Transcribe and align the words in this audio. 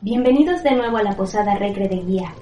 Bienvenidos 0.00 0.62
de 0.62 0.76
nuevo 0.76 0.96
a 0.96 1.02
la 1.02 1.16
Posada 1.16 1.56
Recre 1.56 1.88
de 1.88 1.96
Guía. 1.96 2.32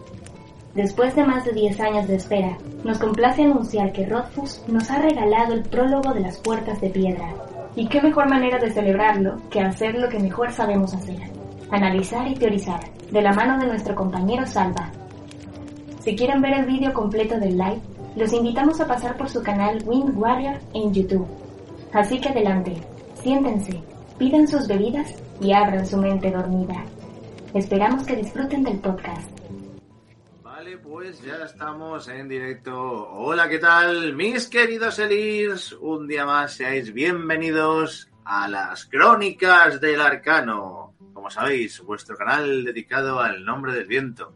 Después 0.74 1.16
de 1.16 1.24
más 1.24 1.46
de 1.46 1.52
10 1.52 1.80
años 1.80 2.06
de 2.06 2.16
espera, 2.16 2.58
nos 2.84 2.98
complace 2.98 3.44
anunciar 3.44 3.92
que 3.92 4.04
Rothfuss 4.04 4.62
nos 4.68 4.90
ha 4.90 4.98
regalado 4.98 5.54
el 5.54 5.62
prólogo 5.62 6.12
de 6.12 6.20
las 6.20 6.36
Puertas 6.36 6.78
de 6.82 6.90
Piedra. 6.90 7.34
Y 7.74 7.88
qué 7.88 8.02
mejor 8.02 8.28
manera 8.28 8.58
de 8.58 8.70
celebrarlo 8.70 9.40
que 9.48 9.62
hacer 9.62 9.94
lo 9.94 10.10
que 10.10 10.18
mejor 10.18 10.52
sabemos 10.52 10.92
hacer, 10.92 11.18
analizar 11.70 12.28
y 12.28 12.34
teorizar, 12.34 12.80
de 13.10 13.22
la 13.22 13.32
mano 13.32 13.58
de 13.58 13.68
nuestro 13.68 13.94
compañero 13.94 14.44
Salva. 14.44 14.92
Si 16.00 16.14
quieren 16.14 16.42
ver 16.42 16.58
el 16.58 16.66
vídeo 16.66 16.92
completo 16.92 17.38
del 17.38 17.56
live, 17.56 17.80
los 18.16 18.34
invitamos 18.34 18.82
a 18.82 18.86
pasar 18.86 19.16
por 19.16 19.30
su 19.30 19.42
canal 19.42 19.82
Wind 19.86 20.14
Warrior 20.14 20.58
en 20.74 20.92
YouTube. 20.92 21.26
Así 21.94 22.20
que 22.20 22.28
adelante, 22.28 22.74
siéntense, 23.14 23.80
pidan 24.18 24.46
sus 24.46 24.68
bebidas 24.68 25.14
y 25.40 25.52
abran 25.52 25.86
su 25.86 25.96
mente 25.96 26.30
dormida. 26.30 26.84
Esperamos 27.54 28.06
que 28.06 28.16
disfruten 28.16 28.62
del 28.62 28.78
podcast. 28.80 29.30
Vale, 30.42 30.78
pues 30.78 31.22
ya 31.22 31.44
estamos 31.44 32.08
en 32.08 32.28
directo. 32.28 33.10
Hola, 33.12 33.48
¿qué 33.48 33.58
tal? 33.58 34.14
Mis 34.14 34.48
queridos 34.48 34.98
Elirs, 34.98 35.72
un 35.72 36.06
día 36.06 36.26
más 36.26 36.54
seáis 36.54 36.92
bienvenidos 36.92 38.10
a 38.24 38.48
las 38.48 38.84
Crónicas 38.86 39.80
del 39.80 40.00
Arcano. 40.00 40.94
Como 41.12 41.30
sabéis, 41.30 41.80
vuestro 41.80 42.16
canal 42.16 42.64
dedicado 42.64 43.20
al 43.20 43.44
nombre 43.44 43.72
del 43.72 43.86
viento. 43.86 44.34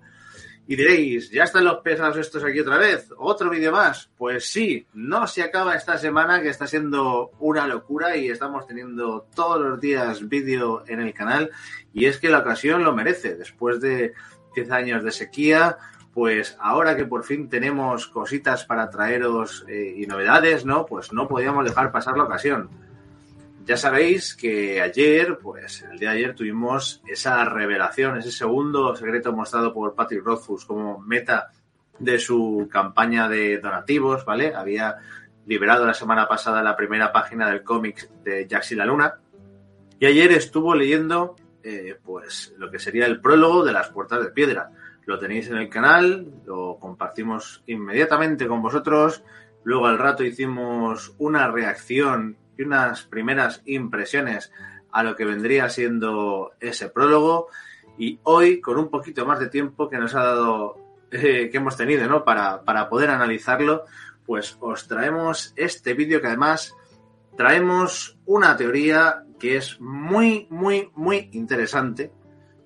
Y 0.71 0.77
diréis, 0.77 1.33
¿ya 1.33 1.43
están 1.43 1.65
los 1.65 1.79
pesados 1.79 2.17
estos 2.17 2.45
aquí 2.45 2.61
otra 2.61 2.79
vez? 2.79 3.11
¿Otro 3.19 3.51
vídeo 3.51 3.73
más? 3.73 4.09
Pues 4.17 4.53
sí, 4.53 4.87
no 4.95 5.27
se 5.27 5.43
acaba 5.43 5.75
esta 5.75 5.99
semana 5.99 6.41
que 6.41 6.49
está 6.49 6.69
siendo 6.69 7.33
una 7.41 7.67
locura 7.67 8.17
y 8.17 8.29
estamos 8.29 8.69
teniendo 8.69 9.27
todos 9.35 9.61
los 9.61 9.81
días 9.81 10.29
vídeo 10.29 10.85
en 10.87 11.01
el 11.01 11.13
canal 11.13 11.51
y 11.93 12.05
es 12.05 12.19
que 12.19 12.29
la 12.29 12.39
ocasión 12.39 12.85
lo 12.85 12.95
merece. 12.95 13.35
Después 13.35 13.81
de 13.81 14.15
10 14.55 14.71
años 14.71 15.03
de 15.03 15.11
sequía, 15.11 15.77
pues 16.15 16.57
ahora 16.61 16.97
que 16.97 17.05
por 17.05 17.25
fin 17.25 17.49
tenemos 17.49 18.07
cositas 18.07 18.65
para 18.65 18.91
traeros 18.91 19.65
eh, 19.67 19.95
y 19.97 20.07
novedades, 20.07 20.65
¿no? 20.65 20.87
Pues 20.87 21.13
no 21.13 21.27
podíamos 21.27 21.65
dejar 21.65 21.91
pasar 21.91 22.17
la 22.17 22.23
ocasión. 22.23 22.71
Ya 23.71 23.77
sabéis 23.77 24.35
que 24.35 24.83
ayer, 24.83 25.39
pues 25.41 25.83
el 25.83 25.97
día 25.97 26.11
de 26.11 26.17
ayer 26.17 26.35
tuvimos 26.35 27.01
esa 27.07 27.45
revelación, 27.45 28.19
ese 28.19 28.33
segundo 28.33 28.97
secreto 28.97 29.33
mostrado 29.33 29.73
por 29.73 29.95
Patrick 29.95 30.25
Rothfuss 30.25 30.65
como 30.65 30.99
meta 30.99 31.53
de 31.97 32.19
su 32.19 32.69
campaña 32.69 33.29
de 33.29 33.59
donativos, 33.59 34.25
¿vale? 34.25 34.53
Había 34.57 34.97
liberado 35.47 35.87
la 35.87 35.95
semana 35.95 36.27
pasada 36.27 36.65
la 36.65 36.75
primera 36.75 37.13
página 37.13 37.49
del 37.49 37.63
cómic 37.63 38.11
de 38.25 38.49
Jax 38.51 38.73
y 38.73 38.75
la 38.75 38.87
Luna. 38.87 39.21
Y 40.01 40.07
ayer 40.07 40.33
estuvo 40.33 40.75
leyendo, 40.75 41.37
eh, 41.63 41.97
pues, 42.05 42.53
lo 42.59 42.73
que 42.73 42.81
sería 42.81 43.07
el 43.07 43.21
prólogo 43.21 43.65
de 43.65 43.73
las 43.73 43.91
Puertas 43.91 44.21
de 44.25 44.33
Piedra. 44.33 44.73
Lo 45.07 45.17
tenéis 45.21 45.49
en 45.49 45.59
el 45.59 45.69
canal, 45.69 46.27
lo 46.45 46.77
compartimos 46.81 47.63
inmediatamente 47.67 48.49
con 48.49 48.63
vosotros. 48.63 49.23
Luego 49.63 49.87
al 49.87 49.99
rato 49.99 50.25
hicimos 50.25 51.15
una 51.19 51.47
reacción 51.53 52.37
unas 52.65 53.03
primeras 53.03 53.63
impresiones 53.65 54.53
a 54.93 55.03
lo 55.03 55.17
que 55.17 55.25
vendría 55.25 55.69
siendo 55.69 56.53
ese 56.61 56.89
prólogo. 56.89 57.49
Y 57.99 58.19
hoy, 58.25 58.61
con 58.61 58.79
un 58.79 58.89
poquito 58.89 59.27
más 59.27 59.39
de 59.39 59.49
tiempo 59.49 59.89
que 59.89 59.99
nos 59.99 60.15
ha 60.15 60.25
dado, 60.25 60.77
eh, 61.11 61.49
que 61.51 61.59
hemos 61.59 61.77
tenido, 61.77 62.07
¿no? 62.09 62.25
Para, 62.25 62.63
para 62.63 62.89
poder 62.89 63.11
analizarlo, 63.11 63.85
pues 64.27 64.57
os 64.61 64.87
traemos 64.89 65.53
este 65.57 65.95
vídeo 65.95 66.21
que 66.21 66.29
además 66.29 66.75
traemos 67.37 68.19
una 68.27 68.57
teoría 68.57 69.25
que 69.39 69.57
es 69.57 69.81
muy, 69.81 70.47
muy, 70.51 70.91
muy 70.95 71.31
interesante, 71.33 72.13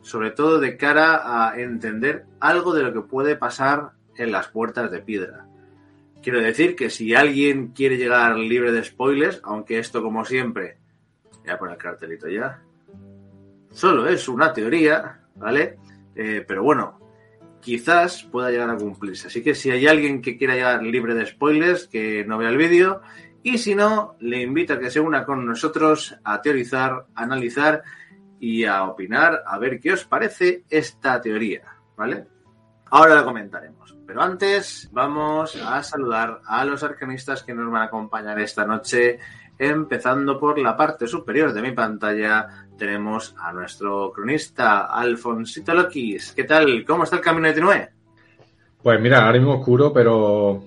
sobre 0.02 0.30
todo 0.32 0.60
de 0.60 0.76
cara 0.76 1.48
a 1.48 1.58
entender 1.58 2.26
algo 2.40 2.74
de 2.74 2.82
lo 2.82 2.92
que 2.92 3.00
puede 3.00 3.36
pasar 3.36 3.92
en 4.16 4.32
las 4.32 4.48
puertas 4.48 4.90
de 4.90 5.00
piedra. 5.00 5.43
Quiero 6.24 6.40
decir 6.40 6.74
que 6.74 6.88
si 6.88 7.14
alguien 7.14 7.72
quiere 7.72 7.98
llegar 7.98 8.38
libre 8.38 8.72
de 8.72 8.82
spoilers, 8.82 9.42
aunque 9.44 9.78
esto 9.78 10.02
como 10.02 10.24
siempre, 10.24 10.78
voy 11.42 11.50
a 11.50 11.58
poner 11.58 11.74
el 11.74 11.82
cartelito 11.82 12.28
ya, 12.30 12.62
solo 13.70 14.08
es 14.08 14.26
una 14.26 14.50
teoría, 14.50 15.20
¿vale? 15.34 15.76
Eh, 16.16 16.42
pero 16.48 16.62
bueno, 16.62 16.98
quizás 17.60 18.22
pueda 18.22 18.50
llegar 18.50 18.70
a 18.70 18.76
cumplirse. 18.78 19.26
Así 19.26 19.42
que 19.42 19.54
si 19.54 19.70
hay 19.70 19.86
alguien 19.86 20.22
que 20.22 20.38
quiera 20.38 20.54
llegar 20.54 20.82
libre 20.82 21.14
de 21.14 21.26
spoilers, 21.26 21.88
que 21.88 22.24
no 22.24 22.38
vea 22.38 22.48
el 22.48 22.56
vídeo. 22.56 23.02
Y 23.42 23.58
si 23.58 23.74
no, 23.74 24.16
le 24.20 24.40
invito 24.40 24.72
a 24.72 24.78
que 24.78 24.90
se 24.90 25.00
una 25.00 25.26
con 25.26 25.44
nosotros 25.44 26.16
a 26.24 26.40
teorizar, 26.40 27.04
a 27.14 27.22
analizar 27.22 27.82
y 28.40 28.64
a 28.64 28.84
opinar, 28.84 29.42
a 29.46 29.58
ver 29.58 29.78
qué 29.78 29.92
os 29.92 30.06
parece 30.06 30.64
esta 30.70 31.20
teoría, 31.20 31.64
¿vale? 31.98 32.24
Ahora 32.86 33.14
lo 33.14 33.26
comentaremos. 33.26 33.83
Pero 34.06 34.22
antes 34.22 34.88
vamos 34.92 35.56
a 35.56 35.82
saludar 35.82 36.40
a 36.46 36.64
los 36.64 36.82
arcanistas 36.82 37.42
que 37.42 37.54
nos 37.54 37.70
van 37.70 37.82
a 37.82 37.86
acompañar 37.86 38.38
esta 38.38 38.66
noche. 38.66 39.18
Empezando 39.58 40.38
por 40.38 40.58
la 40.58 40.76
parte 40.76 41.06
superior 41.06 41.52
de 41.52 41.62
mi 41.62 41.72
pantalla, 41.72 42.66
tenemos 42.76 43.34
a 43.38 43.52
nuestro 43.52 44.12
cronista 44.12 44.86
Alfonsito 44.86 45.72
Loquis. 45.72 46.32
¿Qué 46.32 46.44
tal? 46.44 46.84
¿Cómo 46.84 47.04
está 47.04 47.16
el 47.16 47.22
camino 47.22 47.48
de 47.48 47.54
Tinué? 47.54 47.88
Pues 48.82 49.00
mira, 49.00 49.24
ahora 49.24 49.38
mismo 49.38 49.54
oscuro, 49.54 49.92
pero 49.92 50.62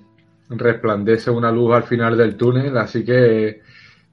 resplandece 0.49 1.29
una 1.29 1.51
luz 1.51 1.75
al 1.75 1.83
final 1.83 2.17
del 2.17 2.35
túnel, 2.35 2.75
así 2.77 3.03
que 3.03 3.61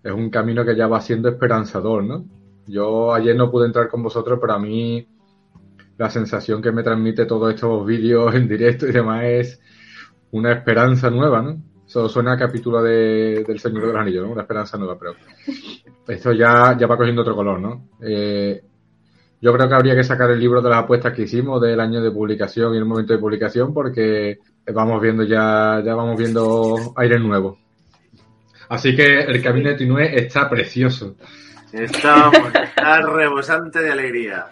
es 0.02 0.12
un 0.12 0.28
camino 0.28 0.64
que 0.64 0.76
ya 0.76 0.86
va 0.86 1.00
siendo 1.00 1.28
esperanzador, 1.28 2.04
¿no? 2.04 2.24
Yo 2.66 3.14
ayer 3.14 3.36
no 3.36 3.50
pude 3.50 3.66
entrar 3.66 3.88
con 3.88 4.02
vosotros, 4.02 4.38
pero 4.40 4.54
a 4.54 4.58
mí 4.58 5.06
la 5.96 6.10
sensación 6.10 6.60
que 6.60 6.72
me 6.72 6.82
transmite 6.82 7.26
todos 7.26 7.54
estos 7.54 7.86
vídeos 7.86 8.34
en 8.34 8.48
directo 8.48 8.86
y 8.86 8.92
demás 8.92 9.24
es 9.24 9.60
una 10.32 10.52
esperanza 10.52 11.10
nueva, 11.10 11.42
¿no? 11.42 11.62
Eso 11.86 12.08
suena 12.08 12.32
a 12.32 12.38
capítulo 12.38 12.82
de, 12.82 13.44
del 13.46 13.60
Señor 13.60 13.82
de 13.82 13.92
los 13.92 13.96
Anillos, 13.96 14.24
¿no? 14.24 14.32
Una 14.32 14.42
esperanza 14.42 14.76
nueva, 14.76 14.98
pero 14.98 15.14
esto 16.08 16.32
ya, 16.32 16.76
ya 16.78 16.86
va 16.86 16.96
cogiendo 16.96 17.22
otro 17.22 17.36
color, 17.36 17.60
¿no? 17.60 17.88
Eh, 18.00 18.62
yo 19.40 19.52
creo 19.52 19.68
que 19.68 19.74
habría 19.74 19.94
que 19.94 20.02
sacar 20.02 20.30
el 20.30 20.40
libro 20.40 20.62
de 20.62 20.70
las 20.70 20.84
apuestas 20.84 21.12
que 21.12 21.22
hicimos 21.22 21.60
del 21.60 21.78
año 21.78 22.00
de 22.00 22.10
publicación 22.10 22.74
y 22.74 22.78
el 22.78 22.86
momento 22.86 23.12
de 23.12 23.18
publicación 23.18 23.74
porque 23.74 24.38
vamos 24.72 25.00
viendo 25.02 25.22
ya, 25.22 25.82
ya 25.84 25.94
vamos 25.94 26.16
viendo 26.16 26.94
aire 26.96 27.18
nuevo. 27.18 27.58
Así 28.70 28.96
que 28.96 29.20
el 29.20 29.42
camino 29.42 29.68
de 29.68 29.76
Tinue 29.76 30.18
está 30.18 30.48
precioso. 30.48 31.16
Está, 31.72 32.30
está 32.64 33.02
rebosante 33.02 33.80
de 33.80 33.92
alegría. 33.92 34.46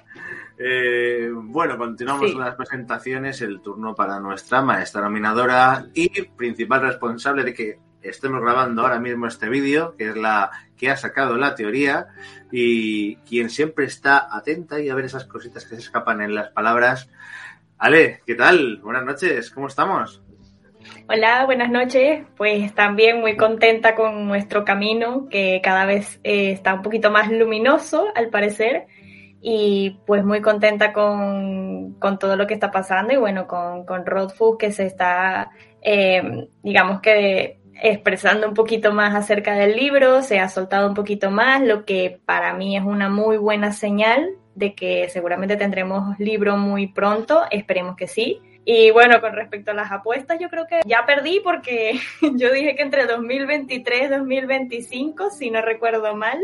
Eh, 0.64 1.28
bueno, 1.32 1.76
continuamos 1.76 2.30
con 2.32 2.40
las 2.40 2.54
presentaciones. 2.54 3.40
El 3.40 3.60
turno 3.60 3.96
para 3.96 4.20
nuestra 4.20 4.62
maestra 4.62 5.00
nominadora 5.00 5.86
y 5.92 6.22
principal 6.22 6.82
responsable 6.82 7.42
de 7.42 7.52
que 7.52 7.78
estemos 8.00 8.40
grabando 8.40 8.82
ahora 8.82 9.00
mismo 9.00 9.26
este 9.26 9.48
vídeo, 9.48 9.96
que 9.96 10.10
es 10.10 10.16
la 10.16 10.52
que 10.76 10.88
ha 10.90 10.96
sacado 10.96 11.36
la 11.36 11.56
teoría 11.56 12.06
y 12.52 13.16
quien 13.16 13.50
siempre 13.50 13.86
está 13.86 14.28
atenta 14.30 14.80
y 14.80 14.88
a 14.88 14.94
ver 14.94 15.06
esas 15.06 15.24
cositas 15.24 15.64
que 15.64 15.74
se 15.74 15.80
escapan 15.80 16.20
en 16.20 16.36
las 16.36 16.50
palabras. 16.50 17.10
Ale, 17.78 18.20
¿qué 18.24 18.36
tal? 18.36 18.76
Buenas 18.84 19.04
noches, 19.04 19.50
¿cómo 19.50 19.66
estamos? 19.66 20.22
Hola, 21.08 21.44
buenas 21.44 21.70
noches. 21.70 22.24
Pues 22.36 22.72
también 22.74 23.20
muy 23.20 23.36
contenta 23.36 23.96
con 23.96 24.28
nuestro 24.28 24.64
camino, 24.64 25.28
que 25.28 25.60
cada 25.62 25.86
vez 25.86 26.20
eh, 26.22 26.52
está 26.52 26.74
un 26.74 26.82
poquito 26.82 27.10
más 27.10 27.32
luminoso, 27.32 28.06
al 28.14 28.28
parecer 28.28 28.86
y 29.42 29.98
pues 30.06 30.24
muy 30.24 30.40
contenta 30.40 30.92
con, 30.92 31.94
con, 31.94 32.18
todo 32.18 32.36
lo 32.36 32.46
que 32.46 32.54
está 32.54 32.70
pasando 32.70 33.12
y 33.12 33.16
bueno, 33.16 33.48
con, 33.48 33.84
con 33.84 34.04
Food 34.30 34.56
que 34.56 34.70
se 34.70 34.86
está, 34.86 35.50
eh, 35.82 36.46
digamos 36.62 37.00
que 37.00 37.58
expresando 37.82 38.46
un 38.46 38.54
poquito 38.54 38.92
más 38.92 39.14
acerca 39.16 39.54
del 39.54 39.76
libro, 39.76 40.22
se 40.22 40.38
ha 40.38 40.48
soltado 40.48 40.88
un 40.88 40.94
poquito 40.94 41.32
más, 41.32 41.60
lo 41.60 41.84
que 41.84 42.20
para 42.24 42.54
mí 42.54 42.76
es 42.76 42.84
una 42.84 43.08
muy 43.08 43.36
buena 43.36 43.72
señal 43.72 44.30
de 44.54 44.74
que 44.74 45.08
seguramente 45.08 45.56
tendremos 45.56 46.16
libro 46.20 46.56
muy 46.56 46.86
pronto, 46.86 47.42
esperemos 47.50 47.96
que 47.96 48.06
sí. 48.06 48.40
Y 48.64 48.92
bueno, 48.92 49.20
con 49.20 49.32
respecto 49.32 49.72
a 49.72 49.74
las 49.74 49.90
apuestas, 49.90 50.38
yo 50.38 50.48
creo 50.48 50.66
que 50.68 50.82
ya 50.86 51.04
perdí 51.04 51.40
porque 51.40 51.98
yo 52.36 52.52
dije 52.52 52.76
que 52.76 52.82
entre 52.82 53.06
2023 53.06 54.02
y 54.04 54.08
2025, 54.08 55.30
si 55.30 55.50
no 55.50 55.62
recuerdo 55.62 56.14
mal, 56.14 56.38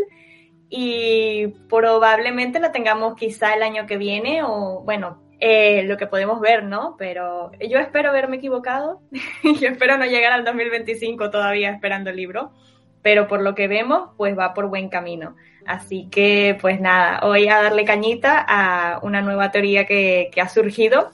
y 0.71 1.49
probablemente 1.69 2.61
la 2.61 2.73
tengamos 2.73 3.15
quizá 3.15 3.55
el 3.55 3.63
año 3.63 3.87
que 3.87 3.97
viene 3.97 4.43
o 4.43 4.83
bueno, 4.85 5.23
eh, 5.41 5.85
lo 5.85 5.97
que 5.97 6.07
podemos 6.07 6.41
ver, 6.41 6.65
¿no? 6.65 6.97
Pero 6.99 7.53
yo 7.61 7.79
espero 7.79 8.11
haberme 8.11 8.37
equivocado, 8.37 9.01
yo 9.61 9.69
espero 9.69 9.97
no 9.97 10.05
llegar 10.05 10.33
al 10.33 10.45
2025 10.45 11.31
todavía 11.31 11.71
esperando 11.71 12.11
el 12.11 12.17
libro, 12.17 12.53
pero 13.03 13.29
por 13.29 13.41
lo 13.41 13.55
que 13.55 13.69
vemos, 13.69 14.11
pues 14.17 14.37
va 14.37 14.53
por 14.53 14.69
buen 14.69 14.89
camino. 14.89 15.37
Así 15.65 16.09
que, 16.11 16.59
pues 16.61 16.81
nada, 16.81 17.21
voy 17.23 17.49
a 17.49 17.63
darle 17.63 17.85
cañita 17.85 18.45
a 18.47 19.01
una 19.03 19.21
nueva 19.21 19.51
teoría 19.51 19.87
que, 19.87 20.31
que 20.33 20.41
ha 20.41 20.49
surgido. 20.49 21.11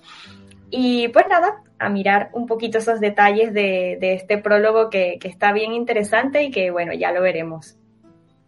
Y 0.71 1.09
pues 1.09 1.27
nada, 1.29 1.63
a 1.79 1.89
mirar 1.89 2.31
un 2.33 2.47
poquito 2.47 2.79
esos 2.79 3.01
detalles 3.01 3.53
de, 3.53 3.99
de 4.01 4.15
este 4.15 4.39
prólogo 4.39 4.91
que, 4.91 5.19
que 5.21 5.29
está 5.29 5.53
bien 5.53 5.73
interesante 5.73 6.43
y 6.45 6.51
que, 6.51 6.71
bueno, 6.71 6.95
ya 6.95 7.13
lo 7.13 7.21
veremos. 7.21 7.77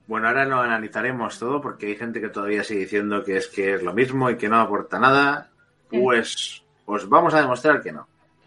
Bueno, 0.06 0.28
ahora 0.28 0.46
no 0.46 0.60
analizaremos 0.60 1.38
todo 1.38 1.60
porque 1.60 1.86
hay 1.86 1.96
gente 1.96 2.20
que 2.20 2.28
todavía 2.28 2.62
sigue 2.62 2.80
diciendo 2.80 3.24
que 3.24 3.38
es 3.38 3.48
que 3.48 3.74
es 3.74 3.82
lo 3.82 3.92
mismo 3.92 4.30
y 4.30 4.36
que 4.36 4.48
no 4.48 4.60
aporta 4.60 5.00
nada. 5.00 5.50
Pues 5.90 6.62
os 6.84 7.08
vamos 7.08 7.34
a 7.34 7.40
demostrar 7.40 7.82
que 7.82 7.92
no. 7.92 8.06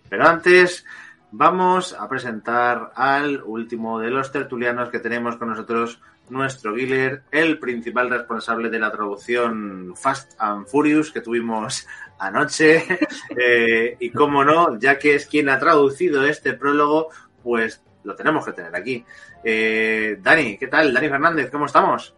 Pero 0.10 0.26
antes 0.26 0.86
vamos 1.32 1.94
a 1.94 2.08
presentar 2.08 2.92
al 2.96 3.44
último 3.44 4.00
de 4.00 4.10
los 4.10 4.32
tertulianos 4.32 4.90
que 4.90 5.00
tenemos 5.00 5.36
con 5.36 5.50
nosotros, 5.50 6.02
nuestro 6.30 6.74
Guiller, 6.74 7.24
el 7.32 7.60
principal 7.60 8.10
responsable 8.10 8.70
de 8.70 8.80
la 8.80 8.92
traducción 8.92 9.94
Fast 9.96 10.34
and 10.40 10.66
Furious 10.66 11.12
que 11.12 11.22
tuvimos 11.22 11.88
anoche. 12.20 12.86
Eh, 13.42 13.96
y 14.00 14.10
cómo 14.10 14.44
no, 14.44 14.78
ya 14.80 14.98
que 14.98 15.14
es 15.14 15.28
quien 15.28 15.50
ha 15.50 15.60
traducido 15.60 16.26
este 16.26 16.54
prólogo, 16.54 17.10
pues 17.44 17.82
lo 18.04 18.16
tenemos 18.16 18.46
que 18.46 18.54
tener 18.54 18.76
aquí. 18.76 19.04
Eh, 19.44 20.18
Dani, 20.22 20.58
¿qué 20.58 20.68
tal? 20.68 20.94
Dani 20.94 21.10
Fernández, 21.10 21.50
¿cómo 21.50 21.66
estamos? 21.66 22.16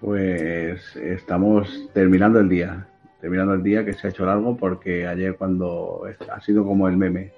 Pues 0.00 0.96
estamos 0.96 1.88
terminando 1.92 2.40
el 2.40 2.48
día, 2.48 2.86
terminando 3.20 3.54
el 3.54 3.62
día 3.62 3.84
que 3.84 3.92
se 3.92 4.06
ha 4.06 4.10
hecho 4.10 4.26
largo 4.26 4.56
porque 4.56 5.06
ayer 5.06 5.36
cuando 5.36 6.02
ha 6.30 6.40
sido 6.40 6.64
como 6.64 6.88
el 6.88 6.96
meme, 6.96 7.32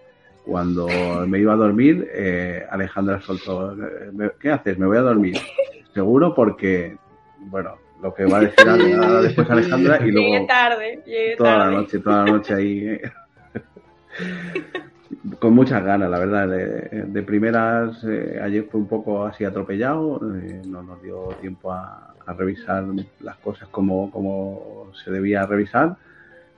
cuando 0.46 0.86
me 1.26 1.38
iba 1.40 1.52
a 1.52 1.56
dormir, 1.56 2.08
eh, 2.14 2.64
Alejandra 2.70 3.20
soltó, 3.20 3.76
¿qué 4.40 4.50
haces? 4.50 4.78
Me 4.78 4.86
voy 4.86 4.96
a 4.96 5.02
dormir. 5.02 5.36
Seguro 5.92 6.34
porque, 6.34 6.96
bueno, 7.38 7.76
lo 8.00 8.14
que 8.14 8.24
va 8.24 8.38
a 8.38 8.40
decir 8.40 8.64
después 9.22 9.50
Alejandra 9.50 9.98
y 10.06 10.10
luego 10.10 10.28
llegué 10.32 10.46
tarde, 10.46 11.02
llegué 11.04 11.36
toda 11.36 11.58
tarde. 11.58 11.64
la 11.72 11.80
noche, 11.80 11.98
toda 11.98 12.24
la 12.24 12.32
noche 12.32 12.54
ahí. 12.54 12.78
eh. 12.88 13.02
Con 15.38 15.54
muchas 15.54 15.84
ganas, 15.84 16.10
la 16.10 16.18
verdad. 16.18 16.48
De, 16.48 17.22
primeras, 17.22 18.02
eh, 18.04 18.40
ayer 18.42 18.66
fue 18.70 18.80
un 18.80 18.88
poco 18.88 19.24
así 19.24 19.44
atropellado, 19.44 20.20
eh, 20.34 20.62
no 20.66 20.82
nos 20.82 21.02
dio 21.02 21.28
tiempo 21.40 21.72
a, 21.72 22.10
revisar 22.26 22.86
las 23.20 23.36
cosas 23.36 23.68
como, 23.68 24.10
como 24.10 24.90
se 25.04 25.10
debía 25.10 25.44
revisar, 25.44 25.94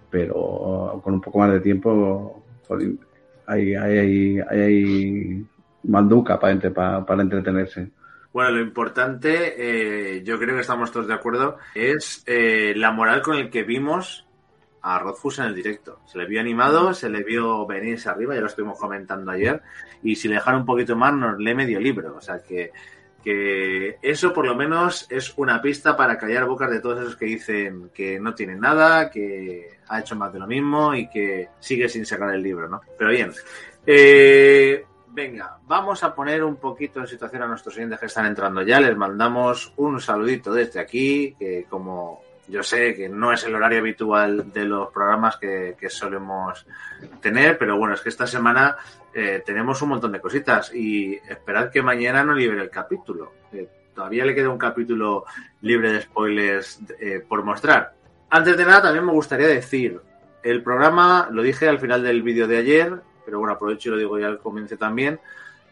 pero 0.08 1.00
con 1.02 1.14
un 1.14 1.20
poco 1.20 1.40
más 1.40 1.50
de 1.50 1.58
tiempo 1.58 2.40
jolín, 2.68 3.00
hay, 3.46 3.74
hay, 3.74 3.98
hay, 3.98 4.40
hay, 4.48 5.46
manduca 5.82 6.38
para, 6.38 7.04
para 7.04 7.22
entretenerse. 7.22 7.90
Bueno, 8.36 8.50
lo 8.50 8.60
importante, 8.60 9.54
eh, 9.56 10.22
yo 10.22 10.38
creo 10.38 10.56
que 10.56 10.60
estamos 10.60 10.92
todos 10.92 11.06
de 11.06 11.14
acuerdo, 11.14 11.56
es 11.74 12.22
eh, 12.26 12.74
la 12.76 12.92
moral 12.92 13.22
con 13.22 13.36
el 13.36 13.48
que 13.48 13.62
vimos 13.62 14.25
a 14.86 15.00
Rodfus 15.00 15.40
en 15.40 15.46
el 15.46 15.54
directo. 15.54 16.00
Se 16.06 16.16
le 16.16 16.26
vio 16.26 16.40
animado, 16.40 16.94
se 16.94 17.10
le 17.10 17.24
vio 17.24 17.66
venirse 17.66 18.08
arriba, 18.08 18.34
ya 18.34 18.40
lo 18.40 18.46
estuvimos 18.46 18.78
comentando 18.78 19.32
ayer, 19.32 19.60
y 20.02 20.14
si 20.14 20.28
le 20.28 20.34
dejaron 20.34 20.60
un 20.60 20.66
poquito 20.66 20.94
más 20.94 21.12
nos 21.12 21.38
lee 21.38 21.54
medio 21.54 21.80
libro. 21.80 22.14
O 22.16 22.20
sea 22.20 22.40
que, 22.40 22.70
que 23.22 23.98
eso 24.00 24.32
por 24.32 24.46
lo 24.46 24.54
menos 24.54 25.06
es 25.10 25.34
una 25.36 25.60
pista 25.60 25.96
para 25.96 26.16
callar 26.16 26.46
bocas 26.46 26.70
de 26.70 26.80
todos 26.80 27.00
esos 27.00 27.16
que 27.16 27.26
dicen 27.26 27.90
que 27.92 28.20
no 28.20 28.32
tienen 28.34 28.60
nada, 28.60 29.10
que 29.10 29.78
ha 29.88 29.98
hecho 30.00 30.14
más 30.14 30.32
de 30.32 30.38
lo 30.38 30.46
mismo 30.46 30.94
y 30.94 31.08
que 31.08 31.48
sigue 31.58 31.88
sin 31.88 32.06
sacar 32.06 32.32
el 32.32 32.42
libro, 32.42 32.68
¿no? 32.68 32.80
Pero 32.96 33.10
bien. 33.10 33.32
Eh, 33.84 34.84
Venga, 35.08 35.56
vamos 35.66 36.04
a 36.04 36.14
poner 36.14 36.44
un 36.44 36.56
poquito 36.56 37.00
en 37.00 37.06
situación 37.06 37.40
a 37.40 37.46
nuestros 37.46 37.74
oyentes 37.74 37.98
que 37.98 38.04
están 38.04 38.26
entrando 38.26 38.60
ya. 38.60 38.78
Les 38.78 38.94
mandamos 38.94 39.72
un 39.78 39.98
saludito 39.98 40.52
desde 40.52 40.78
aquí, 40.78 41.34
que 41.38 41.64
como 41.70 42.20
yo 42.48 42.62
sé 42.62 42.94
que 42.94 43.08
no 43.08 43.32
es 43.32 43.44
el 43.44 43.54
horario 43.54 43.80
habitual 43.80 44.52
de 44.52 44.64
los 44.64 44.90
programas 44.92 45.36
que, 45.36 45.76
que 45.78 45.90
solemos 45.90 46.66
tener, 47.20 47.58
pero 47.58 47.76
bueno, 47.76 47.94
es 47.94 48.00
que 48.00 48.08
esta 48.08 48.26
semana 48.26 48.76
eh, 49.18 49.42
tenemos 49.46 49.80
un 49.80 49.88
montón 49.88 50.12
de 50.12 50.20
cositas 50.20 50.74
y 50.74 51.14
esperad 51.14 51.70
que 51.70 51.80
mañana 51.80 52.22
no 52.22 52.34
libre 52.34 52.60
el 52.60 52.68
capítulo. 52.68 53.32
Eh, 53.50 53.66
todavía 53.94 54.26
le 54.26 54.34
queda 54.34 54.50
un 54.50 54.58
capítulo 54.58 55.24
libre 55.62 55.90
de 55.90 56.02
spoilers 56.02 56.80
eh, 57.00 57.24
por 57.26 57.42
mostrar. 57.42 57.94
Antes 58.28 58.58
de 58.58 58.64
nada, 58.66 58.82
también 58.82 59.06
me 59.06 59.12
gustaría 59.12 59.46
decir, 59.46 59.98
el 60.42 60.62
programa, 60.62 61.28
lo 61.30 61.42
dije 61.42 61.66
al 61.66 61.78
final 61.78 62.02
del 62.02 62.22
vídeo 62.22 62.46
de 62.46 62.58
ayer, 62.58 62.92
pero 63.24 63.38
bueno, 63.38 63.54
aprovecho 63.54 63.88
y 63.88 63.92
lo 63.92 63.98
digo 63.98 64.18
ya 64.18 64.26
al 64.26 64.38
comienzo 64.38 64.76
también. 64.76 65.18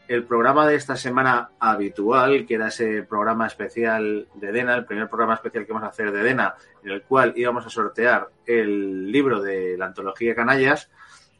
El 0.06 0.24
programa 0.24 0.66
de 0.66 0.74
esta 0.74 0.96
semana 0.96 1.50
habitual, 1.58 2.44
que 2.44 2.56
era 2.56 2.68
ese 2.68 3.02
programa 3.04 3.46
especial 3.46 4.28
de 4.34 4.52
Dena, 4.52 4.74
el 4.74 4.84
primer 4.84 5.08
programa 5.08 5.34
especial 5.34 5.64
que 5.64 5.72
vamos 5.72 5.86
a 5.86 5.90
hacer 5.90 6.12
de 6.12 6.22
Dena, 6.22 6.54
en 6.82 6.90
el 6.90 7.02
cual 7.02 7.32
íbamos 7.36 7.64
a 7.64 7.70
sortear 7.70 8.28
el 8.44 9.10
libro 9.10 9.40
de 9.40 9.78
la 9.78 9.86
antología 9.86 10.34
Canallas, 10.34 10.90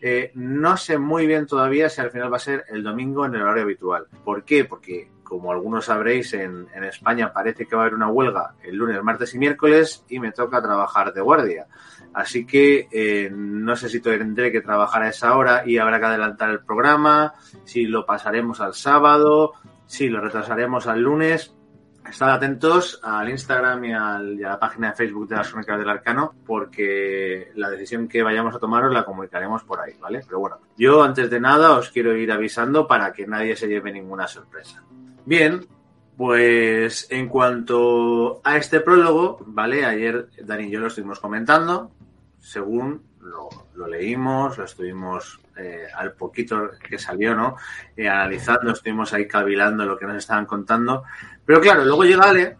eh, 0.00 0.32
no 0.34 0.76
sé 0.78 0.98
muy 0.98 1.26
bien 1.26 1.46
todavía 1.46 1.90
si 1.90 2.00
al 2.00 2.10
final 2.10 2.32
va 2.32 2.36
a 2.36 2.40
ser 2.40 2.64
el 2.68 2.82
domingo 2.82 3.26
en 3.26 3.34
el 3.34 3.42
horario 3.42 3.64
habitual. 3.64 4.06
¿Por 4.24 4.44
qué? 4.44 4.64
Porque, 4.64 5.10
como 5.22 5.52
algunos 5.52 5.84
sabréis, 5.84 6.32
en, 6.32 6.66
en 6.74 6.84
España 6.84 7.32
parece 7.32 7.66
que 7.66 7.76
va 7.76 7.82
a 7.82 7.84
haber 7.84 7.94
una 7.94 8.08
huelga 8.08 8.54
el 8.62 8.76
lunes, 8.76 9.02
martes 9.02 9.34
y 9.34 9.38
miércoles 9.38 10.04
y 10.08 10.20
me 10.20 10.32
toca 10.32 10.62
trabajar 10.62 11.12
de 11.12 11.20
guardia. 11.20 11.66
Así 12.14 12.46
que 12.46 12.88
eh, 12.92 13.28
no 13.34 13.74
sé 13.74 13.88
si 13.88 14.00
tendré 14.00 14.52
que 14.52 14.60
trabajar 14.60 15.02
a 15.02 15.08
esa 15.08 15.36
hora 15.36 15.64
y 15.66 15.78
habrá 15.78 15.98
que 15.98 16.06
adelantar 16.06 16.50
el 16.50 16.60
programa, 16.60 17.34
si 17.64 17.86
lo 17.86 18.06
pasaremos 18.06 18.60
al 18.60 18.74
sábado, 18.74 19.54
si 19.86 20.08
lo 20.08 20.20
retrasaremos 20.20 20.86
al 20.86 21.00
lunes. 21.00 21.52
Estad 22.08 22.30
atentos 22.30 23.00
al 23.02 23.30
Instagram 23.30 23.84
y, 23.84 23.92
a 23.92 24.18
la 24.18 24.58
página 24.60 24.90
de 24.90 24.94
Facebook 24.94 25.26
de 25.26 25.36
las 25.36 25.48
Crónicas 25.48 25.78
del 25.78 25.88
Arcano, 25.88 26.34
porque 26.46 27.50
la 27.56 27.70
decisión 27.70 28.06
que 28.06 28.22
vayamos 28.22 28.54
a 28.54 28.58
tomar 28.58 28.84
os 28.84 28.92
la 28.92 29.04
comunicaremos 29.04 29.64
por 29.64 29.80
ahí, 29.80 29.94
¿vale? 29.98 30.20
Pero 30.24 30.38
bueno, 30.38 30.58
yo 30.76 31.02
antes 31.02 31.30
de 31.30 31.40
nada 31.40 31.72
os 31.72 31.90
quiero 31.90 32.14
ir 32.14 32.30
avisando 32.30 32.86
para 32.86 33.12
que 33.12 33.26
nadie 33.26 33.56
se 33.56 33.68
lleve 33.68 33.90
ninguna 33.90 34.28
sorpresa. 34.28 34.82
Bien, 35.24 35.66
pues 36.16 37.08
en 37.10 37.28
cuanto 37.28 38.40
a 38.44 38.56
este 38.58 38.80
prólogo, 38.80 39.38
¿vale? 39.46 39.84
Ayer 39.84 40.28
Dani 40.42 40.64
y 40.64 40.70
yo 40.70 40.80
lo 40.80 40.88
estuvimos 40.88 41.18
comentando, 41.18 41.90
según 42.44 43.02
lo, 43.22 43.48
lo 43.74 43.86
leímos, 43.88 44.58
lo 44.58 44.64
estuvimos 44.64 45.40
eh, 45.56 45.86
al 45.96 46.12
poquito 46.12 46.72
que 46.78 46.98
salió, 46.98 47.34
¿no? 47.34 47.56
Eh, 47.96 48.06
analizando, 48.06 48.72
estuvimos 48.72 49.14
ahí 49.14 49.26
cavilando 49.26 49.86
lo 49.86 49.96
que 49.96 50.04
nos 50.04 50.16
estaban 50.16 50.44
contando. 50.44 51.04
Pero 51.46 51.58
claro, 51.62 51.86
luego 51.86 52.04
llega 52.04 52.28
Ale, 52.28 52.58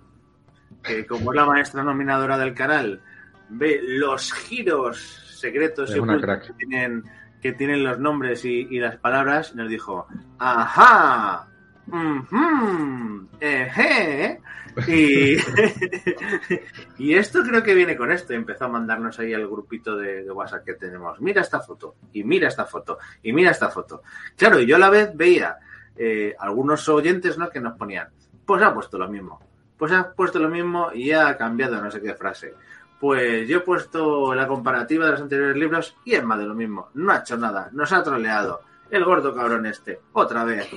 que 0.83 1.05
como 1.07 1.33
es 1.33 1.37
la 1.37 1.45
maestra 1.45 1.85
nominadora 1.85 2.39
del 2.39 2.55
canal, 2.55 3.03
ve 3.51 3.79
los 3.83 4.33
giros 4.33 5.37
secretos 5.39 5.95
y 5.95 6.01
que 6.01 6.55
tienen, 6.57 7.05
que 7.43 7.53
tienen 7.53 7.85
los 7.85 7.99
nombres 7.99 8.47
y, 8.47 8.67
y 8.71 8.79
las 8.81 8.97
palabras, 8.97 9.53
y 9.53 9.59
nos 9.59 9.69
dijo, 9.69 10.07
¡ajá! 10.39 11.47
Mhm, 11.87 13.29
ejé", 13.41 14.41
Y, 16.99 17.15
esto 17.15 17.45
creo 17.45 17.63
que 17.63 17.75
viene 17.75 17.97
con 17.97 18.11
esto. 18.11 18.33
Empezó 18.33 18.65
a 18.65 18.69
mandarnos 18.69 19.19
ahí 19.19 19.33
al 19.33 19.47
grupito 19.47 19.97
de, 19.97 20.31
WhatsApp 20.31 20.65
que 20.65 20.75
tenemos. 20.75 21.21
Mira 21.21 21.43
esta 21.43 21.61
foto, 21.61 21.95
y 22.13 22.25
mira 22.25 22.49
esta 22.49 22.65
foto, 22.65 22.99
y 23.23 23.33
mira 23.33 23.53
esta 23.53 23.71
foto. 23.71 24.03
Claro, 24.37 24.61
yo 24.61 24.77
a 24.77 24.81
la 24.81 24.91
vez 24.91 25.11
veía 25.15 25.57
eh, 25.97 26.35
algunos 26.39 26.89
oyentes 26.89 27.39
¿no? 27.39 27.51
que 27.51 27.61
nos 27.61 27.77
ponían, 27.77 28.09
pues 28.45 28.63
ha 28.63 28.75
puesto 28.75 28.99
lo 28.99 29.09
mismo. 29.09 29.41
Pues 29.77 29.93
ha 29.93 30.13
puesto 30.13 30.39
lo 30.39 30.49
mismo 30.49 30.91
y 30.93 31.13
ha 31.13 31.37
cambiado 31.37 31.81
no 31.81 31.91
sé 31.91 32.01
qué 32.01 32.15
frase. 32.15 32.55
Pues 33.01 33.49
yo 33.49 33.59
he 33.59 33.61
puesto 33.61 34.35
la 34.35 34.47
comparativa 34.47 35.05
de 35.05 35.13
los 35.13 35.21
anteriores 35.21 35.57
libros 35.57 35.97
y 36.05 36.15
es 36.15 36.25
más 36.25 36.39
de 36.39 36.47
lo 36.47 36.55
mismo. 36.55 36.89
No 36.95 37.13
ha 37.13 37.19
hecho 37.19 37.37
nada, 37.37 37.69
nos 37.73 37.93
ha 37.93 38.03
troleado. 38.03 38.61
El 38.91 39.05
gordo 39.05 39.35
cabrón 39.35 39.67
este, 39.67 40.01
otra 40.13 40.45
vez. 40.45 40.69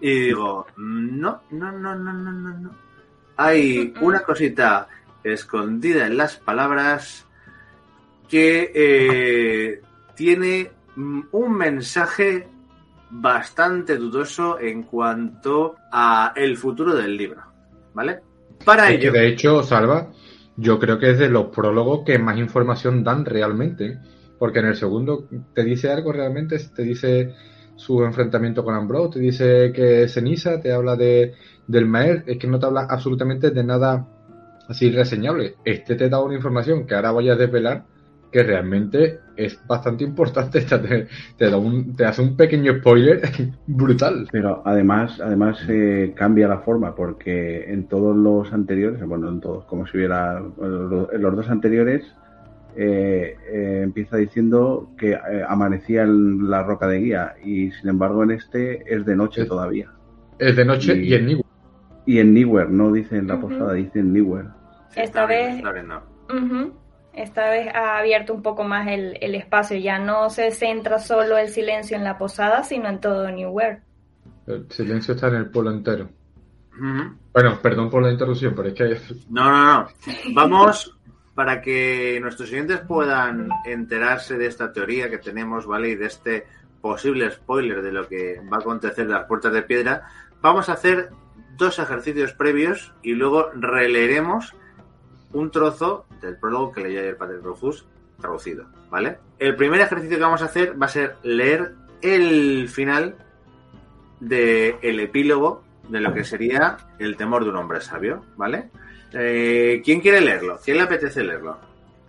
Y 0.00 0.20
digo, 0.20 0.66
no, 0.76 1.40
no, 1.50 1.72
no, 1.72 1.94
no, 1.94 2.12
no, 2.14 2.32
no, 2.32 2.58
no. 2.58 2.70
Hay 3.36 3.92
una 4.00 4.20
cosita 4.20 4.88
escondida 5.22 6.06
en 6.06 6.16
las 6.16 6.36
palabras 6.36 7.26
que 8.28 8.70
eh, 8.74 9.80
tiene 10.14 10.70
mm, 10.96 11.20
un 11.32 11.52
mensaje 11.56 12.46
bastante 13.10 13.96
dudoso 13.96 14.58
en 14.58 14.82
cuanto 14.82 15.76
a 15.90 16.32
el 16.36 16.56
futuro 16.56 16.94
del 16.94 17.16
libro, 17.16 17.42
¿vale? 17.94 18.20
Para 18.64 18.90
Es 18.90 18.98
que 18.98 19.06
ello, 19.06 19.12
de 19.12 19.28
hecho, 19.28 19.62
Salva, 19.62 20.10
yo 20.56 20.78
creo 20.78 20.98
que 20.98 21.10
es 21.10 21.18
de 21.18 21.28
los 21.28 21.46
prólogos 21.46 22.04
que 22.04 22.18
más 22.18 22.38
información 22.38 23.02
dan 23.02 23.24
realmente. 23.24 23.98
Porque 24.38 24.58
en 24.58 24.66
el 24.66 24.76
segundo 24.76 25.28
te 25.54 25.64
dice 25.64 25.90
algo 25.90 26.12
realmente, 26.12 26.58
te 26.74 26.82
dice 26.82 27.34
su 27.76 28.02
enfrentamiento 28.04 28.64
con 28.64 28.74
Ambrose, 28.74 29.14
te 29.14 29.20
dice 29.20 29.72
que 29.72 30.04
es 30.04 30.12
ceniza, 30.14 30.60
te 30.60 30.72
habla 30.72 30.96
de 30.96 31.34
del 31.66 31.86
Maer, 31.86 32.24
es 32.26 32.38
que 32.38 32.46
no 32.46 32.58
te 32.58 32.66
habla 32.66 32.86
absolutamente 32.88 33.50
de 33.50 33.64
nada 33.64 34.06
así 34.68 34.90
reseñable. 34.90 35.56
Este 35.64 35.94
te 35.94 36.08
da 36.08 36.20
una 36.20 36.34
información 36.34 36.86
que 36.86 36.94
ahora 36.94 37.10
voy 37.10 37.30
a 37.30 37.36
desvelar 37.36 37.84
que 38.34 38.42
realmente 38.42 39.20
es 39.36 39.60
bastante 39.66 40.02
importante. 40.02 40.60
Te, 40.68 41.06
te 41.38 41.50
da 41.50 41.56
un, 41.56 41.94
te 41.94 42.04
hace 42.04 42.20
un 42.20 42.36
pequeño 42.36 42.78
spoiler 42.78 43.22
brutal. 43.68 44.26
Pero 44.32 44.60
además, 44.64 45.20
además 45.20 45.58
eh, 45.68 46.12
cambia 46.16 46.48
la 46.48 46.58
forma, 46.58 46.96
porque 46.96 47.72
en 47.72 47.86
todos 47.86 48.16
los 48.16 48.52
anteriores, 48.52 49.06
bueno, 49.06 49.28
en 49.28 49.40
todos, 49.40 49.64
como 49.66 49.86
si 49.86 49.98
hubiera, 49.98 50.38
en 50.38 51.22
los 51.22 51.36
dos 51.36 51.48
anteriores, 51.48 52.04
eh, 52.76 53.36
eh, 53.46 53.80
empieza 53.82 54.16
diciendo 54.16 54.90
que 54.98 55.12
eh, 55.12 55.18
amanecía 55.48 56.02
en 56.02 56.50
la 56.50 56.62
roca 56.62 56.86
de 56.86 56.98
guía 56.98 57.34
y 57.44 57.70
sin 57.72 57.88
embargo 57.90 58.22
en 58.24 58.32
este 58.32 58.82
es 58.92 59.04
de 59.04 59.16
noche 59.16 59.44
todavía. 59.44 59.90
Es 60.38 60.56
de 60.56 60.64
noche 60.64 60.96
Y- 60.96 61.08
y 61.10 61.14
en 61.14 61.26
Nibu. 61.26 61.42
Y 62.06 62.18
en 62.18 62.34
Newhere, 62.34 62.68
no 62.68 62.92
dice 62.92 63.16
en 63.16 63.28
la 63.28 63.40
posada, 63.40 63.72
dice 63.72 64.00
en 64.00 64.12
Newhere. 64.12 64.48
Esta 64.94 65.24
vez, 65.26 65.62
esta 67.14 67.48
vez 67.50 67.74
ha 67.74 67.98
abierto 67.98 68.34
un 68.34 68.42
poco 68.42 68.64
más 68.64 68.88
el, 68.88 69.16
el, 69.20 69.34
espacio, 69.34 69.78
ya 69.78 69.98
no 69.98 70.28
se 70.30 70.50
centra 70.50 70.98
solo 70.98 71.38
el 71.38 71.48
silencio 71.48 71.96
en 71.96 72.04
la 72.04 72.18
posada, 72.18 72.62
sino 72.64 72.88
en 72.88 73.00
todo 73.00 73.30
Newhere. 73.30 73.80
El 74.46 74.66
silencio 74.70 75.14
está 75.14 75.28
en 75.28 75.36
el 75.36 75.50
pueblo 75.50 75.70
entero. 75.70 76.08
Bueno, 77.32 77.58
perdón 77.62 77.88
por 77.88 78.02
la 78.02 78.10
interrupción, 78.10 78.52
pero 78.54 78.68
es 78.68 78.74
que... 78.74 79.14
No, 79.30 79.44
no, 79.44 79.82
no. 79.82 79.88
Vamos 80.34 80.98
para 81.34 81.60
que 81.60 82.18
nuestros 82.20 82.50
oyentes 82.50 82.80
puedan 82.80 83.48
enterarse 83.64 84.38
de 84.38 84.46
esta 84.46 84.72
teoría 84.72 85.10
que 85.10 85.18
tenemos, 85.18 85.66
¿vale? 85.66 85.90
Y 85.90 85.94
de 85.96 86.06
este 86.06 86.46
posible 86.80 87.30
spoiler 87.30 87.82
de 87.82 87.92
lo 87.92 88.06
que 88.06 88.40
va 88.52 88.58
a 88.58 88.60
acontecer 88.60 89.06
de 89.06 89.14
las 89.14 89.24
puertas 89.24 89.52
de 89.52 89.62
piedra. 89.62 90.06
Vamos 90.40 90.68
a 90.68 90.74
hacer 90.74 91.10
dos 91.56 91.78
ejercicios 91.78 92.32
previos 92.32 92.92
y 93.02 93.14
luego 93.14 93.50
releeremos 93.54 94.54
un 95.32 95.50
trozo 95.50 96.06
del 96.20 96.36
prólogo 96.36 96.72
que 96.72 96.82
leía 96.82 97.02
el 97.02 97.16
padre 97.16 97.38
Rufus 97.38 97.86
traducido, 98.20 98.66
¿vale? 98.90 99.18
El 99.38 99.56
primer 99.56 99.80
ejercicio 99.80 100.16
que 100.16 100.22
vamos 100.22 100.42
a 100.42 100.46
hacer 100.46 100.80
va 100.80 100.86
a 100.86 100.90
ser 100.90 101.16
leer 101.22 101.74
el 102.02 102.68
final 102.68 103.16
del 104.20 104.76
el 104.82 105.00
epílogo 105.00 105.64
de 105.88 106.00
lo 106.00 106.14
que 106.14 106.24
sería 106.24 106.76
el 106.98 107.16
temor 107.16 107.44
de 107.44 107.50
un 107.50 107.56
hombre 107.56 107.80
sabio, 107.80 108.24
¿vale? 108.36 108.70
Eh, 109.16 109.80
¿Quién 109.84 110.00
quiere 110.00 110.20
leerlo? 110.20 110.58
¿Quién 110.64 110.78
le 110.78 110.82
apetece 110.82 111.22
leerlo? 111.22 111.56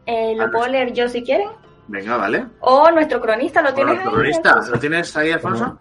Eh, 0.06 0.36
lo 0.36 0.52
puedo 0.52 0.68
leer 0.68 0.94
yo 0.94 1.08
si 1.08 1.24
quieren. 1.24 1.50
Venga, 1.88 2.18
vale. 2.18 2.46
O 2.62 2.90
nuestro 2.92 3.22
cronista, 3.22 3.62
¿lo 3.62 3.74
tienes 3.74 4.00
ahí? 4.00 4.06
cronista, 4.06 4.62
¿lo 4.72 4.80
tienes 4.80 5.18
ahí, 5.18 5.32
Alfonso? 5.32 5.80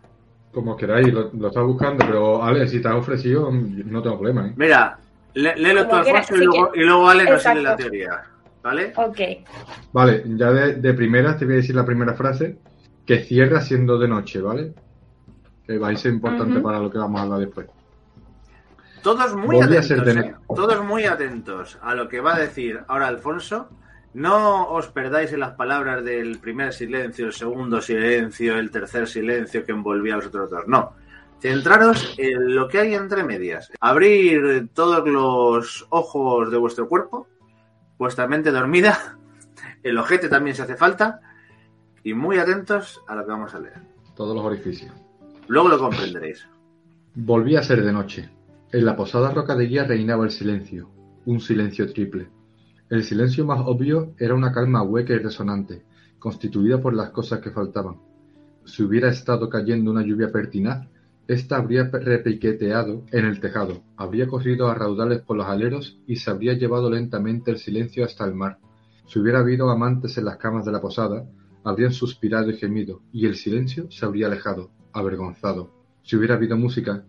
Como, 0.53 0.77
queráis, 0.77 1.13
lo, 1.13 1.31
lo 1.33 1.49
estás 1.49 1.65
buscando, 1.65 2.05
pero 2.07 2.43
Ale, 2.43 2.69
si 2.69 2.81
te 2.81 2.89
has 2.89 2.95
ofrecido, 2.95 3.51
no 3.51 4.03
tengo 4.03 4.19
problema. 4.19 4.47
¿eh? 4.49 4.53
Mira, 4.57 4.99
léelo 5.35 5.89
tú, 5.89 5.97
Alfonso, 5.97 6.37
y, 6.37 6.45
luego, 6.45 6.71
y, 6.75 6.81
luego, 6.81 7.09
Ale 7.09 7.25
nos 7.25 7.43
sigue 7.43 7.63
la 7.63 7.77
teoría. 7.77 8.23
¿Vale? 8.63 8.93
Ok. 8.97 9.19
Vale, 9.93 10.23
ya 10.27 10.51
de, 10.51 10.75
de 10.77 10.95
primeras 10.95 11.39
te 11.39 11.45
voy 11.45 11.55
a 11.55 11.57
decir 11.59 11.75
la 11.75 11.85
primera 11.85 12.15
frase, 12.15 12.57
que 13.05 13.21
cierra 13.25 13.61
siendo 13.61 13.99
de 13.99 14.09
noche, 14.09 14.41
¿vale? 14.41 14.73
Que 15.67 15.79
va 15.79 15.89
a 15.91 15.97
ser 15.97 16.13
importante 16.13 16.61
para 16.61 16.79
lo 16.79 16.91
que 16.91 16.99
vamos 16.99 17.21
a 17.21 17.25
hablar 17.25 17.41
después. 17.41 17.67
Todos 19.05 19.37
muy 19.37 19.61
atentos, 19.61 20.17
¿eh? 20.17 20.35
todos 20.57 20.83
muy 20.83 21.05
atentos 21.05 21.79
a 21.83 21.95
lo 21.95 22.09
que 22.09 22.23
va 22.23 22.37
a 22.37 22.39
decir 22.39 22.81
ahora 22.89 23.07
Alfonso. 23.07 23.69
No 24.15 24.71
os 24.71 24.89
perdáis 24.89 25.31
en 25.35 25.41
las 25.41 25.53
palabras 25.53 26.03
del 26.03 26.39
primer 26.39 26.73
silencio, 26.73 27.27
el 27.27 27.35
segundo 27.35 27.83
silencio, 27.83 28.57
el 28.57 28.71
tercer 28.71 29.07
silencio 29.07 29.63
que 29.67 29.73
envolvía 29.73 30.15
a 30.15 30.17
los 30.17 30.27
otros 30.29 30.49
dos. 30.49 30.67
No. 30.67 30.95
Centraros 31.39 32.15
en 32.17 32.55
lo 32.55 32.67
que 32.67 32.79
hay 32.79 32.95
entre 32.95 33.25
medias. 33.25 33.71
Abrir 33.79 34.71
todos 34.73 35.07
los 35.07 35.87
ojos 35.91 36.51
de 36.51 36.57
vuestro 36.57 36.89
cuerpo, 36.89 37.29
vuestra 37.99 38.27
mente 38.27 38.53
dormida, 38.53 39.19
el 39.83 39.99
ojete 39.99 40.31
también 40.31 40.57
se 40.57 40.63
hace 40.63 40.77
falta, 40.77 41.21
y 42.03 42.15
muy 42.15 42.39
atentos 42.39 43.03
a 43.07 43.15
lo 43.15 43.27
que 43.27 43.33
vamos 43.33 43.55
a 43.55 43.61
leer. 43.61 43.83
Todos 44.17 44.35
los 44.35 44.47
orificios. 44.47 44.95
Luego 45.47 45.69
lo 45.69 45.79
comprenderéis. 45.79 46.49
Volví 47.15 47.55
a 47.55 47.63
ser 47.63 47.83
de 47.83 47.93
noche. 47.93 48.31
En 48.75 48.85
la 48.85 48.97
posada 48.97 49.31
roca 49.31 49.55
de 49.55 49.69
guía 49.69 49.85
reinaba 49.85 50.25
el 50.25 50.33
silencio, 50.33 50.91
un 51.27 51.39
silencio 51.39 51.87
triple. 51.93 52.29
El 52.91 53.05
silencio 53.05 53.47
más 53.47 53.61
obvio 53.65 54.17
era 54.19 54.35
una 54.35 54.51
calma 54.51 54.83
hueca 54.83 55.13
y 55.13 55.19
resonante, 55.19 55.85
constituida 56.19 56.83
por 56.83 56.93
las 56.93 57.11
cosas 57.11 57.39
que 57.39 57.53
faltaban. 57.53 58.01
Si 58.65 58.83
hubiera 58.83 59.11
estado 59.11 59.49
cayendo 59.49 59.93
una 59.93 60.03
lluvia 60.03 60.33
pertinaz, 60.33 60.89
ésta 61.29 61.57
habría 61.57 61.85
repiqueteado 61.85 63.05
en 63.13 63.27
el 63.27 63.39
tejado, 63.39 63.85
habría 63.97 64.27
corrido 64.27 64.67
a 64.67 64.75
raudales 64.75 65.21
por 65.21 65.37
los 65.37 65.47
aleros 65.47 66.01
y 66.09 66.17
se 66.17 66.33
habría 66.33 66.55
llevado 66.55 66.91
lentamente 66.91 67.53
el 67.53 67.59
silencio 67.59 68.05
hasta 68.05 68.25
el 68.25 68.35
mar. 68.35 68.59
Si 69.07 69.21
hubiera 69.21 69.39
habido 69.39 69.71
amantes 69.71 70.19
en 70.19 70.25
las 70.25 70.39
camas 70.39 70.65
de 70.65 70.73
la 70.73 70.81
posada, 70.81 71.25
habrían 71.63 71.93
suspirado 71.93 72.51
y 72.51 72.57
gemido, 72.57 73.03
y 73.13 73.27
el 73.27 73.37
silencio 73.37 73.89
se 73.93 74.05
habría 74.05 74.27
alejado, 74.27 74.73
avergonzado. 74.93 75.71
Si 76.03 76.17
hubiera 76.17 76.35
habido 76.35 76.57
música, 76.57 77.05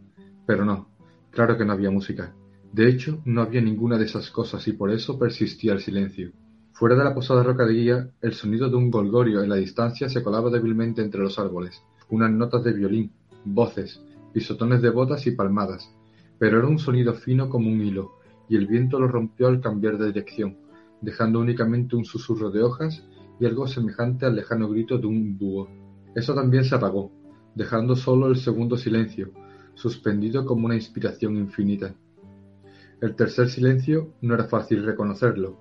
pero 0.46 0.64
no, 0.64 0.95
Claro 1.36 1.58
que 1.58 1.66
no 1.66 1.74
había 1.74 1.92
música. 1.92 2.34
De 2.72 2.88
hecho, 2.88 3.22
no 3.26 3.42
había 3.42 3.60
ninguna 3.60 3.98
de 3.98 4.06
esas 4.06 4.32
cosas 4.32 4.66
y 4.70 4.72
por 4.72 4.90
eso 4.90 5.20
persistía 5.20 5.74
el 5.74 5.82
silencio. 5.82 6.32
Fuera 6.72 6.96
de 6.96 7.04
la 7.04 7.14
posada 7.14 7.44
roca 7.44 7.68
el 7.68 8.34
sonido 8.34 8.70
de 8.70 8.78
un 8.78 8.90
golgorio 8.90 9.44
en 9.44 9.50
la 9.50 9.58
distancia 9.58 10.08
se 10.08 10.24
colaba 10.24 10.50
débilmente 10.50 11.02
entre 11.02 11.20
los 11.20 11.38
árboles, 11.38 11.84
unas 12.10 12.32
notas 12.32 12.64
de 12.64 12.72
violín, 12.72 13.12
voces, 13.44 14.02
pisotones 14.32 14.82
de 14.82 14.92
botas 14.92 15.28
y 15.28 15.32
palmadas, 15.32 15.94
pero 16.40 16.60
era 16.60 16.68
un 16.68 16.80
sonido 16.80 17.14
fino 17.14 17.50
como 17.50 17.70
un 17.70 17.82
hilo, 17.82 18.14
y 18.48 18.56
el 18.56 18.68
viento 18.68 18.98
lo 18.98 19.10
rompió 19.10 19.48
al 19.48 19.60
cambiar 19.60 19.98
de 19.98 20.08
dirección, 20.08 20.58
dejando 21.02 21.42
únicamente 21.42 21.98
un 21.98 22.06
susurro 22.06 22.50
de 22.50 22.64
hojas 22.64 23.06
y 23.42 23.46
algo 23.46 23.68
semejante 23.68 24.26
al 24.26 24.38
lejano 24.38 24.70
grito 24.70 24.98
de 24.98 25.08
un 25.08 25.38
búho. 25.38 25.68
Eso 26.16 26.34
también 26.34 26.64
se 26.64 26.76
apagó, 26.76 27.12
dejando 27.56 27.98
solo 27.98 28.28
el 28.28 28.38
segundo 28.38 28.78
silencio, 28.78 29.32
suspendido 29.76 30.46
como 30.46 30.66
una 30.66 30.76
inspiración 30.76 31.38
infinita. 31.38 31.94
El 33.02 33.16
tercer 33.16 33.50
silencio 33.50 34.14
no 34.22 34.34
era 34.34 34.46
fácil 34.46 34.84
reconocerlo. 34.84 35.58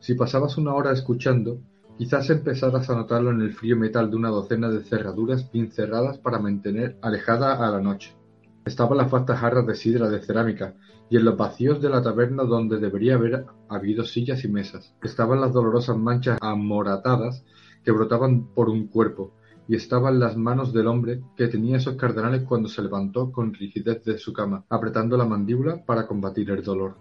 Si 0.00 0.14
pasabas 0.14 0.56
una 0.56 0.74
hora 0.74 0.92
escuchando, 0.92 1.60
quizás 1.98 2.30
empezaras 2.30 2.88
a 2.88 2.94
notarlo 2.94 3.30
en 3.30 3.40
el 3.40 3.52
frío 3.52 3.76
metal 3.76 4.10
de 4.10 4.16
una 4.16 4.30
docena 4.30 4.70
de 4.70 4.84
cerraduras 4.84 5.50
bien 5.50 5.70
cerradas 5.70 6.18
para 6.18 6.38
mantener 6.38 6.96
alejada 7.02 7.66
a 7.66 7.70
la 7.70 7.80
noche. 7.80 8.16
Estaban 8.64 8.98
las 8.98 9.10
vastas 9.10 9.38
jarras 9.38 9.66
de 9.66 9.74
sidra 9.74 10.08
de 10.08 10.20
cerámica, 10.20 10.74
y 11.08 11.16
en 11.16 11.24
los 11.24 11.36
vacíos 11.36 11.80
de 11.80 11.88
la 11.88 12.02
taberna 12.02 12.42
donde 12.42 12.78
debería 12.78 13.14
haber 13.14 13.46
habido 13.68 14.04
sillas 14.04 14.44
y 14.44 14.48
mesas. 14.48 14.94
Estaban 15.02 15.40
las 15.40 15.52
dolorosas 15.52 15.96
manchas 15.96 16.38
amoratadas 16.40 17.44
que 17.84 17.92
brotaban 17.92 18.48
por 18.54 18.68
un 18.68 18.88
cuerpo, 18.88 19.32
y 19.68 19.76
estaba 19.76 20.10
en 20.10 20.20
las 20.20 20.36
manos 20.36 20.72
del 20.72 20.86
hombre 20.86 21.22
que 21.36 21.48
tenía 21.48 21.76
esos 21.76 21.96
cardenales 21.96 22.42
cuando 22.42 22.68
se 22.68 22.82
levantó 22.82 23.32
con 23.32 23.54
rigidez 23.54 24.04
de 24.04 24.18
su 24.18 24.32
cama, 24.32 24.64
apretando 24.68 25.16
la 25.16 25.24
mandíbula 25.24 25.84
para 25.84 26.06
combatir 26.06 26.50
el 26.50 26.62
dolor. 26.62 26.96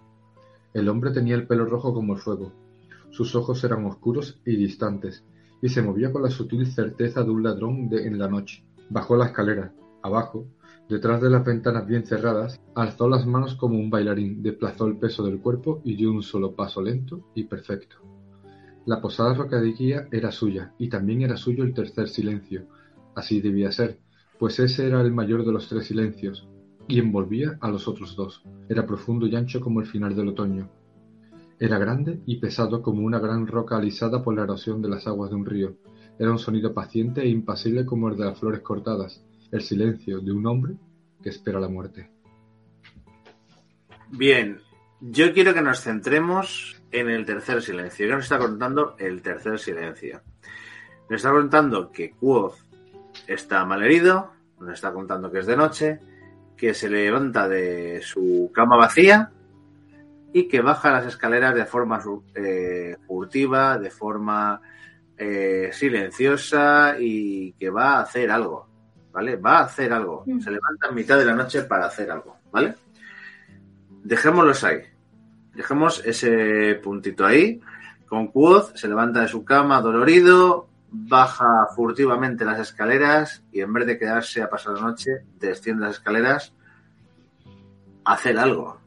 El 0.74 0.90
hombre 0.90 1.12
tenía 1.12 1.36
el 1.36 1.48
pelo 1.48 1.66
rojo 1.66 1.94
como 1.94 2.14
el 2.14 2.20
fuego, 2.20 2.52
sus 3.16 3.34
ojos 3.34 3.64
eran 3.64 3.86
oscuros 3.86 4.42
y 4.46 4.58
distantes, 4.58 5.24
y 5.62 5.70
se 5.70 5.82
movía 5.82 6.12
con 6.12 6.22
la 6.22 6.30
sutil 6.30 6.68
certeza 6.68 7.24
de 7.24 7.30
un 7.30 7.44
ladrón 7.44 7.88
de 7.88 8.06
en 8.06 8.20
la 8.20 8.28
noche. 8.28 8.66
Bajó 8.90 9.16
la 9.16 9.28
escalera, 9.28 9.74
abajo, 10.04 10.48
detrás 10.90 11.22
de 11.22 11.30
las 11.30 11.46
ventanas 11.46 11.88
bien 11.88 12.06
cerradas, 12.06 12.60
alzó 12.76 13.08
las 13.08 13.26
manos 13.26 13.56
como 13.56 13.80
un 13.80 13.90
bailarín, 13.90 14.44
desplazó 14.44 14.86
el 14.88 14.98
peso 14.98 15.24
del 15.24 15.40
cuerpo 15.40 15.82
y 15.86 15.96
dio 15.96 16.12
un 16.12 16.24
solo 16.24 16.56
paso 16.56 16.82
lento 16.82 17.22
y 17.36 17.46
perfecto. 17.46 17.96
La 18.86 19.02
posada 19.02 19.34
rocadiguía 19.34 20.08
era 20.12 20.32
suya, 20.32 20.74
y 20.78 20.90
también 20.90 21.24
era 21.24 21.38
suyo 21.38 21.64
el 21.64 21.74
tercer 21.74 22.08
silencio. 22.08 22.68
Así 23.16 23.42
debía 23.42 23.72
ser, 23.72 24.00
pues 24.38 24.60
ese 24.60 24.86
era 24.86 25.02
el 25.02 25.12
mayor 25.12 25.44
de 25.44 25.52
los 25.52 25.68
tres 25.68 25.88
silencios, 25.88 26.48
y 26.88 27.00
envolvía 27.00 27.58
a 27.62 27.70
los 27.70 27.88
otros 27.88 28.16
dos. 28.16 28.44
Era 28.70 28.86
profundo 28.86 29.26
y 29.26 29.36
ancho 29.36 29.60
como 29.60 29.82
el 29.82 29.88
final 29.88 30.16
del 30.16 30.28
otoño. 30.28 30.70
Era 31.60 31.80
grande 31.80 32.22
y 32.28 32.38
pesado 32.38 32.84
como 32.84 33.02
una 33.04 33.18
gran 33.18 33.48
roca 33.48 33.78
alisada 33.78 34.22
por 34.22 34.36
la 34.36 34.44
erosión 34.44 34.84
de 34.84 34.90
las 34.90 35.08
aguas 35.08 35.32
de 35.32 35.36
un 35.38 35.46
río. 35.46 35.78
Era 36.20 36.32
un 36.32 36.40
sonido 36.40 36.74
paciente 36.74 37.22
e 37.22 37.30
impasible 37.30 37.86
como 37.86 38.10
el 38.10 38.18
de 38.18 38.26
las 38.26 38.40
flores 38.40 38.62
cortadas, 38.62 39.26
el 39.52 39.62
silencio 39.62 40.20
de 40.20 40.32
un 40.32 40.46
hombre 40.46 40.76
que 41.24 41.30
espera 41.30 41.60
la 41.60 41.70
muerte. 41.70 42.12
Bien, 44.12 44.60
yo 45.02 45.34
quiero 45.34 45.54
que 45.54 45.62
nos 45.62 45.82
centremos 45.82 46.82
en 46.96 47.10
el 47.10 47.26
tercer 47.26 47.62
silencio. 47.62 48.08
¿Qué 48.08 48.14
nos 48.14 48.24
está 48.24 48.38
contando 48.38 48.96
el 48.98 49.22
tercer 49.22 49.60
silencio? 49.60 50.22
Nos 51.10 51.18
está 51.18 51.32
contando 51.32 51.92
que 51.92 52.12
Quoth 52.12 52.56
está 53.28 53.66
mal 53.66 53.84
herido, 53.84 54.32
nos 54.60 54.74
está 54.74 54.94
contando 54.94 55.30
que 55.30 55.40
es 55.40 55.46
de 55.46 55.58
noche, 55.58 56.00
que 56.56 56.74
se 56.74 56.90
levanta 56.90 57.50
de 57.50 58.02
su 58.02 58.50
cama 58.54 58.78
vacía 58.78 59.32
y 60.32 60.48
que 60.48 60.62
baja 60.62 60.92
las 60.92 61.06
escaleras 61.06 61.54
de 61.54 61.66
forma 61.66 62.02
eh, 62.34 62.96
furtiva, 63.06 63.78
de 63.78 63.92
forma 63.92 64.62
eh, 65.18 65.70
silenciosa 65.74 66.96
y 66.98 67.54
que 67.54 67.70
va 67.70 67.98
a 67.98 68.02
hacer 68.02 68.32
algo, 68.32 68.68
¿vale? 69.12 69.36
Va 69.36 69.60
a 69.60 69.64
hacer 69.64 69.92
algo. 69.92 70.24
Mm. 70.26 70.40
Se 70.40 70.50
levanta 70.50 70.88
en 70.88 70.96
mitad 70.96 71.18
de 71.18 71.26
la 71.26 71.36
noche 71.36 71.64
para 71.64 71.88
hacer 71.88 72.10
algo, 72.10 72.38
¿vale? 72.52 72.74
Dejémoslos 74.04 74.64
ahí. 74.64 74.95
Dejemos 75.56 76.04
ese 76.06 76.76
puntito 76.84 77.26
ahí. 77.26 77.62
Con 78.08 78.28
Quoth 78.28 78.76
se 78.76 78.88
levanta 78.88 79.22
de 79.22 79.28
su 79.28 79.44
cama 79.44 79.82
dolorido, 79.82 80.68
baja 80.92 81.68
furtivamente 81.76 82.46
las 82.46 82.60
escaleras 82.60 83.44
y 83.52 83.62
en 83.62 83.74
vez 83.74 83.88
de 83.88 83.98
quedarse 83.98 84.42
a 84.42 84.50
pasar 84.50 84.74
la 84.74 84.82
noche, 84.82 85.24
desciende 85.40 85.86
las 85.86 85.96
escaleras 85.96 86.54
a 88.04 88.14
hacer 88.14 88.38
algo. 88.38 88.80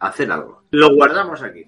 Hacer 0.00 0.32
algo. 0.32 0.62
Lo 0.72 0.94
guardamos 0.94 1.42
aquí. 1.42 1.64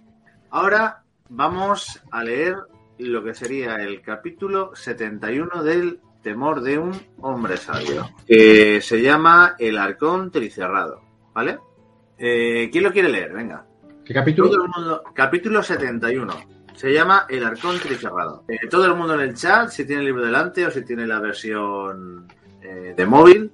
Ahora 0.50 1.04
vamos 1.28 2.02
a 2.10 2.24
leer 2.24 2.56
lo 2.98 3.22
que 3.22 3.34
sería 3.34 3.76
el 3.76 4.02
capítulo 4.02 4.74
71 4.74 5.62
del 5.62 6.00
temor 6.22 6.62
de 6.62 6.78
un 6.78 7.00
hombre 7.20 7.56
sabio, 7.56 8.08
que 8.26 8.80
se 8.80 9.02
llama 9.02 9.56
El 9.58 9.78
arcón 9.78 10.30
tricerrado, 10.30 11.02
¿vale? 11.34 11.58
Eh, 12.18 12.70
¿Quién 12.72 12.84
lo 12.84 12.92
quiere 12.92 13.08
leer? 13.10 13.32
Venga. 13.32 13.66
¿Qué 14.04 14.12
capítulo? 14.12 14.50
Todo 14.50 14.64
el 14.64 14.70
mundo, 14.70 15.02
capítulo 15.14 15.62
71. 15.62 16.32
Se 16.74 16.92
llama 16.92 17.26
El 17.28 17.44
Arcón 17.44 17.78
Tricerrado. 17.78 18.44
Eh, 18.48 18.66
todo 18.68 18.84
el 18.86 18.94
mundo 18.94 19.14
en 19.14 19.20
el 19.20 19.34
chat, 19.34 19.68
si 19.70 19.86
tiene 19.86 20.00
el 20.00 20.06
libro 20.06 20.24
delante 20.24 20.66
o 20.66 20.70
si 20.70 20.82
tiene 20.84 21.06
la 21.06 21.20
versión 21.20 22.26
eh, 22.60 22.94
de 22.96 23.06
móvil, 23.06 23.50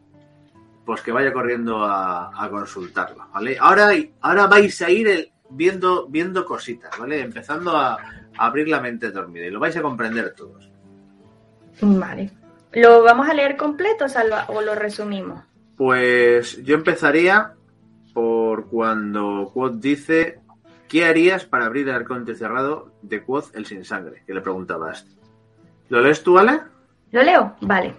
pues 0.84 1.02
que 1.02 1.12
vaya 1.12 1.32
corriendo 1.32 1.84
a, 1.84 2.30
a 2.44 2.48
consultarlo, 2.50 3.28
¿vale? 3.32 3.56
Ahora, 3.60 3.90
ahora 4.22 4.46
vais 4.46 4.80
a 4.82 4.90
ir 4.90 5.06
el- 5.08 5.32
viendo, 5.50 6.06
viendo 6.08 6.44
cositas, 6.44 6.98
¿vale? 6.98 7.20
Empezando 7.20 7.76
a, 7.76 7.94
a 7.94 8.46
abrir 8.46 8.68
la 8.68 8.80
mente 8.80 9.10
dormida 9.10 9.46
y 9.46 9.50
lo 9.50 9.60
vais 9.60 9.76
a 9.76 9.82
comprender 9.82 10.34
todos. 10.34 10.68
Vale. 11.82 12.30
¿Lo 12.72 13.02
vamos 13.02 13.28
a 13.28 13.34
leer 13.34 13.56
completo, 13.56 14.08
Salva, 14.08 14.46
o 14.48 14.60
lo 14.62 14.74
resumimos? 14.74 15.44
Pues 15.76 16.62
yo 16.64 16.74
empezaría 16.74 17.54
por 18.12 18.68
cuando 18.68 19.50
Quoth 19.52 19.74
dice 19.74 20.40
¿Qué 20.90 21.04
harías 21.04 21.44
para 21.44 21.66
abrir 21.66 21.88
el 21.88 21.94
arcón 21.94 22.26
cerrado 22.34 22.90
de 23.02 23.22
Quoth 23.22 23.54
el 23.54 23.64
sin 23.64 23.84
sangre? 23.84 24.24
Que 24.26 24.34
le 24.34 24.40
preguntabas. 24.40 25.06
¿Lo 25.88 26.00
lees 26.00 26.24
tú, 26.24 26.36
Ale? 26.36 26.62
¿Lo 27.12 27.22
leo? 27.22 27.54
Vale. 27.60 27.94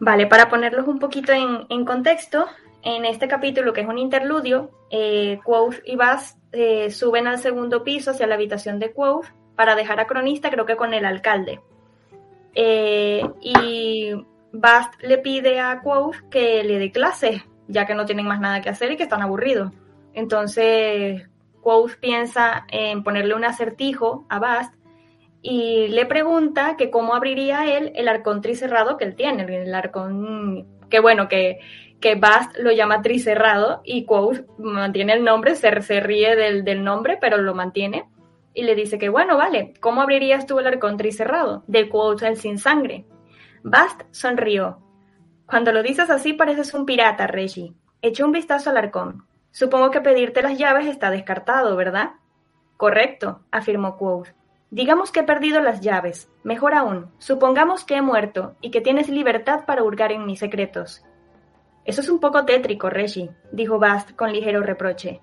Vale, 0.00 0.26
para 0.26 0.50
ponerlos 0.50 0.88
un 0.88 0.98
poquito 0.98 1.30
en, 1.32 1.66
en 1.68 1.84
contexto, 1.84 2.46
en 2.82 3.04
este 3.04 3.28
capítulo, 3.28 3.72
que 3.72 3.82
es 3.82 3.86
un 3.86 3.98
interludio, 3.98 4.72
eh, 4.90 5.38
Quoth 5.44 5.76
y 5.84 5.94
Bast 5.94 6.38
eh, 6.50 6.90
suben 6.90 7.28
al 7.28 7.38
segundo 7.38 7.84
piso 7.84 8.10
hacia 8.10 8.26
la 8.26 8.34
habitación 8.34 8.80
de 8.80 8.92
Quoth 8.92 9.26
para 9.54 9.76
dejar 9.76 10.00
a 10.00 10.08
Cronista, 10.08 10.50
creo 10.50 10.66
que 10.66 10.76
con 10.76 10.94
el 10.94 11.04
alcalde. 11.04 11.60
Eh, 12.52 13.22
y 13.40 14.12
Bast 14.52 15.00
le 15.02 15.18
pide 15.18 15.60
a 15.60 15.80
Quoth 15.82 16.16
que 16.30 16.64
le 16.64 16.80
dé 16.80 16.90
clases, 16.90 17.42
ya 17.68 17.86
que 17.86 17.94
no 17.94 18.06
tienen 18.06 18.26
más 18.26 18.40
nada 18.40 18.60
que 18.60 18.70
hacer 18.70 18.90
y 18.90 18.96
que 18.96 19.04
están 19.04 19.22
aburridos. 19.22 19.72
Entonces, 20.14 21.28
Quoth 21.60 21.96
piensa 22.00 22.66
en 22.68 23.04
ponerle 23.04 23.34
un 23.34 23.44
acertijo 23.44 24.26
a 24.28 24.38
Bast 24.38 24.74
y 25.42 25.88
le 25.88 26.06
pregunta 26.06 26.76
que 26.76 26.90
cómo 26.90 27.14
abriría 27.14 27.76
él 27.76 27.92
el 27.94 28.08
arcón 28.08 28.40
tricerrado 28.40 28.96
que 28.96 29.04
él 29.04 29.14
tiene, 29.14 29.62
el 29.62 29.74
arcón 29.74 30.66
que 30.90 31.00
bueno, 31.00 31.28
que, 31.28 31.60
que 32.00 32.14
Bast 32.14 32.56
lo 32.58 32.72
llama 32.72 33.02
tricerrado 33.02 33.82
y 33.84 34.04
Quoth 34.04 34.46
mantiene 34.58 35.12
el 35.12 35.22
nombre, 35.22 35.54
se, 35.54 35.80
se 35.82 36.00
ríe 36.00 36.34
del, 36.34 36.64
del 36.64 36.82
nombre, 36.82 37.18
pero 37.20 37.36
lo 37.36 37.54
mantiene 37.54 38.08
y 38.54 38.62
le 38.62 38.74
dice 38.74 38.98
que 38.98 39.08
bueno, 39.08 39.36
vale, 39.36 39.74
¿cómo 39.80 40.02
abrirías 40.02 40.46
tú 40.46 40.58
el 40.58 40.66
arcón 40.66 40.96
tricerrado? 40.96 41.62
De 41.66 41.88
Quoth 41.88 42.22
el 42.22 42.36
sin 42.36 42.58
sangre. 42.58 43.04
Bast 43.62 44.02
sonrió. 44.10 44.87
Cuando 45.48 45.72
lo 45.72 45.82
dices 45.82 46.10
así 46.10 46.34
pareces 46.34 46.74
un 46.74 46.84
pirata, 46.84 47.26
Reggie. 47.26 47.72
Echó 48.02 48.26
un 48.26 48.32
vistazo 48.32 48.68
al 48.68 48.76
arcón. 48.76 49.24
Supongo 49.50 49.90
que 49.90 50.02
pedirte 50.02 50.42
las 50.42 50.58
llaves 50.58 50.86
está 50.86 51.10
descartado, 51.10 51.74
¿verdad? 51.74 52.10
Correcto, 52.76 53.40
afirmó 53.50 53.96
Quoth. 53.96 54.28
Digamos 54.70 55.10
que 55.10 55.20
he 55.20 55.24
perdido 55.24 55.62
las 55.62 55.80
llaves. 55.80 56.30
Mejor 56.42 56.74
aún, 56.74 57.10
supongamos 57.16 57.84
que 57.84 57.96
he 57.96 58.02
muerto 58.02 58.56
y 58.60 58.70
que 58.70 58.82
tienes 58.82 59.08
libertad 59.08 59.64
para 59.64 59.82
hurgar 59.82 60.12
en 60.12 60.26
mis 60.26 60.40
secretos. 60.40 61.02
Eso 61.86 62.02
es 62.02 62.10
un 62.10 62.20
poco 62.20 62.44
tétrico, 62.44 62.90
Reggie, 62.90 63.30
dijo 63.50 63.78
Bast 63.78 64.14
con 64.16 64.30
ligero 64.30 64.62
reproche. 64.62 65.22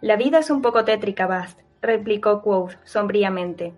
La 0.00 0.14
vida 0.14 0.38
es 0.38 0.48
un 0.48 0.62
poco 0.62 0.84
tétrica, 0.84 1.26
Bast, 1.26 1.58
replicó 1.82 2.40
Quoth 2.40 2.76
sombríamente. 2.84 3.74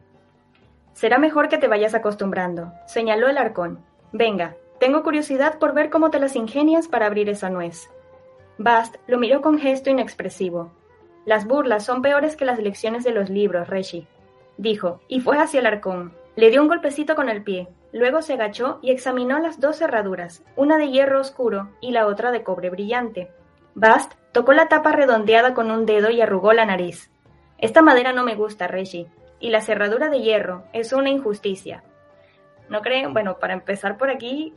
Será 0.92 1.16
mejor 1.16 1.48
que 1.48 1.56
te 1.56 1.68
vayas 1.68 1.94
acostumbrando, 1.94 2.74
señaló 2.86 3.28
el 3.28 3.38
arcón. 3.38 3.82
Venga, 4.12 4.56
tengo 4.80 5.02
curiosidad 5.02 5.58
por 5.58 5.74
ver 5.74 5.90
cómo 5.90 6.10
te 6.10 6.18
las 6.18 6.36
ingenias 6.36 6.88
para 6.88 7.06
abrir 7.06 7.28
esa 7.28 7.50
nuez. 7.50 7.90
Bast 8.58 8.96
lo 9.06 9.18
miró 9.18 9.40
con 9.40 9.58
gesto 9.58 9.90
inexpresivo. 9.90 10.72
Las 11.24 11.46
burlas 11.46 11.84
son 11.84 12.02
peores 12.02 12.36
que 12.36 12.44
las 12.44 12.58
lecciones 12.58 13.04
de 13.04 13.12
los 13.12 13.28
libros, 13.28 13.68
Reggie, 13.68 14.06
dijo, 14.56 15.00
y 15.08 15.20
fue 15.20 15.38
hacia 15.38 15.60
el 15.60 15.66
arcón. 15.66 16.12
Le 16.36 16.50
dio 16.50 16.62
un 16.62 16.68
golpecito 16.68 17.14
con 17.14 17.28
el 17.28 17.42
pie, 17.42 17.68
luego 17.92 18.22
se 18.22 18.34
agachó 18.34 18.78
y 18.82 18.90
examinó 18.90 19.38
las 19.38 19.60
dos 19.60 19.76
cerraduras, 19.76 20.44
una 20.56 20.78
de 20.78 20.90
hierro 20.90 21.20
oscuro 21.20 21.70
y 21.80 21.90
la 21.90 22.06
otra 22.06 22.30
de 22.30 22.42
cobre 22.42 22.70
brillante. 22.70 23.30
Bast 23.74 24.14
tocó 24.32 24.52
la 24.52 24.68
tapa 24.68 24.92
redondeada 24.92 25.54
con 25.54 25.70
un 25.70 25.86
dedo 25.86 26.10
y 26.10 26.20
arrugó 26.20 26.52
la 26.52 26.64
nariz. 26.64 27.10
Esta 27.58 27.82
madera 27.82 28.12
no 28.12 28.24
me 28.24 28.36
gusta, 28.36 28.68
Reggie, 28.68 29.08
y 29.40 29.50
la 29.50 29.60
cerradura 29.60 30.08
de 30.08 30.20
hierro 30.20 30.64
es 30.72 30.92
una 30.92 31.10
injusticia. 31.10 31.82
¿No 32.68 32.82
creen? 32.82 33.12
Bueno, 33.12 33.38
para 33.38 33.54
empezar 33.54 33.96
por 33.96 34.10
aquí, 34.10 34.54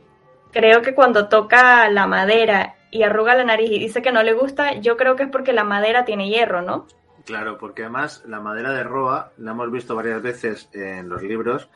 creo 0.52 0.82
que 0.82 0.94
cuando 0.94 1.28
toca 1.28 1.88
la 1.88 2.06
madera 2.06 2.76
y 2.90 3.02
arruga 3.02 3.34
la 3.34 3.44
nariz 3.44 3.70
y 3.70 3.78
dice 3.78 4.02
que 4.02 4.12
no 4.12 4.22
le 4.22 4.34
gusta, 4.34 4.74
yo 4.74 4.96
creo 4.96 5.16
que 5.16 5.24
es 5.24 5.30
porque 5.30 5.52
la 5.52 5.64
madera 5.64 6.04
tiene 6.04 6.28
hierro, 6.28 6.62
¿no? 6.62 6.86
Claro, 7.24 7.56
porque 7.58 7.82
además 7.82 8.22
la 8.26 8.40
madera 8.40 8.72
de 8.72 8.82
roa 8.82 9.32
la 9.38 9.52
hemos 9.52 9.70
visto 9.70 9.94
varias 9.94 10.22
veces 10.22 10.68
en 10.72 11.08
los 11.08 11.22
libros 11.22 11.68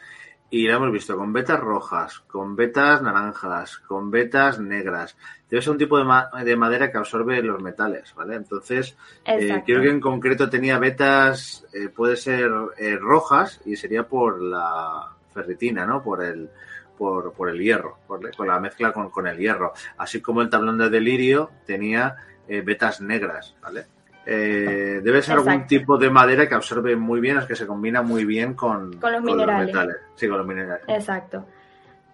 y 0.50 0.66
la 0.68 0.76
hemos 0.76 0.92
visto 0.92 1.16
con 1.16 1.32
vetas 1.32 1.58
rojas, 1.58 2.20
con 2.20 2.54
vetas 2.54 3.02
naranjas, 3.02 3.78
con 3.78 4.10
vetas 4.10 4.60
negras. 4.60 5.16
Debe 5.48 5.62
ser 5.62 5.72
un 5.72 5.78
tipo 5.78 5.98
de, 5.98 6.04
ma 6.04 6.30
de 6.44 6.56
madera 6.56 6.90
que 6.90 6.98
absorbe 6.98 7.42
los 7.42 7.60
metales, 7.62 8.14
¿vale? 8.14 8.36
Entonces, 8.36 8.96
eh, 9.24 9.62
creo 9.64 9.82
que 9.82 9.90
en 9.90 10.00
concreto 10.00 10.48
tenía 10.50 10.78
vetas, 10.78 11.66
eh, 11.72 11.88
puede 11.88 12.16
ser 12.16 12.50
eh, 12.76 12.96
rojas 12.96 13.60
y 13.64 13.76
sería 13.76 14.04
por 14.04 14.40
la 14.42 15.12
ferritina, 15.32 15.86
¿no? 15.86 16.02
Por 16.02 16.24
el, 16.24 16.50
por, 16.96 17.32
por 17.32 17.48
el 17.48 17.60
hierro, 17.60 17.98
por, 18.06 18.34
con 18.34 18.48
la 18.48 18.58
mezcla 18.58 18.92
con, 18.92 19.10
con, 19.10 19.26
el 19.26 19.38
hierro. 19.38 19.72
Así 19.98 20.20
como 20.20 20.42
el 20.42 20.50
tablón 20.50 20.78
de 20.78 20.90
delirio 20.90 21.50
tenía 21.64 22.16
eh, 22.48 22.60
vetas 22.60 23.00
negras, 23.00 23.56
¿vale? 23.62 23.86
Eh, 24.28 25.00
debe 25.04 25.22
ser 25.22 25.34
Exacto. 25.34 25.50
algún 25.50 25.66
tipo 25.68 25.98
de 25.98 26.10
madera 26.10 26.48
que 26.48 26.54
absorbe 26.56 26.96
muy 26.96 27.20
bien, 27.20 27.38
es 27.38 27.44
que 27.44 27.54
se 27.54 27.66
combina 27.66 28.02
muy 28.02 28.24
bien 28.24 28.54
con, 28.54 28.98
con 28.98 29.12
los 29.12 29.22
con 29.22 29.24
minerales. 29.24 29.66
Los 29.66 29.74
metales. 29.74 29.96
Sí, 30.16 30.28
con 30.28 30.38
los 30.38 30.46
minerales. 30.46 30.84
Exacto. 30.88 31.46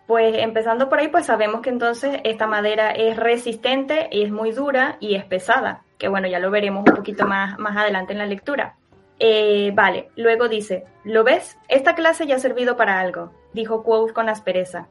Pues 0.06 0.34
empezando 0.36 0.90
por 0.90 0.98
ahí, 0.98 1.08
pues 1.08 1.24
sabemos 1.24 1.62
que 1.62 1.70
entonces 1.70 2.20
esta 2.24 2.46
madera 2.46 2.90
es 2.90 3.16
resistente 3.16 4.08
y 4.10 4.24
es 4.24 4.30
muy 4.30 4.52
dura 4.52 4.98
y 5.00 5.14
es 5.14 5.24
pesada, 5.24 5.84
que 5.96 6.08
bueno, 6.08 6.28
ya 6.28 6.38
lo 6.38 6.50
veremos 6.50 6.84
un 6.86 6.96
poquito 6.96 7.26
más, 7.26 7.58
más 7.58 7.76
adelante 7.76 8.12
en 8.12 8.18
la 8.18 8.26
lectura. 8.26 8.76
Eh, 9.24 9.70
vale, 9.72 10.08
luego 10.16 10.48
dice, 10.48 10.84
¿lo 11.04 11.22
ves? 11.22 11.56
Esta 11.68 11.94
clase 11.94 12.26
ya 12.26 12.34
ha 12.34 12.38
servido 12.40 12.76
para 12.76 12.98
algo, 12.98 13.30
dijo 13.52 13.84
Quoth 13.84 14.12
con 14.12 14.28
aspereza. 14.28 14.88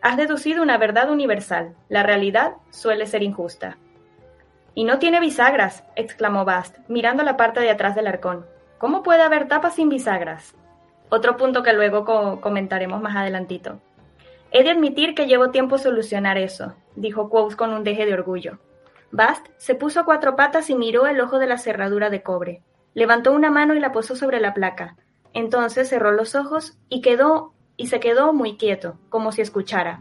Has 0.00 0.16
deducido 0.16 0.62
una 0.62 0.78
verdad 0.78 1.10
universal. 1.10 1.74
La 1.90 2.02
realidad 2.02 2.54
suele 2.70 3.06
ser 3.06 3.22
injusta. 3.22 3.76
Y 4.74 4.84
no 4.84 4.98
tiene 4.98 5.20
bisagras, 5.20 5.84
exclamó 5.96 6.46
Bast, 6.46 6.78
mirando 6.88 7.24
la 7.24 7.36
parte 7.36 7.60
de 7.60 7.68
atrás 7.68 7.94
del 7.94 8.06
arcón. 8.06 8.46
¿Cómo 8.78 9.02
puede 9.02 9.20
haber 9.20 9.48
tapas 9.48 9.74
sin 9.74 9.90
bisagras? 9.90 10.54
Otro 11.10 11.36
punto 11.36 11.62
que 11.62 11.74
luego 11.74 12.06
co 12.06 12.40
comentaremos 12.40 13.02
más 13.02 13.16
adelantito. 13.16 13.82
He 14.50 14.64
de 14.64 14.70
admitir 14.70 15.14
que 15.14 15.26
llevo 15.26 15.50
tiempo 15.50 15.76
solucionar 15.76 16.38
eso, 16.38 16.74
dijo 16.96 17.28
Quoth 17.28 17.54
con 17.54 17.74
un 17.74 17.84
deje 17.84 18.06
de 18.06 18.14
orgullo. 18.14 18.60
Bast 19.10 19.46
se 19.58 19.74
puso 19.74 20.00
a 20.00 20.04
cuatro 20.06 20.36
patas 20.36 20.70
y 20.70 20.74
miró 20.74 21.06
el 21.06 21.20
ojo 21.20 21.38
de 21.38 21.48
la 21.48 21.58
cerradura 21.58 22.08
de 22.08 22.22
cobre. 22.22 22.62
Levantó 22.94 23.32
una 23.32 23.50
mano 23.50 23.74
y 23.74 23.80
la 23.80 23.92
posó 23.92 24.16
sobre 24.16 24.40
la 24.40 24.54
placa. 24.54 24.96
Entonces 25.32 25.88
cerró 25.88 26.12
los 26.12 26.34
ojos 26.34 26.78
y 26.88 27.00
quedó 27.00 27.52
y 27.76 27.88
se 27.88 28.00
quedó 28.00 28.32
muy 28.32 28.56
quieto, 28.56 28.98
como 29.08 29.32
si 29.32 29.42
escuchara. 29.42 30.00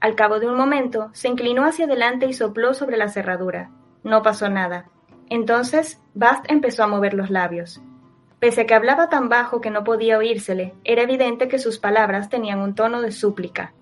Al 0.00 0.14
cabo 0.14 0.40
de 0.40 0.46
un 0.46 0.56
momento, 0.56 1.10
se 1.12 1.28
inclinó 1.28 1.64
hacia 1.64 1.84
adelante 1.84 2.26
y 2.26 2.32
sopló 2.32 2.72
sobre 2.72 2.96
la 2.96 3.08
cerradura. 3.08 3.70
No 4.02 4.22
pasó 4.22 4.48
nada. 4.48 4.88
Entonces, 5.28 6.00
Bast 6.14 6.44
empezó 6.48 6.84
a 6.84 6.86
mover 6.86 7.14
los 7.14 7.30
labios. 7.30 7.82
Pese 8.38 8.62
a 8.62 8.66
que 8.66 8.74
hablaba 8.74 9.10
tan 9.10 9.28
bajo 9.28 9.60
que 9.60 9.70
no 9.70 9.84
podía 9.84 10.16
oírsele, 10.16 10.74
era 10.84 11.02
evidente 11.02 11.48
que 11.48 11.58
sus 11.58 11.78
palabras 11.78 12.30
tenían 12.30 12.60
un 12.60 12.74
tono 12.74 13.02
de 13.02 13.12
súplica. 13.12 13.74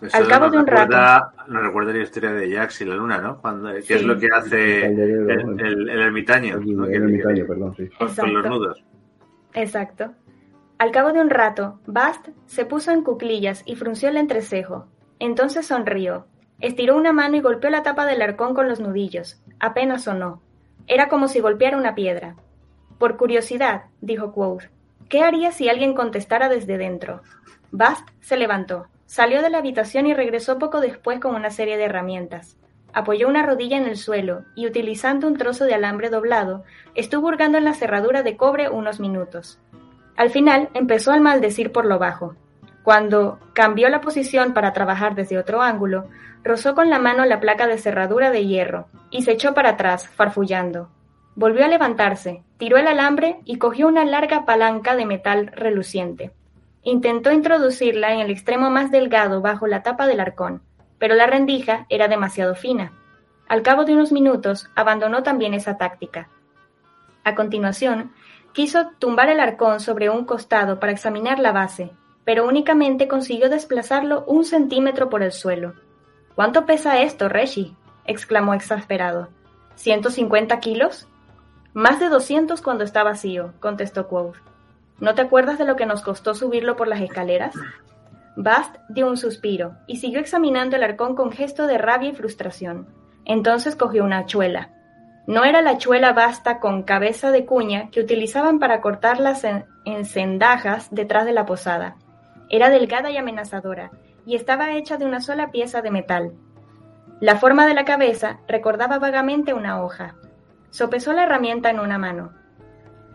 Eso 0.00 0.16
Al 0.16 0.28
cabo 0.28 0.50
de 0.50 0.58
un 0.58 0.66
recuerda, 0.66 1.18
rato. 1.18 1.52
Nos 1.52 1.62
recuerda 1.62 1.92
la 1.92 2.02
historia 2.02 2.32
de 2.32 2.54
Jax 2.54 2.80
y 2.82 2.84
la 2.84 2.94
luna, 2.94 3.18
¿no? 3.18 3.40
Cuando, 3.40 3.72
¿Qué 3.74 3.82
sí. 3.82 3.94
es 3.94 4.04
lo 4.04 4.18
que 4.18 4.28
hace 4.32 4.86
el, 4.86 4.98
el, 5.00 5.30
el, 5.30 5.88
el 5.88 6.00
ermitaño? 6.00 6.56
El, 6.56 6.94
ermitaño, 6.94 7.46
perdón, 7.46 7.74
sí. 7.76 7.88
Con, 7.98 8.14
con, 8.14 8.34
los 8.34 8.46
nudos. 8.46 8.84
Exacto. 9.54 10.12
Al 10.78 10.92
cabo 10.92 11.12
de 11.12 11.20
un 11.20 11.30
rato, 11.30 11.80
Bast 11.86 12.28
se 12.46 12.64
puso 12.64 12.92
en 12.92 13.02
cuclillas 13.02 13.62
y 13.66 13.74
frunció 13.74 14.08
el 14.08 14.16
entrecejo. 14.16 14.86
Entonces 15.18 15.66
sonrió. 15.66 16.26
Estiró 16.60 16.96
una 16.96 17.12
mano 17.12 17.36
y 17.36 17.40
golpeó 17.40 17.70
la 17.70 17.82
tapa 17.82 18.06
del 18.06 18.22
arcón 18.22 18.54
con 18.54 18.68
los 18.68 18.78
nudillos. 18.78 19.42
Apenas 19.58 20.04
sonó. 20.04 20.42
Era 20.86 21.08
como 21.08 21.26
si 21.26 21.40
golpeara 21.40 21.76
una 21.76 21.96
piedra. 21.96 22.36
Por 22.98 23.16
curiosidad, 23.16 23.84
dijo 24.00 24.32
Quoth, 24.32 24.64
¿qué 25.08 25.22
haría 25.22 25.52
si 25.52 25.68
alguien 25.68 25.94
contestara 25.94 26.48
desde 26.48 26.78
dentro? 26.78 27.22
Bast 27.70 28.08
se 28.20 28.36
levantó, 28.36 28.86
salió 29.08 29.40
de 29.40 29.48
la 29.48 29.58
habitación 29.58 30.06
y 30.06 30.12
regresó 30.12 30.58
poco 30.58 30.80
después 30.80 31.18
con 31.18 31.34
una 31.34 31.50
serie 31.50 31.78
de 31.78 31.84
herramientas. 31.84 32.58
Apoyó 32.92 33.26
una 33.26 33.42
rodilla 33.42 33.78
en 33.78 33.86
el 33.86 33.96
suelo 33.96 34.44
y, 34.54 34.66
utilizando 34.66 35.26
un 35.26 35.36
trozo 35.36 35.64
de 35.64 35.74
alambre 35.74 36.10
doblado, 36.10 36.62
estuvo 36.94 37.26
hurgando 37.26 37.56
en 37.56 37.64
la 37.64 37.72
cerradura 37.72 38.22
de 38.22 38.36
cobre 38.36 38.68
unos 38.68 39.00
minutos. 39.00 39.58
Al 40.14 40.28
final 40.28 40.68
empezó 40.74 41.12
a 41.12 41.20
maldecir 41.20 41.72
por 41.72 41.86
lo 41.86 41.98
bajo. 41.98 42.36
Cuando 42.82 43.40
cambió 43.54 43.88
la 43.88 44.02
posición 44.02 44.52
para 44.52 44.74
trabajar 44.74 45.14
desde 45.14 45.38
otro 45.38 45.62
ángulo, 45.62 46.08
rozó 46.44 46.74
con 46.74 46.90
la 46.90 46.98
mano 46.98 47.24
la 47.24 47.40
placa 47.40 47.66
de 47.66 47.78
cerradura 47.78 48.30
de 48.30 48.46
hierro 48.46 48.88
y 49.10 49.22
se 49.22 49.32
echó 49.32 49.54
para 49.54 49.70
atrás, 49.70 50.06
farfullando. 50.06 50.90
Volvió 51.34 51.64
a 51.64 51.68
levantarse, 51.68 52.42
tiró 52.58 52.76
el 52.76 52.88
alambre 52.88 53.40
y 53.46 53.56
cogió 53.56 53.88
una 53.88 54.04
larga 54.04 54.44
palanca 54.44 54.96
de 54.96 55.06
metal 55.06 55.46
reluciente. 55.54 56.32
Intentó 56.88 57.30
introducirla 57.32 58.14
en 58.14 58.20
el 58.20 58.30
extremo 58.30 58.70
más 58.70 58.90
delgado 58.90 59.42
bajo 59.42 59.66
la 59.66 59.82
tapa 59.82 60.06
del 60.06 60.20
arcón, 60.20 60.62
pero 60.98 61.14
la 61.14 61.26
rendija 61.26 61.84
era 61.90 62.08
demasiado 62.08 62.54
fina. 62.54 62.94
Al 63.46 63.60
cabo 63.60 63.84
de 63.84 63.92
unos 63.92 64.10
minutos 64.10 64.70
abandonó 64.74 65.22
también 65.22 65.52
esa 65.52 65.76
táctica. 65.76 66.30
A 67.24 67.34
continuación, 67.34 68.14
quiso 68.54 68.92
tumbar 68.98 69.28
el 69.28 69.38
arcón 69.38 69.80
sobre 69.80 70.08
un 70.08 70.24
costado 70.24 70.80
para 70.80 70.90
examinar 70.90 71.38
la 71.38 71.52
base, 71.52 71.90
pero 72.24 72.48
únicamente 72.48 73.06
consiguió 73.06 73.50
desplazarlo 73.50 74.24
un 74.26 74.46
centímetro 74.46 75.10
por 75.10 75.22
el 75.22 75.32
suelo. 75.32 75.74
¿Cuánto 76.34 76.64
pesa 76.64 77.02
esto, 77.02 77.28
Reggie? 77.28 77.76
exclamó 78.06 78.54
exasperado. 78.54 79.28
¿Ciento 79.74 80.08
cincuenta 80.08 80.58
kilos? 80.58 81.06
Más 81.74 82.00
de 82.00 82.08
doscientos 82.08 82.62
cuando 82.62 82.82
está 82.82 83.02
vacío, 83.02 83.52
contestó 83.60 84.08
Quoth. 84.08 84.47
¿No 85.00 85.14
te 85.14 85.22
acuerdas 85.22 85.58
de 85.58 85.64
lo 85.64 85.76
que 85.76 85.86
nos 85.86 86.02
costó 86.02 86.34
subirlo 86.34 86.76
por 86.76 86.88
las 86.88 87.00
escaleras? 87.00 87.54
Bast 88.36 88.76
dio 88.88 89.08
un 89.08 89.16
suspiro 89.16 89.76
y 89.86 89.96
siguió 89.96 90.20
examinando 90.20 90.76
el 90.76 90.82
arcón 90.82 91.14
con 91.14 91.32
gesto 91.32 91.66
de 91.66 91.78
rabia 91.78 92.10
y 92.10 92.14
frustración. 92.14 92.88
Entonces 93.24 93.76
cogió 93.76 94.04
una 94.04 94.18
hachuela. 94.18 94.70
No 95.26 95.44
era 95.44 95.60
la 95.62 95.72
hachuela 95.72 96.12
basta 96.12 96.58
con 96.60 96.82
cabeza 96.82 97.30
de 97.30 97.44
cuña 97.44 97.90
que 97.90 98.00
utilizaban 98.00 98.58
para 98.58 98.80
cortar 98.80 99.20
las 99.20 99.44
encendajas 99.84 100.88
detrás 100.90 101.26
de 101.26 101.32
la 101.32 101.46
posada. 101.46 101.96
Era 102.48 102.70
delgada 102.70 103.10
y 103.10 103.16
amenazadora, 103.18 103.90
y 104.24 104.36
estaba 104.36 104.72
hecha 104.72 104.96
de 104.96 105.04
una 105.04 105.20
sola 105.20 105.50
pieza 105.50 105.82
de 105.82 105.90
metal. 105.90 106.32
La 107.20 107.36
forma 107.36 107.66
de 107.66 107.74
la 107.74 107.84
cabeza 107.84 108.38
recordaba 108.46 108.98
vagamente 108.98 109.52
una 109.52 109.82
hoja, 109.82 110.14
Sopesó 110.70 111.12
la 111.12 111.22
herramienta 111.24 111.70
en 111.70 111.80
una 111.80 111.98
mano. 111.98 112.32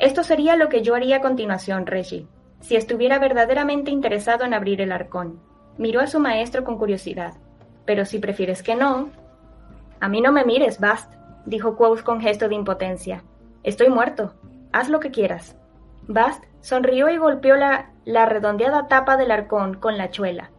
Esto 0.04 0.22
sería 0.22 0.58
lo 0.58 0.68
que 0.68 0.82
yo 0.82 0.96
haría 0.96 1.16
a 1.16 1.22
continuación, 1.22 1.86
Reggie, 1.86 2.28
si 2.60 2.76
estuviera 2.76 3.20
verdaderamente 3.20 3.90
interesado 3.90 4.44
en 4.44 4.54
abrir 4.54 4.82
el 4.82 4.92
arcón. 4.92 5.40
Miró 5.78 6.02
a 6.02 6.08
su 6.08 6.20
maestro 6.20 6.66
con 6.66 6.78
curiosidad. 6.78 7.36
Pero 7.86 8.04
si 8.04 8.20
prefieres 8.20 8.64
que 8.64 8.76
no... 8.76 9.12
A 10.02 10.10
mí 10.10 10.20
no 10.20 10.34
me 10.34 10.44
mires, 10.44 10.82
Bast, 10.82 11.10
dijo 11.46 11.78
Quoth 11.78 12.04
con 12.04 12.20
gesto 12.20 12.50
de 12.50 12.56
impotencia. 12.56 13.24
Estoy 13.64 13.88
muerto. 13.88 14.34
Haz 14.74 14.90
lo 14.90 15.00
que 15.00 15.10
quieras. 15.10 15.56
Bast 16.06 16.44
sonrió 16.60 17.08
y 17.08 17.16
golpeó 17.16 17.56
la, 17.56 17.94
redondeada 18.26 18.90
tapa 18.90 19.16
del 19.16 19.32
arcón 19.32 19.76
con 19.76 19.98
la 19.98 20.12
chuela. 20.12 20.52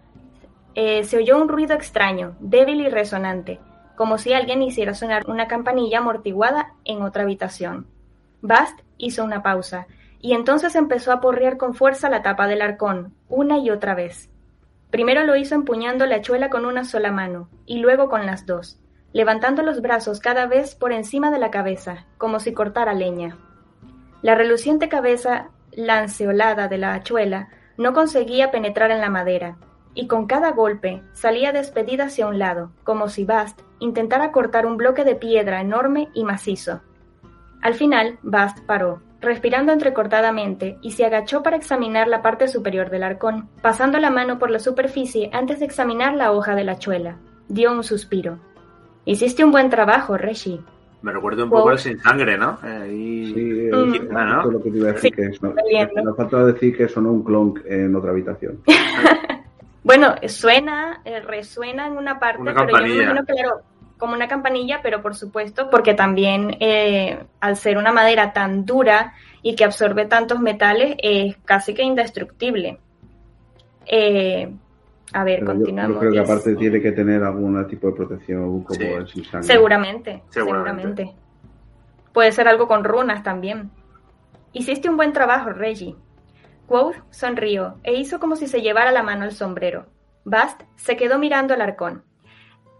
Eh, 0.74 1.04
se 1.04 1.18
oyó 1.18 1.36
un 1.36 1.50
ruido 1.50 1.74
extraño, 1.74 2.34
débil 2.40 2.80
y 2.80 2.88
resonante, 2.88 3.60
como 3.94 4.16
si 4.16 4.32
alguien 4.32 4.62
hiciera 4.62 4.94
sonar 4.94 5.28
una 5.28 5.48
campanilla 5.48 5.98
amortiguada 5.98 6.72
en 6.86 7.02
otra 7.02 7.24
habitación. 7.24 7.88
Bast 8.40 8.80
hizo 9.04 9.24
una 9.24 9.42
pausa, 9.42 9.86
y 10.20 10.32
entonces 10.32 10.74
empezó 10.74 11.12
a 11.12 11.20
porrear 11.20 11.56
con 11.56 11.74
fuerza 11.74 12.08
la 12.08 12.22
tapa 12.22 12.46
del 12.46 12.62
arcón, 12.62 13.14
una 13.28 13.58
y 13.58 13.70
otra 13.70 13.94
vez. 13.94 14.30
Primero 14.90 15.24
lo 15.24 15.36
hizo 15.36 15.54
empuñando 15.54 16.06
la 16.06 16.16
hachuela 16.16 16.50
con 16.50 16.64
una 16.64 16.84
sola 16.84 17.12
mano, 17.12 17.48
y 17.66 17.78
luego 17.78 18.08
con 18.08 18.26
las 18.26 18.46
dos, 18.46 18.80
levantando 19.12 19.62
los 19.62 19.82
brazos 19.82 20.20
cada 20.20 20.46
vez 20.46 20.74
por 20.74 20.92
encima 20.92 21.30
de 21.30 21.38
la 21.38 21.50
cabeza, 21.50 22.06
como 22.16 22.40
si 22.40 22.52
cortara 22.52 22.94
leña. 22.94 23.36
La 24.22 24.34
reluciente 24.34 24.88
cabeza 24.88 25.50
lanceolada 25.72 26.68
de 26.68 26.78
la 26.78 26.94
hachuela 26.94 27.48
no 27.76 27.92
conseguía 27.92 28.50
penetrar 28.50 28.90
en 28.90 29.00
la 29.00 29.10
madera, 29.10 29.58
y 29.94 30.06
con 30.06 30.26
cada 30.26 30.52
golpe 30.52 31.02
salía 31.12 31.52
despedida 31.52 32.04
hacia 32.04 32.26
un 32.26 32.38
lado, 32.38 32.72
como 32.82 33.08
si 33.08 33.24
Bast 33.24 33.60
intentara 33.78 34.32
cortar 34.32 34.64
un 34.64 34.76
bloque 34.76 35.04
de 35.04 35.14
piedra 35.14 35.60
enorme 35.60 36.08
y 36.14 36.24
macizo. 36.24 36.80
Al 37.64 37.72
final, 37.72 38.18
Bast 38.22 38.58
paró, 38.66 39.00
respirando 39.22 39.72
entrecortadamente, 39.72 40.76
y 40.82 40.90
se 40.90 41.06
agachó 41.06 41.42
para 41.42 41.56
examinar 41.56 42.08
la 42.08 42.20
parte 42.20 42.46
superior 42.46 42.90
del 42.90 43.02
arcón, 43.02 43.48
pasando 43.62 43.98
la 43.98 44.10
mano 44.10 44.38
por 44.38 44.50
la 44.50 44.58
superficie 44.58 45.30
antes 45.32 45.60
de 45.60 45.64
examinar 45.64 46.12
la 46.12 46.32
hoja 46.32 46.54
de 46.54 46.64
la 46.64 46.78
chuela. 46.78 47.16
Dio 47.48 47.72
un 47.72 47.82
suspiro. 47.82 48.38
Hiciste 49.06 49.42
un 49.42 49.50
buen 49.50 49.70
trabajo, 49.70 50.18
Reggie. 50.18 50.60
Me 51.00 51.10
recuerda 51.10 51.44
un 51.44 51.50
poco 51.50 51.70
al 51.70 51.78
sin 51.78 51.98
sangre, 52.00 52.36
¿no? 52.36 52.58
sí, 52.60 53.70
¿no? 53.72 54.44
lo 54.44 54.62
que 54.62 54.70
te 54.70 54.76
iba 54.76 54.90
a 54.90 54.92
decir 54.92 55.14
que 55.14 55.30
no, 56.02 56.14
falta 56.14 56.44
decir 56.44 56.76
que 56.76 56.86
sonó 56.86 57.12
un 57.12 57.24
clonk 57.24 57.60
en 57.64 57.96
otra 57.96 58.10
habitación. 58.10 58.58
Bueno, 59.84 60.14
suena, 60.28 61.02
eh, 61.04 61.20
resuena 61.20 61.86
en 61.86 61.98
una 61.98 62.18
parte, 62.18 62.42
pero 62.42 62.66
yo 62.66 62.86
me 62.86 62.94
imagino 62.94 63.24
claro, 63.26 63.60
como 64.04 64.16
una 64.16 64.28
campanilla, 64.28 64.80
pero 64.82 65.00
por 65.00 65.14
supuesto, 65.14 65.70
porque 65.70 65.94
también 65.94 66.58
eh, 66.60 67.24
al 67.40 67.56
ser 67.56 67.78
una 67.78 67.90
madera 67.90 68.34
tan 68.34 68.66
dura 68.66 69.14
y 69.40 69.56
que 69.56 69.64
absorbe 69.64 70.04
tantos 70.04 70.40
metales, 70.40 70.94
es 71.02 71.38
casi 71.46 71.72
que 71.72 71.82
indestructible. 71.82 72.78
Eh, 73.86 74.52
a 75.14 75.24
ver, 75.24 75.42
continuamos. 75.42 75.94
Yo, 75.94 76.00
creo 76.00 76.12
que 76.12 76.18
aparte 76.18 76.54
tiene 76.54 76.82
que 76.82 76.92
tener 76.92 77.22
algún 77.22 77.66
tipo 77.66 77.86
de 77.86 77.92
protección 77.94 78.62
como 78.62 78.78
el 78.78 79.08
Seguramente, 79.42 80.22
seguramente. 80.28 81.14
Puede 82.12 82.30
ser 82.32 82.46
algo 82.46 82.68
con 82.68 82.84
runas 82.84 83.22
también. 83.22 83.70
Hiciste 84.52 84.90
un 84.90 84.98
buen 84.98 85.14
trabajo, 85.14 85.48
Reggie. 85.48 85.96
Quoth 86.66 86.96
sonrió 87.08 87.76
e 87.82 87.94
hizo 87.94 88.20
como 88.20 88.36
si 88.36 88.48
se 88.48 88.60
llevara 88.60 88.92
la 88.92 89.02
mano 89.02 89.24
al 89.24 89.32
sombrero. 89.32 89.86
Bast 90.26 90.60
se 90.76 90.94
quedó 90.98 91.18
mirando 91.18 91.54
al 91.54 91.62
arcón. 91.62 92.04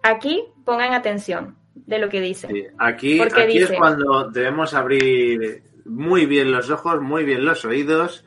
Aquí 0.04 0.44
pongan 0.66 0.92
atención 0.92 1.56
de 1.74 1.98
lo 1.98 2.10
que 2.10 2.20
dice. 2.20 2.72
aquí, 2.78 3.18
es 3.20 3.72
cuando 3.72 4.30
debemos 4.30 4.74
abrir 4.74 5.62
muy 5.86 6.26
bien 6.26 6.52
los 6.52 6.70
ojos, 6.70 7.00
muy 7.00 7.24
bien 7.24 7.42
los 7.42 7.64
oídos, 7.64 8.22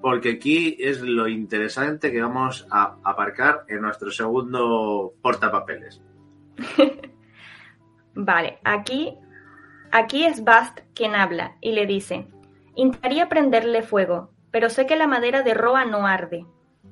porque 0.00 0.30
aquí 0.32 0.76
es 0.80 1.02
lo 1.02 1.28
interesante 1.28 2.10
que 2.10 2.20
vamos 2.20 2.66
a 2.68 2.96
aparcar 3.04 3.64
en 3.68 3.82
nuestro 3.82 4.10
segundo 4.10 5.14
portapapeles. 5.22 6.02
vale, 8.16 8.58
aquí, 8.64 9.16
aquí 9.92 10.24
es 10.24 10.42
Bast 10.42 10.80
quien 10.96 11.14
habla 11.14 11.58
y 11.60 11.72
le 11.72 11.86
dice, 11.86 12.26
intentaría 12.74 13.28
prenderle 13.28 13.82
fuego, 13.82 14.32
pero 14.50 14.68
sé 14.68 14.84
que 14.84 14.96
la 14.96 15.06
madera 15.06 15.42
de 15.42 15.54
roa 15.54 15.84
no 15.84 16.08
arde. 16.08 16.44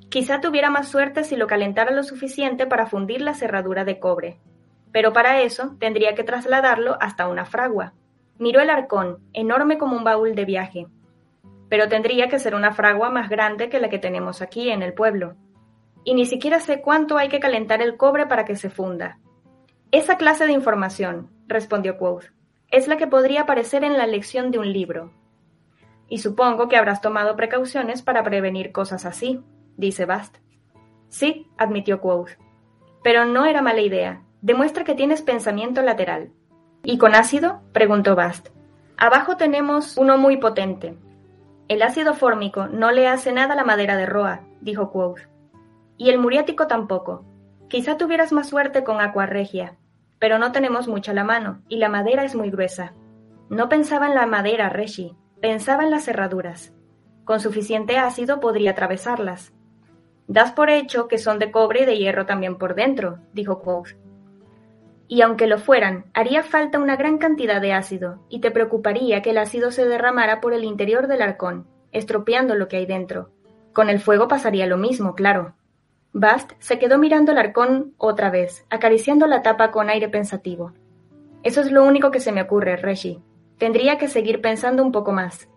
Quizá 0.09 0.41
tuviera 0.41 0.69
más 0.69 0.89
suerte 0.89 1.23
si 1.23 1.35
lo 1.35 1.47
calentara 1.47 1.91
lo 1.91 2.03
suficiente 2.03 2.65
para 2.67 2.85
fundir 2.85 3.21
la 3.21 3.33
cerradura 3.33 3.83
de 3.83 3.99
cobre. 3.99 4.39
Pero 4.91 5.11
para 5.11 5.41
eso 5.41 5.75
tendría 5.79 6.13
que 6.13 6.23
trasladarlo 6.23 6.97
hasta 7.01 7.27
una 7.27 7.45
fragua. 7.45 7.93
Miró 8.37 8.61
el 8.61 8.69
arcón, 8.69 9.19
enorme 9.33 9.77
como 9.77 9.97
un 9.97 10.03
baúl 10.03 10.35
de 10.35 10.45
viaje. 10.45 10.87
Pero 11.69 11.87
tendría 11.89 12.27
que 12.27 12.39
ser 12.39 12.53
una 12.53 12.73
fragua 12.73 13.09
más 13.09 13.29
grande 13.29 13.69
que 13.69 13.79
la 13.79 13.89
que 13.89 13.99
tenemos 13.99 14.41
aquí 14.41 14.69
en 14.69 14.83
el 14.83 14.93
pueblo. 14.93 15.35
Y 16.03 16.13
ni 16.13 16.25
siquiera 16.25 16.59
sé 16.59 16.81
cuánto 16.81 17.17
hay 17.17 17.29
que 17.29 17.39
calentar 17.39 17.81
el 17.81 17.97
cobre 17.97 18.27
para 18.27 18.45
que 18.45 18.55
se 18.55 18.69
funda. 18.69 19.17
Esa 19.91 20.17
clase 20.17 20.45
de 20.45 20.53
información, 20.53 21.29
respondió 21.47 21.97
Quoth, 21.97 22.25
es 22.69 22.87
la 22.87 22.97
que 22.97 23.07
podría 23.07 23.41
aparecer 23.41 23.83
en 23.83 23.97
la 23.97 24.07
lección 24.07 24.51
de 24.51 24.59
un 24.59 24.73
libro, 24.73 25.11
y 26.13 26.19
supongo 26.19 26.67
que 26.67 26.77
habrás 26.77 27.01
tomado 27.01 27.35
precauciones 27.35 28.01
para 28.01 28.23
prevenir 28.23 28.71
cosas 28.71 29.05
así, 29.05 29.41
dice 29.77 30.05
Bast. 30.05 30.37
Sí, 31.09 31.47
admitió 31.57 32.01
Quoth. 32.01 32.31
Pero 33.03 33.25
no 33.25 33.45
era 33.45 33.61
mala 33.61 33.81
idea. 33.81 34.23
Demuestra 34.41 34.83
que 34.83 34.95
tienes 34.95 35.21
pensamiento 35.21 35.81
lateral. 35.81 36.31
¿Y 36.83 36.97
con 36.97 37.15
ácido? 37.15 37.61
preguntó 37.71 38.15
Bast. 38.15 38.49
Abajo 38.97 39.37
tenemos 39.37 39.97
uno 39.97 40.17
muy 40.17 40.37
potente. 40.37 40.97
El 41.67 41.81
ácido 41.81 42.13
fórmico 42.13 42.67
no 42.67 42.91
le 42.91 43.07
hace 43.07 43.31
nada 43.31 43.53
a 43.53 43.57
la 43.57 43.63
madera 43.63 43.95
de 43.95 44.05
roa, 44.05 44.41
dijo 44.61 44.91
Quoth. 44.91 45.21
Y 45.97 46.09
el 46.09 46.19
muriático 46.19 46.67
tampoco. 46.67 47.25
Quizá 47.69 47.97
tuvieras 47.97 48.31
más 48.31 48.49
suerte 48.49 48.83
con 48.83 49.01
aqua 49.01 49.25
regia, 49.25 49.77
pero 50.19 50.37
no 50.37 50.51
tenemos 50.51 50.87
mucha 50.87 51.13
la 51.13 51.23
mano, 51.23 51.61
y 51.69 51.77
la 51.77 51.89
madera 51.89 52.23
es 52.23 52.35
muy 52.35 52.49
gruesa. 52.49 52.93
No 53.49 53.69
pensaba 53.69 54.07
en 54.07 54.15
la 54.15 54.25
madera, 54.25 54.69
Reggie, 54.69 55.15
Pensaba 55.43 55.83
en 55.83 55.91
las 55.91 56.05
cerraduras. 56.05 56.73
Con 57.25 57.41
suficiente 57.41 57.97
ácido 57.97 58.39
podría 58.39 58.71
atravesarlas. 58.71 59.51
Das 60.27 60.51
por 60.51 60.69
hecho 60.69 61.07
que 61.07 61.17
son 61.17 61.39
de 61.39 61.51
cobre 61.51 61.83
y 61.83 61.85
de 61.85 61.97
hierro 61.97 62.25
también 62.25 62.57
por 62.57 62.75
dentro, 62.75 63.19
dijo 63.33 63.61
Quoth. 63.61 63.95
Y 65.07 65.21
aunque 65.21 65.47
lo 65.47 65.57
fueran, 65.57 66.05
haría 66.13 66.43
falta 66.43 66.79
una 66.79 66.95
gran 66.95 67.17
cantidad 67.17 67.61
de 67.61 67.73
ácido, 67.73 68.19
y 68.29 68.39
te 68.39 68.51
preocuparía 68.51 69.21
que 69.21 69.31
el 69.31 69.37
ácido 69.37 69.71
se 69.71 69.85
derramara 69.85 70.41
por 70.41 70.53
el 70.53 70.63
interior 70.63 71.07
del 71.07 71.21
arcón, 71.21 71.67
estropeando 71.91 72.55
lo 72.55 72.67
que 72.67 72.77
hay 72.77 72.85
dentro. 72.85 73.29
Con 73.73 73.89
el 73.89 73.99
fuego 73.99 74.27
pasaría 74.27 74.65
lo 74.65 74.77
mismo, 74.77 75.13
claro. 75.13 75.55
Bast 76.13 76.53
se 76.59 76.79
quedó 76.79 76.97
mirando 76.97 77.31
el 77.31 77.37
arcón 77.37 77.93
otra 77.97 78.29
vez, 78.29 78.65
acariciando 78.69 79.27
la 79.27 79.41
tapa 79.41 79.71
con 79.71 79.89
aire 79.89 80.09
pensativo. 80.09 80.73
Eso 81.43 81.61
es 81.61 81.71
lo 81.71 81.83
único 81.83 82.11
que 82.11 82.19
se 82.19 82.31
me 82.31 82.41
ocurre, 82.41 82.77
Reggie, 82.77 83.21
Tendría 83.57 83.97
que 83.97 84.07
seguir 84.07 84.41
pensando 84.41 84.83
un 84.83 84.91
poco 84.91 85.11
más. 85.11 85.47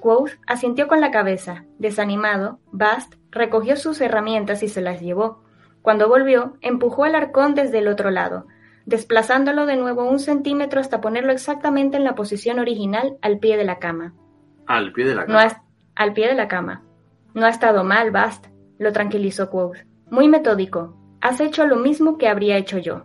Quoth 0.00 0.30
asintió 0.46 0.88
con 0.88 1.00
la 1.00 1.10
cabeza. 1.10 1.64
Desanimado, 1.78 2.58
Bast 2.72 3.14
recogió 3.30 3.76
sus 3.76 4.00
herramientas 4.00 4.62
y 4.62 4.68
se 4.68 4.80
las 4.80 5.00
llevó. 5.00 5.42
Cuando 5.82 6.08
volvió, 6.08 6.56
empujó 6.60 7.06
el 7.06 7.14
arcón 7.14 7.54
desde 7.54 7.78
el 7.78 7.88
otro 7.88 8.10
lado, 8.10 8.46
desplazándolo 8.86 9.66
de 9.66 9.76
nuevo 9.76 10.04
un 10.04 10.18
centímetro 10.18 10.80
hasta 10.80 11.00
ponerlo 11.00 11.32
exactamente 11.32 11.96
en 11.96 12.04
la 12.04 12.14
posición 12.14 12.58
original 12.58 13.16
al 13.22 13.38
pie 13.38 13.56
de 13.56 13.64
la 13.64 13.78
cama. 13.78 14.14
Al 14.66 14.92
pie 14.92 15.06
de 15.06 15.14
la 15.14 15.22
No 15.22 15.38
cama. 15.38 15.42
ha, 15.44 15.62
al 15.94 16.12
pie 16.12 16.28
de 16.28 16.34
la 16.34 16.48
cama. 16.48 16.82
No 17.34 17.46
ha 17.46 17.50
estado 17.50 17.84
mal, 17.84 18.10
Bast, 18.10 18.46
lo 18.78 18.92
tranquilizó 18.92 19.50
Quoth. 19.50 19.78
Muy 20.10 20.28
metódico. 20.28 20.96
Has 21.20 21.40
hecho 21.40 21.66
lo 21.66 21.76
mismo 21.76 22.18
que 22.18 22.28
habría 22.28 22.56
hecho 22.56 22.78
yo. 22.78 23.04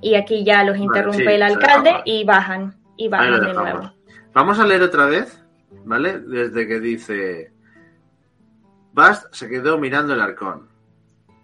Y 0.00 0.14
aquí 0.14 0.44
ya 0.44 0.62
los 0.64 0.76
interrumpe 0.76 1.24
sí, 1.24 1.28
el 1.28 1.42
alcalde 1.42 1.92
y 2.04 2.24
bajan. 2.24 2.76
Y 2.96 3.08
bajan 3.08 3.40
de 3.40 3.54
nuevo. 3.54 3.92
Vamos 4.34 4.58
a 4.58 4.66
leer 4.66 4.82
otra 4.82 5.06
vez, 5.06 5.42
¿vale? 5.84 6.18
Desde 6.20 6.66
que 6.68 6.80
dice. 6.80 7.52
Bast 8.92 9.32
se 9.34 9.48
quedó 9.48 9.78
mirando 9.78 10.14
el 10.14 10.20
arcón. 10.20 10.68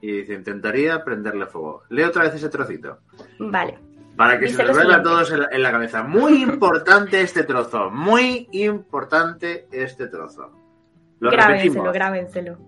Y 0.00 0.12
dice: 0.12 0.34
Intentaría 0.34 1.04
prenderle 1.04 1.46
fuego. 1.46 1.82
Leo 1.88 2.08
otra 2.08 2.24
vez 2.24 2.34
ese 2.34 2.48
trocito. 2.48 2.98
Vale. 3.38 3.78
Para 4.16 4.38
que 4.38 4.46
Dice 4.46 4.58
se 4.58 4.64
lo 4.64 4.74
vuelva 4.74 4.96
a 4.96 5.02
todos 5.02 5.32
en 5.32 5.40
la, 5.40 5.48
en 5.50 5.62
la 5.62 5.72
cabeza. 5.72 6.02
Muy 6.02 6.42
importante 6.42 7.20
este 7.20 7.44
trozo. 7.44 7.90
Muy 7.90 8.48
importante 8.52 9.66
este 9.72 10.08
trozo. 10.08 10.52
Lo 11.20 11.30
grábenselo, 11.30 11.92
grábenselo. 11.92 12.58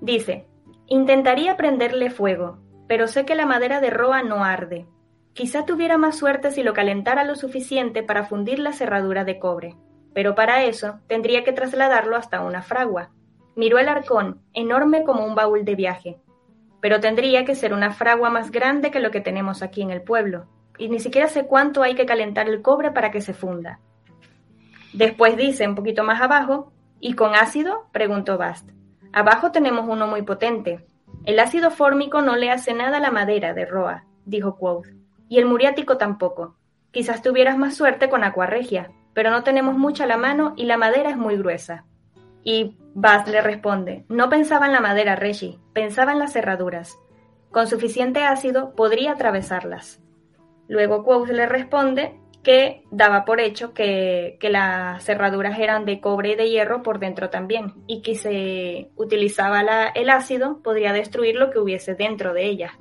Dice, 0.00 0.46
intentaría 0.86 1.56
prenderle 1.56 2.10
fuego, 2.10 2.58
pero 2.86 3.06
sé 3.06 3.24
que 3.26 3.34
la 3.34 3.46
madera 3.46 3.80
de 3.80 3.90
roa 3.90 4.22
no 4.22 4.44
arde. 4.44 4.86
Quizá 5.34 5.64
tuviera 5.66 5.98
más 5.98 6.16
suerte 6.16 6.50
si 6.50 6.62
lo 6.62 6.72
calentara 6.72 7.24
lo 7.24 7.36
suficiente 7.36 8.02
para 8.02 8.24
fundir 8.24 8.58
la 8.58 8.72
cerradura 8.72 9.24
de 9.24 9.38
cobre, 9.38 9.76
pero 10.14 10.34
para 10.34 10.64
eso 10.64 11.00
tendría 11.06 11.44
que 11.44 11.52
trasladarlo 11.52 12.16
hasta 12.16 12.40
una 12.40 12.62
fragua. 12.62 13.10
Miró 13.58 13.80
el 13.80 13.88
arcón, 13.88 14.40
enorme 14.54 15.02
como 15.02 15.26
un 15.26 15.34
baúl 15.34 15.64
de 15.64 15.74
viaje, 15.74 16.20
pero 16.80 17.00
tendría 17.00 17.44
que 17.44 17.56
ser 17.56 17.72
una 17.72 17.90
fragua 17.90 18.30
más 18.30 18.52
grande 18.52 18.92
que 18.92 19.00
lo 19.00 19.10
que 19.10 19.20
tenemos 19.20 19.64
aquí 19.64 19.82
en 19.82 19.90
el 19.90 20.00
pueblo, 20.00 20.46
y 20.78 20.88
ni 20.88 21.00
siquiera 21.00 21.26
sé 21.26 21.44
cuánto 21.44 21.82
hay 21.82 21.96
que 21.96 22.06
calentar 22.06 22.48
el 22.48 22.62
cobre 22.62 22.92
para 22.92 23.10
que 23.10 23.20
se 23.20 23.34
funda. 23.34 23.80
Después 24.92 25.36
dice, 25.36 25.66
un 25.66 25.74
poquito 25.74 26.04
más 26.04 26.20
abajo, 26.20 26.70
¿y 27.00 27.14
con 27.14 27.34
ácido? 27.34 27.88
preguntó 27.90 28.38
Bast. 28.38 28.70
Abajo 29.12 29.50
tenemos 29.50 29.88
uno 29.88 30.06
muy 30.06 30.22
potente. 30.22 30.86
El 31.24 31.40
ácido 31.40 31.72
fórmico 31.72 32.22
no 32.22 32.36
le 32.36 32.52
hace 32.52 32.74
nada 32.74 32.98
a 32.98 33.00
la 33.00 33.10
madera 33.10 33.54
de 33.54 33.66
Roa, 33.66 34.04
dijo 34.24 34.54
Quoth, 34.54 34.86
y 35.28 35.38
el 35.38 35.46
muriático 35.46 35.96
tampoco. 35.96 36.54
Quizás 36.92 37.22
tuvieras 37.22 37.58
más 37.58 37.74
suerte 37.74 38.08
con 38.08 38.22
Aquarregia, 38.22 38.92
pero 39.14 39.32
no 39.32 39.42
tenemos 39.42 39.76
mucha 39.76 40.04
a 40.04 40.06
la 40.06 40.16
mano 40.16 40.54
y 40.56 40.66
la 40.66 40.76
madera 40.76 41.10
es 41.10 41.16
muy 41.16 41.36
gruesa. 41.36 41.84
Y 42.44 42.76
Bast 43.00 43.28
le 43.28 43.40
responde, 43.42 44.04
no 44.08 44.28
pensaba 44.28 44.66
en 44.66 44.72
la 44.72 44.80
madera, 44.80 45.14
Reggie, 45.14 45.56
pensaba 45.72 46.10
en 46.12 46.18
las 46.18 46.32
cerraduras. 46.32 46.98
Con 47.52 47.68
suficiente 47.68 48.24
ácido 48.24 48.74
podría 48.74 49.12
atravesarlas. 49.12 50.02
Luego 50.66 51.04
Quoth 51.04 51.28
le 51.30 51.46
responde 51.46 52.18
que 52.42 52.82
daba 52.90 53.24
por 53.24 53.38
hecho 53.40 53.72
que, 53.72 54.36
que 54.40 54.50
las 54.50 55.04
cerraduras 55.04 55.60
eran 55.60 55.84
de 55.84 56.00
cobre 56.00 56.32
y 56.32 56.34
de 56.34 56.50
hierro 56.50 56.82
por 56.82 56.98
dentro 56.98 57.30
también, 57.30 57.72
y 57.86 58.02
que 58.02 58.16
se 58.16 58.90
utilizaba 58.96 59.62
la- 59.62 59.88
el 59.88 60.10
ácido 60.10 60.60
podría 60.60 60.92
destruir 60.92 61.36
lo 61.36 61.50
que 61.50 61.60
hubiese 61.60 61.94
dentro 61.94 62.34
de 62.34 62.46
ellas. 62.46 62.72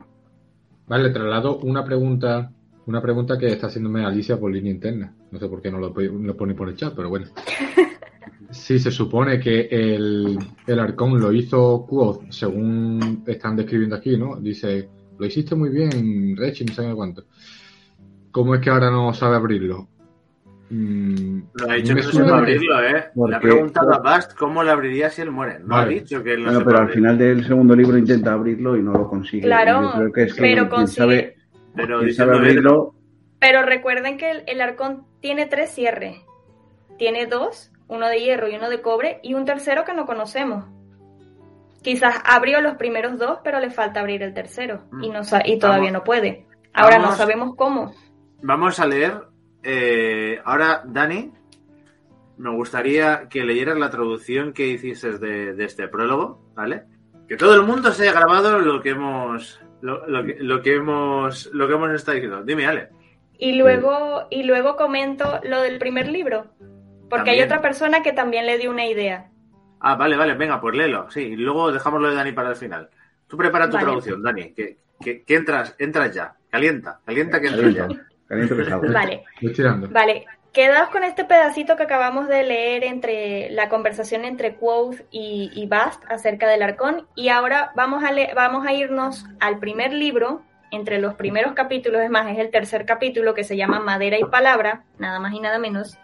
Vale, 0.87 1.11
traslado 1.11 1.57
una 1.59 1.83
pregunta, 1.85 2.51
una 2.87 3.01
pregunta 3.03 3.37
que 3.37 3.49
está 3.49 3.67
haciéndome 3.67 4.03
Alicia 4.03 4.39
por 4.39 4.51
línea 4.51 4.71
interna. 4.71 5.13
No 5.29 5.37
sé 5.37 5.47
por 5.47 5.61
qué 5.61 5.69
no 5.69 5.77
lo, 5.77 5.89
lo 5.95 6.35
pone 6.35 6.55
por 6.55 6.69
el 6.69 6.75
chat, 6.75 6.93
pero 6.95 7.09
bueno. 7.09 7.27
Sí, 8.51 8.79
se 8.79 8.91
supone 8.91 9.39
que 9.39 9.67
el, 9.71 10.37
el 10.65 10.79
arcón 10.79 11.19
lo 11.19 11.31
hizo 11.31 11.85
Quoth, 11.87 12.29
según 12.31 13.23
están 13.27 13.55
describiendo 13.55 13.95
aquí, 13.95 14.17
¿no? 14.17 14.35
Dice, 14.37 14.89
lo 15.19 15.25
hiciste 15.25 15.55
muy 15.55 15.69
bien, 15.69 16.35
Rechi, 16.37 16.65
no 16.65 16.73
sé 16.73 16.91
cuánto. 16.95 17.25
¿Cómo 18.31 18.55
es 18.55 18.61
que 18.61 18.69
ahora 18.69 18.89
no 18.91 19.13
sabe 19.13 19.35
abrirlo? 19.35 19.87
Mm, 20.69 21.39
Lo 21.53 21.69
ha 21.71 21.75
dicho 21.75 21.95
que 21.95 22.01
no 22.01 22.11
sabe 22.11 22.31
abrirlo, 22.31 22.83
¿eh? 22.83 23.05
Le 23.27 23.35
ha 23.35 23.39
preguntado 23.39 23.93
a 23.93 23.99
Bast 23.99 24.33
cómo 24.37 24.63
le 24.63 24.71
abriría 24.71 25.09
si 25.09 25.21
él 25.21 25.31
muere. 25.31 25.59
No 25.59 25.67
Vale. 25.67 25.95
ha 25.95 25.99
dicho 26.01 26.21
que 26.23 26.33
él 26.33 26.43
no 26.43 26.51
Bueno, 26.51 26.65
pero 26.65 26.77
al 26.79 26.89
final 26.89 27.17
del 27.17 27.45
segundo 27.45 27.75
libro 27.75 27.97
intenta 27.97 28.33
abrirlo 28.33 28.75
y 28.75 28.81
no 28.83 28.91
lo 28.91 29.07
consigue. 29.07 29.43
Claro, 29.43 29.81
Yo 29.81 29.91
creo 29.99 30.11
que 30.11 30.23
es 30.23 30.33
que 30.33 30.41
pero 30.41 30.69
consigue- 30.69 30.95
sabe, 30.97 31.35
Pero 31.75 32.09
sabe 32.11 32.35
abrirlo, 32.37 32.93
Pero 33.39 33.61
recuerden 33.63 34.17
que 34.17 34.29
el, 34.31 34.43
el 34.47 34.59
arcón 34.61 35.03
tiene 35.21 35.45
tres 35.45 35.69
cierres. 35.71 36.17
Tiene 36.97 37.27
dos, 37.27 37.71
uno 37.87 38.07
de 38.07 38.19
hierro 38.19 38.47
y 38.49 38.55
uno 38.55 38.69
de 38.69 38.81
cobre, 38.81 39.19
y 39.23 39.33
un 39.33 39.45
tercero 39.45 39.85
que 39.85 39.93
no 39.93 40.05
conocemos. 40.05 40.65
Quizás 41.81 42.15
abrió 42.25 42.59
los 42.61 42.75
primeros 42.75 43.17
dos, 43.17 43.39
pero 43.43 43.59
le 43.59 43.69
falta 43.69 43.99
abrir 44.01 44.21
el 44.23 44.33
tercero, 44.33 44.83
y, 45.01 45.09
no, 45.09 45.23
sa- 45.23 45.41
y 45.45 45.57
todavía 45.59 45.91
Vamos. 45.91 45.99
no 45.99 46.03
puede. 46.03 46.45
Ahora 46.73 46.99
no 46.99 47.11
sabemos 47.13 47.55
cómo. 47.55 47.93
Vamos 48.41 48.79
a 48.79 48.85
leer. 48.87 49.13
eh, 49.63 50.39
ahora, 50.45 50.81
Dani, 50.85 51.31
me 52.37 52.49
gustaría 52.55 53.27
que 53.29 53.43
leyeras 53.43 53.77
la 53.77 53.89
traducción 53.89 54.53
que 54.53 54.67
hiciste 54.67 55.17
de, 55.17 55.53
de 55.53 55.65
este 55.65 55.87
prólogo, 55.87 56.39
¿vale? 56.55 56.83
Que 57.27 57.35
todo 57.35 57.55
el 57.55 57.63
mundo 57.63 57.91
se 57.91 58.03
haya 58.03 58.19
grabado 58.19 58.59
lo 58.59 58.81
que 58.81 58.89
hemos. 58.91 59.59
Lo, 59.81 60.07
lo 60.07 60.23
que, 60.25 60.37
lo 60.39 60.61
que 60.61 60.75
hemos 60.75 61.47
lo 61.53 61.67
que 61.67 61.73
hemos 61.75 61.91
estado 61.91 62.15
diciendo. 62.15 62.43
Dime, 62.43 62.65
Ale. 62.65 62.89
Y 63.37 63.53
luego, 63.53 64.25
y 64.29 64.43
luego 64.43 64.75
comento 64.75 65.39
lo 65.43 65.61
del 65.61 65.77
primer 65.79 66.07
libro, 66.07 66.45
porque 67.09 67.31
hay 67.31 67.37
También. 67.37 67.45
otra 67.45 67.61
persona 67.61 68.03
que 68.03 68.13
también 68.13 68.45
le 68.45 68.57
dio 68.57 68.69
una 68.71 68.85
idea. 68.85 69.27
Ah, 69.79 69.95
vale, 69.95 70.15
vale, 70.17 70.33
venga, 70.33 70.59
pues 70.59 70.75
léelo. 70.75 71.09
Sí, 71.11 71.21
y 71.21 71.35
luego 71.35 71.71
dejamos 71.71 72.01
lo 72.01 72.09
de 72.09 72.15
Dani 72.15 72.31
para 72.31 72.49
el 72.49 72.55
final. 72.55 72.89
Tú 73.27 73.37
prepara 73.37 73.65
tu 73.69 73.73
Vale. 73.73 73.85
traducción, 73.85 74.23
Dani, 74.23 74.51
que, 74.53 74.77
que, 75.01 75.23
que 75.23 75.35
entras, 75.35 75.75
entras 75.77 76.13
ya. 76.13 76.33
Calienta, 76.49 76.99
calienta 77.05 77.39
que 77.41 77.47
entras 77.47 77.73
ya. 77.73 77.87
que 77.87 78.65
salga. 78.65 78.91
Vale, 78.91 79.23
Estoy 79.35 79.53
tirando. 79.53 79.89
vale. 79.89 80.25
Quedaos 80.53 80.89
con 80.89 81.03
este 81.03 81.23
pedacito 81.23 81.75
que 81.75 81.83
acabamos 81.83 82.27
de 82.27 82.41
leer 82.43 82.83
entre 82.83 83.51
la 83.51 83.69
conversación 83.69 84.25
entre 84.25 84.55
Quoth 84.55 85.01
y, 85.11 85.51
y 85.53 85.67
Bast 85.67 86.03
acerca 86.09 86.47
del 86.47 86.63
arcón. 86.63 87.05
Y 87.15 87.29
ahora 87.29 87.71
vamos 87.75 88.03
a, 88.03 88.11
le- 88.11 88.33
vamos 88.33 88.65
a 88.65 88.73
irnos 88.73 89.25
al 89.39 89.59
primer 89.59 89.93
libro, 89.93 90.41
entre 90.71 90.99
los 90.99 91.13
primeros 91.13 91.53
capítulos, 91.53 92.01
es 92.01 92.09
más, 92.09 92.27
es 92.31 92.39
el 92.39 92.49
tercer 92.49 92.85
capítulo 92.85 93.33
que 93.35 93.43
se 93.43 93.55
llama 93.55 93.79
Madera 93.79 94.17
y 94.17 94.23
Palabra, 94.25 94.83
nada 94.97 95.19
más 95.19 95.33
y 95.33 95.39
nada 95.39 95.59
menos. 95.59 95.97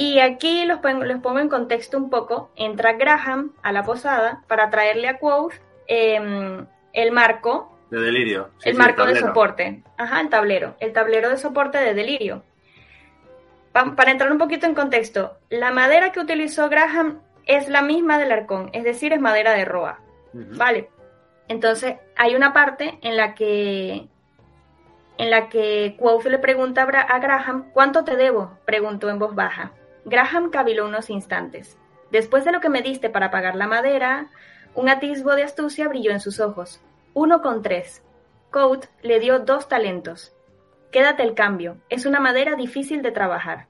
Y 0.00 0.20
aquí 0.20 0.64
los 0.64 0.78
pongo, 0.78 1.02
los 1.04 1.20
pongo 1.20 1.40
en 1.40 1.48
contexto 1.48 1.96
un 1.98 2.08
poco. 2.08 2.52
Entra 2.54 2.92
Graham 2.92 3.52
a 3.64 3.72
la 3.72 3.82
posada 3.82 4.44
para 4.46 4.70
traerle 4.70 5.08
a 5.08 5.18
Quoth 5.18 5.54
em, 5.88 6.64
el 6.92 7.10
marco 7.10 7.76
De 7.90 7.98
delirio. 8.00 8.50
Sí, 8.58 8.68
el 8.68 8.76
sí, 8.76 8.78
marco 8.80 9.04
de 9.04 9.16
soporte. 9.16 9.82
Ajá, 9.96 10.20
el 10.20 10.28
tablero. 10.28 10.76
El 10.78 10.92
tablero 10.92 11.30
de 11.30 11.36
soporte 11.36 11.78
de 11.78 11.94
delirio. 11.94 12.44
Pa- 13.72 13.96
para 13.96 14.12
entrar 14.12 14.30
un 14.30 14.38
poquito 14.38 14.66
en 14.66 14.74
contexto, 14.76 15.36
la 15.50 15.72
madera 15.72 16.12
que 16.12 16.20
utilizó 16.20 16.68
Graham 16.68 17.20
es 17.44 17.68
la 17.68 17.82
misma 17.82 18.18
del 18.18 18.30
arcón, 18.30 18.70
es 18.74 18.84
decir, 18.84 19.12
es 19.12 19.20
madera 19.20 19.52
de 19.52 19.64
roa. 19.64 19.98
Vale. 20.32 20.90
Entonces, 21.48 21.96
hay 22.14 22.36
una 22.36 22.52
parte 22.52 22.98
en 23.02 23.16
la 23.16 23.34
que 23.34 24.06
en 25.16 25.30
la 25.30 25.48
que 25.48 25.96
Quoth 25.98 26.26
le 26.26 26.38
pregunta 26.38 26.82
a 26.82 27.18
Graham, 27.18 27.70
¿cuánto 27.72 28.04
te 28.04 28.14
debo? 28.16 28.56
preguntó 28.64 29.10
en 29.10 29.18
voz 29.18 29.34
baja. 29.34 29.72
Graham 30.08 30.50
caviló 30.50 30.86
unos 30.86 31.10
instantes. 31.10 31.76
Después 32.10 32.44
de 32.44 32.52
lo 32.52 32.60
que 32.60 32.68
me 32.68 32.82
diste 32.82 33.10
para 33.10 33.30
pagar 33.30 33.54
la 33.54 33.66
madera, 33.66 34.30
un 34.74 34.88
atisbo 34.88 35.34
de 35.34 35.42
astucia 35.42 35.88
brilló 35.88 36.10
en 36.10 36.20
sus 36.20 36.40
ojos. 36.40 36.80
Uno 37.14 37.42
con 37.42 37.62
tres. 37.62 38.02
Coat 38.50 38.86
le 39.02 39.20
dio 39.20 39.40
dos 39.40 39.68
talentos. 39.68 40.34
Quédate 40.90 41.22
el 41.22 41.34
cambio. 41.34 41.76
Es 41.90 42.06
una 42.06 42.20
madera 42.20 42.54
difícil 42.54 43.02
de 43.02 43.10
trabajar. 43.10 43.66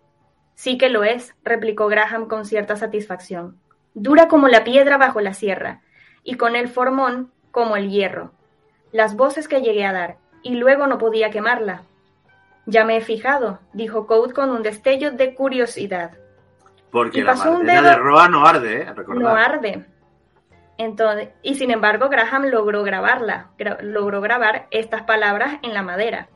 Sí 0.54 0.78
que 0.78 0.88
lo 0.88 1.04
es, 1.04 1.34
replicó 1.42 1.88
Graham 1.88 2.28
con 2.28 2.44
cierta 2.44 2.76
satisfacción. 2.76 3.58
Dura 3.94 4.28
como 4.28 4.48
la 4.48 4.64
piedra 4.64 4.96
bajo 4.98 5.20
la 5.20 5.34
sierra, 5.34 5.82
y 6.22 6.36
con 6.36 6.56
el 6.56 6.68
formón 6.68 7.32
como 7.50 7.76
el 7.76 7.90
hierro. 7.90 8.32
Las 8.92 9.16
voces 9.16 9.48
que 9.48 9.62
llegué 9.62 9.84
a 9.84 9.92
dar, 9.92 10.18
y 10.42 10.54
luego 10.54 10.86
no 10.86 10.98
podía 10.98 11.30
quemarla. 11.30 11.82
Ya 12.66 12.84
me 12.84 12.96
he 12.96 13.00
fijado, 13.00 13.60
dijo 13.72 14.06
Coat 14.06 14.32
con 14.32 14.50
un 14.50 14.62
destello 14.62 15.10
de 15.10 15.34
curiosidad. 15.34 16.18
Porque 16.90 17.18
Y 17.20 17.22
la 17.22 17.34
madera 17.34 17.82
dedo- 17.82 17.90
de 17.90 17.96
Roa 17.96 18.28
no 18.28 18.46
arde, 18.46 18.82
¿eh? 18.82 18.86
No 19.08 19.28
arde. 19.28 19.84
Entonces, 20.78 21.30
y 21.42 21.54
sin 21.56 21.70
embargo, 21.70 22.08
Graham 22.08 22.44
logró 22.46 22.82
grabarla, 22.84 23.48
gra- 23.58 23.80
logró 23.80 24.20
grabar 24.20 24.68
estas 24.70 25.02
palabras 25.02 25.58
en 25.62 25.74
la 25.74 25.82
madera. 25.82 26.28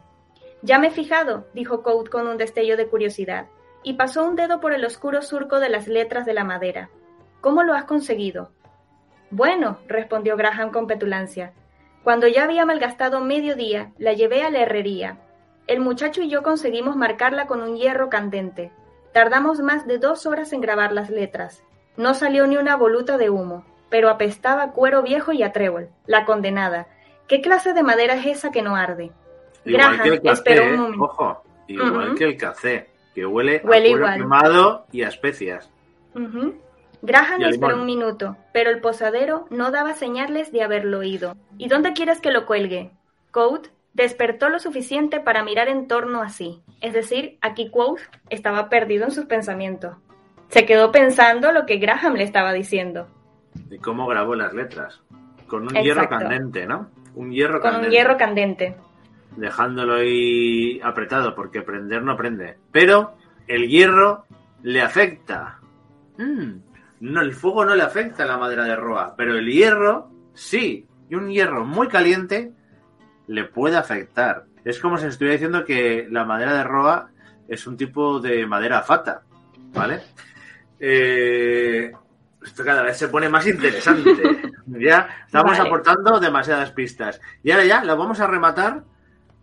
Ya 0.63 0.79
me 0.79 0.89
he 0.89 0.91
fijado, 0.91 1.47
dijo 1.55 1.83
Coat 1.83 2.09
con 2.09 2.27
un 2.27 2.39
destello 2.39 2.77
de 2.77 2.87
curiosidad, 2.89 3.47
y 3.85 3.95
pasó 3.95 4.25
un 4.27 4.37
dedo 4.37 4.61
por 4.61 4.73
el 4.73 4.85
oscuro 4.85 5.23
surco 5.23 5.59
de 5.61 5.69
las 5.69 5.87
letras 5.89 6.27
de 6.27 6.35
la 6.35 6.45
madera. 6.45 6.89
¿Cómo 7.41 7.63
lo 7.63 7.75
has 7.75 7.85
conseguido? 7.85 8.51
Bueno, 9.31 9.79
respondió 9.89 10.37
Graham 10.37 10.71
con 10.71 10.87
petulancia. 10.87 11.53
Cuando 12.05 12.27
ya 12.29 12.45
había 12.45 12.67
malgastado 12.67 13.21
medio 13.21 13.55
día, 13.55 13.93
la 13.99 14.13
llevé 14.13 14.43
a 14.43 14.51
la 14.51 14.61
herrería. 14.61 15.19
El 15.69 15.81
muchacho 15.81 16.21
y 16.21 16.29
yo 16.29 16.43
conseguimos 16.43 16.97
marcarla 16.97 17.47
con 17.47 17.63
un 17.63 17.77
hierro 17.77 18.09
candente. 18.09 18.73
Tardamos 19.13 19.61
más 19.61 19.87
de 19.87 19.99
dos 19.99 20.27
horas 20.27 20.53
en 20.53 20.61
grabar 20.61 20.93
las 20.93 21.11
letras. 21.11 21.63
No 21.97 22.15
salió 22.15 22.47
ni 22.47 22.57
una 22.57 22.77
voluta 22.77 23.19
de 23.19 23.31
humo, 23.31 23.65
pero 23.91 24.09
apestaba 24.09 24.63
a 24.63 24.71
cuero 24.73 25.03
viejo 25.03 25.33
y 25.33 25.43
a 25.43 25.53
trébol, 25.53 25.91
la 26.07 26.25
condenada. 26.25 26.87
¿Qué 27.29 27.41
clase 27.41 27.75
de 27.75 27.83
madera 27.83 28.15
es 28.15 28.27
esa 28.27 28.51
que 28.51 28.63
no 28.63 28.75
arde? 28.77 29.13
Igual 29.65 30.03
que 30.03 30.09
el 30.09 30.21
Graham, 30.21 30.37
café, 30.37 30.61
un 30.73 30.77
momento. 30.81 31.05
ojo, 31.05 31.43
igual 31.69 32.15
que 32.15 32.25
el 32.25 32.37
café, 32.37 32.91
que 33.15 33.27
huele, 33.27 33.61
Huele 33.65 33.89
a 33.89 33.91
igual. 33.91 34.19
quemado 34.19 34.87
y 34.93 35.03
a 35.03 35.09
especias. 35.09 35.71
Ujú. 36.15 36.55
Graham 37.03 37.41
Y 37.41 37.45
a 37.45 37.49
esperó 37.49 37.77
un 37.77 37.87
minuto, 37.87 38.37
pero 38.53 38.71
el 38.71 38.81
posadero 38.81 39.47
no 39.51 39.71
daba 39.71 39.95
señales 39.95 40.53
de 40.53 40.63
haberlo 40.63 40.99
oído. 41.01 41.37
¿Y 41.59 41.69
dónde 41.69 41.93
quieres 41.93 42.21
que 42.21 42.31
lo 42.33 42.47
cuelgue? 42.47 42.93
Quoth 43.33 43.69
despertó 43.93 44.49
lo 44.49 44.59
suficiente 44.59 45.21
para 45.21 45.43
mirar 45.45 45.69
en 45.69 45.87
torno 45.87 46.23
a 46.23 46.29
sí. 46.29 46.63
Es 46.83 46.93
decir, 46.93 47.39
aquí 47.41 47.71
Quoth 47.71 48.01
estaba 48.29 48.69
perdido 48.69 49.05
en 49.05 49.11
sus 49.13 49.25
pensamientos. 49.27 49.97
Se 50.49 50.67
quedó 50.67 50.93
pensando 50.93 51.53
lo 51.53 51.65
que 51.65 51.79
Graham 51.79 52.15
le 52.15 52.25
estaba 52.25 52.53
diciendo. 52.53 53.09
¿Y 53.71 53.79
cómo 53.79 54.07
grabó 54.07 54.35
las 54.35 54.53
letras? 54.53 55.01
Con 55.47 55.63
un 55.63 55.69
Exacto. 55.69 55.85
hierro 55.85 56.09
candente, 56.09 56.67
¿no? 56.67 56.91
Un 57.15 57.31
hierro 57.31 57.61
Con 57.61 57.71
candente. 57.71 57.87
un 57.89 57.93
hierro 57.93 58.17
candente. 58.17 58.77
dejándolo 59.37 59.95
ahí 59.95 60.79
apretado, 60.83 61.35
porque 61.35 61.63
prender 61.63 62.03
no 62.03 62.17
prende. 62.17 62.59
Pero 62.71 63.15
el 63.47 63.67
hierro 63.69 64.25
le 64.63 64.83
afecta. 64.83 65.59
Mm, 66.19 66.61
No, 67.01 67.21
el 67.23 67.33
fuego 67.33 67.65
no 67.65 67.75
le 67.75 67.83
afecta 67.83 68.23
a 68.25 68.27
la 68.27 68.37
madera 68.39 68.65
de 68.65 68.77
roa, 68.77 69.15
pero 69.17 69.35
el 69.37 69.47
hierro 69.51 70.11
sí. 70.35 70.87
Y 71.09 71.15
un 71.15 71.31
hierro 71.31 71.65
muy 71.65 71.89
caliente 71.89 72.53
le 73.27 73.45
puede 73.45 73.77
afectar. 73.77 74.45
Es 74.65 74.79
como 74.79 74.97
si 74.99 75.07
estuviera 75.07 75.33
diciendo 75.33 75.65
que 75.65 76.07
la 76.11 76.25
madera 76.25 76.55
de 76.55 76.65
roa 76.65 77.11
es 77.49 77.67
un 77.67 77.77
tipo 77.77 78.21
de 78.21 78.47
madera 78.47 78.83
fata, 78.83 79.23
¿vale? 79.73 80.03
Eh, 80.79 81.93
esto 82.45 82.65
cada 82.65 82.83
vez 82.83 82.97
se 82.97 83.09
pone 83.09 83.29
más 83.29 83.47
interesante. 83.47 84.11
ya 84.67 85.09
estamos 85.27 85.59
Vale. 85.59 85.69
aportando 85.69 86.19
demasiadas 86.19 86.73
pistas. 86.73 87.21
Y 87.43 87.51
ahora 87.51 87.65
ya 87.65 87.85
la 87.85 87.95
vamos 87.95 88.21
a 88.21 88.27
rematar 88.27 88.83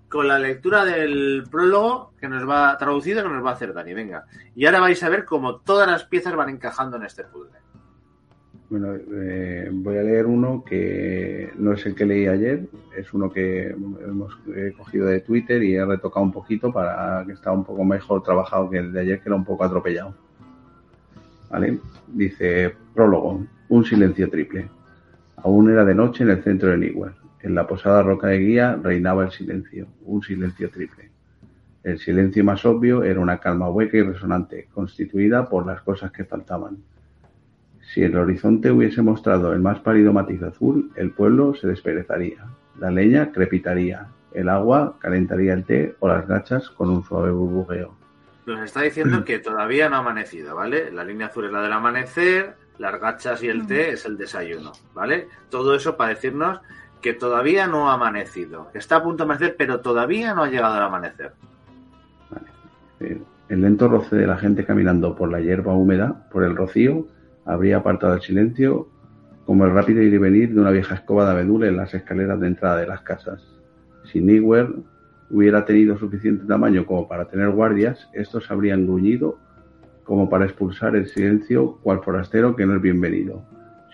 con 0.10 0.28
la 0.28 0.40
lectura 0.40 0.84
del 0.84 1.44
prólogo 1.50 2.14
que 2.20 2.28
nos 2.28 2.48
va 2.50 2.78
traducido 2.78 3.24
que 3.24 3.30
nos 3.30 3.46
va 3.46 3.52
a 3.52 3.54
hacer 3.54 3.74
Dani. 3.74 3.94
Venga. 3.94 4.26
Y 4.56 4.66
ahora 4.66 4.80
vais 4.82 5.02
a 5.04 5.10
ver 5.10 5.24
cómo 5.24 5.58
todas 5.58 5.88
las 5.88 6.04
piezas 6.06 6.36
van 6.36 6.50
encajando 6.50 6.98
en 6.98 7.04
este 7.04 7.24
puzzle. 7.24 7.60
Bueno, 8.70 8.94
eh, 8.96 9.68
voy 9.72 9.98
a 9.98 10.04
leer 10.04 10.28
uno 10.28 10.64
que 10.64 11.52
no 11.58 11.74
es 11.74 11.84
el 11.88 11.96
que 11.96 12.06
leí 12.06 12.28
ayer, 12.28 12.68
es 12.96 13.12
uno 13.14 13.32
que 13.32 13.70
hemos 13.70 14.38
eh, 14.56 14.74
cogido 14.78 15.08
de 15.08 15.22
Twitter 15.22 15.64
y 15.64 15.74
he 15.74 15.84
retocado 15.84 16.24
un 16.24 16.32
poquito 16.32 16.72
para 16.72 17.24
que 17.26 17.34
está 17.34 17.52
un 17.52 17.64
poco 17.64 17.84
mejor 17.84 18.22
trabajado 18.22 18.70
que 18.70 18.78
el 18.78 18.94
de 18.94 19.00
ayer, 19.00 19.22
que 19.22 19.30
era 19.30 19.36
un 19.36 19.44
poco 19.44 19.64
atropellado. 19.64 20.14
¿Vale? 21.50 21.80
Dice, 22.08 22.76
prólogo, 22.94 23.44
un 23.70 23.86
silencio 23.86 24.30
triple. 24.30 24.70
Aún 25.38 25.72
era 25.72 25.84
de 25.84 25.96
noche 25.96 26.24
en 26.24 26.30
el 26.30 26.44
centro 26.44 26.70
de 26.70 26.78
Newell. 26.78 27.14
En 27.42 27.56
la 27.56 27.66
posada 27.66 28.04
roca 28.04 28.28
de 28.28 28.38
guía 28.38 28.80
reinaba 28.84 29.24
el 29.24 29.32
silencio, 29.32 29.88
un 30.04 30.22
silencio 30.22 30.70
triple. 30.70 31.10
El 31.84 31.98
silencio 31.98 32.44
más 32.44 32.64
obvio 32.66 33.04
era 33.04 33.20
una 33.20 33.40
calma 33.40 33.70
hueca 33.72 33.98
y 33.98 34.04
resonante, 34.04 34.68
constituida 34.72 35.50
por 35.50 35.66
las 35.66 35.82
cosas 35.82 36.12
que 36.12 36.24
faltaban. 36.24 36.78
Si 37.94 38.04
el 38.04 38.16
horizonte 38.16 38.70
hubiese 38.70 39.02
mostrado 39.02 39.52
el 39.52 39.62
más 39.62 39.80
pálido 39.80 40.14
matiz 40.14 40.44
azul, 40.44 40.92
el 40.96 41.10
pueblo 41.10 41.56
se 41.56 41.68
desperezaría, 41.68 42.46
la 42.80 42.92
leña 42.92 43.32
crepitaría, 43.32 44.06
el 44.32 44.48
agua 44.48 44.98
calentaría 45.00 45.54
el 45.54 45.64
té 45.66 45.96
o 46.00 46.08
las 46.08 46.28
gachas 46.28 46.70
con 46.70 46.90
un 46.92 47.04
suave 47.04 47.32
burbujeo. 47.32 47.96
Nos 48.46 48.62
está 48.62 48.82
diciendo 48.82 49.26
que 49.26 49.40
todavía 49.40 49.90
no 49.90 49.96
ha 49.96 50.00
amanecido, 50.00 50.56
¿vale? 50.56 50.92
La 50.92 51.04
línea 51.04 51.28
azul 51.28 51.46
es 51.46 51.52
la 51.52 51.64
del 51.64 51.74
amanecer, 51.74 52.56
las 52.78 53.00
gachas 53.02 53.42
y 53.42 53.48
el 53.48 53.66
té 53.66 53.92
es 53.92 54.06
el 54.06 54.18
desayuno, 54.18 54.72
¿vale? 54.94 55.28
Todo 55.50 55.74
eso 55.74 55.98
para 55.98 56.14
decirnos 56.14 56.60
que 57.02 57.14
todavía 57.14 57.66
no 57.66 57.90
ha 57.90 57.94
amanecido, 57.94 58.70
que 58.72 58.78
está 58.78 58.98
a 58.98 59.04
punto 59.04 59.24
de 59.24 59.32
amanecer, 59.32 59.56
pero 59.58 59.80
todavía 59.80 60.36
no 60.36 60.44
ha 60.44 60.50
llegado 60.50 60.76
al 60.76 60.84
amanecer. 60.84 61.32
Eh, 63.00 63.20
El 63.50 63.62
lento 63.62 63.88
roce 63.88 64.16
de 64.16 64.28
la 64.28 64.38
gente 64.38 64.64
caminando 64.64 65.16
por 65.16 65.32
la 65.32 65.40
hierba 65.40 65.74
húmeda, 65.74 66.30
por 66.32 66.44
el 66.44 66.56
rocío, 66.56 67.08
habría 67.50 67.78
apartado 67.78 68.14
el 68.14 68.22
silencio 68.22 68.88
como 69.46 69.66
el 69.66 69.74
rápido 69.74 70.04
ir 70.04 70.14
y 70.14 70.18
venir 70.20 70.54
de 70.54 70.62
una 70.62 70.70
vieja 70.70 70.94
escoba 70.94 71.26
de 71.26 71.32
abedul 71.32 71.64
en 71.64 71.78
las 71.78 71.94
escaleras 71.96 72.40
de 72.40 72.48
entrada 72.48 72.78
de 72.78 72.86
las 72.86 73.02
casas. 73.02 73.42
Si 74.04 74.22
Newell 74.22 74.84
hubiera 75.32 75.66
tenido 75.66 75.98
suficiente 75.98 76.46
tamaño 76.46 76.86
como 76.86 77.08
para 77.08 77.28
tener 77.28 77.50
guardias, 77.50 78.08
estos 78.14 78.52
habrían 78.52 78.86
gruñido 78.86 79.40
como 80.04 80.30
para 80.30 80.46
expulsar 80.46 80.96
el 80.96 81.08
silencio 81.08 81.80
cual 81.82 82.02
forastero 82.04 82.56
que 82.56 82.68
no 82.68 82.76
es 82.76 82.82
bienvenido. 82.82 83.44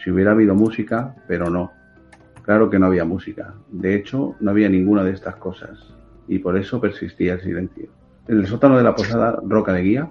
Si 0.03 0.11
hubiera 0.11 0.31
habido 0.31 0.55
música, 0.55 1.15
pero 1.25 1.49
no. 1.49 1.71
Claro 2.43 2.69
que 2.69 2.77
no 2.77 2.87
había 2.87 3.05
música. 3.05 3.53
De 3.71 3.95
hecho, 3.95 4.35
no 4.41 4.51
había 4.51 4.67
ninguna 4.67 5.05
de 5.05 5.11
estas 5.11 5.37
cosas. 5.37 5.95
Y 6.27 6.39
por 6.39 6.57
eso 6.57 6.81
persistía 6.81 7.35
el 7.35 7.41
silencio. 7.41 7.87
En 8.27 8.39
el 8.39 8.47
sótano 8.47 8.77
de 8.77 8.83
la 8.83 8.93
posada 8.95 9.39
Roca 9.47 9.71
de 9.71 9.81
Guía 9.81 10.09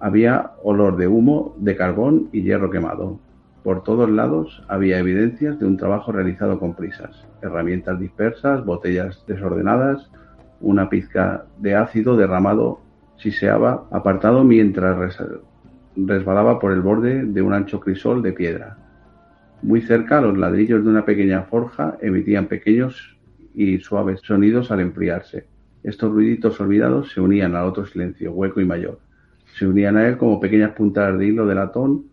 había 0.00 0.52
olor 0.62 0.96
de 0.96 1.06
humo, 1.06 1.54
de 1.58 1.76
carbón 1.76 2.28
y 2.32 2.42
hierro 2.42 2.70
quemado. 2.70 3.20
Por 3.62 3.84
todos 3.84 4.08
lados 4.08 4.62
había 4.68 4.98
evidencias 4.98 5.58
de 5.58 5.66
un 5.66 5.76
trabajo 5.76 6.10
realizado 6.12 6.58
con 6.58 6.74
prisas. 6.74 7.26
Herramientas 7.42 8.00
dispersas, 8.00 8.64
botellas 8.64 9.22
desordenadas, 9.26 10.10
una 10.60 10.88
pizca 10.88 11.44
de 11.58 11.74
ácido 11.74 12.16
derramado 12.16 12.80
siseaba 13.18 13.86
apartado 13.90 14.44
mientras 14.44 14.96
res- 14.96 15.22
resbalaba 15.96 16.58
por 16.58 16.72
el 16.72 16.80
borde 16.80 17.24
de 17.24 17.42
un 17.42 17.52
ancho 17.52 17.80
crisol 17.80 18.22
de 18.22 18.32
piedra. 18.32 18.78
Muy 19.62 19.82
cerca, 19.82 20.22
los 20.22 20.38
ladrillos 20.38 20.82
de 20.82 20.90
una 20.90 21.04
pequeña 21.04 21.42
forja 21.42 21.98
emitían 22.00 22.46
pequeños 22.46 23.18
y 23.54 23.78
suaves 23.78 24.20
sonidos 24.22 24.70
al 24.70 24.80
enfriarse. 24.80 25.48
Estos 25.82 26.10
ruiditos 26.10 26.58
olvidados 26.60 27.12
se 27.12 27.20
unían 27.20 27.54
al 27.56 27.66
otro 27.66 27.84
silencio, 27.84 28.32
hueco 28.32 28.60
y 28.62 28.64
mayor. 28.64 29.00
Se 29.56 29.66
unían 29.66 29.96
a 29.96 30.06
él 30.06 30.16
como 30.16 30.40
pequeñas 30.40 30.72
puntadas 30.72 31.18
de 31.18 31.26
hilo 31.26 31.46
de 31.46 31.54
latón, 31.54 32.04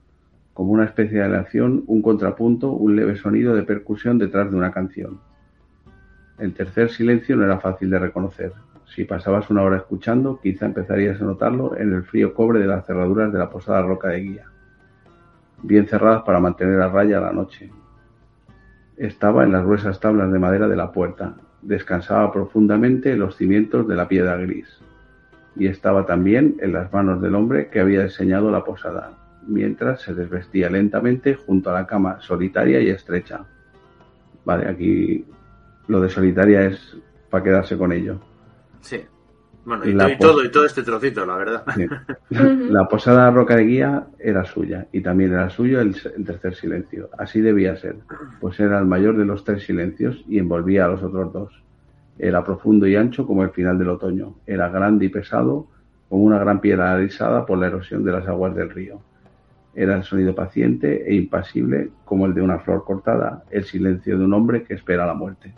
como 0.53 0.71
una 0.71 0.85
especie 0.85 1.19
de 1.19 1.23
aleación, 1.23 1.83
un 1.87 2.01
contrapunto, 2.01 2.71
un 2.71 2.95
leve 2.95 3.15
sonido 3.15 3.55
de 3.55 3.63
percusión 3.63 4.17
detrás 4.17 4.49
de 4.49 4.57
una 4.57 4.71
canción. 4.71 5.19
El 6.39 6.53
tercer 6.53 6.89
silencio 6.89 7.35
no 7.35 7.45
era 7.45 7.59
fácil 7.59 7.89
de 7.89 7.99
reconocer. 7.99 8.53
Si 8.85 9.03
pasabas 9.03 9.49
una 9.49 9.63
hora 9.63 9.77
escuchando, 9.77 10.39
quizá 10.41 10.65
empezarías 10.65 11.21
a 11.21 11.25
notarlo 11.25 11.77
en 11.77 11.93
el 11.93 12.03
frío 12.03 12.33
cobre 12.33 12.59
de 12.59 12.67
las 12.67 12.85
cerraduras 12.85 13.31
de 13.31 13.39
la 13.39 13.49
posada 13.49 13.81
roca 13.81 14.09
de 14.09 14.21
guía, 14.21 14.45
bien 15.61 15.87
cerradas 15.87 16.23
para 16.23 16.39
mantener 16.39 16.81
a 16.81 16.89
raya 16.89 17.19
la 17.19 17.31
noche. 17.31 17.71
Estaba 18.95 19.43
en 19.43 19.51
las 19.51 19.63
gruesas 19.63 19.99
tablas 19.99 20.31
de 20.31 20.39
madera 20.39 20.67
de 20.67 20.75
la 20.75 20.91
puerta, 20.91 21.35
descansaba 21.61 22.31
profundamente 22.31 23.11
en 23.11 23.19
los 23.19 23.35
cimientos 23.35 23.87
de 23.87 23.95
la 23.95 24.07
piedra 24.07 24.37
gris, 24.37 24.79
y 25.57 25.67
estaba 25.67 26.05
también 26.05 26.57
en 26.61 26.73
las 26.73 26.91
manos 26.91 27.21
del 27.21 27.35
hombre 27.35 27.69
que 27.69 27.79
había 27.79 28.03
diseñado 28.03 28.51
la 28.51 28.63
posada, 28.63 29.11
mientras 29.47 30.01
se 30.01 30.13
desvestía 30.13 30.69
lentamente 30.69 31.35
junto 31.35 31.69
a 31.69 31.73
la 31.73 31.87
cama 31.87 32.19
solitaria 32.21 32.79
y 32.81 32.89
estrecha. 32.89 33.45
Vale, 34.45 34.67
aquí 34.67 35.25
lo 35.87 36.01
de 36.01 36.09
solitaria 36.09 36.65
es 36.65 36.97
para 37.29 37.43
quedarse 37.43 37.77
con 37.77 37.91
ello. 37.91 38.19
Sí. 38.81 39.01
Bueno, 39.65 39.83
y, 39.83 39.91
La 39.91 40.17
todo, 40.17 40.45
y 40.45 40.49
todo 40.49 40.65
este 40.65 40.81
trocito, 40.81 41.25
la 41.25 41.35
verdad. 41.35 41.65
Sí. 41.75 41.85
La 42.69 42.87
posada 42.87 43.29
Roca 43.31 43.57
de 43.57 43.65
Guía 43.65 44.07
era 44.17 44.45
suya 44.45 44.87
y 44.93 45.01
también 45.01 45.33
era 45.33 45.49
suyo 45.49 45.81
el, 45.81 45.93
el 46.15 46.23
tercer 46.23 46.55
silencio. 46.55 47.09
Así 47.17 47.41
debía 47.41 47.75
ser, 47.75 47.97
pues 48.39 48.59
era 48.61 48.79
el 48.79 48.85
mayor 48.85 49.17
de 49.17 49.25
los 49.25 49.43
tres 49.43 49.63
silencios 49.63 50.23
y 50.27 50.39
envolvía 50.39 50.85
a 50.85 50.87
los 50.87 51.03
otros 51.03 51.33
dos. 51.33 51.66
Era 52.19 52.43
profundo 52.43 52.87
y 52.87 52.95
ancho 52.95 53.25
como 53.25 53.43
el 53.43 53.51
final 53.51 53.77
del 53.77 53.89
otoño. 53.89 54.35
Era 54.45 54.69
grande 54.69 55.05
y 55.05 55.09
pesado 55.09 55.67
como 56.09 56.23
una 56.23 56.39
gran 56.39 56.61
piedra 56.61 56.93
alisada 56.93 57.45
por 57.45 57.57
la 57.57 57.67
erosión 57.67 58.03
de 58.03 58.11
las 58.11 58.27
aguas 58.27 58.55
del 58.55 58.69
río. 58.69 59.01
Era 59.75 59.95
el 59.95 60.03
sonido 60.03 60.33
paciente 60.33 61.07
e 61.07 61.13
impasible 61.13 61.91
como 62.03 62.25
el 62.25 62.33
de 62.33 62.41
una 62.41 62.59
flor 62.59 62.83
cortada, 62.83 63.43
el 63.51 63.63
silencio 63.63 64.17
de 64.17 64.25
un 64.25 64.33
hombre 64.33 64.63
que 64.63 64.73
espera 64.73 65.05
la 65.05 65.13
muerte. 65.13 65.53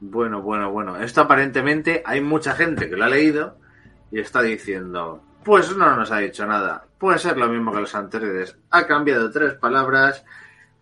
Bueno, 0.00 0.42
bueno, 0.42 0.70
bueno. 0.70 0.96
Esto 0.96 1.22
aparentemente 1.22 2.02
hay 2.04 2.20
mucha 2.20 2.54
gente 2.54 2.90
que 2.90 2.96
lo 2.96 3.04
ha 3.04 3.08
leído 3.08 3.56
y 4.10 4.18
está 4.18 4.42
diciendo, 4.42 5.22
pues 5.44 5.74
no 5.76 5.96
nos 5.96 6.10
ha 6.10 6.18
dicho 6.18 6.46
nada. 6.46 6.84
Puede 6.98 7.18
ser 7.18 7.38
lo 7.38 7.48
mismo 7.48 7.72
que 7.72 7.80
los 7.80 7.94
anteriores. 7.94 8.58
Ha 8.70 8.86
cambiado 8.86 9.30
tres 9.30 9.54
palabras 9.54 10.24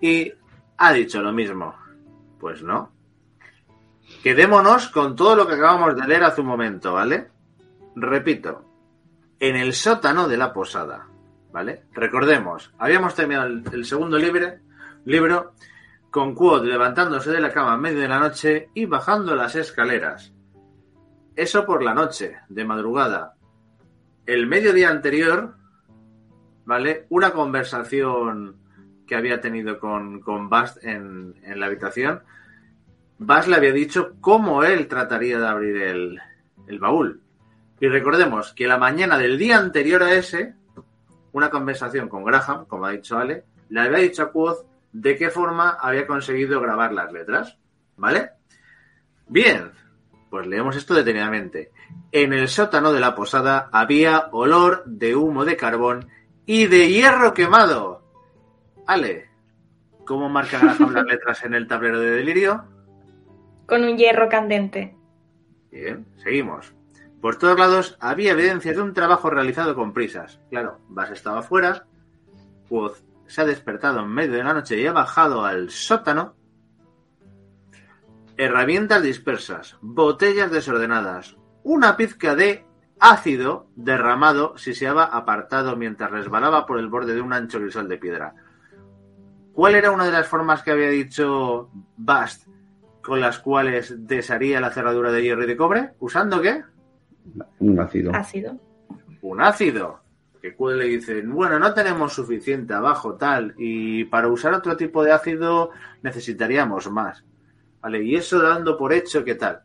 y 0.00 0.32
ha 0.78 0.92
dicho 0.92 1.22
lo 1.22 1.32
mismo. 1.32 1.74
Pues 2.38 2.62
no. 2.62 2.90
Quedémonos 4.22 4.88
con 4.90 5.16
todo 5.16 5.34
lo 5.34 5.46
que 5.46 5.54
acabamos 5.54 5.96
de 5.96 6.06
leer 6.06 6.24
hace 6.24 6.42
un 6.42 6.46
momento, 6.46 6.92
¿vale? 6.92 7.28
Repito, 7.96 8.64
en 9.38 9.56
el 9.56 9.72
sótano 9.72 10.28
de 10.28 10.36
la 10.36 10.52
posada, 10.52 11.06
¿vale? 11.50 11.84
Recordemos, 11.94 12.70
habíamos 12.78 13.14
terminado 13.14 13.46
el, 13.46 13.84
segundo 13.86 14.18
libro, 14.18 14.46
libro 15.06 15.54
con 16.10 16.34
Quod 16.34 16.66
levantándose 16.66 17.30
de 17.30 17.40
la 17.40 17.50
cama 17.50 17.72
a 17.72 17.78
medio 17.78 18.00
de 18.00 18.08
la 18.08 18.18
noche 18.18 18.68
y 18.74 18.84
bajando 18.84 19.34
las 19.34 19.54
escaleras. 19.56 20.34
Eso 21.34 21.64
por 21.64 21.82
la 21.82 21.94
noche, 21.94 22.36
de 22.50 22.64
madrugada. 22.66 23.36
El 24.26 24.46
mediodía 24.46 24.90
anterior, 24.90 25.54
¿vale? 26.66 27.06
Una 27.08 27.30
conversación 27.30 28.56
que 29.06 29.16
había 29.16 29.40
tenido 29.40 29.78
con, 29.78 30.20
con 30.20 30.50
Bast 30.50 30.84
en, 30.84 31.36
en 31.42 31.58
la 31.58 31.66
habitación 31.66 32.22
Bas 33.22 33.46
le 33.46 33.56
había 33.56 33.72
dicho 33.74 34.14
cómo 34.22 34.64
él 34.64 34.88
trataría 34.88 35.38
de 35.38 35.46
abrir 35.46 35.76
el, 35.76 36.18
el 36.66 36.78
baúl. 36.78 37.20
Y 37.78 37.86
recordemos 37.86 38.54
que 38.54 38.66
la 38.66 38.78
mañana 38.78 39.18
del 39.18 39.36
día 39.36 39.58
anterior 39.58 40.02
a 40.02 40.14
ese, 40.14 40.54
una 41.32 41.50
conversación 41.50 42.08
con 42.08 42.24
Graham, 42.24 42.64
como 42.64 42.86
ha 42.86 42.92
dicho 42.92 43.18
Ale, 43.18 43.44
le 43.68 43.80
había 43.82 43.98
dicho 43.98 44.22
a 44.22 44.32
Quoth 44.32 44.64
de 44.94 45.16
qué 45.18 45.28
forma 45.28 45.76
había 45.78 46.06
conseguido 46.06 46.62
grabar 46.62 46.94
las 46.94 47.12
letras. 47.12 47.58
¿Vale? 47.98 48.30
Bien, 49.28 49.70
pues 50.30 50.46
leemos 50.46 50.74
esto 50.76 50.94
detenidamente. 50.94 51.72
En 52.12 52.32
el 52.32 52.48
sótano 52.48 52.90
de 52.90 53.00
la 53.00 53.14
posada 53.14 53.68
había 53.70 54.28
olor 54.32 54.82
de 54.86 55.14
humo 55.14 55.44
de 55.44 55.58
carbón 55.58 56.08
y 56.46 56.68
de 56.68 56.88
hierro 56.88 57.34
quemado. 57.34 58.02
Ale, 58.86 59.28
¿cómo 60.06 60.30
marca 60.30 60.58
Graham 60.58 60.94
las 60.94 61.04
letras 61.04 61.44
en 61.44 61.52
el 61.52 61.66
tablero 61.68 62.00
de 62.00 62.12
delirio? 62.12 62.79
Con 63.70 63.84
un 63.84 63.96
hierro 63.96 64.28
candente. 64.28 64.96
Bien, 65.70 66.04
seguimos. 66.16 66.74
Por 67.20 67.36
todos 67.36 67.56
lados 67.56 67.96
había 68.00 68.32
evidencias 68.32 68.74
de 68.74 68.82
un 68.82 68.94
trabajo 68.94 69.30
realizado 69.30 69.76
con 69.76 69.92
prisas. 69.92 70.40
Claro, 70.50 70.80
Bass 70.88 71.12
estaba 71.12 71.40
fuera, 71.42 71.86
Woz 72.68 73.04
se 73.28 73.42
ha 73.42 73.44
despertado 73.44 74.00
en 74.00 74.08
medio 74.08 74.32
de 74.32 74.42
la 74.42 74.54
noche 74.54 74.76
y 74.76 74.86
ha 74.88 74.92
bajado 74.92 75.44
al 75.44 75.70
sótano. 75.70 76.34
Herramientas 78.36 79.04
dispersas, 79.04 79.76
botellas 79.80 80.50
desordenadas, 80.50 81.36
una 81.62 81.96
pizca 81.96 82.34
de 82.34 82.64
ácido 82.98 83.68
derramado 83.76 84.58
siseaba 84.58 85.04
apartado 85.04 85.76
mientras 85.76 86.10
resbalaba 86.10 86.66
por 86.66 86.80
el 86.80 86.88
borde 86.88 87.14
de 87.14 87.20
un 87.20 87.32
ancho 87.32 87.60
grisal 87.60 87.88
de 87.88 87.98
piedra. 87.98 88.34
¿Cuál 89.52 89.76
era 89.76 89.92
una 89.92 90.06
de 90.06 90.12
las 90.12 90.26
formas 90.26 90.64
que 90.64 90.72
había 90.72 90.88
dicho 90.88 91.70
Bast 91.96 92.49
con 93.10 93.20
las 93.20 93.40
cuales 93.40 94.06
desharía 94.06 94.60
la 94.60 94.70
cerradura 94.70 95.10
de 95.10 95.20
hierro 95.20 95.42
y 95.42 95.48
de 95.48 95.56
cobre? 95.56 95.90
¿Usando 95.98 96.40
qué? 96.40 96.62
Un 97.58 97.80
ácido. 97.80 98.14
Ácido. 98.14 98.56
Un 99.22 99.40
ácido. 99.40 99.98
Que 100.40 100.54
Quill 100.54 100.78
le 100.78 100.84
dice, 100.84 101.20
bueno, 101.22 101.58
no 101.58 101.74
tenemos 101.74 102.12
suficiente 102.12 102.72
abajo, 102.72 103.16
tal, 103.16 103.52
y 103.58 104.04
para 104.04 104.28
usar 104.28 104.54
otro 104.54 104.76
tipo 104.76 105.02
de 105.02 105.10
ácido 105.10 105.70
necesitaríamos 106.02 106.88
más. 106.92 107.24
Vale, 107.80 108.00
y 108.00 108.14
eso 108.14 108.40
dando 108.40 108.78
por 108.78 108.92
hecho 108.92 109.24
que 109.24 109.34
tal. 109.34 109.62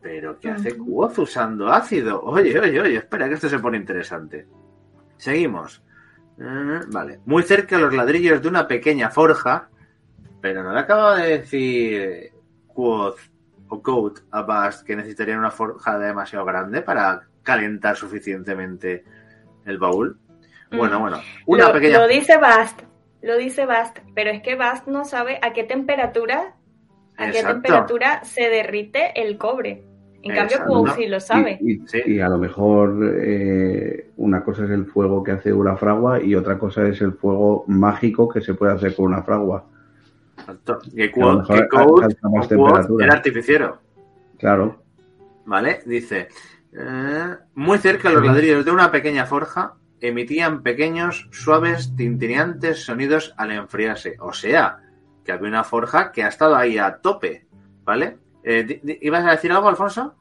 Pero 0.00 0.40
¿qué 0.40 0.52
hace 0.52 0.74
Quoth 0.74 1.18
usando 1.18 1.68
ácido? 1.68 2.22
Oye, 2.22 2.58
oye, 2.58 2.80
oye, 2.80 2.96
espera 2.96 3.28
que 3.28 3.34
esto 3.34 3.50
se 3.50 3.58
pone 3.58 3.76
interesante. 3.76 4.48
Seguimos. 5.18 5.82
Eh, 6.40 6.80
vale, 6.88 7.20
muy 7.26 7.42
cerca 7.42 7.78
los 7.78 7.92
ladrillos 7.92 8.40
de 8.40 8.48
una 8.48 8.66
pequeña 8.66 9.10
forja, 9.10 9.68
pero 10.40 10.62
no 10.62 10.72
le 10.72 10.80
acaba 10.80 11.16
de 11.18 11.38
decir 11.38 12.32
Quoth 12.68 13.18
o 13.68 13.82
Code 13.82 14.20
a 14.30 14.42
Bast 14.42 14.86
que 14.86 14.94
necesitarían 14.96 15.38
una 15.38 15.50
forja 15.50 15.98
demasiado 15.98 16.44
grande 16.44 16.82
para 16.82 17.22
calentar 17.42 17.96
suficientemente 17.96 19.04
el 19.64 19.78
baúl. 19.78 20.18
Bueno, 20.70 20.98
Mm. 20.98 21.02
bueno, 21.02 21.18
una 21.46 21.66
lo, 21.68 21.72
pequeña. 21.72 21.98
lo 22.00 22.08
dice 22.08 22.36
Bast, 22.38 22.82
lo 23.22 23.36
dice 23.36 23.66
Bast, 23.66 23.98
pero 24.14 24.30
es 24.30 24.42
que 24.42 24.54
Bast 24.56 24.86
no 24.88 25.04
sabe 25.04 25.38
a 25.42 25.52
qué 25.52 25.64
temperatura, 25.64 26.54
a 27.16 27.30
qué 27.30 27.42
temperatura 27.42 28.22
se 28.24 28.48
derrite 28.50 29.20
el 29.20 29.38
cobre. 29.38 29.84
En 30.22 30.34
cambio, 30.34 30.56
Exacto. 30.56 30.72
Quo 30.80 30.88
sí 30.88 31.06
lo 31.06 31.20
sabe. 31.20 31.56
Y, 31.60 31.74
y- 31.74 31.86
Sí. 31.86 32.02
y 32.04 32.20
a 32.20 32.28
lo 32.28 32.36
mejor 32.38 32.98
eh, 33.20 34.10
una 34.16 34.42
cosa 34.42 34.64
es 34.64 34.70
el 34.70 34.86
fuego 34.86 35.22
que 35.22 35.30
hace 35.32 35.52
una 35.52 35.76
fragua 35.76 36.20
y 36.20 36.34
otra 36.34 36.58
cosa 36.58 36.84
es 36.88 37.00
el 37.00 37.12
fuego 37.12 37.64
mágico 37.68 38.28
que 38.28 38.40
se 38.40 38.54
puede 38.54 38.72
hacer 38.72 38.94
con 38.96 39.06
una 39.06 39.22
fragua. 39.22 39.66
Exacto. 40.48 40.78
Que 40.94 41.08
mejor 41.08 41.46
que 41.46 41.68
Code 41.68 43.04
era 43.04 43.14
artificiero. 43.14 43.78
Claro. 44.38 44.82
¿Vale? 45.44 45.80
Dice, 45.86 46.28
eh, 46.72 47.34
muy 47.54 47.78
cerca 47.78 48.10
los 48.10 48.24
ladrillos 48.24 48.64
de 48.64 48.70
una 48.70 48.90
pequeña 48.90 49.26
forja 49.26 49.74
emitían 50.00 50.62
pequeños, 50.62 51.28
suaves, 51.32 51.96
tintineantes 51.96 52.84
sonidos 52.84 53.34
al 53.36 53.52
enfriarse. 53.52 54.16
O 54.20 54.32
sea, 54.32 54.78
que 55.24 55.32
había 55.32 55.48
una 55.48 55.64
forja 55.64 56.12
que 56.12 56.22
ha 56.22 56.28
estado 56.28 56.54
ahí 56.54 56.78
a 56.78 56.98
tope, 56.98 57.46
¿vale? 57.84 58.18
Eh, 58.44 58.98
¿Ibas 59.02 59.24
a 59.24 59.32
decir 59.32 59.50
algo, 59.50 59.68
Alfonso? 59.68 60.14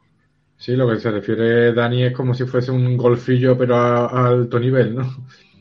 Sí, 0.57 0.75
lo 0.75 0.89
que 0.89 0.99
se 0.99 1.11
refiere 1.11 1.73
Dani 1.73 2.05
es 2.05 2.13
como 2.13 2.33
si 2.33 2.45
fuese 2.45 2.71
un 2.71 2.95
golfillo, 2.95 3.57
pero 3.57 3.75
a, 3.75 4.05
a 4.07 4.27
alto 4.27 4.59
nivel, 4.59 4.95
¿no? 4.95 5.03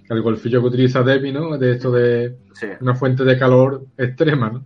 El 0.09 0.23
golfillo 0.23 0.61
que 0.61 0.67
utiliza 0.69 1.03
Debbie, 1.03 1.33
¿no? 1.33 1.57
De 1.57 1.73
esto 1.73 1.91
de 1.91 2.37
Sí, 2.53 2.69
una 2.81 2.95
fuente 2.95 3.25
de 3.25 3.39
calor 3.39 3.85
extrema, 3.97 4.51
¿no? 4.51 4.65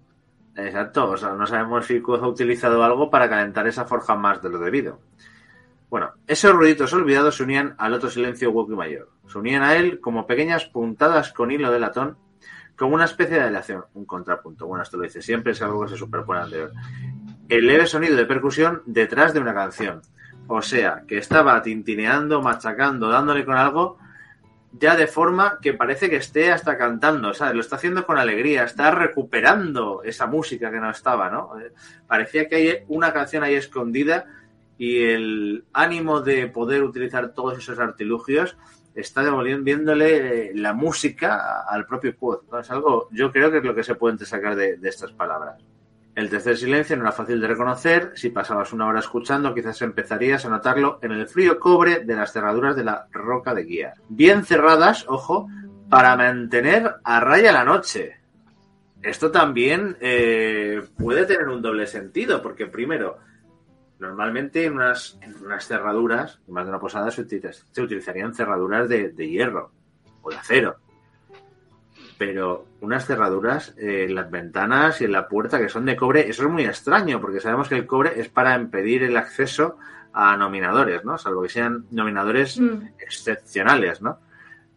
exacto. 0.56 1.10
O 1.10 1.16
sea, 1.16 1.30
no 1.34 1.46
sabemos 1.46 1.86
si 1.86 2.00
Quoth 2.00 2.22
ha 2.22 2.28
utilizado 2.28 2.82
algo 2.82 3.08
para 3.10 3.28
calentar 3.28 3.66
esa 3.68 3.84
forja 3.84 4.16
más 4.16 4.42
de 4.42 4.50
lo 4.50 4.58
debido. 4.58 4.98
Bueno, 5.88 6.10
esos 6.26 6.52
ruiditos 6.52 6.92
olvidados 6.92 7.36
se 7.36 7.44
unían 7.44 7.74
al 7.78 7.94
otro 7.94 8.10
silencio 8.10 8.50
hueco 8.50 8.72
y 8.72 8.76
mayor. 8.76 9.08
Se 9.26 9.38
unían 9.38 9.62
a 9.62 9.76
él 9.76 10.00
como 10.00 10.26
pequeñas 10.26 10.66
puntadas 10.66 11.32
con 11.32 11.50
hilo 11.50 11.70
de 11.70 11.78
latón, 11.78 12.18
como 12.76 12.94
una 12.94 13.06
especie 13.06 13.36
de 13.36 13.42
aleación, 13.44 13.84
un 13.94 14.04
contrapunto. 14.04 14.66
Bueno, 14.66 14.82
esto 14.82 14.96
lo 14.98 15.04
dice 15.04 15.22
siempre, 15.22 15.52
es 15.52 15.62
algo 15.62 15.82
que 15.84 15.90
se 15.90 15.96
superpone 15.96 16.40
anterior. 16.40 16.72
El 17.48 17.66
leve 17.66 17.86
sonido 17.86 18.16
de 18.16 18.26
percusión 18.26 18.82
detrás 18.84 19.32
de 19.32 19.40
una 19.40 19.54
canción. 19.54 20.02
O 20.46 20.60
sea, 20.60 21.04
que 21.06 21.18
estaba 21.18 21.62
tintineando, 21.62 22.42
machacando, 22.42 23.08
dándole 23.08 23.44
con 23.44 23.56
algo, 23.56 23.98
ya 24.72 24.96
de 24.96 25.06
forma 25.06 25.58
que 25.62 25.74
parece 25.74 26.10
que 26.10 26.16
esté 26.16 26.50
hasta 26.52 26.76
cantando, 26.76 27.32
¿sabes? 27.34 27.54
Lo 27.54 27.60
está 27.60 27.76
haciendo 27.76 28.04
con 28.04 28.18
alegría, 28.18 28.64
está 28.64 28.90
recuperando 28.90 30.02
esa 30.02 30.26
música 30.26 30.70
que 30.70 30.80
no 30.80 30.90
estaba, 30.90 31.30
¿no? 31.30 31.58
Eh, 31.58 31.72
Parecía 32.06 32.48
que 32.48 32.56
hay 32.56 32.84
una 32.88 33.12
canción 33.12 33.42
ahí 33.42 33.54
escondida 33.54 34.26
y 34.76 35.04
el 35.04 35.64
ánimo 35.72 36.20
de 36.20 36.46
poder 36.48 36.82
utilizar 36.82 37.32
todos 37.32 37.58
esos 37.58 37.78
artilugios 37.78 38.56
está 38.94 39.22
devolviéndole 39.22 40.50
eh, 40.50 40.52
la 40.54 40.72
música 40.72 41.62
al 41.68 41.86
propio 41.86 42.16
Quoth. 42.16 42.50
¿no? 42.50 42.60
Es 42.60 42.70
algo, 42.70 43.08
yo 43.12 43.30
creo 43.32 43.50
que 43.50 43.58
es 43.58 43.64
lo 43.64 43.74
que 43.74 43.84
se 43.84 43.94
puede 43.94 44.24
sacar 44.24 44.56
de 44.56 44.78
estas 44.82 45.12
palabras. 45.12 45.62
El 46.18 46.28
tercer 46.30 46.56
silencio 46.56 46.96
no 46.96 47.02
era 47.04 47.12
fácil 47.12 47.40
de 47.40 47.46
reconocer. 47.46 48.10
Si 48.16 48.30
pasabas 48.30 48.72
una 48.72 48.88
hora 48.88 48.98
escuchando, 48.98 49.54
quizás 49.54 49.80
empezarías 49.82 50.44
a 50.44 50.48
notarlo 50.48 50.98
en 51.00 51.12
el 51.12 51.28
frío 51.28 51.60
cobre 51.60 52.00
de 52.00 52.16
las 52.16 52.32
cerraduras 52.32 52.74
de 52.74 52.82
la 52.82 53.06
roca 53.12 53.54
de 53.54 53.62
guía. 53.62 53.94
Bien 54.08 54.44
cerradas, 54.44 55.04
ojo, 55.06 55.48
para 55.88 56.16
mantener 56.16 56.96
a 57.04 57.20
raya 57.20 57.52
la 57.52 57.62
noche. 57.62 58.16
Esto 59.00 59.30
también 59.30 59.96
eh, 60.00 60.82
puede 60.98 61.24
tener 61.24 61.46
un 61.46 61.62
doble 61.62 61.86
sentido, 61.86 62.42
porque 62.42 62.66
primero, 62.66 63.18
normalmente 64.00 64.64
en 64.64 64.72
unas, 64.72 65.20
cerraduras, 65.60 66.40
más 66.48 66.64
de 66.64 66.70
una 66.70 66.80
posada, 66.80 67.12
se, 67.12 67.22
utiliza- 67.22 67.64
se 67.70 67.80
utilizarían 67.80 68.34
cerraduras 68.34 68.88
de 68.88 69.12
hierro 69.30 69.70
o 70.22 70.30
de 70.30 70.36
acero. 70.36 70.78
Pero 72.18 72.66
unas 72.80 73.06
cerraduras 73.06 73.74
en 73.78 74.14
las 74.14 74.28
ventanas 74.30 75.00
y 75.00 75.04
en 75.04 75.12
la 75.12 75.28
puerta 75.28 75.58
que 75.60 75.68
son 75.68 75.84
de 75.86 75.96
cobre, 75.96 76.28
eso 76.28 76.42
es 76.42 76.50
muy 76.50 76.64
extraño, 76.64 77.20
porque 77.20 77.40
sabemos 77.40 77.68
que 77.68 77.76
el 77.76 77.86
cobre 77.86 78.20
es 78.20 78.28
para 78.28 78.56
impedir 78.56 79.04
el 79.04 79.16
acceso 79.16 79.78
a 80.12 80.36
nominadores, 80.36 81.04
¿no? 81.04 81.16
Salvo 81.16 81.42
que 81.42 81.48
sean 81.48 81.84
nominadores 81.92 82.58
Mm. 82.60 82.88
excepcionales, 82.98 84.02
¿no? 84.02 84.18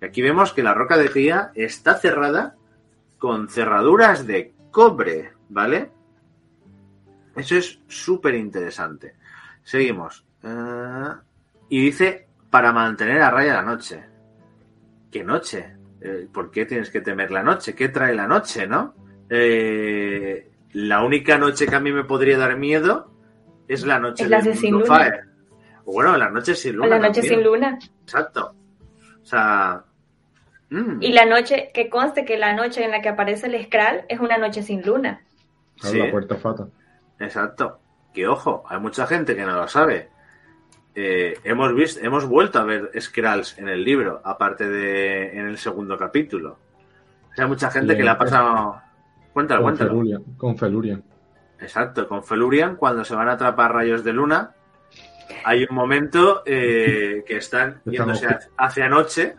Aquí 0.02 0.22
vemos 0.22 0.54
que 0.54 0.62
la 0.64 0.74
roca 0.74 0.98
de 0.98 1.08
guía 1.08 1.52
está 1.56 1.96
cerrada 1.96 2.56
con 3.18 3.50
cerraduras 3.50 4.28
de 4.28 4.54
cobre, 4.72 5.32
¿vale? 5.50 5.90
Eso 7.36 7.56
es 7.56 7.80
súper 7.88 8.36
interesante. 8.36 9.16
Seguimos. 9.64 10.26
Eh, 10.44 11.14
y 11.70 11.86
dice, 11.86 12.28
para 12.50 12.72
mantener 12.74 13.22
a 13.22 13.32
raya 13.32 13.54
la 13.56 13.62
noche. 13.62 14.04
¿Qué 15.12 15.24
noche? 15.24 15.76
Eh, 16.02 16.28
¿Por 16.34 16.50
qué 16.52 16.66
tienes 16.66 16.90
que 16.90 17.02
temer 17.02 17.32
la 17.32 17.44
noche? 17.44 17.76
¿Qué 17.76 17.90
trae 17.90 18.14
la 18.16 18.28
noche, 18.28 18.66
no? 18.68 18.96
Eh, 19.30 20.50
la 20.74 21.04
única 21.04 21.38
noche 21.38 21.68
que 21.68 21.76
a 21.76 21.80
mí 21.80 21.92
me 21.92 22.04
podría 22.04 22.38
dar 22.38 22.58
miedo 22.58 23.12
es 23.68 23.86
la 23.86 24.00
noche 24.00 24.24
Es 24.24 24.30
la 24.30 24.42
de 24.42 24.56
sin 24.56 24.72
luna. 24.74 24.86
Fire. 24.86 25.24
Bueno, 25.86 26.18
las 26.18 26.32
noches 26.32 26.60
sin 26.60 26.74
O 26.80 26.84
luna. 26.84 26.88
la 26.90 27.00
noche 27.08 27.22
también. 27.22 27.34
sin 27.40 27.44
luna. 27.44 27.80
Exacto. 28.04 28.56
O 29.22 29.26
sea. 29.26 29.84
mm, 30.70 31.02
Y 31.02 31.12
la 31.14 31.26
noche, 31.26 31.70
que 31.74 31.90
conste 31.90 32.26
que 32.26 32.38
la 32.38 32.54
noche 32.54 32.84
en 32.84 32.92
la 32.92 33.02
que 33.02 33.10
aparece 33.10 33.48
el 33.48 33.64
Skral 33.66 34.06
es 34.10 34.20
una 34.20 34.38
noche 34.38 34.64
sin 34.64 34.82
luna. 34.82 35.22
Sí. 35.78 35.98
la 35.98 36.12
puerta 36.12 36.36
fata. 36.36 36.68
Exacto. 37.20 37.80
Que 38.14 38.28
ojo, 38.28 38.64
hay 38.68 38.80
mucha 38.80 39.06
gente 39.08 39.36
que 39.36 39.44
no 39.44 39.54
lo 39.56 39.68
sabe. 39.68 40.10
Eh, 40.94 41.40
hemos 41.44 41.74
visto, 41.74 42.02
hemos 42.04 42.26
vuelto 42.26 42.60
a 42.60 42.66
ver 42.66 42.92
Skrulls 43.00 43.58
en 43.58 43.70
el 43.70 43.84
libro, 43.84 44.22
aparte 44.24 44.68
de 44.68 45.38
en 45.38 45.48
el 45.48 45.58
segundo 45.58 45.98
capítulo. 45.98 46.58
O 47.32 47.36
sea, 47.36 47.48
mucha 47.48 47.72
gente 47.72 47.96
que 47.96 48.04
le 48.04 48.10
ha 48.10 48.18
pasado. 48.18 48.82
Cuéntalo, 49.32 49.62
Con 49.62 49.70
cuéntalo. 49.70 49.92
Felurian. 49.92 50.24
Con 50.38 50.58
Felurian. 50.58 51.04
Exacto, 51.60 52.08
con 52.08 52.24
Felurian, 52.24 52.76
cuando 52.76 53.06
se 53.06 53.16
van 53.16 53.30
a 53.30 53.34
atrapar 53.34 53.74
rayos 53.74 54.04
de 54.04 54.12
luna, 54.12 54.52
hay 55.46 55.66
un 55.70 55.76
momento 55.76 56.44
eh, 56.46 57.24
que 57.26 57.38
están 57.38 57.82
yéndose 57.86 58.28
hacia 58.58 58.90
noche, 58.90 59.36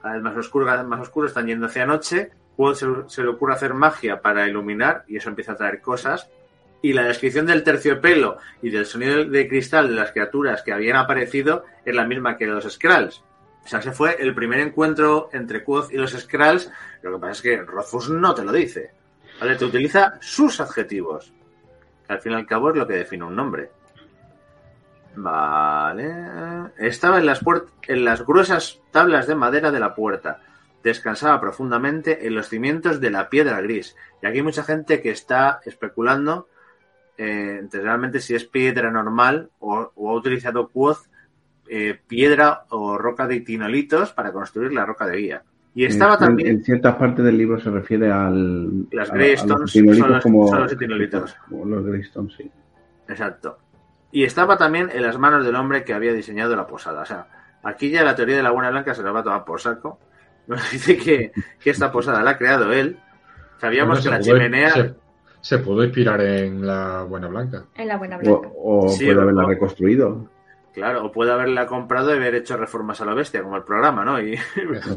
cada 0.00 0.14
vez 0.14 0.22
más 0.22 0.36
oscuro, 0.36 0.64
cada 0.64 0.78
vez 0.78 0.86
más 0.86 1.00
oscuro, 1.00 1.26
están 1.26 1.46
yendo 1.46 1.66
hacia 1.66 1.84
noche. 1.84 2.30
Quoth 2.56 2.76
se, 2.76 2.86
se 3.08 3.22
le 3.22 3.28
ocurre 3.28 3.52
hacer 3.52 3.74
magia 3.74 4.22
para 4.22 4.48
iluminar 4.48 5.04
y 5.08 5.16
eso 5.16 5.28
empieza 5.28 5.52
a 5.52 5.56
traer 5.56 5.82
cosas. 5.82 6.30
Y 6.82 6.92
la 6.92 7.04
descripción 7.04 7.46
del 7.46 7.62
terciopelo 7.62 8.38
y 8.62 8.70
del 8.70 8.86
sonido 8.86 9.24
de 9.24 9.48
cristal 9.48 9.88
de 9.88 9.94
las 9.94 10.12
criaturas 10.12 10.62
que 10.62 10.72
habían 10.72 10.96
aparecido 10.96 11.64
es 11.84 11.94
la 11.94 12.06
misma 12.06 12.36
que 12.36 12.46
los 12.46 12.64
Skrulls. 12.64 13.22
O 13.64 13.68
sea, 13.68 13.80
ese 13.80 13.92
fue 13.92 14.16
el 14.20 14.34
primer 14.34 14.60
encuentro 14.60 15.28
entre 15.32 15.64
Quoth 15.64 15.92
y 15.92 15.96
los 15.96 16.12
Skrulls. 16.12 16.70
Lo 17.02 17.12
que 17.12 17.18
pasa 17.18 17.32
es 17.32 17.42
que 17.42 17.62
Rothfuss 17.62 18.10
no 18.10 18.34
te 18.34 18.44
lo 18.44 18.52
dice. 18.52 18.92
¿Vale? 19.40 19.56
Te 19.56 19.64
utiliza 19.64 20.18
sus 20.20 20.60
adjetivos. 20.60 21.32
Que 22.06 22.12
al 22.12 22.20
fin 22.20 22.32
y 22.32 22.34
al 22.36 22.46
cabo 22.46 22.70
es 22.70 22.76
lo 22.76 22.86
que 22.86 22.94
define 22.94 23.24
un 23.24 23.34
nombre. 23.34 23.70
Vale. 25.16 26.14
Estaba 26.78 27.18
en 27.18 27.26
las, 27.26 27.40
en 27.88 28.04
las 28.04 28.24
gruesas 28.24 28.80
tablas 28.92 29.26
de 29.26 29.34
madera 29.34 29.72
de 29.72 29.80
la 29.80 29.94
puerta. 29.94 30.42
Descansaba 30.84 31.40
profundamente 31.40 32.28
en 32.28 32.36
los 32.36 32.48
cimientos 32.48 33.00
de 33.00 33.10
la 33.10 33.28
piedra 33.28 33.60
gris. 33.60 33.96
Y 34.22 34.26
aquí 34.26 34.36
hay 34.36 34.44
mucha 34.44 34.62
gente 34.62 35.02
que 35.02 35.10
está 35.10 35.60
especulando 35.64 36.48
eh, 37.18 37.56
entre 37.60 37.80
realmente 37.80 38.20
si 38.20 38.34
es 38.34 38.44
piedra 38.44 38.90
normal 38.90 39.50
o, 39.60 39.92
o 39.94 40.10
ha 40.10 40.14
utilizado 40.14 40.68
Quoth 40.68 40.98
eh, 41.68 41.98
piedra 42.06 42.64
o 42.70 42.96
roca 42.98 43.26
de 43.26 43.40
tinolitos 43.40 44.12
para 44.12 44.32
construir 44.32 44.72
la 44.72 44.86
roca 44.86 45.06
de 45.06 45.16
guía. 45.16 45.42
Y 45.74 45.84
estaba 45.84 46.14
en, 46.14 46.18
también. 46.20 46.48
En 46.48 46.64
ciertas 46.64 46.94
partes 46.96 47.24
del 47.24 47.36
libro 47.36 47.60
se 47.60 47.70
refiere 47.70 48.10
al. 48.10 48.86
Las 48.92 49.10
a- 49.10 49.14
Greystones 49.14 49.70
son 49.72 50.10
los- 50.12 50.22
como, 50.22 50.48
son 50.48 50.60
los 50.62 50.78
tinolitos. 50.78 51.34
como 51.48 51.64
los 51.66 51.84
Greystones, 51.84 52.34
sí. 52.34 52.50
Exacto. 53.08 53.58
Y 54.12 54.24
estaba 54.24 54.56
también 54.56 54.88
en 54.92 55.02
las 55.02 55.18
manos 55.18 55.44
del 55.44 55.54
hombre 55.56 55.84
que 55.84 55.92
había 55.92 56.12
diseñado 56.12 56.56
la 56.56 56.66
posada. 56.66 57.02
O 57.02 57.04
sea, 57.06 57.26
aquí 57.62 57.90
ya 57.90 58.04
la 58.04 58.14
teoría 58.14 58.36
de 58.36 58.42
la 58.42 58.52
buena 58.52 58.70
blanca 58.70 58.94
se 58.94 59.02
la 59.02 59.10
va 59.12 59.20
a 59.20 59.24
tomar 59.24 59.44
por 59.44 59.60
saco. 59.60 59.98
Nos 60.46 60.70
dice 60.70 60.96
que, 60.96 61.32
que 61.60 61.70
esta 61.70 61.90
posada 61.90 62.22
la 62.22 62.30
ha 62.30 62.38
creado 62.38 62.72
él. 62.72 62.98
Sabíamos 63.58 64.00
que 64.02 64.10
la 64.10 64.20
chimenea. 64.20 64.70
Se, 64.70 64.94
se 65.46 65.58
pudo 65.58 65.84
inspirar 65.84 66.20
en 66.22 66.66
la 66.66 67.04
Buena 67.04 67.28
Blanca. 67.28 67.66
En 67.76 67.86
la 67.86 67.96
buena 67.96 68.18
blanca. 68.18 68.48
O, 68.56 68.86
o 68.86 68.88
Sí, 68.88 69.04
puede 69.06 69.20
haberla 69.20 69.44
o- 69.44 69.48
reconstruido. 69.48 70.28
Claro, 70.74 71.06
o 71.06 71.12
puede 71.12 71.30
haberla 71.32 71.66
comprado 71.66 72.12
y 72.12 72.16
haber 72.16 72.34
hecho 72.34 72.56
reformas 72.56 73.00
a 73.00 73.04
la 73.06 73.14
bestia, 73.14 73.42
como 73.42 73.56
el 73.56 73.62
programa, 73.62 74.04
¿no? 74.04 74.20
Y 74.20 74.36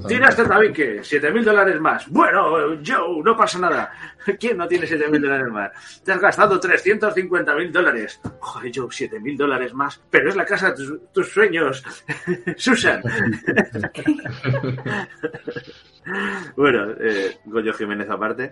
tiene 0.09 0.25
este 0.27 0.43
tabique, 0.43 0.99
7.000 1.01 1.43
dólares 1.45 1.79
más. 1.79 2.09
Bueno, 2.09 2.49
Joe, 2.85 3.21
no 3.23 3.37
pasa 3.37 3.59
nada. 3.59 3.91
¿Quién 4.39 4.57
no 4.57 4.67
tiene 4.67 4.85
7.000 4.87 5.21
dólares 5.21 5.47
más? 5.53 6.01
Te 6.03 6.11
has 6.13 6.19
gastado 6.19 6.59
350.000 6.59 7.71
dólares. 7.71 8.19
Joder, 8.39 8.71
Joe, 8.75 8.87
7.000 8.87 9.37
dólares 9.37 9.73
más. 9.73 10.01
Pero 10.09 10.29
es 10.29 10.35
la 10.35 10.45
casa 10.45 10.71
de 10.71 10.75
tus, 10.75 11.11
tus 11.13 11.29
sueños. 11.31 11.81
Susan. 12.57 13.01
bueno, 16.57 16.87
eh, 16.99 17.37
Goyo 17.45 17.71
Jiménez 17.73 18.09
aparte, 18.09 18.51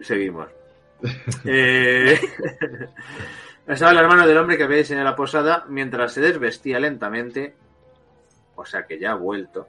seguimos. 0.00 0.48
Eh, 1.44 2.18
estaba 3.66 3.92
el 3.92 3.98
hermano 3.98 4.26
del 4.26 4.36
hombre 4.38 4.56
que 4.56 4.64
había 4.64 4.78
diseñado 4.78 5.04
la 5.08 5.16
posada 5.16 5.64
mientras 5.68 6.12
se 6.12 6.20
desvestía 6.20 6.78
lentamente, 6.80 7.54
o 8.56 8.64
sea 8.64 8.86
que 8.86 8.98
ya 8.98 9.12
ha 9.12 9.16
vuelto, 9.16 9.68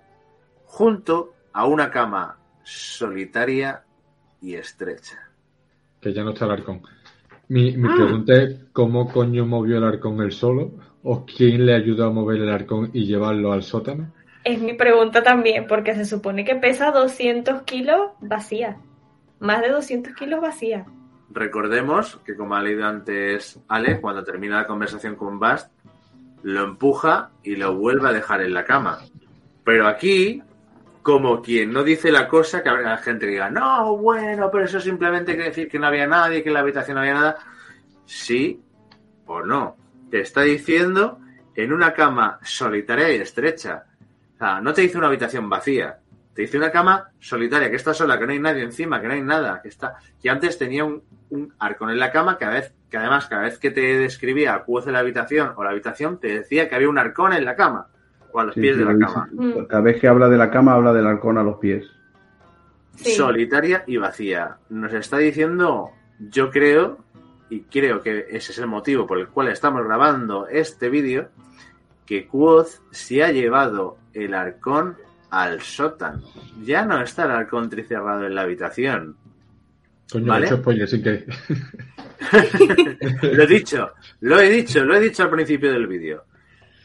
junto 0.66 1.34
a 1.54 1.66
una 1.66 1.90
cama 1.92 2.38
solitaria 2.64 3.84
y 4.42 4.56
estrecha. 4.56 5.20
Que 6.02 6.14
ya 6.14 6.24
no 6.24 6.32
está 6.32 6.46
el 6.46 6.52
arcón. 6.52 6.82
Mi, 7.48 7.76
mi 7.78 7.88
Ah. 7.90 7.94
pregunta 7.96 8.34
es: 8.34 8.60
¿cómo 8.74 9.12
coño 9.12 9.46
movió 9.46 9.78
el 9.78 9.84
arcón 9.84 10.20
él 10.22 10.32
solo? 10.32 10.72
¿O 11.04 11.26
quién 11.26 11.66
le 11.66 11.76
ayudó 11.76 12.06
a 12.06 12.12
mover 12.12 12.42
el 12.42 12.50
arcón 12.50 12.90
y 12.94 13.06
llevarlo 13.06 13.52
al 13.52 13.64
sótano? 13.64 14.14
Es 14.44 14.60
mi 14.60 14.74
pregunta 14.74 15.22
también, 15.22 15.68
porque 15.68 15.94
se 15.94 16.06
supone 16.06 16.44
que 16.46 16.56
pesa 16.56 16.92
200 16.92 17.62
kilos 17.64 18.12
vacía. 18.22 18.78
Más 19.40 19.62
de 19.62 19.70
200 19.70 20.14
kilos 20.16 20.42
vacía. 20.42 20.86
Recordemos 21.34 22.20
que, 22.26 22.36
como 22.36 22.56
ha 22.56 22.62
leído 22.62 22.86
antes 22.86 23.60
Ale, 23.68 24.02
cuando 24.02 24.24
termina 24.24 24.58
la 24.58 24.68
conversación 24.68 25.16
con 25.16 25.40
Bast, 25.40 25.72
lo 26.44 26.64
empuja 26.64 27.32
y 27.44 27.56
lo 27.56 27.76
vuelve 27.76 28.10
a 28.10 28.14
dejar 28.14 28.42
en 28.42 28.54
la 28.54 28.66
cama. 28.66 29.00
Pero 29.64 29.88
aquí, 29.88 30.42
como 31.02 31.42
quien 31.42 31.72
no 31.72 31.84
dice 31.84 32.12
la 32.12 32.28
cosa, 32.28 32.62
que 32.62 32.70
habrá 32.70 32.98
gente 32.98 33.28
diga, 33.28 33.50
no, 33.50 33.98
bueno, 33.98 34.50
pero 34.52 34.66
eso 34.66 34.80
simplemente 34.80 35.34
quiere 35.34 35.50
decir 35.50 35.70
que 35.70 35.80
no 35.80 35.88
había 35.88 36.08
nadie, 36.08 36.44
que 36.44 36.50
en 36.50 36.54
la 36.54 36.62
habitación 36.62 36.96
no 36.96 37.02
había 37.02 37.14
nada. 37.14 37.38
Sí 38.06 38.62
o 39.26 39.42
no. 39.42 39.78
Te 40.10 40.22
está 40.22 40.42
diciendo 40.42 41.20
en 41.56 41.72
una 41.72 41.94
cama 41.94 42.40
solitaria 42.44 43.16
y 43.16 43.22
estrecha. 43.22 43.86
O 44.36 44.38
sea, 44.38 44.60
no 44.60 44.74
te 44.74 44.82
dice 44.82 44.98
una 44.98 45.08
habitación 45.08 45.50
vacía. 45.50 45.98
Te 46.34 46.44
dice 46.44 46.58
una 46.58 46.72
cama 46.72 47.12
solitaria, 47.20 47.70
que 47.70 47.76
está 47.76 47.94
sola, 47.94 48.18
que 48.18 48.26
no 48.26 48.32
hay 48.32 48.40
nadie 48.40 48.64
encima, 48.64 49.00
que 49.00 49.08
no 49.08 49.14
hay 49.14 49.22
nada, 49.22 49.62
que 49.62 49.68
está. 49.68 49.96
Que 50.22 50.30
antes 50.30 50.58
tenía 50.58 50.86
un, 50.86 51.04
un 51.32 51.54
arcón 51.60 51.90
en 51.90 52.00
la 52.00 52.12
cama, 52.12 52.38
cada 52.38 52.54
vez, 52.54 52.74
que 52.90 52.98
además, 52.98 53.26
cada 53.28 53.44
vez 53.44 53.58
que 53.58 53.72
te 53.72 53.98
describía 53.98 54.54
a 54.54 54.82
de 54.82 54.92
la 54.92 55.00
habitación 55.00 55.54
o 55.56 55.64
la 55.64 55.72
habitación, 55.72 56.20
te 56.20 56.28
decía 56.28 56.70
que 56.70 56.76
había 56.76 56.90
un 56.90 56.98
arcón 56.98 57.34
en 57.34 57.46
la 57.46 57.56
cama, 57.56 57.88
o 58.32 58.40
a 58.40 58.44
los 58.46 58.54
Sí, 58.54 58.62
pies 58.62 58.76
sí, 58.76 58.84
de 58.84 58.94
la 58.94 59.06
cama. 59.08 59.30
Mm. 59.32 59.66
Cada 59.68 59.82
vez 59.82 60.00
que 60.00 60.08
habla 60.08 60.30
de 60.30 60.38
la 60.38 60.52
cama, 60.52 60.74
habla 60.74 60.94
del 60.94 61.08
halcón 61.08 61.38
a 61.38 61.44
los 61.44 61.58
pies. 61.58 61.86
Sí. 62.96 63.12
solitaria 63.12 63.84
y 63.88 63.98
vacía. 63.98 64.58
Nos 64.70 64.94
está 64.94 65.18
diciendo, 65.18 65.90
yo 66.20 66.52
creo, 66.52 67.00
y 67.50 67.62
creo 67.62 68.02
que 68.02 68.28
ese 68.30 68.52
es 68.52 68.60
el 68.60 68.68
motivo 68.68 69.08
por 69.08 69.18
el 69.18 69.30
cual 69.30 69.48
estamos 69.48 69.84
grabando 69.84 70.48
este 70.48 70.90
vídeo, 70.90 71.30
que 72.06 72.28
Quoth 72.28 72.82
se 72.92 73.24
ha 73.24 73.32
llevado 73.32 73.98
el 74.14 74.34
arcón 74.34 74.98
al 75.30 75.62
sótano. 75.62 76.22
Ya 76.62 76.86
no 76.86 77.02
está 77.02 77.24
el 77.24 77.32
arcón 77.32 77.70
tricerrado 77.70 78.26
en 78.26 78.36
la 78.36 78.42
habitación. 78.42 79.16
Coño, 80.12 80.26
Vale. 80.26 80.46
he 80.46 80.50
hecho 80.50 80.58
spoiler 80.58 80.88
sin. 80.88 81.04
Lo 83.22 83.44
he 83.44 83.48
dicho, 83.48 83.92
lo 84.22 84.40
he 84.40 84.50
dicho, 84.50 84.86
lo 84.86 84.96
he 84.96 85.00
dicho 85.00 85.24
al 85.24 85.30
principio 85.30 85.72
del 85.72 85.88
vídeo. 85.88 86.26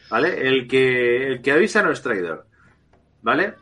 ¿Vale? 0.09 0.47
El 0.47 0.67
que, 0.67 1.27
el 1.27 1.41
que 1.41 1.51
avisa 1.51 1.83
no 1.83 1.91
es 1.91 2.01
traidor. 2.01 2.45
¿Vale? 3.21 3.55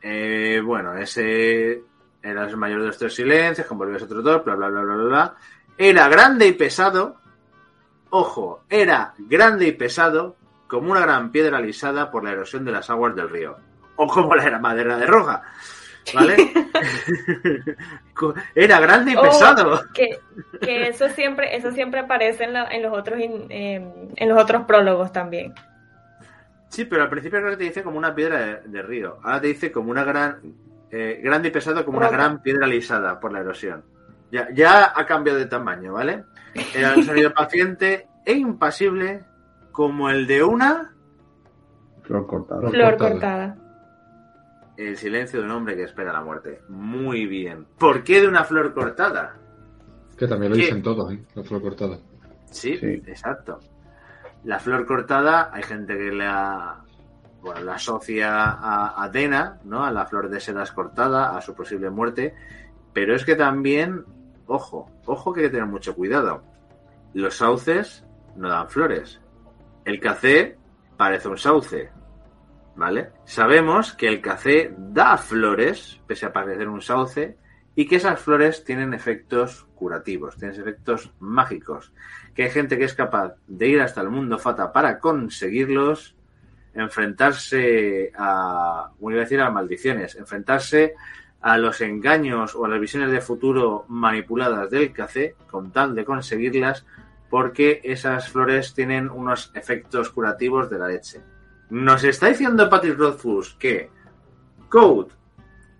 Eh, 0.00 0.60
bueno, 0.64 0.96
ese 0.96 1.82
era 2.22 2.48
el 2.48 2.56
mayor 2.56 2.80
de 2.80 2.86
los 2.88 2.98
tres 2.98 3.14
silencios, 3.14 3.66
con 3.66 3.78
volvías 3.78 4.02
otro 4.02 4.22
dos, 4.22 4.44
bla, 4.44 4.54
bla, 4.54 4.68
bla, 4.68 4.82
bla, 4.82 4.94
bla, 4.94 5.04
bla. 5.04 5.34
Era 5.76 6.08
grande 6.08 6.46
y 6.46 6.52
pesado. 6.52 7.16
Ojo, 8.10 8.64
era 8.68 9.14
grande 9.18 9.66
y 9.66 9.72
pesado 9.72 10.36
como 10.66 10.92
una 10.92 11.00
gran 11.00 11.30
piedra 11.30 11.58
alisada 11.58 12.10
por 12.10 12.24
la 12.24 12.32
erosión 12.32 12.64
de 12.64 12.72
las 12.72 12.88
aguas 12.90 13.14
del 13.14 13.28
río. 13.28 13.56
O 13.96 14.06
como 14.06 14.34
la 14.34 14.44
era 14.44 14.58
madera 14.58 14.96
de 14.96 15.06
roja. 15.06 15.42
¿Vale? 16.14 16.36
era 18.54 18.80
grande 18.80 19.12
y 19.12 19.16
Oh, 19.16 19.22
pesado. 19.22 19.80
que, 19.94 20.18
que 20.60 20.88
eso 20.88 21.08
siempre, 21.10 21.56
eso 21.56 21.70
siempre 21.72 22.00
aparece 22.00 22.44
en, 22.44 22.52
la- 22.52 22.66
en 22.68 22.82
los 22.82 22.96
otros 22.96 23.18
in- 23.20 23.46
eh, 23.50 24.10
en 24.16 24.28
los 24.28 24.40
otros 24.42 24.64
prólogos 24.64 25.12
también. 25.12 25.54
Sí, 26.68 26.84
pero 26.84 27.02
al 27.02 27.10
principio 27.10 27.38
creo 27.40 27.50
que 27.52 27.56
te 27.56 27.64
dice 27.64 27.82
como 27.82 27.98
una 27.98 28.14
piedra 28.14 28.38
de, 28.38 28.60
de 28.68 28.82
río. 28.82 29.18
Ahora 29.22 29.40
te 29.40 29.46
dice 29.48 29.72
como 29.72 29.90
una 29.90 30.04
gran. 30.04 30.40
eh, 30.90 31.20
grande 31.22 31.48
y 31.48 31.50
pesado 31.50 31.84
como 31.84 31.98
una 31.98 32.10
gran 32.10 32.42
piedra 32.42 32.66
alisada 32.66 33.18
por 33.20 33.32
la 33.32 33.40
erosión. 33.40 33.84
Ya, 34.30 34.48
ya 34.52 34.92
ha 34.94 35.06
cambiado 35.06 35.38
de 35.38 35.46
tamaño, 35.46 35.94
¿vale? 35.94 36.24
Era 36.74 36.94
un 36.94 37.04
sonido 37.04 37.32
paciente 37.34 38.06
e 38.24 38.32
impasible 38.34 39.24
como 39.72 40.10
el 40.10 40.26
de 40.26 40.42
una. 40.42 40.92
Flor 42.02 42.26
cortada. 42.26 42.60
Flor 42.68 42.72
Flor 42.72 42.96
cortada. 42.96 43.56
El 44.78 44.96
silencio 44.96 45.40
de 45.40 45.44
un 45.46 45.50
hombre 45.52 45.74
que 45.76 45.82
espera 45.82 46.12
la 46.12 46.22
muerte. 46.22 46.62
Muy 46.68 47.26
bien. 47.26 47.66
¿Por 47.78 48.04
qué 48.04 48.20
de 48.20 48.28
una 48.28 48.44
flor 48.44 48.72
cortada? 48.72 49.36
Que 50.16 50.26
también 50.28 50.52
lo 50.52 50.56
¿Qué? 50.56 50.62
dicen 50.62 50.82
todos, 50.82 51.12
¿eh? 51.12 51.20
La 51.34 51.42
flor 51.42 51.60
cortada. 51.62 51.98
Sí, 52.46 52.76
Sí. 52.78 52.86
exacto. 53.06 53.58
La 54.44 54.60
flor 54.60 54.86
cortada, 54.86 55.50
hay 55.52 55.64
gente 55.64 55.98
que 55.98 56.12
la, 56.12 56.84
bueno, 57.42 57.60
la 57.62 57.74
asocia 57.74 58.52
a 58.52 59.02
Atena, 59.02 59.58
¿no? 59.64 59.84
A 59.84 59.90
la 59.90 60.06
flor 60.06 60.28
de 60.30 60.38
sedas 60.38 60.70
cortada, 60.70 61.36
a 61.36 61.40
su 61.40 61.54
posible 61.56 61.90
muerte. 61.90 62.34
Pero 62.92 63.16
es 63.16 63.24
que 63.24 63.34
también, 63.34 64.04
ojo, 64.46 64.88
ojo 65.06 65.32
que 65.32 65.40
hay 65.40 65.46
que 65.46 65.52
tener 65.54 65.66
mucho 65.66 65.94
cuidado. 65.96 66.44
Los 67.14 67.34
sauces 67.36 68.04
no 68.36 68.48
dan 68.48 68.68
flores. 68.70 69.20
El 69.84 69.98
café 69.98 70.56
parece 70.96 71.26
un 71.28 71.36
sauce, 71.38 71.90
¿vale? 72.78 73.10
Sabemos 73.26 73.92
que 73.92 74.08
el 74.08 74.22
café 74.22 74.72
da 74.78 75.18
flores, 75.18 76.00
pese 76.06 76.24
a 76.24 76.32
parecer 76.32 76.68
un 76.68 76.80
sauce, 76.80 77.36
y 77.74 77.86
que 77.86 77.96
esas 77.96 78.18
flores 78.18 78.64
tienen 78.64 78.94
efectos 78.94 79.66
curativos, 79.74 80.36
tienen 80.36 80.58
efectos 80.58 81.12
mágicos 81.20 81.92
que 82.38 82.44
hay 82.44 82.50
gente 82.50 82.78
que 82.78 82.84
es 82.84 82.94
capaz 82.94 83.34
de 83.48 83.66
ir 83.66 83.80
hasta 83.80 84.00
el 84.00 84.10
mundo 84.10 84.38
fata 84.38 84.72
para 84.72 85.00
conseguirlos, 85.00 86.14
enfrentarse 86.72 88.12
a, 88.16 88.92
iba 89.00 89.12
a 89.12 89.16
decir 89.16 89.40
a 89.40 89.50
maldiciones, 89.50 90.14
enfrentarse 90.14 90.94
a 91.40 91.58
los 91.58 91.80
engaños 91.80 92.54
o 92.54 92.64
a 92.64 92.68
las 92.68 92.78
visiones 92.78 93.10
de 93.10 93.20
futuro 93.20 93.86
manipuladas 93.88 94.70
del 94.70 94.92
café 94.92 95.34
con 95.50 95.72
tal 95.72 95.96
de 95.96 96.04
conseguirlas 96.04 96.86
porque 97.28 97.80
esas 97.82 98.28
flores 98.28 98.72
tienen 98.72 99.10
unos 99.10 99.50
efectos 99.56 100.10
curativos 100.10 100.70
de 100.70 100.78
la 100.78 100.86
leche. 100.86 101.20
Nos 101.70 102.04
está 102.04 102.28
diciendo 102.28 102.68
Patrick 102.68 102.98
Rothfuss 102.98 103.54
que 103.58 103.90
Code, 104.68 105.12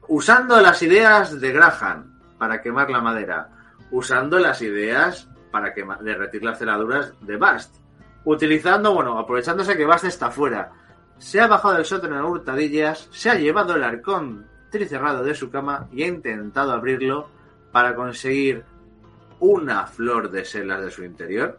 usando 0.08 0.60
las 0.60 0.82
ideas 0.82 1.40
de 1.40 1.52
Graham 1.52 2.18
para 2.38 2.60
quemar 2.60 2.90
la 2.90 3.00
madera, 3.00 3.48
usando 3.90 4.38
las 4.38 4.60
ideas 4.62 5.28
para 5.50 5.72
que 5.72 5.84
derretir 6.02 6.42
las 6.42 6.58
celaduras 6.58 7.12
de 7.20 7.36
Bast. 7.36 7.76
Utilizando, 8.24 8.94
bueno, 8.94 9.18
aprovechándose 9.18 9.76
que 9.76 9.86
Bast 9.86 10.04
está 10.04 10.30
fuera. 10.30 10.72
Se 11.16 11.40
ha 11.40 11.46
bajado 11.46 11.74
del 11.74 11.84
sótano 11.84 12.18
en 12.18 12.24
hurtadillas, 12.24 13.08
se 13.10 13.30
ha 13.30 13.34
llevado 13.34 13.74
el 13.74 13.82
arcón 13.82 14.46
tricerrado 14.70 15.24
de 15.24 15.34
su 15.34 15.50
cama 15.50 15.88
y 15.92 16.02
ha 16.02 16.06
intentado 16.06 16.72
abrirlo 16.72 17.28
para 17.72 17.94
conseguir 17.94 18.64
una 19.40 19.86
flor 19.86 20.30
de 20.30 20.44
selas 20.44 20.82
de 20.82 20.90
su 20.90 21.04
interior. 21.04 21.58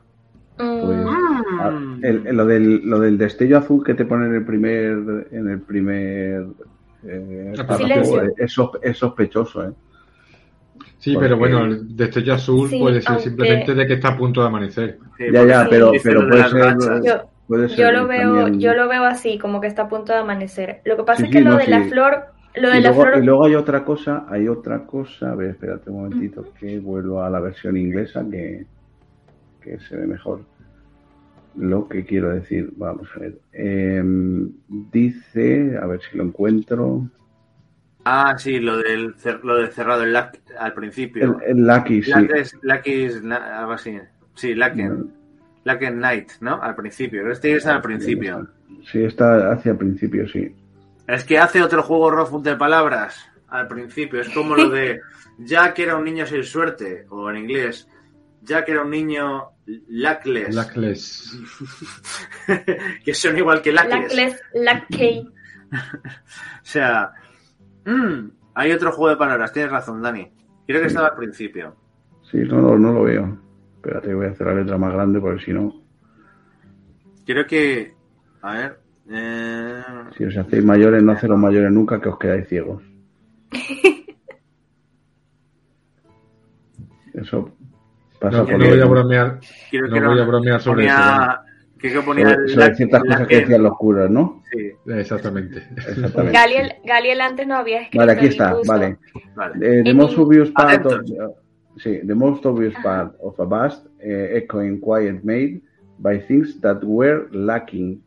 Pues, 0.57 1.05
mm. 1.71 2.05
el, 2.05 2.35
lo, 2.35 2.45
del, 2.45 2.81
lo 2.89 2.99
del 2.99 3.17
destello 3.17 3.57
azul 3.57 3.83
que 3.83 3.93
te 3.93 4.05
pone 4.05 4.27
en 4.27 4.35
el 4.35 4.45
primer 4.45 5.27
en 5.31 5.49
el 5.49 5.59
primer 5.61 6.45
eh, 7.05 7.53
es, 8.37 8.97
sospechoso, 8.97 9.65
¿eh? 9.65 9.71
Sí, 10.97 11.15
pero 11.17 11.37
bueno, 11.37 11.63
el 11.63 11.95
destello 11.95 12.33
azul 12.33 12.69
puede 12.77 13.01
ser 13.01 13.19
simplemente 13.21 13.73
de 13.73 13.87
que 13.87 13.93
está 13.93 14.09
a 14.09 14.17
punto 14.17 14.41
de 14.41 14.47
amanecer. 14.47 14.99
ya, 15.17 15.45
ya, 15.45 15.67
pero, 15.69 15.91
pero 16.03 16.27
puede 16.27 16.49
ser, 16.49 17.77
yo, 17.77 17.91
lo 17.91 18.05
veo, 18.05 18.49
yo 18.49 18.73
lo 18.73 18.87
veo 18.87 19.05
así, 19.05 19.39
como 19.39 19.61
que 19.61 19.67
está 19.67 19.83
a 19.83 19.89
punto 19.89 20.11
de 20.13 20.19
amanecer. 20.19 20.81
Lo 20.83 20.97
que 20.97 21.03
pasa 21.03 21.23
es 21.23 21.31
que 21.31 21.41
lo 21.41 21.55
de 21.55 21.67
la 21.67 21.85
flor, 21.85 22.25
lo 22.55 22.69
de 22.69 22.79
y 22.79 22.81
la 22.81 22.89
luego, 22.89 23.03
flor. 23.03 23.17
Y 23.17 23.25
luego 23.25 23.45
hay 23.45 23.55
otra 23.55 23.83
cosa, 23.85 24.25
hay 24.29 24.47
otra 24.47 24.85
cosa, 24.85 25.31
a 25.31 25.35
ver, 25.35 25.51
espérate 25.51 25.89
un 25.89 26.03
momentito, 26.03 26.53
que 26.59 26.79
vuelvo 26.79 27.23
a 27.23 27.29
la 27.29 27.39
versión 27.39 27.77
inglesa 27.77 28.23
que, 28.29 28.65
que 29.61 29.79
se 29.79 29.95
ve 29.95 30.05
mejor. 30.05 30.41
Lo 31.55 31.87
que 31.87 32.05
quiero 32.05 32.29
decir, 32.29 32.69
vamos 32.75 33.07
a 33.15 33.19
ver. 33.19 33.39
Em, 33.51 34.51
dice, 34.67 35.77
a 35.81 35.85
ver 35.87 35.99
si 36.01 36.17
lo 36.17 36.23
encuentro. 36.23 37.09
Ah, 38.05 38.35
sí, 38.37 38.59
lo 38.59 38.77
del, 38.77 39.15
lo 39.43 39.57
del 39.57 39.71
cerrado 39.71 40.03
el 40.03 40.15
al 40.15 40.73
principio. 40.73 41.39
El, 41.45 41.57
el 41.57 41.67
Lucky, 41.67 42.01
sí. 42.03 42.11
Lucky, 42.61 43.07
algo 43.31 43.71
así. 43.73 43.97
Sí, 44.35 44.55
Lucky. 44.55 44.83
Lucky 45.65 45.91
Night, 45.91 46.31
¿no? 46.39 46.61
Al 46.61 46.75
principio. 46.75 47.29
Este 47.29 47.55
es 47.55 47.65
al 47.65 47.81
principio. 47.81 48.47
Sí, 48.89 49.03
está 49.03 49.51
hacia 49.51 49.73
el 49.73 49.77
principio, 49.77 50.27
sí. 50.27 50.55
Es 51.07 51.23
que 51.23 51.37
hace 51.37 51.61
otro 51.61 51.83
juego 51.83 52.11
Rofut 52.11 52.43
de 52.43 52.55
palabras 52.55 53.29
al 53.49 53.67
principio. 53.67 54.21
Es 54.21 54.29
como 54.29 54.55
lo 54.55 54.69
de 54.69 55.01
Jack 55.39 55.79
era 55.79 55.95
un 55.95 56.05
niño 56.05 56.25
sin 56.25 56.43
suerte, 56.43 57.05
o 57.09 57.29
en 57.29 57.37
inglés, 57.37 57.87
Jack 58.41 58.69
era 58.69 58.83
un 58.83 58.91
niño 58.91 59.51
lackless. 59.87 60.55
Lackless. 60.55 61.37
que 63.05 63.13
son 63.13 63.37
igual 63.37 63.61
que 63.61 63.71
lackless. 63.71 64.15
Lackless, 64.15 64.41
lackey. 64.53 65.29
o 65.71 66.63
sea, 66.63 67.13
Mm, 67.89 68.29
hay 68.53 68.71
otro 68.71 68.91
juego 68.91 69.09
de 69.09 69.17
palabras, 69.17 69.51
tienes 69.51 69.71
razón, 69.71 70.01
Dani. 70.01 70.31
Creo 70.67 70.81
que 70.81 70.87
estaba 70.87 71.07
al 71.07 71.15
principio. 71.15 71.75
Sí, 72.29 72.37
no, 72.37 72.77
no, 72.77 72.93
lo 72.93 73.03
veo. 73.03 73.39
Espérate, 73.75 74.13
voy 74.13 74.27
a 74.27 74.29
hacer 74.29 74.45
la 74.47 74.53
letra 74.55 74.77
más 74.77 74.93
grande 74.93 75.19
porque 75.19 75.43
si 75.43 75.51
no. 75.53 75.73
Creo 77.25 77.47
que. 77.47 77.95
A 78.41 78.53
ver. 78.53 78.79
Eh... 79.09 79.81
Si 80.15 80.23
os 80.23 80.37
hacéis 80.37 80.63
mayores, 80.63 81.01
no 81.01 81.13
haceros 81.13 81.39
mayores 81.39 81.71
nunca, 81.71 81.99
que 81.99 82.09
os 82.09 82.19
quedáis 82.19 82.47
ciegos. 82.47 82.83
Eso 87.13 87.51
pasa 88.19 88.37
no, 88.37 88.45
por 88.45 88.59
no 88.59 88.67
voy 88.67 88.81
a 88.81 88.85
bromear. 88.85 89.39
no 89.71 90.09
voy 90.09 90.19
a 90.19 90.25
bromear 90.25 90.61
sobre 90.61 90.85
eso. 90.85 91.01
¿Qué 91.79 91.93
que 91.93 92.01
ponía 92.01 92.35
sobre, 92.47 92.75
ciertas 92.75 93.03
cosas 93.03 93.27
que 93.27 93.39
decían 93.39 93.63
los 93.63 93.77
curas, 93.77 94.09
¿no? 94.09 94.43
Sí. 94.51 94.71
Exactamente. 94.87 95.63
Exactamente. 95.77 96.37
Galiel, 96.37 96.73
Galiel, 96.83 97.21
antes 97.21 97.47
no 97.47 97.55
había 97.55 97.81
escrito. 97.83 97.99
Vale, 97.99 98.11
aquí 98.11 98.25
está, 98.25 98.53
vale. 98.67 98.97
vale. 99.33 99.79
Eh, 99.79 99.83
the 99.83 99.93
most 99.93 100.17
obvious 100.17 100.51
part 100.51 100.85
of, 100.85 101.05
sí, 101.77 102.01
the 102.05 102.15
most 102.15 102.45
obvious 102.45 102.73
part 102.83 103.15
of 103.21 103.39
a 103.39 103.45
bust, 103.45 103.85
eh, 104.01 104.41
echoing 104.43 104.81
quiet 104.81 105.23
made 105.23 105.61
by 105.99 106.19
things 106.19 106.59
that 106.59 106.83
were 106.83 107.27
lacking, 107.31 108.03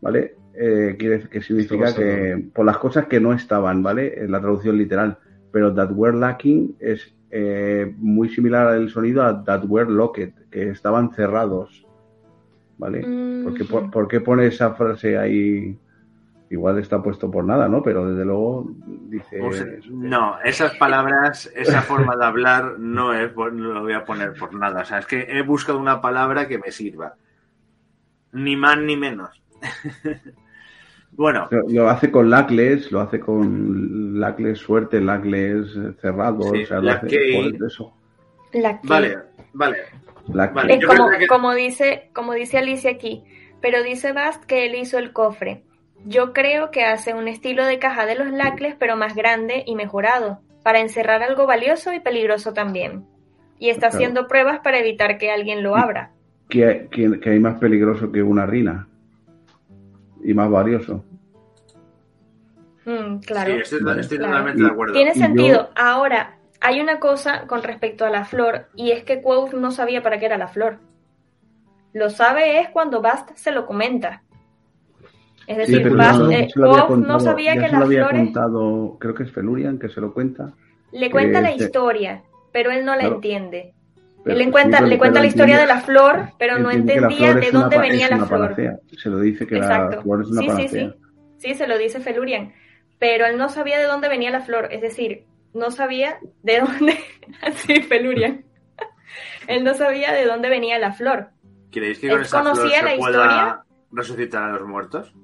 ¿vale? 0.00 0.34
Eh, 0.54 0.96
quiere 0.98 1.16
decir 1.16 1.30
que 1.30 1.42
significa 1.42 1.94
que 1.94 2.44
por 2.52 2.66
las 2.66 2.78
cosas 2.78 3.06
que 3.06 3.20
no 3.20 3.32
estaban, 3.32 3.84
¿vale? 3.84 4.14
En 4.18 4.32
la 4.32 4.40
traducción 4.40 4.78
literal. 4.78 5.16
Pero 5.52 5.72
that 5.74 5.90
were 5.92 6.16
lacking 6.16 6.76
es 6.80 7.14
eh, 7.38 7.94
muy 7.98 8.30
similar 8.30 8.66
al 8.68 8.88
sonido 8.88 9.22
a 9.22 9.44
that 9.44 9.64
were 9.66 9.90
locked, 9.90 10.32
que 10.50 10.70
estaban 10.70 11.12
cerrados. 11.12 11.86
¿vale? 12.78 13.00
porque 13.44 13.64
¿Por, 13.64 14.08
qué 14.08 14.20
pone 14.20 14.46
esa 14.46 14.74
frase 14.74 15.18
ahí? 15.18 15.78
Igual 16.48 16.78
está 16.78 17.02
puesto 17.02 17.28
por 17.30 17.44
nada, 17.44 17.68
¿no? 17.68 17.82
Pero 17.82 18.08
desde 18.08 18.24
luego 18.24 18.70
dice... 19.08 19.38
Pues, 19.40 19.66
no, 19.90 20.40
esas 20.44 20.76
palabras, 20.76 21.50
esa 21.56 21.82
forma 21.90 22.16
de 22.16 22.24
hablar 22.24 22.78
no, 22.78 23.12
es, 23.12 23.34
no 23.36 23.50
lo 23.50 23.82
voy 23.82 23.94
a 23.94 24.04
poner 24.04 24.32
por 24.34 24.54
nada. 24.54 24.82
O 24.82 24.84
sea, 24.84 25.00
es 25.00 25.06
que 25.06 25.26
he 25.28 25.42
buscado 25.42 25.78
una 25.78 26.00
palabra 26.00 26.46
que 26.46 26.58
me 26.58 26.70
sirva. 26.70 27.16
Ni 28.32 28.56
más 28.56 28.78
ni 28.78 28.96
menos. 28.96 29.42
bueno. 31.16 31.48
Lo, 31.68 31.88
hace 31.88 32.10
con 32.10 32.30
lackless, 32.30 32.92
lo 32.92 33.00
hace 33.00 33.20
con 33.20 34.20
lackless 34.20 34.58
suerte, 34.58 35.00
lackless 35.00 35.66
cerrado. 36.00 36.38
o 36.38 36.66
sea, 36.66 36.80
lo 36.80 36.90
hace 36.92 37.06
por 37.34 37.66
eso. 37.66 37.92
Vale, 38.84 39.16
vale 39.52 39.76
es 40.68 40.84
como, 40.86 41.08
como, 41.28 41.54
dice, 41.54 42.10
como 42.12 42.34
dice 42.34 42.58
Alicia 42.58 42.90
aquí, 42.90 43.24
pero 43.60 43.82
dice 43.82 44.12
Bast 44.12 44.44
que 44.44 44.66
él 44.66 44.74
hizo 44.74 44.98
el 44.98 45.12
cofre. 45.12 45.62
Yo 46.04 46.32
creo 46.32 46.70
que 46.70 46.84
hace 46.84 47.14
un 47.14 47.28
estilo 47.28 47.64
de 47.64 47.78
caja 47.78 48.06
de 48.06 48.14
los 48.14 48.30
lacles, 48.30 48.76
pero 48.78 48.96
más 48.96 49.14
grande 49.14 49.64
y 49.66 49.74
mejorado, 49.74 50.40
para 50.62 50.80
encerrar 50.80 51.22
algo 51.22 51.46
valioso 51.46 51.92
y 51.92 52.00
peligroso 52.00 52.52
también. 52.52 53.04
Y 53.58 53.70
está 53.70 53.88
haciendo 53.88 54.28
pruebas 54.28 54.60
para 54.60 54.78
evitar 54.78 55.18
que 55.18 55.30
alguien 55.30 55.62
lo 55.62 55.76
abra. 55.76 56.12
Que, 56.48 56.88
que, 56.90 57.30
hay 57.30 57.40
más 57.40 57.58
peligroso 57.58 58.12
que 58.12 58.22
una 58.22 58.46
rina. 58.46 58.86
Y 60.26 60.34
más 60.34 60.50
valioso. 60.50 61.04
Mm, 62.84 63.18
claro. 63.18 63.54
Sí, 63.54 63.60
estoy, 63.60 64.18
totalmente 64.18 64.60
de 64.60 64.68
acuerdo. 64.68 64.92
Tiene 64.92 65.14
sentido. 65.14 65.70
Ahora, 65.76 66.38
hay 66.60 66.80
una 66.80 66.98
cosa 66.98 67.46
con 67.46 67.62
respecto 67.62 68.04
a 68.04 68.10
la 68.10 68.24
flor, 68.24 68.66
y 68.74 68.90
es 68.90 69.04
que 69.04 69.22
Quoth 69.22 69.54
no 69.54 69.70
sabía 69.70 70.02
para 70.02 70.18
qué 70.18 70.26
era 70.26 70.36
la 70.36 70.48
flor. 70.48 70.78
Lo 71.92 72.10
sabe 72.10 72.58
es 72.58 72.70
cuando 72.70 73.00
Bast 73.00 73.36
se 73.36 73.52
lo 73.52 73.66
comenta. 73.66 74.24
Es 75.46 75.58
decir, 75.58 75.94
Bast, 75.94 76.22
eh, 76.32 76.48
no 76.56 77.20
sabía 77.20 77.54
que 77.54 77.68
las 77.68 77.84
flores. 77.84 78.20
Contado, 78.20 78.96
creo 78.98 79.14
que 79.14 79.22
es 79.22 79.30
Felurian 79.30 79.78
que 79.78 79.88
se 79.88 80.00
lo 80.00 80.12
cuenta. 80.12 80.54
Le 80.90 81.08
cuenta 81.08 81.40
la 81.40 81.52
historia, 81.52 82.24
pero 82.50 82.72
él 82.72 82.84
no 82.84 82.96
la 82.96 83.04
entiende. 83.04 83.75
Él 84.26 84.38
le 84.38 84.50
cuenta, 84.50 84.80
le 84.80 84.98
cuenta 84.98 85.20
la 85.20 85.26
historia 85.26 85.58
de 85.58 85.66
la 85.66 85.80
flor, 85.80 86.30
pero 86.38 86.58
no 86.58 86.70
entendía 86.70 87.34
de 87.34 87.50
dónde 87.50 87.78
venía 87.78 88.08
la 88.08 88.24
flor. 88.26 88.56
Se 88.96 89.08
lo 89.08 89.20
dice 89.20 89.46
que 89.46 89.56
la 89.56 90.00
flor 90.02 90.22
es 90.22 90.28
una 90.28 90.40
sí, 90.40 90.46
panacea. 90.46 90.68
Sí, 90.68 90.98
sí. 91.38 91.48
sí, 91.48 91.54
se 91.54 91.66
lo 91.66 91.78
dice 91.78 92.00
Felurian. 92.00 92.52
Pero 92.98 93.26
él 93.26 93.36
no 93.36 93.48
sabía 93.48 93.78
de 93.78 93.84
dónde 93.84 94.08
venía 94.08 94.30
la 94.30 94.40
flor. 94.40 94.68
Es 94.70 94.80
decir, 94.80 95.26
no 95.56 95.70
sabía 95.70 96.18
de 96.42 96.60
dónde, 96.60 96.98
así 97.42 97.80
Peluria, 97.80 98.40
él 99.48 99.64
no 99.64 99.74
sabía 99.74 100.12
de 100.12 100.24
dónde 100.24 100.48
venía 100.48 100.78
la 100.78 100.92
flor. 100.92 101.30
¿Creéis 101.70 101.98
que 101.98 102.08
con 102.08 102.20
esa 102.20 102.42
flor 102.42 102.56
se 102.56 102.68
la 102.68 102.82
pueda 102.82 102.94
historia? 102.94 103.62
resucitar 103.92 104.42
a 104.44 104.52
los 104.58 104.68
muertos? 104.68 105.14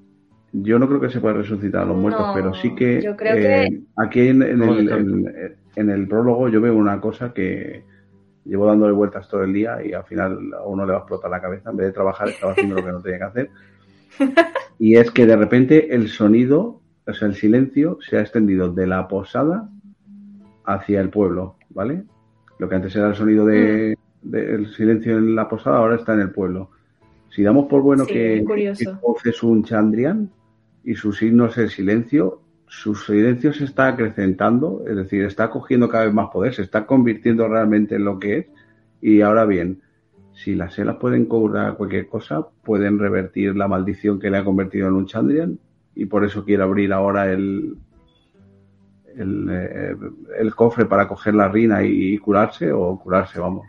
Yo 0.53 0.79
no 0.79 0.87
creo 0.87 1.01
que 1.01 1.09
se 1.09 1.21
pueda 1.21 1.35
resucitar 1.35 1.83
a 1.83 1.87
los 1.87 1.97
muertos, 1.97 2.27
pero 2.35 2.53
sí 2.55 2.75
que, 2.75 3.01
yo 3.01 3.17
creo 3.17 3.37
que... 3.37 3.63
Eh, 3.63 3.81
aquí 3.97 4.29
en, 4.29 4.43
el, 4.43 5.27
en, 5.77 5.91
el, 5.91 6.09
prólogo 6.09 6.51
yo 6.51 6.61
veo 6.61 6.75
una 6.75 7.01
cosa 7.01 7.33
que 7.33 7.85
llevo 8.45 8.67
dándole 8.67 8.93
vueltas 8.93 9.29
todo 9.29 9.45
el 9.45 9.53
día 9.53 9.85
y 9.85 9.93
al 9.93 10.05
final 10.05 10.39
a 10.55 10.65
uno 10.65 10.85
le 10.85 10.93
va 10.93 10.99
a 10.99 11.01
explotar 11.01 11.31
la 11.31 11.41
cabeza. 11.41 11.71
En 11.71 11.77
vez 11.77 11.87
de 11.89 11.93
trabajar, 11.93 12.29
estaba 12.29 12.53
haciendo 12.53 12.77
lo 12.77 12.85
que 12.85 12.93
no 12.93 13.01
tenía 13.01 13.19
que 13.19 13.25
hacer. 13.25 13.51
Y 14.79 14.97
es 14.97 15.11
que 15.11 15.27
de 15.27 15.37
repente 15.37 15.95
el 15.95 16.09
sonido, 16.09 16.81
o 17.07 17.13
sea, 17.13 17.29
el 17.29 17.35
silencio 17.35 17.99
se 18.01 18.19
ha 18.19 18.21
extendido 18.21 18.73
de 18.73 18.87
la 18.87 19.07
posada 19.09 19.69
hacia 20.65 21.01
el 21.01 21.09
pueblo, 21.11 21.57
¿vale? 21.71 22.05
Lo 22.59 22.69
que 22.69 22.75
antes 22.75 22.95
era 22.97 23.09
el 23.09 23.15
sonido 23.15 23.47
de, 23.47 23.97
del 24.23 24.73
silencio 24.75 25.19
en 25.19 25.35
la 25.35 25.49
posada, 25.49 25.79
ahora 25.79 25.97
está 25.97 26.15
en 26.15 26.21
el 26.21 26.31
pueblo. 26.31 26.71
Si 27.31 27.43
damos 27.43 27.67
por 27.67 27.83
bueno 27.83 28.05
que, 28.07 28.45
que 28.47 29.31
es 29.31 29.43
un 29.43 29.65
Chandrian 29.65 30.31
y 30.85 30.95
su 30.95 31.13
signo 31.13 31.47
es 31.47 31.57
el 31.59 31.71
silencio, 31.71 32.43
su 32.73 32.95
silencio 32.95 33.53
se 33.53 33.65
está 33.65 33.89
acrecentando, 33.89 34.83
es 34.89 34.97
decir, 34.97 35.25
está 35.25 35.51
cogiendo 35.51 35.91
cada 35.91 36.07
vez 36.07 36.15
más 36.15 36.31
poder, 36.31 36.55
se 36.55 36.63
está 36.63 36.87
convirtiendo 36.87 37.47
realmente 37.47 37.97
en 37.97 38.05
lo 38.07 38.19
que 38.19 38.39
es. 38.39 38.47
Y 39.03 39.21
ahora 39.21 39.45
bien, 39.45 39.83
si 40.33 40.55
las 40.55 40.73
selas 40.73 40.97
pueden 40.97 41.27
cobrar 41.27 41.77
cualquier 41.77 42.09
cosa, 42.09 42.47
pueden 42.65 42.99
revertir 42.99 43.55
la 43.57 43.69
maldición 43.69 44.19
que 44.19 44.31
le 44.31 44.39
ha 44.39 44.45
convertido 44.45 44.89
en 44.89 44.95
un 44.95 45.07
Chandrian 45.07 45.59
y 45.95 46.07
por 46.07 46.25
eso 46.25 46.47
quiere 46.47 46.63
abrir 46.63 46.95
ahora 46.95 47.31
el, 47.31 47.77
eh, 49.17 49.95
el, 50.39 50.55
cofre 50.55 50.87
para 50.87 51.07
coger 51.07 51.35
la 51.35 51.49
rina 51.49 51.85
y, 51.85 52.17
curarse 52.17 52.73
o 52.73 52.99
curarse, 52.99 53.39
vamos. 53.39 53.67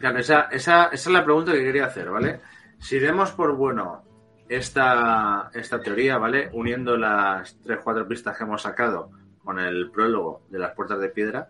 Claro, 0.00 0.18
esa, 0.18 0.48
esa, 0.50 0.86
esa, 0.86 1.10
es 1.10 1.14
la 1.14 1.24
pregunta 1.24 1.52
que 1.52 1.62
quería 1.62 1.84
hacer, 1.84 2.08
¿vale? 2.10 2.40
Si 2.78 2.98
vemos 2.98 3.32
por 3.32 3.54
bueno 3.54 4.05
esta, 4.48 5.50
esta 5.54 5.80
teoría, 5.80 6.18
¿vale? 6.18 6.50
Uniendo 6.52 6.96
las 6.96 7.58
tres, 7.62 7.78
cuatro 7.82 8.06
pistas 8.06 8.36
que 8.36 8.44
hemos 8.44 8.62
sacado 8.62 9.10
con 9.42 9.58
el 9.58 9.90
prólogo 9.90 10.42
de 10.50 10.58
las 10.58 10.74
puertas 10.74 11.00
de 11.00 11.08
piedra, 11.08 11.48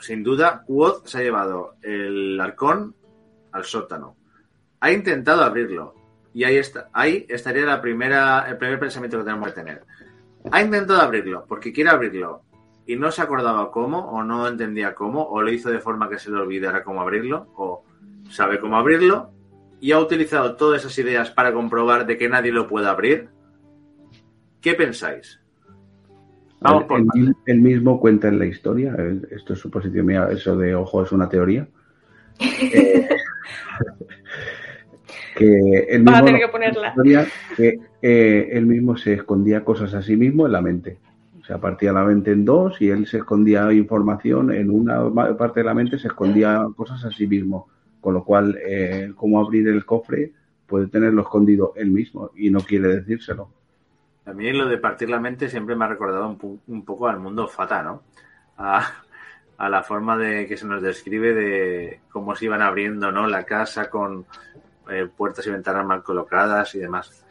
sin 0.00 0.22
duda, 0.22 0.64
Quoth 0.66 1.06
se 1.06 1.18
ha 1.18 1.22
llevado 1.22 1.76
el 1.82 2.38
arcón 2.40 2.94
al 3.52 3.64
sótano. 3.64 4.16
Ha 4.80 4.92
intentado 4.92 5.42
abrirlo. 5.42 5.94
Y 6.34 6.44
ahí 6.44 6.56
está, 6.56 6.90
ahí 6.92 7.24
estaría 7.28 7.64
la 7.64 7.80
primera, 7.80 8.46
el 8.48 8.58
primer 8.58 8.78
pensamiento 8.78 9.18
que 9.18 9.24
tenemos 9.24 9.48
que 9.48 9.54
tener. 9.54 9.84
Ha 10.50 10.60
intentado 10.60 11.00
abrirlo, 11.00 11.46
porque 11.48 11.72
quiere 11.72 11.90
abrirlo. 11.90 12.42
Y 12.86 12.96
no 12.96 13.10
se 13.10 13.22
acordaba 13.22 13.70
cómo, 13.70 14.10
o 14.10 14.22
no 14.24 14.46
entendía 14.46 14.94
cómo, 14.94 15.24
o 15.24 15.40
lo 15.40 15.50
hizo 15.50 15.70
de 15.70 15.78
forma 15.78 16.10
que 16.10 16.18
se 16.18 16.30
le 16.30 16.38
olvidara 16.38 16.84
cómo 16.84 17.00
abrirlo, 17.00 17.46
o 17.56 17.84
sabe 18.28 18.60
cómo 18.60 18.76
abrirlo, 18.76 19.30
y 19.84 19.92
ha 19.92 19.98
utilizado 19.98 20.56
todas 20.56 20.80
esas 20.80 20.98
ideas 20.98 21.30
para 21.30 21.52
comprobar 21.52 22.06
de 22.06 22.16
que 22.16 22.26
nadie 22.26 22.50
lo 22.50 22.66
puede 22.66 22.88
abrir. 22.88 23.28
¿Qué 24.62 24.72
pensáis? 24.72 25.38
Vamos 26.58 26.84
por 26.84 27.02
el, 27.44 27.60
mismo 27.60 28.00
cuenta 28.00 28.28
en 28.28 28.38
la 28.38 28.46
historia, 28.46 28.96
esto 29.30 29.52
es 29.52 29.58
suposición 29.58 30.06
mía, 30.06 30.26
eso 30.32 30.56
de 30.56 30.74
ojo 30.74 31.02
es 31.02 31.12
una 31.12 31.28
teoría. 31.28 31.68
Eh, 32.40 33.08
que 35.36 35.86
él 35.90 36.02
mismo, 36.02 36.24
que 36.24 36.48
ponerla. 36.48 36.94
que 37.56 37.78
eh, 38.00 38.48
él 38.52 38.66
mismo 38.66 38.96
se 38.96 39.12
escondía 39.12 39.64
cosas 39.64 39.92
a 39.92 40.00
sí 40.00 40.16
mismo 40.16 40.46
en 40.46 40.52
la 40.52 40.62
mente. 40.62 40.98
O 41.42 41.44
sea, 41.44 41.58
partía 41.58 41.92
la 41.92 42.04
mente 42.04 42.30
en 42.30 42.44
dos 42.44 42.80
y 42.80 42.88
él 42.88 43.06
se 43.06 43.18
escondía 43.18 43.70
información 43.72 44.50
en 44.50 44.70
una 44.70 45.10
parte 45.36 45.60
de 45.60 45.66
la 45.66 45.74
mente, 45.74 45.98
se 45.98 46.08
escondía 46.08 46.66
cosas 46.74 47.04
a 47.04 47.10
sí 47.10 47.26
mismo. 47.26 47.68
Con 48.04 48.12
lo 48.12 48.22
cual, 48.22 48.58
eh, 48.62 49.14
cómo 49.16 49.40
abrir 49.40 49.66
el 49.66 49.86
cofre 49.86 50.30
puede 50.66 50.88
tenerlo 50.88 51.22
escondido 51.22 51.72
él 51.74 51.90
mismo 51.90 52.32
y 52.36 52.50
no 52.50 52.60
quiere 52.60 52.88
decírselo. 52.88 53.48
A 54.26 54.34
mí 54.34 54.52
lo 54.52 54.68
de 54.68 54.76
partir 54.76 55.08
la 55.08 55.18
mente 55.18 55.48
siempre 55.48 55.74
me 55.74 55.86
ha 55.86 55.88
recordado 55.88 56.36
un, 56.66 56.84
poco 56.84 57.08
al 57.08 57.18
mundo 57.18 57.48
fata, 57.48 57.82
¿no? 57.82 58.02
A, 58.58 58.92
la 59.70 59.82
forma 59.82 60.18
de 60.18 60.46
que 60.46 60.58
se 60.58 60.66
nos 60.66 60.82
describe 60.82 61.32
de 61.32 62.00
cómo 62.10 62.36
se 62.36 62.44
iban 62.44 62.60
abriendo, 62.60 63.10
¿no? 63.10 63.26
La 63.26 63.44
casa 63.44 63.88
con 63.88 64.26
eh, 64.90 65.08
puertas 65.16 65.46
y 65.46 65.50
ventanas 65.50 65.86
mal 65.86 66.02
colocadas 66.02 66.74
y 66.74 66.80
demás. 66.80 67.24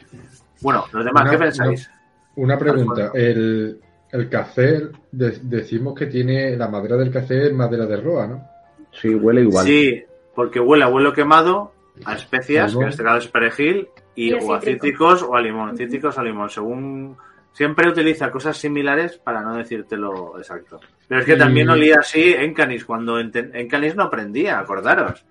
Bueno, 0.60 0.86
los 0.92 1.06
demás, 1.06 1.30
¿qué 1.30 1.38
pensáis? 1.38 1.92
Una, 2.36 2.58
pregunta. 2.58 3.12
El, 3.14 3.80
el 4.12 4.28
café, 4.28 4.90
decimos 5.12 5.94
que 5.94 6.08
tiene 6.08 6.58
la 6.58 6.68
madera 6.68 6.98
del 6.98 7.12
café 7.12 7.46
es 7.46 7.54
madera 7.54 7.86
de 7.86 7.98
roa, 7.98 8.26
¿no? 8.26 8.48
Sí, 8.92 9.14
huele 9.14 9.42
igual. 9.42 9.68
Sí, 9.68 10.04
porque 10.36 10.60
huele 10.60 10.84
a 10.84 10.88
huelo 10.88 11.14
quemado, 11.14 11.74
a 12.06 12.16
especias, 12.16 12.76
que 12.76 12.82
en 12.82 12.90
este 12.90 13.04
caso 13.04 13.18
es 13.20 13.28
perejil, 13.28 13.90
y, 14.16 14.34
o 14.34 14.54
a 14.54 14.62
cítricos 14.62 15.24
o 15.24 15.36
a 15.36 15.42
limón, 15.42 15.78
cítricos 15.78 16.18
o 16.18 16.22
a 16.22 16.24
limón, 16.24 16.50
según 16.50 17.18
siempre 17.52 17.88
utiliza 17.88 18.32
cosas 18.32 18.58
similares 18.58 19.18
para 19.18 19.42
no 19.42 19.56
decírtelo 19.56 20.38
exacto. 20.38 20.80
Pero 21.08 21.22
es 21.22 21.26
que 21.26 21.36
también 21.36 21.70
olía 21.70 21.98
así 22.00 22.34
en 22.34 22.54
Canis, 22.54 22.84
cuando 22.86 23.20
en, 23.20 23.32
Canis 23.70 23.96
no 23.96 24.10
prendía, 24.10 24.60
acordaros. 24.60 25.26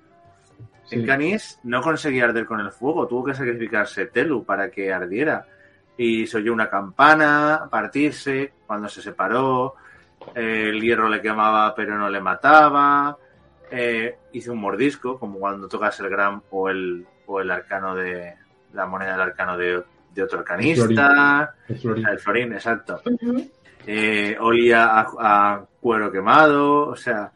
En 0.91 1.07
Canis 1.07 1.59
no 1.65 1.81
conseguía 1.81 2.25
arder 2.25 2.45
con 2.45 2.61
el 2.61 2.71
fuego, 2.71 3.09
tuvo 3.09 3.25
que 3.25 3.35
sacrificarse 3.35 4.07
Telu 4.07 4.45
para 4.45 4.71
que 4.71 4.93
ardiera. 4.93 5.47
Y 5.97 6.27
se 6.27 6.39
oyó 6.39 6.53
una 6.53 6.69
campana 6.69 7.67
partirse 7.71 8.53
cuando 8.67 8.89
se 8.89 9.03
separó, 9.03 9.75
el 10.35 10.81
hierro 10.81 11.09
le 11.09 11.21
quemaba 11.21 11.75
pero 11.75 11.99
no 11.99 12.09
le 12.09 12.21
mataba, 12.21 13.17
eh, 13.73 14.19
hizo 14.33 14.53
un 14.53 14.61
mordisco, 14.61 15.19
como 15.19 15.39
cuando 15.39 15.67
tocas 15.69 15.99
el 16.01 16.09
Gram 16.11 16.43
o 16.51 16.69
el, 16.69 17.07
o 17.27 17.41
el 17.41 17.51
arcano 17.51 17.95
de, 17.95 18.35
la 18.75 18.87
moneda 18.87 19.13
del 19.13 19.21
arcano 19.21 19.57
de, 19.57 19.83
otro 20.23 20.41
arcanista, 20.41 21.55
el 21.69 21.77
florín, 21.77 22.07
el 22.07 22.19
florín, 22.19 22.53
exacto. 22.53 23.01
Eh, 23.87 24.37
olía 24.39 25.01
a, 25.01 25.65
cuero 25.81 26.13
quemado, 26.13 26.89
o 26.89 26.97
sea... 26.97 27.33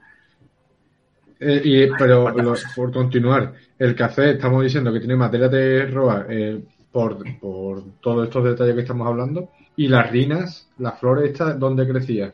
Eh, 1.38 1.60
y, 1.64 1.90
pero 1.98 2.32
por 2.74 2.92
continuar, 2.92 3.52
el 3.78 3.94
café, 3.94 4.32
estamos 4.32 4.62
diciendo 4.62 4.92
que 4.92 5.00
tiene 5.00 5.16
materia 5.16 5.48
de 5.48 5.86
roa 5.86 6.26
eh, 6.28 6.62
por, 6.90 7.18
por 7.38 7.82
todos 8.00 8.26
estos 8.26 8.44
detalles 8.44 8.74
que 8.74 8.80
estamos 8.82 9.06
hablando. 9.06 9.50
Y 9.76 9.88
las 9.88 10.10
rinas, 10.10 10.70
las 10.78 10.98
flores 10.98 11.30
estas, 11.30 11.58
¿dónde 11.58 11.86
crecían? 11.86 12.32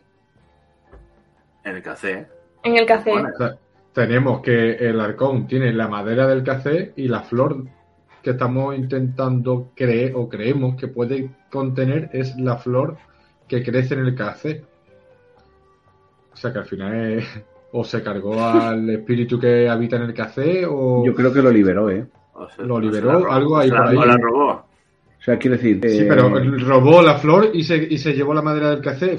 En 1.65 1.77
el 1.77 1.83
café. 1.83 2.29
En 2.63 2.77
el 2.77 2.87
café. 2.87 3.13
Tenemos 3.93 4.41
que 4.41 4.73
el 4.73 5.01
arcón 5.01 5.47
tiene 5.47 5.73
la 5.73 5.89
madera 5.89 6.27
del 6.27 6.43
café 6.43 6.93
y 6.97 7.09
la 7.09 7.21
flor 7.21 7.65
que 8.23 8.31
estamos 8.31 8.77
intentando 8.77 9.71
creer 9.75 10.13
o 10.15 10.29
creemos 10.29 10.77
que 10.77 10.89
puede 10.89 11.31
contener 11.51 12.09
es 12.13 12.37
la 12.37 12.57
flor 12.57 12.97
que 13.49 13.63
crece 13.63 13.95
en 13.95 14.07
el 14.07 14.15
café. 14.15 14.65
O 16.33 16.37
sea 16.37 16.53
que 16.53 16.61
al 16.61 16.65
final 16.65 17.19
es, 17.19 17.27
o 17.73 17.85
se 17.85 18.03
cargó 18.03 18.43
al 18.43 18.89
espíritu 18.91 19.39
que 19.39 19.69
habita 19.69 19.97
en 19.97 20.03
el 20.03 20.15
café 20.15 20.65
o... 20.67 21.05
Yo 21.05 21.15
creo 21.15 21.33
que 21.33 21.43
lo 21.43 21.51
liberó, 21.51 21.91
¿eh? 21.91 22.07
lo 22.59 22.81
liberó, 22.81 23.31
algo 23.31 23.59
ahí 23.59 23.71
por 23.71 23.87
ahí. 23.87 23.97
la 23.97 24.17
robó. 24.17 24.51
O 24.53 25.25
sea, 25.25 25.39
quiere 25.39 25.57
decir... 25.57 25.81
Sí, 25.89 26.05
pero 26.09 26.37
eh, 26.39 26.59
robó 26.59 27.03
la 27.03 27.17
flor 27.17 27.51
y 27.53 27.63
se, 27.63 27.77
y 27.77 27.99
se 27.99 28.13
llevó 28.13 28.35
la 28.35 28.43
madera 28.43 28.71
del 28.71 28.81
café. 28.81 29.17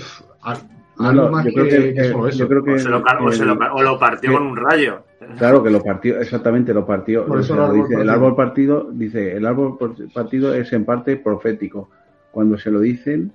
Algo 0.99 1.29
más 1.29 1.45
que, 1.45 1.93
eso. 1.95 2.29
Yo 2.29 2.47
creo 2.47 2.63
que 2.63 2.73
o, 2.73 2.79
se 2.79 2.89
lo, 2.89 3.57
o, 3.73 3.81
lo, 3.81 3.99
partió 3.99 4.33
con 4.33 4.43
un 4.43 4.57
rayo. 4.57 5.03
Claro 5.37 5.63
que 5.63 5.69
lo 5.69 5.81
partió, 5.81 6.19
exactamente 6.19 6.73
lo 6.73 6.85
partió. 6.85 7.25
dice, 7.25 8.01
el 8.01 8.09
árbol 8.09 8.35
partido, 8.35 8.89
dice, 8.91 9.35
el 9.35 9.45
árbol 9.45 9.77
partido 10.13 10.53
es 10.53 10.71
en 10.73 10.85
parte 10.85 11.17
profético. 11.17 11.89
Cuando 12.31 12.57
se 12.57 12.71
lo 12.71 12.79
dicen, 12.79 13.31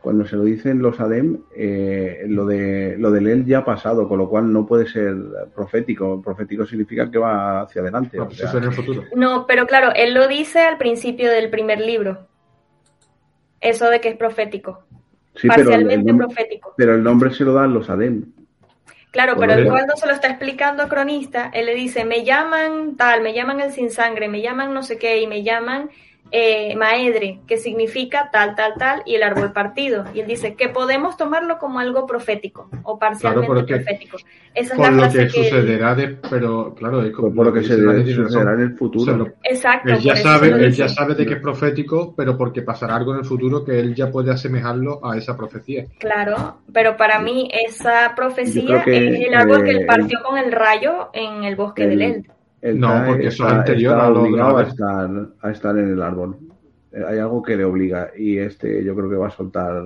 cuando 0.00 0.26
se 0.26 0.36
lo 0.36 0.44
dicen 0.44 0.80
los 0.80 1.00
Adem, 1.00 1.38
eh, 1.56 2.24
lo 2.28 2.46
de 2.46 2.96
lo 2.98 3.10
del 3.10 3.26
él 3.26 3.44
ya 3.44 3.58
ha 3.58 3.64
pasado, 3.64 4.08
con 4.08 4.18
lo 4.18 4.28
cual 4.28 4.52
no 4.52 4.66
puede 4.66 4.86
ser 4.86 5.16
profético. 5.54 6.22
Profético 6.22 6.64
significa 6.66 7.10
que 7.10 7.18
va 7.18 7.62
hacia 7.62 7.82
adelante. 7.82 8.16
No, 8.16 8.26
pues 8.26 8.42
en 8.54 8.64
el 8.64 8.72
futuro. 8.72 9.04
no, 9.16 9.46
pero 9.46 9.66
claro, 9.66 9.92
él 9.94 10.14
lo 10.14 10.28
dice 10.28 10.60
al 10.60 10.78
principio 10.78 11.30
del 11.30 11.50
primer 11.50 11.80
libro. 11.80 12.26
Eso 13.60 13.90
de 13.90 14.00
que 14.00 14.08
es 14.10 14.16
profético. 14.16 14.84
Parcialmente 15.46 16.14
profético. 16.14 16.74
Pero 16.76 16.94
el 16.94 17.02
nombre 17.02 17.32
se 17.32 17.44
lo 17.44 17.52
dan 17.52 17.74
los 17.74 17.88
Adem. 17.90 18.24
Claro, 19.10 19.36
pero 19.38 19.68
cuando 19.70 19.96
se 19.96 20.06
lo 20.06 20.12
está 20.12 20.28
explicando 20.28 20.82
a 20.82 20.88
cronista, 20.88 21.50
él 21.54 21.66
le 21.66 21.74
dice, 21.74 22.04
me 22.04 22.24
llaman 22.24 22.96
tal, 22.96 23.22
me 23.22 23.32
llaman 23.32 23.60
el 23.60 23.72
sin 23.72 23.90
sangre, 23.90 24.28
me 24.28 24.42
llaman 24.42 24.74
no 24.74 24.82
sé 24.82 24.98
qué, 24.98 25.20
y 25.20 25.26
me 25.26 25.42
llaman 25.42 25.90
eh, 26.30 26.76
maedre, 26.76 27.40
que 27.46 27.56
significa 27.56 28.30
tal, 28.30 28.54
tal, 28.54 28.74
tal, 28.78 29.02
y 29.06 29.14
el 29.14 29.22
árbol 29.22 29.52
partido. 29.52 30.04
Y 30.14 30.20
él 30.20 30.26
dice 30.26 30.54
que 30.54 30.68
podemos 30.68 31.16
tomarlo 31.16 31.58
como 31.58 31.78
algo 31.78 32.06
profético 32.06 32.68
o 32.82 32.98
parcialmente 32.98 33.64
profético. 33.64 34.18
Esa 34.54 34.74
es 34.74 34.80
la 34.80 34.90
lo 34.90 35.12
que, 35.12 35.28
sucederá, 35.28 35.94
de, 35.94 36.18
pero 36.28 36.74
claro, 36.74 37.02
es 37.02 37.12
por 37.12 37.46
lo 37.46 37.52
que, 37.52 37.62
se 37.62 37.76
sucederá 38.14 38.54
en 38.54 38.60
el 38.60 38.76
futuro. 38.76 39.28
Exacto. 39.42 39.92
Él 39.92 40.00
ya, 40.00 40.16
sabe, 40.16 40.48
él 40.48 40.72
ya 40.72 40.88
sabe 40.88 41.14
de 41.14 41.26
que 41.26 41.34
es 41.34 41.40
profético, 41.40 42.14
pero 42.16 42.36
porque 42.36 42.62
pasará 42.62 42.96
algo 42.96 43.12
en 43.12 43.20
el 43.20 43.24
futuro 43.24 43.64
que 43.64 43.78
él 43.78 43.94
ya 43.94 44.10
puede 44.10 44.32
asemejarlo 44.32 45.04
a 45.04 45.16
esa 45.16 45.36
profecía. 45.36 45.86
Claro, 45.98 46.58
pero 46.72 46.96
para 46.96 47.20
mí 47.20 47.48
esa 47.66 48.12
profecía 48.14 48.82
es 48.86 49.26
el 49.26 49.34
árbol 49.34 49.64
que 49.64 49.70
él 49.70 49.86
partió 49.86 50.18
con 50.22 50.38
el 50.38 50.52
rayo 50.52 51.10
en 51.12 51.44
el 51.44 51.56
bosque 51.56 51.86
del 51.86 52.02
Eld 52.02 52.37
no, 52.62 53.04
porque 53.06 53.28
eso 53.28 53.46
es 53.46 53.52
anterior 53.52 53.98
a 53.98 54.08
obligado 54.08 54.58
a 54.58 54.62
estar, 54.62 55.10
a 55.40 55.50
estar 55.50 55.78
en 55.78 55.92
el 55.92 56.02
árbol. 56.02 56.36
Eh, 56.92 57.02
hay 57.06 57.18
algo 57.18 57.42
que 57.42 57.56
le 57.56 57.64
obliga 57.64 58.10
y 58.16 58.38
este 58.38 58.82
yo 58.84 58.94
creo 58.94 59.10
que 59.10 59.16
va 59.16 59.28
a 59.28 59.30
soltar 59.30 59.84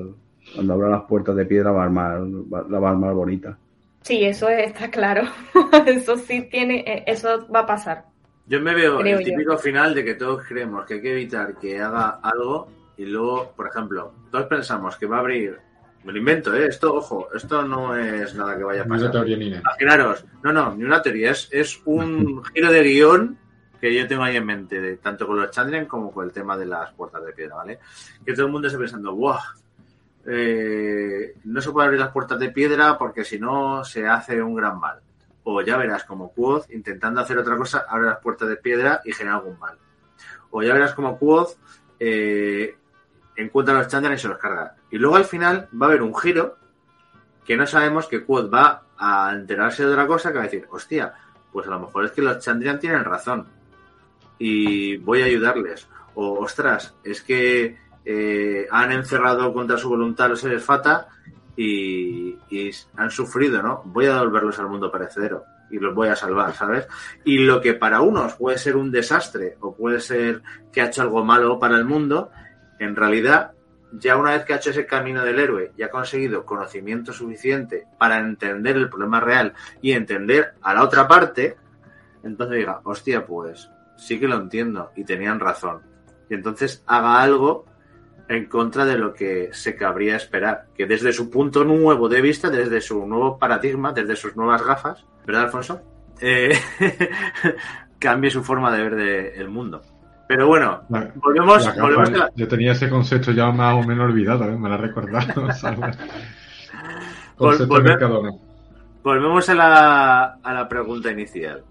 cuando 0.54 0.72
abra 0.74 0.88
las 0.88 1.02
puertas 1.02 1.36
de 1.36 1.44
piedra 1.46 1.70
va 1.70 1.82
a 1.82 1.84
armar, 1.84 2.20
la 2.20 2.78
va 2.78 2.88
a 2.88 2.92
armar 2.92 3.14
bonita. 3.14 3.58
Sí, 4.02 4.24
eso 4.24 4.48
está 4.48 4.90
claro. 4.90 5.22
eso 5.86 6.16
sí 6.16 6.48
tiene, 6.50 6.80
eh, 6.80 7.04
eso 7.06 7.46
va 7.54 7.60
a 7.60 7.66
pasar. 7.66 8.04
Yo 8.46 8.60
me 8.60 8.74
veo 8.74 9.00
el 9.00 9.24
típico 9.24 9.56
final 9.56 9.94
de 9.94 10.04
que 10.04 10.14
todos 10.14 10.44
creemos 10.46 10.84
que 10.84 10.94
hay 10.94 11.02
que 11.02 11.12
evitar 11.12 11.56
que 11.58 11.80
haga 11.80 12.20
algo 12.22 12.68
y 12.96 13.06
luego, 13.06 13.52
por 13.56 13.68
ejemplo, 13.68 14.12
todos 14.30 14.46
pensamos 14.46 14.96
que 14.96 15.06
va 15.06 15.16
a 15.16 15.20
abrir 15.20 15.58
me 16.04 16.12
lo 16.12 16.18
invento, 16.18 16.54
¿eh? 16.54 16.66
Esto, 16.66 16.94
ojo, 16.94 17.28
esto 17.34 17.62
no 17.62 17.96
es 17.96 18.34
nada 18.34 18.56
que 18.56 18.64
vaya 18.64 18.82
a 18.82 18.86
pasar. 18.86 19.26
Ni 19.26 19.34
una 19.34 19.58
Imaginaros, 19.58 20.24
no, 20.42 20.52
no, 20.52 20.74
ni 20.74 20.84
una 20.84 21.00
teoría, 21.00 21.30
es, 21.30 21.48
es 21.52 21.80
un 21.84 22.42
giro 22.54 22.72
de 22.72 22.82
guion 22.82 23.38
que 23.80 23.94
yo 23.94 24.06
tengo 24.06 24.22
ahí 24.22 24.36
en 24.36 24.46
mente, 24.46 24.80
de, 24.80 24.96
tanto 24.96 25.26
con 25.26 25.40
los 25.40 25.50
Chandrian 25.50 25.86
como 25.86 26.12
con 26.12 26.24
el 26.24 26.32
tema 26.32 26.56
de 26.56 26.66
las 26.66 26.92
puertas 26.92 27.24
de 27.24 27.32
piedra, 27.32 27.56
¿vale? 27.56 27.80
Que 28.24 28.32
todo 28.32 28.46
el 28.46 28.52
mundo 28.52 28.68
está 28.68 28.78
pensando, 28.78 29.14
¡buah! 29.14 29.40
Eh, 30.24 31.34
no 31.44 31.60
se 31.60 31.72
puede 31.72 31.86
abrir 31.86 32.00
las 32.00 32.12
puertas 32.12 32.38
de 32.38 32.50
piedra 32.50 32.96
porque 32.96 33.24
si 33.24 33.40
no 33.40 33.84
se 33.84 34.06
hace 34.06 34.40
un 34.40 34.54
gran 34.54 34.78
mal. 34.78 35.00
O 35.44 35.60
ya 35.62 35.76
verás 35.76 36.04
como 36.04 36.32
Quoth, 36.32 36.70
intentando 36.70 37.20
hacer 37.20 37.38
otra 37.38 37.56
cosa, 37.56 37.84
abre 37.88 38.06
las 38.06 38.20
puertas 38.20 38.48
de 38.48 38.56
piedra 38.56 39.00
y 39.04 39.12
genera 39.12 39.36
algún 39.36 39.58
mal. 39.58 39.76
O 40.50 40.62
ya 40.62 40.72
verás 40.74 40.94
como 40.94 41.18
Quoth 41.18 41.56
eh, 41.98 42.76
encuentra 43.36 43.74
a 43.74 43.78
los 43.78 43.88
Chandrian 43.88 44.14
y 44.14 44.18
se 44.18 44.28
los 44.28 44.38
carga. 44.38 44.76
Y 44.90 44.98
luego 44.98 45.16
al 45.16 45.24
final 45.24 45.68
va 45.80 45.86
a 45.86 45.88
haber 45.90 46.02
un 46.02 46.14
giro 46.14 46.56
que 47.44 47.56
no 47.56 47.66
sabemos 47.66 48.06
que 48.06 48.24
Quod 48.24 48.52
va 48.52 48.82
a 48.96 49.32
enterarse 49.34 49.84
de 49.84 49.92
otra 49.92 50.06
cosa 50.06 50.30
que 50.30 50.38
va 50.38 50.44
a 50.44 50.48
decir, 50.48 50.66
hostia, 50.70 51.12
pues 51.52 51.66
a 51.66 51.70
lo 51.70 51.80
mejor 51.80 52.04
es 52.04 52.12
que 52.12 52.22
los 52.22 52.38
Chandrian 52.38 52.78
tienen 52.78 53.04
razón 53.04 53.46
y 54.38 54.96
voy 54.96 55.22
a 55.22 55.26
ayudarles. 55.26 55.88
O, 56.14 56.38
ostras, 56.40 56.94
es 57.04 57.22
que 57.22 57.78
eh, 58.04 58.66
han 58.70 58.92
encerrado 58.92 59.52
contra 59.52 59.78
su 59.78 59.88
voluntad 59.88 60.28
los 60.28 60.40
seres 60.40 60.64
Fata 60.64 61.08
y, 61.56 62.38
han 62.96 63.10
sufrido, 63.10 63.62
¿no? 63.62 63.82
Voy 63.84 64.06
a 64.06 64.14
devolverlos 64.14 64.58
al 64.58 64.68
mundo 64.68 64.90
perecedero. 64.90 65.44
y 65.70 65.78
los 65.78 65.94
voy 65.94 66.08
a 66.08 66.16
salvar, 66.16 66.52
¿sabes? 66.54 66.86
Y 67.24 67.38
lo 67.38 67.60
que 67.60 67.72
para 67.74 68.02
unos 68.02 68.34
puede 68.34 68.58
ser 68.58 68.76
un 68.76 68.90
desastre 68.90 69.56
o 69.60 69.74
puede 69.74 70.00
ser 70.00 70.42
que 70.70 70.82
ha 70.82 70.86
hecho 70.86 71.00
algo 71.00 71.24
malo 71.24 71.58
para 71.58 71.76
el 71.76 71.86
mundo, 71.86 72.30
en 72.84 72.96
realidad, 72.96 73.52
ya 73.92 74.16
una 74.16 74.32
vez 74.32 74.44
que 74.44 74.54
ha 74.54 74.56
hecho 74.56 74.70
ese 74.70 74.86
camino 74.86 75.24
del 75.24 75.38
héroe 75.38 75.72
y 75.76 75.82
ha 75.82 75.90
conseguido 75.90 76.44
conocimiento 76.44 77.12
suficiente 77.12 77.86
para 77.98 78.18
entender 78.18 78.76
el 78.76 78.88
problema 78.88 79.20
real 79.20 79.54
y 79.80 79.92
entender 79.92 80.54
a 80.62 80.74
la 80.74 80.82
otra 80.82 81.06
parte, 81.06 81.56
entonces 82.22 82.58
diga, 82.58 82.80
hostia, 82.84 83.26
pues 83.26 83.70
sí 83.96 84.18
que 84.18 84.28
lo 84.28 84.36
entiendo 84.36 84.90
y 84.96 85.04
tenían 85.04 85.40
razón. 85.40 85.82
Y 86.28 86.34
entonces 86.34 86.82
haga 86.86 87.20
algo 87.22 87.66
en 88.28 88.46
contra 88.46 88.84
de 88.84 88.96
lo 88.96 89.12
que 89.12 89.50
se 89.52 89.76
cabría 89.76 90.16
esperar. 90.16 90.66
Que 90.74 90.86
desde 90.86 91.12
su 91.12 91.30
punto 91.30 91.64
nuevo 91.64 92.08
de 92.08 92.20
vista, 92.20 92.50
desde 92.50 92.80
su 92.80 93.06
nuevo 93.06 93.38
paradigma, 93.38 93.92
desde 93.92 94.16
sus 94.16 94.36
nuevas 94.36 94.64
gafas, 94.64 95.04
¿verdad, 95.26 95.44
Alfonso? 95.44 95.82
Eh, 96.20 96.58
cambie 97.98 98.30
su 98.30 98.42
forma 98.42 98.74
de 98.74 98.88
ver 98.88 99.34
el 99.36 99.48
mundo. 99.48 99.82
Pero 100.28 100.46
bueno, 100.46 100.82
La- 100.88 101.12
volvemos, 101.16 101.64
la 101.64 101.70
capa, 101.74 101.82
volvemos 101.82 102.08
a 102.08 102.12
la- 102.12 102.30
Yo 102.34 102.48
tenía 102.48 102.72
ese 102.72 102.88
concepto 102.88 103.32
ya 103.32 103.50
más 103.50 103.74
o 103.74 103.86
menos 103.86 104.04
olvidado, 104.06 104.44
¿eh? 104.44 104.56
me 104.56 104.68
lo 104.68 104.74
ha 104.74 104.78
recordado. 104.78 105.48
Volvemos 109.02 109.48
a 109.48 109.54
la, 109.54 110.24
a 110.42 110.52
la 110.54 110.68
pregunta 110.68 111.10
inicial. 111.10 111.64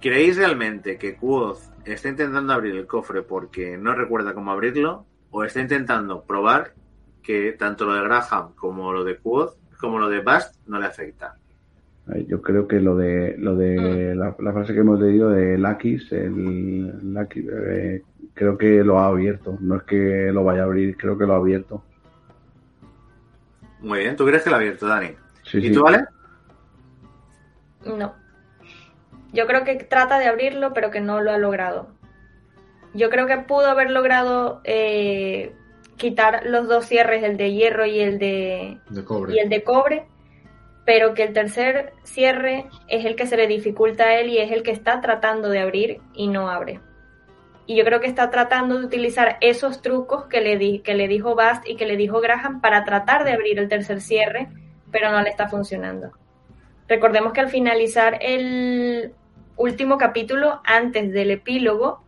¿Creéis 0.00 0.36
realmente 0.36 0.98
que 0.98 1.16
Quoth 1.16 1.58
está 1.84 2.08
intentando 2.08 2.52
abrir 2.52 2.76
el 2.76 2.86
cofre 2.86 3.22
porque 3.22 3.76
no 3.78 3.94
recuerda 3.94 4.34
cómo 4.34 4.50
abrirlo? 4.52 5.06
¿O 5.30 5.44
está 5.44 5.60
intentando 5.60 6.22
probar 6.22 6.72
que 7.22 7.52
tanto 7.52 7.84
lo 7.84 7.94
de 7.94 8.02
Graham 8.02 8.54
como 8.54 8.92
lo 8.92 9.04
de 9.04 9.18
Quoth, 9.18 9.54
como 9.78 9.98
lo 9.98 10.08
de 10.08 10.20
Bast, 10.20 10.56
no 10.66 10.78
le 10.78 10.86
afecta? 10.86 11.36
Yo 12.26 12.40
creo 12.40 12.66
que 12.66 12.80
lo 12.80 12.96
de 12.96 13.36
lo 13.38 13.54
de 13.54 14.14
la, 14.14 14.34
la 14.38 14.52
frase 14.52 14.72
que 14.72 14.80
hemos 14.80 14.98
leído 14.98 15.28
de 15.30 15.58
Lakis, 15.58 16.10
el 16.12 17.12
Lucky, 17.12 17.46
eh, 17.50 18.02
creo 18.34 18.56
que 18.56 18.82
lo 18.82 18.98
ha 18.98 19.06
abierto. 19.08 19.58
No 19.60 19.76
es 19.76 19.82
que 19.82 20.30
lo 20.32 20.42
vaya 20.44 20.62
a 20.62 20.64
abrir, 20.64 20.96
creo 20.96 21.18
que 21.18 21.26
lo 21.26 21.34
ha 21.34 21.36
abierto. 21.36 21.82
Muy 23.80 24.00
bien, 24.00 24.16
¿tú 24.16 24.24
crees 24.24 24.42
que 24.42 24.50
lo 24.50 24.56
ha 24.56 24.58
abierto, 24.58 24.86
Dani? 24.86 25.08
Sí, 25.44 25.58
¿Y 25.58 25.68
sí. 25.68 25.72
tú, 25.72 25.82
vale? 25.82 26.04
No. 27.84 28.14
Yo 29.32 29.46
creo 29.46 29.64
que 29.64 29.76
trata 29.76 30.18
de 30.18 30.26
abrirlo, 30.26 30.72
pero 30.72 30.90
que 30.90 31.00
no 31.00 31.20
lo 31.20 31.30
ha 31.30 31.38
logrado. 31.38 31.88
Yo 32.94 33.10
creo 33.10 33.26
que 33.26 33.36
pudo 33.38 33.66
haber 33.66 33.90
logrado 33.90 34.60
eh, 34.64 35.52
quitar 35.96 36.46
los 36.46 36.66
dos 36.68 36.86
cierres, 36.86 37.22
el 37.22 37.36
de 37.36 37.52
hierro 37.52 37.84
y 37.86 38.00
el 38.00 38.18
de, 38.18 38.78
De 38.88 39.04
cobre. 39.04 39.34
y 39.34 39.38
el 39.38 39.48
de 39.50 39.62
cobre, 39.62 40.06
pero 40.88 41.12
que 41.12 41.22
el 41.24 41.34
tercer 41.34 41.92
cierre 42.02 42.64
es 42.88 43.04
el 43.04 43.14
que 43.14 43.26
se 43.26 43.36
le 43.36 43.46
dificulta 43.46 44.04
a 44.04 44.14
él 44.20 44.30
y 44.30 44.38
es 44.38 44.50
el 44.50 44.62
que 44.62 44.70
está 44.70 45.02
tratando 45.02 45.50
de 45.50 45.58
abrir 45.58 46.00
y 46.14 46.28
no 46.28 46.48
abre. 46.48 46.80
Y 47.66 47.76
yo 47.76 47.84
creo 47.84 48.00
que 48.00 48.06
está 48.06 48.30
tratando 48.30 48.78
de 48.78 48.86
utilizar 48.86 49.36
esos 49.42 49.82
trucos 49.82 50.24
que 50.28 50.40
le, 50.40 50.56
di- 50.56 50.78
que 50.78 50.94
le 50.94 51.06
dijo 51.06 51.34
Bast 51.34 51.68
y 51.68 51.76
que 51.76 51.84
le 51.84 51.98
dijo 51.98 52.22
Graham 52.22 52.62
para 52.62 52.84
tratar 52.84 53.24
de 53.24 53.32
abrir 53.32 53.58
el 53.58 53.68
tercer 53.68 54.00
cierre, 54.00 54.48
pero 54.90 55.10
no 55.10 55.20
le 55.20 55.28
está 55.28 55.46
funcionando. 55.46 56.12
Recordemos 56.88 57.34
que 57.34 57.40
al 57.40 57.50
finalizar 57.50 58.16
el 58.22 59.12
último 59.58 59.98
capítulo, 59.98 60.62
antes 60.64 61.12
del 61.12 61.32
epílogo, 61.32 62.02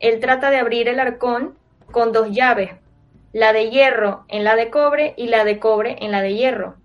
él 0.00 0.20
trata 0.20 0.50
de 0.50 0.56
abrir 0.56 0.88
el 0.88 1.00
arcón 1.00 1.58
con 1.90 2.12
dos 2.12 2.30
llaves, 2.30 2.70
la 3.34 3.52
de 3.52 3.68
hierro 3.68 4.24
en 4.28 4.42
la 4.42 4.56
de 4.56 4.70
cobre 4.70 5.12
y 5.18 5.26
la 5.26 5.44
de 5.44 5.58
cobre 5.58 5.98
en 6.00 6.12
la 6.12 6.22
de 6.22 6.32
hierro. 6.32 6.76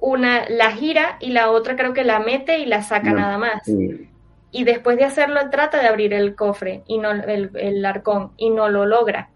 Una 0.00 0.48
la 0.48 0.72
gira 0.72 1.16
y 1.20 1.30
la 1.30 1.50
otra 1.50 1.76
creo 1.76 1.92
que 1.92 2.04
la 2.04 2.20
mete 2.20 2.58
y 2.58 2.66
la 2.66 2.82
saca 2.82 3.10
No, 3.10 3.18
nada 3.20 3.38
más. 3.38 3.62
Sí. 3.64 4.08
Y 4.50 4.64
después 4.64 4.96
de 4.96 5.04
hacerlo, 5.04 5.40
él 5.40 5.50
trata 5.50 5.80
de 5.80 5.86
abrir 5.88 6.12
el 6.14 6.34
cofre 6.34 6.82
y 6.86 6.98
no 6.98 7.10
el, 7.12 7.50
el 7.54 7.84
arcón 7.84 8.32
y 8.36 8.50
no 8.50 8.68
lo 8.68 8.86
logra. 8.86 9.30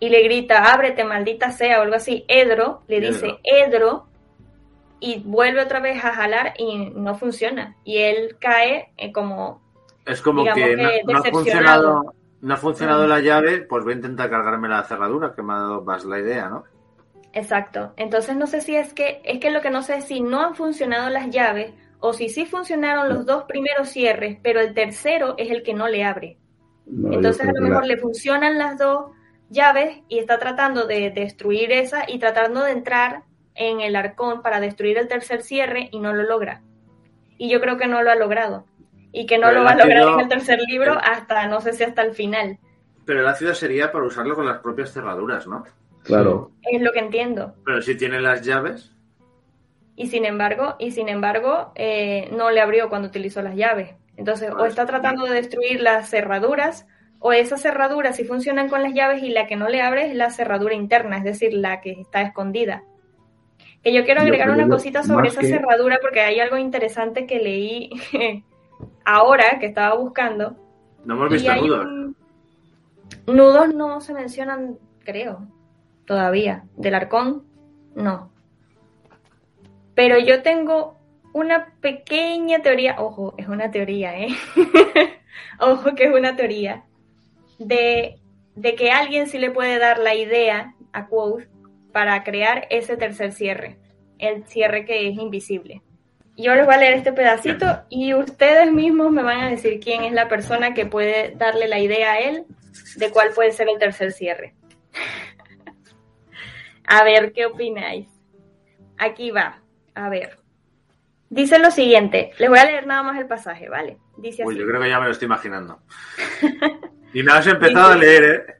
Y 0.00 0.08
le 0.08 0.22
grita, 0.22 0.72
ábrete, 0.72 1.04
maldita 1.04 1.50
sea, 1.52 1.78
o 1.78 1.82
algo 1.82 1.94
así. 1.94 2.24
Edro 2.28 2.82
le 2.88 2.96
Edro. 2.98 3.08
dice, 3.08 3.38
Edro, 3.44 4.06
y 5.00 5.22
vuelve 5.24 5.62
otra 5.62 5.80
vez 5.80 6.02
a 6.04 6.12
jalar 6.12 6.54
y 6.58 6.90
no 6.94 7.14
funciona. 7.14 7.76
Y 7.84 7.98
él 7.98 8.36
cae 8.40 8.90
eh, 8.96 9.12
como 9.12 9.62
Es 10.06 10.20
como 10.22 10.44
que 10.52 10.76
no, 10.76 11.18
ha 11.18 11.22
funcionado, 11.22 12.14
no 12.40 12.54
ha 12.54 12.56
funcionado 12.56 13.04
Mm. 13.04 13.08
la 13.08 13.20
llave, 13.20 13.58
pues 13.62 13.84
voy 13.84 13.92
a 13.92 13.96
intentar 13.96 14.30
cargarme 14.30 14.68
la 14.68 14.82
cerradura, 14.82 15.34
que 15.34 15.42
me 15.42 15.52
ha 15.52 15.56
dado 15.58 15.82
más 15.82 16.04
la 16.04 16.18
idea, 16.18 16.48
¿no? 16.48 16.64
Exacto. 17.34 17.92
Entonces 17.96 18.36
no 18.36 18.46
sé 18.46 18.60
si 18.60 18.76
es 18.76 18.92
que, 18.94 19.20
es 19.24 19.40
que 19.40 19.50
lo 19.50 19.60
que 19.60 19.70
no 19.70 19.82
sé 19.82 19.96
es 19.96 20.06
si 20.06 20.20
no 20.20 20.40
han 20.40 20.54
funcionado 20.54 21.10
las 21.10 21.30
llaves 21.30 21.72
o 22.00 22.12
si 22.12 22.28
sí 22.28 22.46
funcionaron 22.46 23.08
los 23.08 23.26
dos 23.26 23.44
primeros 23.44 23.88
cierres, 23.88 24.38
pero 24.42 24.60
el 24.60 24.72
tercero 24.74 25.34
es 25.36 25.50
el 25.50 25.62
que 25.62 25.74
no 25.74 25.88
le 25.88 26.04
abre. 26.04 26.38
No, 26.86 27.12
Entonces 27.12 27.42
a 27.42 27.46
lo 27.48 27.54
que 27.54 27.60
mejor 27.60 27.86
la- 27.86 27.94
le 27.94 28.00
funcionan 28.00 28.58
las 28.58 28.78
dos 28.78 29.10
llaves 29.50 29.98
y 30.08 30.18
está 30.18 30.38
tratando 30.38 30.86
de 30.86 31.10
destruir 31.10 31.72
esa 31.72 32.04
y 32.08 32.18
tratando 32.18 32.62
de 32.62 32.72
entrar 32.72 33.22
en 33.54 33.80
el 33.80 33.96
arcón 33.96 34.42
para 34.42 34.60
destruir 34.60 34.98
el 34.98 35.08
tercer 35.08 35.42
cierre 35.42 35.88
y 35.92 35.98
no 36.00 36.12
lo 36.12 36.22
logra. 36.24 36.62
Y 37.38 37.48
yo 37.50 37.60
creo 37.60 37.76
que 37.78 37.86
no 37.86 38.02
lo 38.02 38.10
ha 38.10 38.16
logrado. 38.16 38.64
Y 39.12 39.26
que 39.26 39.38
no 39.38 39.46
Pero 39.48 39.60
lo 39.60 39.64
va 39.64 39.70
a 39.72 39.76
lograr 39.76 40.08
en 40.14 40.20
el 40.20 40.28
tercer 40.28 40.58
libro 40.68 40.98
hasta, 41.02 41.46
no 41.46 41.60
sé 41.60 41.72
si 41.72 41.84
hasta 41.84 42.02
el 42.02 42.12
final. 42.14 42.58
Pero 43.04 43.20
el 43.20 43.26
ácido 43.26 43.54
sería 43.54 43.92
para 43.92 44.04
usarlo 44.06 44.34
con 44.34 44.46
las 44.46 44.58
propias 44.58 44.92
cerraduras, 44.92 45.46
¿no? 45.46 45.64
Claro. 46.04 46.52
Es 46.62 46.80
lo 46.80 46.92
que 46.92 47.00
entiendo. 47.00 47.54
Pero 47.64 47.82
si 47.82 47.96
tiene 47.96 48.20
las 48.20 48.42
llaves, 48.42 48.92
y 49.96 50.06
sin 50.08 50.24
embargo, 50.24 50.76
y 50.78 50.90
sin 50.92 51.08
embargo, 51.08 51.72
eh, 51.74 52.28
no 52.36 52.50
le 52.50 52.60
abrió 52.60 52.88
cuando 52.88 53.08
utilizó 53.08 53.42
las 53.42 53.56
llaves. 53.56 53.94
Entonces, 54.16 54.50
o 54.52 54.56
Pues, 54.56 54.70
está 54.70 54.86
tratando 54.86 55.24
de 55.26 55.34
destruir 55.34 55.80
las 55.80 56.08
cerraduras, 56.10 56.86
o 57.20 57.32
esas 57.32 57.62
cerraduras 57.62 58.16
sí 58.16 58.24
funcionan 58.24 58.68
con 58.68 58.82
las 58.82 58.92
llaves 58.92 59.22
y 59.22 59.30
la 59.30 59.46
que 59.46 59.56
no 59.56 59.68
le 59.68 59.80
abre 59.82 60.06
es 60.06 60.14
la 60.14 60.30
cerradura 60.30 60.74
interna, 60.74 61.18
es 61.18 61.24
decir, 61.24 61.54
la 61.54 61.80
que 61.80 61.92
está 61.92 62.22
escondida. 62.22 62.82
Que 63.82 63.92
yo 63.92 64.04
quiero 64.04 64.20
agregar 64.22 64.50
una 64.50 64.68
cosita 64.68 65.02
sobre 65.02 65.28
esa 65.28 65.40
que- 65.40 65.48
cerradura 65.48 65.98
porque 66.02 66.20
hay 66.20 66.38
algo 66.40 66.56
interesante 66.58 67.26
que 67.26 67.38
leí 67.38 67.90
ahora 69.04 69.58
que 69.58 69.66
estaba 69.66 69.94
buscando. 69.96 70.56
no 71.04 71.14
hemos 71.14 71.30
visto 71.30 71.54
nudos. 71.54 71.84
un- 71.86 72.16
Nudos 73.26 73.74
no 73.74 74.00
se 74.00 74.12
mencionan, 74.14 74.78
creo, 75.04 75.46
todavía. 76.06 76.64
Del 76.76 76.94
arcón, 76.94 77.44
no. 77.94 78.30
Pero 79.94 80.18
yo 80.18 80.42
tengo 80.42 80.98
una 81.32 81.74
pequeña 81.80 82.60
teoría, 82.62 82.96
ojo, 82.98 83.34
es 83.36 83.48
una 83.48 83.70
teoría, 83.70 84.18
¿eh? 84.18 84.28
ojo 85.60 85.94
que 85.94 86.04
es 86.04 86.14
una 86.14 86.36
teoría, 86.36 86.84
de, 87.58 88.20
de 88.54 88.74
que 88.74 88.90
alguien 88.90 89.26
sí 89.26 89.38
le 89.38 89.50
puede 89.50 89.78
dar 89.78 89.98
la 89.98 90.14
idea 90.14 90.74
a 90.92 91.06
Quoth 91.06 91.44
para 91.92 92.22
crear 92.24 92.66
ese 92.70 92.96
tercer 92.96 93.32
cierre, 93.32 93.78
el 94.18 94.44
cierre 94.46 94.84
que 94.84 95.08
es 95.08 95.16
invisible. 95.16 95.82
Yo 96.36 96.54
les 96.54 96.66
voy 96.66 96.74
a 96.74 96.78
leer 96.78 96.94
este 96.94 97.12
pedacito 97.12 97.82
y 97.88 98.14
ustedes 98.14 98.72
mismos 98.72 99.12
me 99.12 99.22
van 99.22 99.40
a 99.40 99.50
decir 99.50 99.78
quién 99.78 100.02
es 100.02 100.12
la 100.12 100.28
persona 100.28 100.74
que 100.74 100.86
puede 100.86 101.32
darle 101.36 101.68
la 101.68 101.78
idea 101.78 102.12
a 102.12 102.18
él 102.18 102.44
de 102.96 103.10
cuál 103.10 103.30
puede 103.34 103.52
ser 103.52 103.68
el 103.68 103.78
tercer 103.78 104.10
cierre. 104.10 104.54
A 106.86 107.04
ver, 107.04 107.32
¿qué 107.32 107.46
opináis? 107.46 108.08
Aquí 108.98 109.30
va, 109.30 109.60
a 109.94 110.08
ver. 110.08 110.38
Dice 111.30 111.58
lo 111.58 111.70
siguiente, 111.70 112.30
les 112.38 112.48
voy 112.48 112.58
a 112.58 112.64
leer 112.64 112.86
nada 112.86 113.02
más 113.02 113.18
el 113.18 113.26
pasaje, 113.26 113.68
¿vale? 113.68 113.98
Dice 114.18 114.44
Uy, 114.44 114.54
así. 114.54 114.60
yo 114.62 114.68
creo 114.68 114.80
que 114.80 114.88
ya 114.88 115.00
me 115.00 115.06
lo 115.06 115.12
estoy 115.12 115.26
imaginando. 115.26 115.80
y 117.12 117.22
me 117.22 117.32
has 117.32 117.46
empezado 117.46 117.92
a 117.92 117.96
leer, 117.96 118.24
¿eh? 118.24 118.54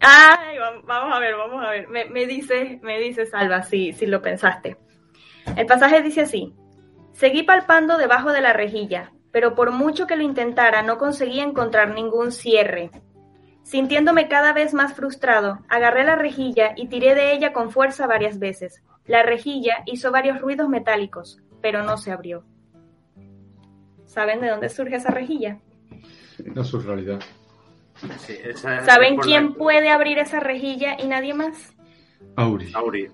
Ay, 0.00 0.58
va- 0.58 0.80
vamos 0.84 1.16
a 1.16 1.20
ver, 1.20 1.34
vamos 1.36 1.64
a 1.64 1.70
ver. 1.70 1.88
Me, 1.88 2.04
me 2.06 2.26
dice, 2.26 2.78
me 2.82 2.98
dice 3.00 3.24
Salva, 3.26 3.62
si, 3.62 3.92
si 3.94 4.06
lo 4.06 4.20
pensaste. 4.20 4.76
El 5.56 5.66
pasaje 5.66 6.02
dice 6.02 6.22
así. 6.22 6.54
Seguí 7.14 7.42
palpando 7.44 7.96
debajo 7.96 8.30
de 8.32 8.42
la 8.42 8.52
rejilla, 8.52 9.12
pero 9.32 9.54
por 9.54 9.70
mucho 9.72 10.06
que 10.06 10.14
lo 10.16 10.22
intentara 10.22 10.82
no 10.82 10.98
conseguía 10.98 11.42
encontrar 11.44 11.94
ningún 11.94 12.30
cierre. 12.30 12.90
Sintiéndome 13.72 14.28
cada 14.28 14.54
vez 14.54 14.72
más 14.72 14.94
frustrado, 14.94 15.58
agarré 15.68 16.02
la 16.02 16.16
rejilla 16.16 16.72
y 16.74 16.88
tiré 16.88 17.14
de 17.14 17.34
ella 17.34 17.52
con 17.52 17.70
fuerza 17.70 18.06
varias 18.06 18.38
veces. 18.38 18.82
La 19.04 19.22
rejilla 19.22 19.82
hizo 19.84 20.10
varios 20.10 20.40
ruidos 20.40 20.70
metálicos, 20.70 21.42
pero 21.60 21.82
no 21.82 21.98
se 21.98 22.10
abrió. 22.10 22.44
¿Saben 24.06 24.40
de 24.40 24.48
dónde 24.48 24.70
surge 24.70 24.96
esa 24.96 25.10
rejilla? 25.10 25.58
No 26.54 26.62
es 26.62 26.66
su 26.68 26.80
realidad. 26.80 27.20
Sí, 28.20 28.36
esa 28.42 28.78
es 28.78 28.86
¿Saben 28.86 29.18
quién 29.18 29.50
la- 29.50 29.54
puede 29.56 29.90
abrir 29.90 30.18
esa 30.18 30.40
rejilla 30.40 30.96
y 30.98 31.06
nadie 31.06 31.34
más? 31.34 31.74
Auri. 32.36 32.72
Auri, 32.74 33.08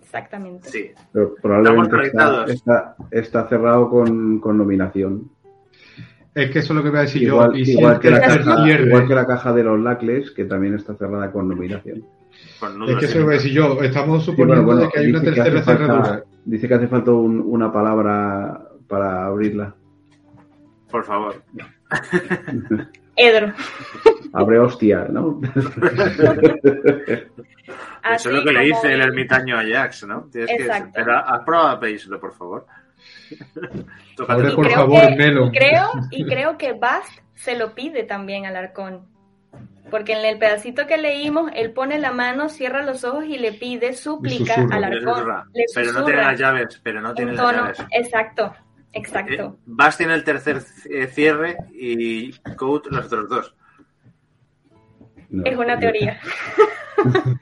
Exactamente. 0.00 0.70
sí. 0.70 0.90
Pero 1.12 1.34
probablemente 1.42 2.06
está, 2.54 2.96
está 3.10 3.46
cerrado 3.46 3.90
con, 3.90 4.40
con 4.40 4.56
nominación. 4.56 5.30
Es 6.40 6.50
que 6.50 6.58
eso 6.60 6.72
es 6.72 6.76
lo 6.76 6.82
que 6.82 6.90
voy 6.90 6.98
a 6.98 7.02
decir 7.02 7.22
Igual, 7.22 7.50
yo. 7.52 7.56
Y 7.58 7.70
igual 7.72 7.98
que 7.98 8.10
la 8.10 8.20
caja, 8.20 8.70
igual 8.70 9.08
que 9.08 9.14
la 9.14 9.26
caja 9.26 9.52
de 9.52 9.64
los 9.64 9.80
Lacles, 9.80 10.30
que 10.30 10.44
también 10.44 10.74
está 10.74 10.94
cerrada 10.94 11.30
con 11.32 11.48
nominación. 11.48 12.04
Con 12.60 12.88
Es 12.88 12.96
que 12.96 13.04
eso 13.06 13.18
lo 13.18 13.24
voy 13.24 13.34
a 13.34 13.38
decir 13.38 13.52
yo. 13.52 13.82
Estamos 13.82 14.24
suponiendo 14.24 14.62
bueno, 14.64 14.80
bueno, 14.82 14.90
que 14.92 15.00
hay 15.00 15.10
una 15.10 15.20
dice 15.20 15.32
que 15.32 15.40
tercera 15.40 15.58
hace 15.60 15.64
falta- 15.64 15.86
cerradura. 16.04 16.24
Dice 16.44 16.68
que 16.68 16.74
hace 16.74 16.88
falta 16.88 17.10
un- 17.12 17.42
una 17.44 17.72
palabra 17.72 18.68
para 18.86 19.26
abrirla. 19.26 19.74
Por 20.90 21.04
favor. 21.04 21.42
Edro. 23.16 23.52
Abre 24.32 24.58
hostia, 24.60 25.06
¿no? 25.10 25.40
Eso 28.14 28.28
es 28.30 28.34
lo 28.34 28.44
que 28.44 28.52
le 28.52 28.60
dice 28.64 28.92
el 28.92 29.00
ermitaño 29.00 29.56
a 29.58 29.64
Jax, 29.64 30.06
¿no? 30.06 30.28
Tienes 30.30 30.50
Exacto. 30.50 30.86
que... 30.86 30.92
Pero 31.04 31.16
haz 31.18 31.44
prueba 31.44 31.72
a 31.72 31.80
pedírselo, 31.80 32.20
por 32.20 32.32
favor. 32.32 32.66
El 33.30 34.54
por 34.54 34.70
favor, 34.70 35.08
que- 35.08 35.16
Melo. 35.16 35.50
Creo, 35.52 35.90
y 36.10 36.24
creo 36.24 36.58
que 36.58 36.72
Bast 36.72 37.20
se 37.34 37.56
lo 37.56 37.74
pide 37.74 38.02
también 38.04 38.46
al 38.46 38.56
arcón. 38.56 39.06
Porque 39.90 40.12
en 40.12 40.24
el 40.24 40.38
pedacito 40.38 40.86
que 40.86 40.98
leímos, 40.98 41.50
él 41.54 41.72
pone 41.72 41.98
la 41.98 42.12
mano, 42.12 42.48
cierra 42.50 42.82
los 42.82 43.04
ojos 43.04 43.24
y 43.24 43.38
le 43.38 43.52
pide 43.52 43.94
súplica 43.94 44.54
al 44.70 44.80
Le 44.82 44.86
arcón. 44.86 45.14
susurra. 45.14 45.44
Le 45.54 45.64
Pero 45.74 45.92
no 45.92 46.04
tiene 46.04 46.22
las 46.22 46.38
llaves, 46.38 46.80
pero 46.82 47.00
no 47.00 47.14
tiene 47.14 47.30
en 47.30 47.36
las 47.38 47.46
tono. 47.46 47.62
llaves. 47.64 47.84
Exacto, 47.92 48.54
Eh, 48.54 48.84
exacto. 48.92 49.58
Bass 49.64 49.96
tiene 49.96 50.12
el 50.14 50.24
tercer 50.24 50.62
eh, 50.90 51.06
cierre 51.06 51.56
y 51.72 52.32
Code 52.56 52.90
los 52.90 53.06
otros 53.06 53.28
dos. 53.30 53.54
No, 55.30 55.44
Es 55.44 55.56
una 55.56 55.78
teoría. 55.78 56.20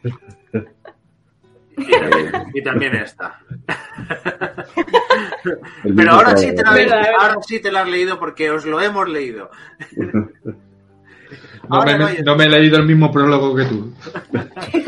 Y 1.79 1.91
también, 1.93 2.33
y 2.55 2.63
también 2.63 2.95
esta. 2.97 3.39
Pero 5.97 6.13
ahora 6.13 6.37
sí, 6.37 6.55
te 6.55 6.63
la 6.63 6.71
habéis- 6.71 6.93
ahora 6.93 7.37
sí 7.47 7.61
te 7.61 7.71
la 7.73 7.83
has 7.83 7.89
leído 7.89 8.19
porque 8.19 8.51
os 8.51 8.65
lo 8.67 8.81
hemos 8.81 9.09
leído. 9.09 9.51
No 11.69 11.83
me, 11.83 11.99
no 11.99 12.07
hay- 12.07 12.19
no 12.23 12.37
me 12.37 12.45
he 12.45 12.49
leído 12.49 12.77
el 12.79 12.87
mismo 12.87 13.11
prólogo 13.11 13.57
que 13.57 13.65
tú. 13.65 13.93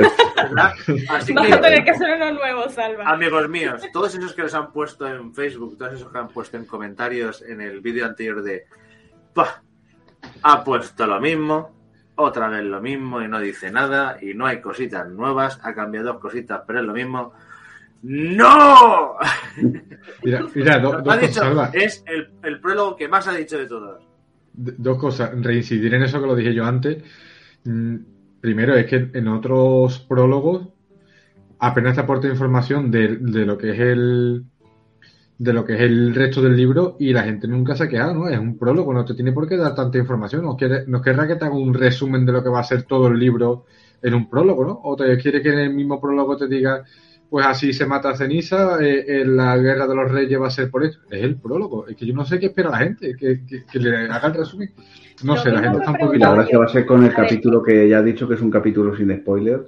Así 1.10 1.32
Vas 1.32 1.46
a 1.50 1.56
que, 1.56 1.56
tener 1.56 1.84
que 1.84 1.90
hacer 1.90 2.14
uno 2.16 2.32
nuevo, 2.32 2.68
Salva. 2.68 3.04
amigos 3.08 3.48
míos, 3.48 3.82
todos 3.92 4.14
esos 4.14 4.32
que 4.34 4.42
os 4.42 4.54
han 4.54 4.70
puesto 4.72 5.06
en 5.08 5.34
Facebook, 5.34 5.76
todos 5.76 5.94
esos 5.94 6.12
que 6.12 6.18
han 6.18 6.28
puesto 6.28 6.56
en 6.56 6.64
comentarios 6.66 7.42
en 7.42 7.60
el 7.60 7.80
vídeo 7.80 8.06
anterior 8.06 8.42
de 8.42 8.66
"Pah, 9.34 9.62
ha 10.42 10.62
puesto 10.64 11.06
lo 11.06 11.20
mismo, 11.20 11.74
otra 12.14 12.48
vez 12.48 12.62
lo 12.64 12.80
mismo 12.80 13.20
y 13.22 13.28
no 13.28 13.40
dice 13.40 13.70
nada 13.72 14.16
y 14.22 14.34
no 14.34 14.46
hay 14.46 14.60
cositas 14.60 15.08
nuevas, 15.08 15.58
ha 15.64 15.74
cambiado 15.74 16.12
dos 16.12 16.20
cositas, 16.22 16.62
pero 16.66 16.78
es 16.80 16.84
lo 16.86 16.92
mismo. 16.92 17.32
¡No! 18.02 19.14
Mira, 20.24 20.44
mira 20.54 20.78
do- 20.78 20.94
Ha 20.94 21.00
dos 21.02 21.16
cosas, 21.18 21.72
dicho, 21.72 21.84
es 21.84 22.04
el, 22.06 22.28
el 22.42 22.60
prólogo 22.60 22.96
que 22.96 23.08
más 23.08 23.26
ha 23.28 23.32
dicho 23.34 23.56
de 23.58 23.66
todos. 23.66 24.00
D- 24.52 24.74
Dos 24.78 24.98
cosas. 24.98 25.30
Reincidir 25.40 25.94
en 25.94 26.02
eso 26.02 26.20
que 26.20 26.26
lo 26.26 26.34
dije 26.36 26.52
yo 26.54 26.64
antes. 26.64 27.02
Mm, 27.64 27.96
Primero 28.40 28.74
es 28.76 28.86
que 28.86 29.10
en 29.14 29.26
otros 29.28 29.98
prólogos 30.00 30.68
apenas 31.58 31.94
te 31.96 32.00
aporta 32.02 32.28
información 32.28 32.90
de, 32.90 33.16
de 33.16 33.44
lo 33.46 33.58
que 33.58 33.70
es 33.72 33.80
el 33.80 34.44
de 35.38 35.52
lo 35.52 35.64
que 35.64 35.74
es 35.74 35.80
el 35.82 36.14
resto 36.14 36.40
del 36.42 36.56
libro 36.56 36.96
y 36.98 37.12
la 37.12 37.22
gente 37.24 37.46
nunca 37.48 37.74
se 37.76 37.84
ha 37.84 37.88
quedado, 37.88 38.14
¿no? 38.14 38.28
Es 38.28 38.38
un 38.38 38.56
prólogo, 38.58 38.92
no 38.92 39.04
te 39.04 39.14
tiene 39.14 39.32
por 39.32 39.48
qué 39.48 39.56
dar 39.56 39.74
tanta 39.74 39.98
información. 39.98 40.42
No, 40.42 40.56
quiere, 40.56 40.84
no 40.88 41.00
querrá 41.00 41.26
que 41.28 41.36
te 41.36 41.44
haga 41.44 41.54
un 41.56 41.74
resumen 41.74 42.24
de 42.26 42.32
lo 42.32 42.42
que 42.42 42.48
va 42.48 42.58
a 42.60 42.64
ser 42.64 42.82
todo 42.84 43.06
el 43.08 43.18
libro 43.18 43.66
en 44.02 44.14
un 44.14 44.28
prólogo, 44.28 44.64
¿no? 44.64 44.80
O 44.84 44.96
te 44.96 45.16
quiere 45.18 45.40
que 45.42 45.52
en 45.52 45.58
el 45.60 45.74
mismo 45.74 46.00
prólogo 46.00 46.36
te 46.36 46.48
diga, 46.48 46.84
pues 47.30 47.44
así 47.46 47.72
se 47.72 47.84
mata 47.86 48.10
a 48.10 48.16
ceniza, 48.16 48.78
eh, 48.82 49.04
en 49.22 49.36
la 49.36 49.56
guerra 49.58 49.86
de 49.86 49.94
los 49.94 50.10
reyes 50.10 50.40
va 50.40 50.46
a 50.46 50.50
ser 50.50 50.70
por 50.70 50.84
eso. 50.84 51.00
Es 51.10 51.22
el 51.22 51.36
prólogo. 51.36 51.86
Es 51.86 51.96
que 51.96 52.06
yo 52.06 52.14
no 52.14 52.24
sé 52.24 52.38
qué 52.38 52.46
espera 52.46 52.70
la 52.70 52.78
gente, 52.78 53.14
que, 53.16 53.44
que- 53.46 53.64
que 53.70 53.78
le 53.78 53.96
haga 54.10 54.28
el 54.28 54.34
resumen. 54.34 54.70
No 55.24 55.36
sé, 55.36 55.50
la 55.50 55.60
gente 55.60 55.78
está 55.78 55.90
un 55.90 55.96
Y 55.96 56.00
la 56.00 56.06
poquito... 56.06 56.32
gracia 56.34 56.58
va 56.58 56.64
a 56.64 56.68
ser 56.68 56.86
con 56.86 57.04
el 57.04 57.12
capítulo 57.12 57.60
que 57.62 57.88
ya 57.88 57.98
ha 57.98 58.02
dicho 58.02 58.28
que 58.28 58.34
es 58.34 58.40
un 58.40 58.50
capítulo 58.52 58.96
sin 58.96 59.14
spoilers. 59.18 59.64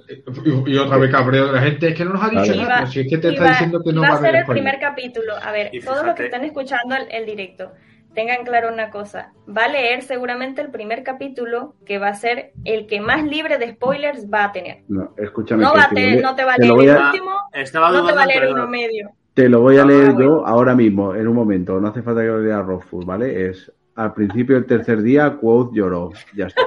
Y, 0.65 0.71
y 0.71 0.77
otra 0.77 0.97
vez 0.97 1.11
cabreo 1.11 1.47
de 1.47 1.51
la 1.51 1.61
gente, 1.61 1.89
es 1.89 1.95
que 1.95 2.05
no 2.05 2.13
nos 2.13 2.23
ha 2.23 2.29
dicho 2.29 2.41
Vale. 2.41 2.57
nada. 2.63 2.79
Iba- 2.81 2.87
si 2.87 2.99
es 3.01 3.07
que 3.09 3.17
te 3.17 3.29
está 3.29 3.49
diciendo 3.49 3.81
que 3.83 3.91
no 3.93 4.01
va 4.01 4.07
a 4.07 4.13
a 4.13 4.17
ser 4.21 4.35
el 4.35 4.45
primer 4.45 4.79
capítulo. 4.79 5.33
A 5.41 5.51
ver, 5.51 5.71
todos 5.83 6.05
los 6.05 6.15
que 6.15 6.25
están 6.25 6.45
escuchando 6.45 6.95
el, 6.95 7.03
el 7.11 7.25
directo, 7.25 7.71
tengan 8.15 8.45
claro 8.45 8.71
una 8.73 8.89
cosa. 8.91 9.33
Va 9.47 9.65
a 9.65 9.67
leer 9.67 10.03
seguramente 10.03 10.61
el 10.61 10.71
primer 10.71 11.03
capítulo, 11.03 11.75
que 11.85 11.97
va 11.99 12.07
a 12.09 12.13
ser 12.13 12.53
el 12.63 12.87
que 12.87 13.01
más 13.01 13.23
libre 13.25 13.57
de 13.57 13.71
spoilers 13.73 14.27
va 14.33 14.45
a 14.45 14.51
tener. 14.53 14.83
No, 14.87 15.13
escúchame. 15.17 15.63
No, 15.63 15.73
va 15.73 15.83
a 15.83 15.89
te 15.89 16.21
no 16.21 16.33
te 16.35 16.45
va 16.45 16.53
a 16.53 16.57
leer 16.57 16.71
el 16.71 16.97
último, 17.05 17.31
Estaba 17.53 17.91
no 17.91 18.05
te 18.05 18.13
va 18.13 18.23
a 18.23 18.25
leer 18.25 18.51
uno 18.51 18.67
medio. 18.67 19.11
Te 19.33 19.47
lo 19.49 19.61
voy 19.61 19.77
a 19.77 19.85
leer 19.85 20.15
yo 20.17 20.45
ahora 20.45 20.75
mismo, 20.75 21.15
en 21.15 21.27
un 21.27 21.35
momento. 21.35 21.79
No 21.79 21.87
hace 21.87 22.01
falta 22.01 22.21
que 22.21 22.27
lo 22.27 22.39
lea 22.41 22.61
Rothfuss, 22.61 23.05
¿vale? 23.05 23.49
Es 23.49 23.71
al 23.95 24.13
principio 24.13 24.55
del 24.55 24.65
tercer 24.65 25.01
día, 25.01 25.37
quote 25.37 25.77
lloró. 25.77 26.11
Ya 26.35 26.47
está. 26.47 26.61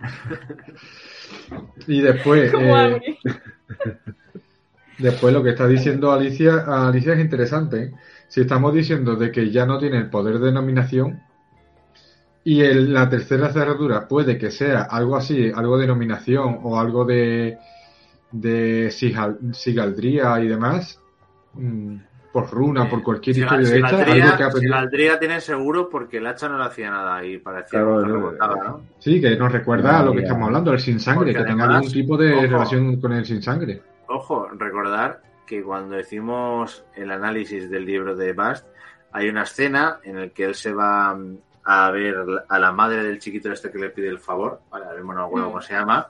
Y 1.86 2.00
después, 2.02 2.52
Como 2.52 2.76
eh, 2.78 3.00
después 4.98 5.32
lo 5.32 5.42
que 5.42 5.50
está 5.50 5.66
diciendo 5.66 6.12
Alicia, 6.12 6.64
Alicia 6.88 7.14
es 7.14 7.20
interesante. 7.20 7.82
¿eh? 7.82 7.92
Si 8.28 8.40
estamos 8.42 8.74
diciendo 8.74 9.16
de 9.16 9.30
que 9.32 9.50
ya 9.50 9.64
no 9.66 9.78
tiene 9.78 9.98
el 9.98 10.10
poder 10.10 10.38
de 10.38 10.52
nominación 10.52 11.22
y 12.44 12.60
el- 12.60 12.92
la 12.92 13.08
tercera 13.08 13.50
cerradura 13.52 14.06
puede 14.08 14.38
que 14.38 14.50
sea 14.50 14.82
algo 14.82 15.16
así, 15.16 15.50
algo 15.54 15.78
de 15.78 15.86
nominación 15.86 16.60
o 16.62 16.78
algo 16.78 17.04
de, 17.04 17.58
de 18.30 18.88
sigal- 18.90 19.38
sigaldría 19.54 20.38
y 20.40 20.48
demás, 20.48 21.00
mm, 21.54 21.96
por 22.32 22.50
runa, 22.50 22.88
por 22.88 23.02
cualquier 23.02 23.34
Sigal- 23.36 23.62
historia 23.62 23.68
de 23.70 23.76
esta, 23.78 23.88
algo 24.12 24.36
que 24.36 24.44
aprendido. 24.44 24.60
Sigaldría 24.60 25.18
tiene 25.18 25.40
seguro 25.40 25.88
porque 25.88 26.18
el 26.18 26.26
hacha 26.26 26.48
no 26.48 26.58
le 26.58 26.64
hacía 26.64 26.90
nada 26.90 27.24
y 27.24 27.38
parecía 27.38 27.80
Claro, 27.80 28.02
que 28.02 28.08
no, 28.08 28.30
¿no? 28.62 28.80
Sí, 28.98 29.20
que 29.20 29.34
nos 29.36 29.50
recuerda 29.50 30.00
a 30.00 30.02
lo 30.04 30.12
que 30.12 30.20
estamos 30.20 30.46
hablando, 30.46 30.72
el 30.72 30.78
sin 30.78 31.00
sangre, 31.00 31.32
Porque 31.32 31.44
que 31.44 31.50
tenga 31.50 31.64
algún 31.64 31.90
tipo 31.90 32.16
de 32.16 32.32
ojo. 32.34 32.42
relación 32.42 33.00
con 33.00 33.12
el 33.12 33.24
sin 33.24 33.42
sangre. 33.42 33.82
Ojo, 34.08 34.48
recordar 34.56 35.22
que 35.46 35.62
cuando 35.62 35.98
hicimos 35.98 36.84
el 36.94 37.10
análisis 37.10 37.70
del 37.70 37.86
libro 37.86 38.14
de 38.14 38.34
Bast, 38.34 38.66
hay 39.12 39.28
una 39.30 39.44
escena 39.44 39.98
en 40.04 40.20
la 40.20 40.28
que 40.28 40.44
él 40.44 40.54
se 40.54 40.72
va 40.74 41.14
mm, 41.14 41.38
a 41.64 41.90
ver 41.90 42.16
a 42.48 42.58
la 42.58 42.72
madre 42.72 43.02
del 43.04 43.18
chiquito 43.18 43.50
este 43.50 43.70
que 43.70 43.78
le 43.78 43.88
pide 43.90 44.08
el 44.08 44.18
favor, 44.18 44.60
vale, 44.70 44.84
ahora 44.84 44.96
mismo 44.98 45.12
no 45.14 45.20
me 45.20 45.26
acuerdo 45.26 45.48
cómo 45.48 45.62
se 45.62 45.72
llama, 45.74 46.06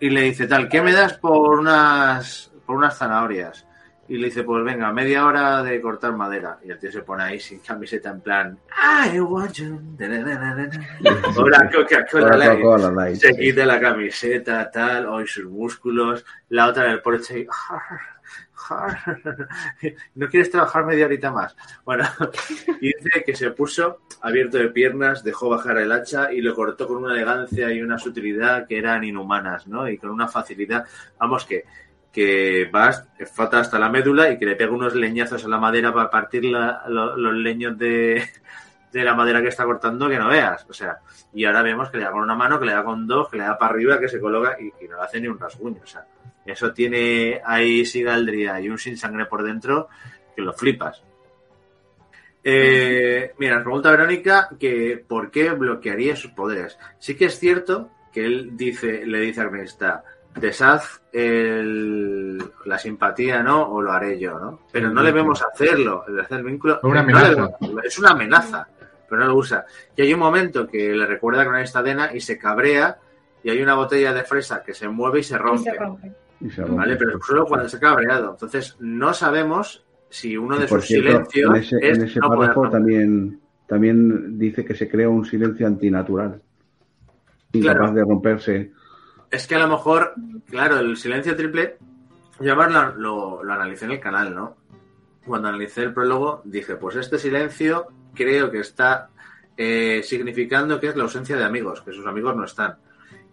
y 0.00 0.10
le 0.10 0.22
dice 0.22 0.46
tal, 0.46 0.68
¿qué 0.68 0.80
me 0.80 0.92
das 0.92 1.14
por 1.18 1.58
unas, 1.58 2.50
por 2.64 2.76
unas 2.76 2.96
zanahorias? 2.96 3.66
Y 4.08 4.16
le 4.16 4.26
dice, 4.26 4.42
pues 4.42 4.64
venga, 4.64 4.92
media 4.92 5.24
hora 5.24 5.62
de 5.62 5.80
cortar 5.80 6.16
madera. 6.16 6.58
Y 6.64 6.70
el 6.70 6.78
tío 6.80 6.90
se 6.90 7.02
pone 7.02 7.22
ahí 7.22 7.38
sin 7.38 7.60
camiseta 7.60 8.10
en 8.10 8.20
plan, 8.20 8.58
I 9.12 9.20
want 9.20 9.52
you. 9.52 9.80
Hola, 11.36 11.70
Coca-Cola 11.72 13.14
Se 13.14 13.36
quita 13.36 13.64
la 13.64 13.78
camiseta, 13.78 14.68
tal, 14.70 15.06
hoy 15.06 15.28
sus 15.28 15.44
músculos, 15.44 16.24
la 16.48 16.66
otra 16.66 16.86
en 16.86 16.92
el 16.92 17.02
porche 17.02 17.46
¿No 20.14 20.28
quieres 20.28 20.50
trabajar 20.50 20.84
media 20.84 21.06
horita 21.06 21.30
más? 21.30 21.56
Bueno, 21.84 22.04
y 22.80 22.86
dice 23.02 23.24
que 23.24 23.34
se 23.34 23.50
puso 23.50 24.00
abierto 24.22 24.58
de 24.58 24.68
piernas, 24.68 25.24
dejó 25.24 25.48
bajar 25.48 25.78
el 25.78 25.92
hacha 25.92 26.32
y 26.32 26.40
lo 26.40 26.54
cortó 26.54 26.86
con 26.86 27.04
una 27.04 27.14
elegancia 27.14 27.72
y 27.72 27.82
una 27.82 27.98
sutilidad 27.98 28.66
que 28.66 28.78
eran 28.78 29.04
inhumanas, 29.04 29.66
¿no? 29.66 29.88
Y 29.88 29.98
con 29.98 30.10
una 30.10 30.28
facilidad, 30.28 30.86
vamos, 31.18 31.44
que, 31.44 31.64
que 32.12 32.68
Bast 32.72 33.08
falta 33.32 33.60
hasta 33.60 33.78
la 33.78 33.88
médula 33.88 34.30
y 34.30 34.38
que 34.38 34.46
le 34.46 34.56
pega 34.56 34.72
unos 34.72 34.94
leñazos 34.94 35.44
a 35.44 35.48
la 35.48 35.58
madera 35.58 35.92
para 35.92 36.10
partir 36.10 36.44
los 36.44 37.34
leños 37.34 37.76
de, 37.78 38.22
de 38.92 39.04
la 39.04 39.14
madera 39.14 39.40
que 39.42 39.48
está 39.48 39.64
cortando 39.64 40.08
que 40.08 40.18
no 40.18 40.28
veas. 40.28 40.66
O 40.68 40.72
sea, 40.72 40.98
y 41.32 41.44
ahora 41.44 41.62
vemos 41.62 41.90
que 41.90 41.98
le 41.98 42.04
da 42.04 42.12
con 42.12 42.22
una 42.22 42.34
mano, 42.34 42.58
que 42.58 42.66
le 42.66 42.72
da 42.72 42.84
con 42.84 43.06
dos, 43.06 43.28
que 43.28 43.38
le 43.38 43.44
da 43.44 43.58
para 43.58 43.72
arriba, 43.72 43.98
que 43.98 44.08
se 44.08 44.20
coloca 44.20 44.56
y, 44.60 44.72
y 44.84 44.88
no 44.88 44.96
le 44.96 45.02
hace 45.02 45.20
ni 45.20 45.28
un 45.28 45.38
rasguño. 45.38 45.80
O 45.82 45.86
sea, 45.86 46.04
eso 46.46 46.72
tiene 46.72 47.40
ahí 47.44 47.84
sigaldría 47.84 48.60
y 48.60 48.68
un 48.68 48.78
sin 48.78 48.96
sangre 48.96 49.26
por 49.26 49.42
dentro 49.42 49.88
que 50.34 50.42
lo 50.42 50.52
flipas. 50.52 51.02
Eh, 52.42 53.32
mira, 53.38 53.56
nos 53.56 53.64
pregunta 53.64 53.90
Verónica 53.90 54.48
que 54.58 55.04
por 55.06 55.30
qué 55.30 55.50
bloquearía 55.50 56.16
sus 56.16 56.30
poderes. 56.32 56.78
Sí 56.98 57.14
que 57.14 57.26
es 57.26 57.38
cierto 57.38 57.90
que 58.12 58.24
él 58.24 58.56
dice, 58.56 59.04
le 59.06 59.20
dice 59.20 59.40
a 59.40 59.44
Armista, 59.44 60.02
deshaz 60.34 61.02
el- 61.12 62.42
la 62.64 62.78
simpatía, 62.78 63.42
¿no? 63.42 63.62
O 63.70 63.82
lo 63.82 63.92
haré 63.92 64.18
yo, 64.18 64.38
¿no? 64.38 64.60
Pero 64.72 64.90
no 64.90 65.02
le 65.02 65.12
vemos 65.12 65.42
hacerlo, 65.42 66.04
el 66.08 66.18
hacer 66.20 66.38
el 66.38 66.44
vínculo. 66.44 66.76
Es 66.78 66.84
una 66.84 67.02
no 67.02 67.08
le 67.08 67.12
amenaza. 67.18 67.56
vemos- 67.60 67.84
es 67.84 67.98
una 67.98 68.10
amenaza, 68.12 68.68
pero 69.08 69.20
no 69.20 69.26
lo 69.28 69.34
usa. 69.36 69.66
Y 69.94 70.02
hay 70.02 70.14
un 70.14 70.20
momento 70.20 70.66
que 70.66 70.88
le 70.94 71.04
recuerda 71.06 71.44
con 71.44 71.56
esta 71.56 71.82
Dena 71.82 72.10
y 72.14 72.20
se 72.20 72.38
cabrea 72.38 72.96
y 73.42 73.50
hay 73.50 73.60
una 73.62 73.74
botella 73.74 74.12
de 74.14 74.22
fresa 74.24 74.62
que 74.62 74.72
se 74.72 74.88
mueve 74.88 75.20
y 75.20 75.24
se 75.24 75.34
Y 75.34 75.38
rompe. 75.38 75.70
se 75.70 75.76
rompe. 75.76 76.12
Y 76.40 76.50
se 76.50 76.62
rompe. 76.62 76.76
¿Vale? 76.76 76.96
Pero 76.96 77.20
solo 77.20 77.44
cuando 77.46 77.68
se 77.68 77.76
ha 77.76 77.80
cabreado. 77.80 78.30
Entonces, 78.32 78.76
no 78.80 79.12
sabemos 79.12 79.84
si 80.08 80.36
uno 80.36 80.58
de 80.58 80.66
sus 80.66 80.84
cierto, 80.84 81.08
silencios 81.08 81.50
en 81.50 81.56
ese, 81.56 81.76
es 81.90 81.98
en 81.98 82.04
ese 82.04 82.20
no 82.20 82.28
poder 82.28 82.52
párrafo 82.52 82.70
también, 82.70 83.40
también 83.66 84.38
dice 84.38 84.64
que 84.64 84.74
se 84.74 84.88
crea 84.88 85.08
un 85.08 85.24
silencio 85.24 85.66
antinatural. 85.66 86.40
Incapaz 87.52 87.76
Claro. 87.78 87.92
de 87.94 88.00
romperse. 88.02 88.72
Es 89.30 89.46
que 89.46 89.54
a 89.54 89.60
lo 89.60 89.68
mejor, 89.68 90.14
claro, 90.48 90.78
el 90.78 90.96
silencio 90.96 91.36
triple, 91.36 91.78
yo 92.40 92.54
lo, 92.54 92.96
lo, 92.96 93.44
lo 93.44 93.52
analicé 93.52 93.84
en 93.84 93.92
el 93.92 94.00
canal, 94.00 94.34
¿no? 94.34 94.56
Cuando 95.24 95.48
analicé 95.48 95.82
el 95.82 95.92
prólogo, 95.92 96.42
dije, 96.44 96.76
pues 96.76 96.96
este 96.96 97.18
silencio 97.18 97.86
creo 98.14 98.50
que 98.50 98.60
está 98.60 99.10
eh, 99.56 100.00
significando 100.02 100.80
que 100.80 100.88
es 100.88 100.96
la 100.96 101.04
ausencia 101.04 101.36
de 101.36 101.44
amigos, 101.44 101.82
que 101.82 101.92
sus 101.92 102.06
amigos 102.06 102.34
no 102.34 102.44
están. 102.44 102.76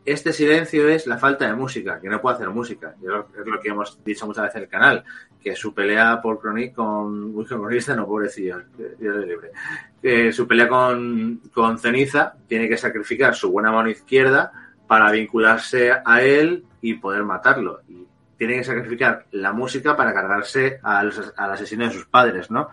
Este 0.08 0.32
silencio 0.32 0.88
es 0.88 1.06
la 1.06 1.18
falta 1.18 1.46
de 1.46 1.54
música, 1.54 2.00
que 2.00 2.08
no 2.08 2.22
puede 2.22 2.38
hacer 2.38 2.50
música. 2.50 2.96
Es 3.02 3.46
lo 3.46 3.60
que 3.60 3.68
hemos 3.68 4.02
dicho 4.06 4.26
muchas 4.26 4.44
veces 4.44 4.56
en 4.56 4.64
el 4.64 4.70
canal, 4.70 5.04
que 5.44 5.54
su 5.54 5.74
pelea 5.74 6.22
por 6.22 6.40
Chronic 6.40 6.74
con 6.74 7.36
Wilson 7.36 7.60
Cronista, 7.60 7.94
no 7.94 8.08
pobrecillo, 8.08 8.62
Dios 8.98 9.18
libre. 9.26 10.32
Su 10.32 10.48
pelea 10.48 10.70
con, 10.70 11.42
con 11.54 11.78
Ceniza 11.78 12.36
tiene 12.48 12.70
que 12.70 12.78
sacrificar 12.78 13.36
su 13.36 13.52
buena 13.52 13.70
mano 13.70 13.90
izquierda 13.90 14.54
para 14.88 15.12
vincularse 15.12 15.92
a 16.06 16.22
él 16.22 16.64
y 16.82 16.94
poder 16.94 17.24
matarlo. 17.24 17.82
Y 17.90 18.08
tiene 18.38 18.56
que 18.56 18.64
sacrificar 18.64 19.26
la 19.32 19.52
música 19.52 19.98
para 19.98 20.14
cargarse 20.14 20.80
al, 20.84 21.12
al 21.36 21.52
asesino 21.52 21.84
de 21.84 21.92
sus 21.92 22.06
padres, 22.06 22.50
¿no? 22.50 22.70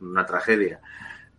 Una 0.00 0.26
tragedia. 0.26 0.80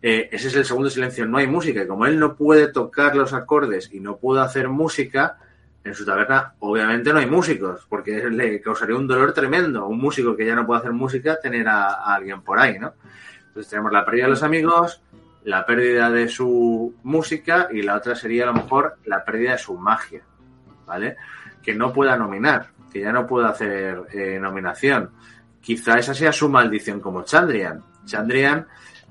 Eh, 0.06 0.28
ese 0.30 0.48
es 0.48 0.56
el 0.56 0.66
segundo 0.66 0.90
silencio, 0.90 1.24
no 1.24 1.38
hay 1.38 1.46
música. 1.46 1.82
Y 1.82 1.86
como 1.86 2.04
él 2.04 2.18
no 2.20 2.36
puede 2.36 2.68
tocar 2.68 3.16
los 3.16 3.32
acordes 3.32 3.88
y 3.90 4.00
no 4.00 4.18
puede 4.18 4.42
hacer 4.42 4.68
música, 4.68 5.38
en 5.82 5.94
su 5.94 6.04
taberna 6.04 6.52
obviamente 6.58 7.10
no 7.10 7.20
hay 7.20 7.26
músicos, 7.26 7.86
porque 7.88 8.28
le 8.28 8.60
causaría 8.60 8.96
un 8.96 9.06
dolor 9.06 9.32
tremendo 9.32 9.80
a 9.80 9.86
un 9.86 9.98
músico 9.98 10.36
que 10.36 10.44
ya 10.44 10.54
no 10.54 10.66
puede 10.66 10.80
hacer 10.80 10.92
música 10.92 11.40
tener 11.40 11.66
a, 11.68 12.14
alguien 12.14 12.42
por 12.42 12.58
ahí, 12.58 12.78
¿no? 12.78 12.92
Entonces 13.46 13.70
tenemos 13.70 13.90
la 13.92 14.04
pérdida 14.04 14.24
de 14.24 14.30
los 14.30 14.42
amigos, 14.42 15.00
la 15.44 15.64
pérdida 15.64 16.10
de 16.10 16.28
su 16.28 16.94
música 17.02 17.68
y 17.72 17.80
la 17.80 17.96
otra 17.96 18.14
sería 18.14 18.42
a 18.42 18.48
lo 18.48 18.52
mejor 18.52 18.98
la 19.06 19.24
pérdida 19.24 19.52
de 19.52 19.58
su 19.58 19.72
magia, 19.78 20.20
¿vale? 20.84 21.16
Que 21.62 21.74
no 21.74 21.94
pueda 21.94 22.14
nominar, 22.18 22.66
que 22.92 23.00
ya 23.00 23.10
no 23.10 23.26
pueda 23.26 23.48
hacer 23.48 24.02
eh, 24.12 24.38
nominación. 24.38 25.12
Quizá 25.62 25.98
esa 25.98 26.12
sea 26.12 26.30
su 26.30 26.50
maldición 26.50 27.00
como 27.00 27.22
Chandrian. 27.22 27.82
Chandrian 28.04 28.66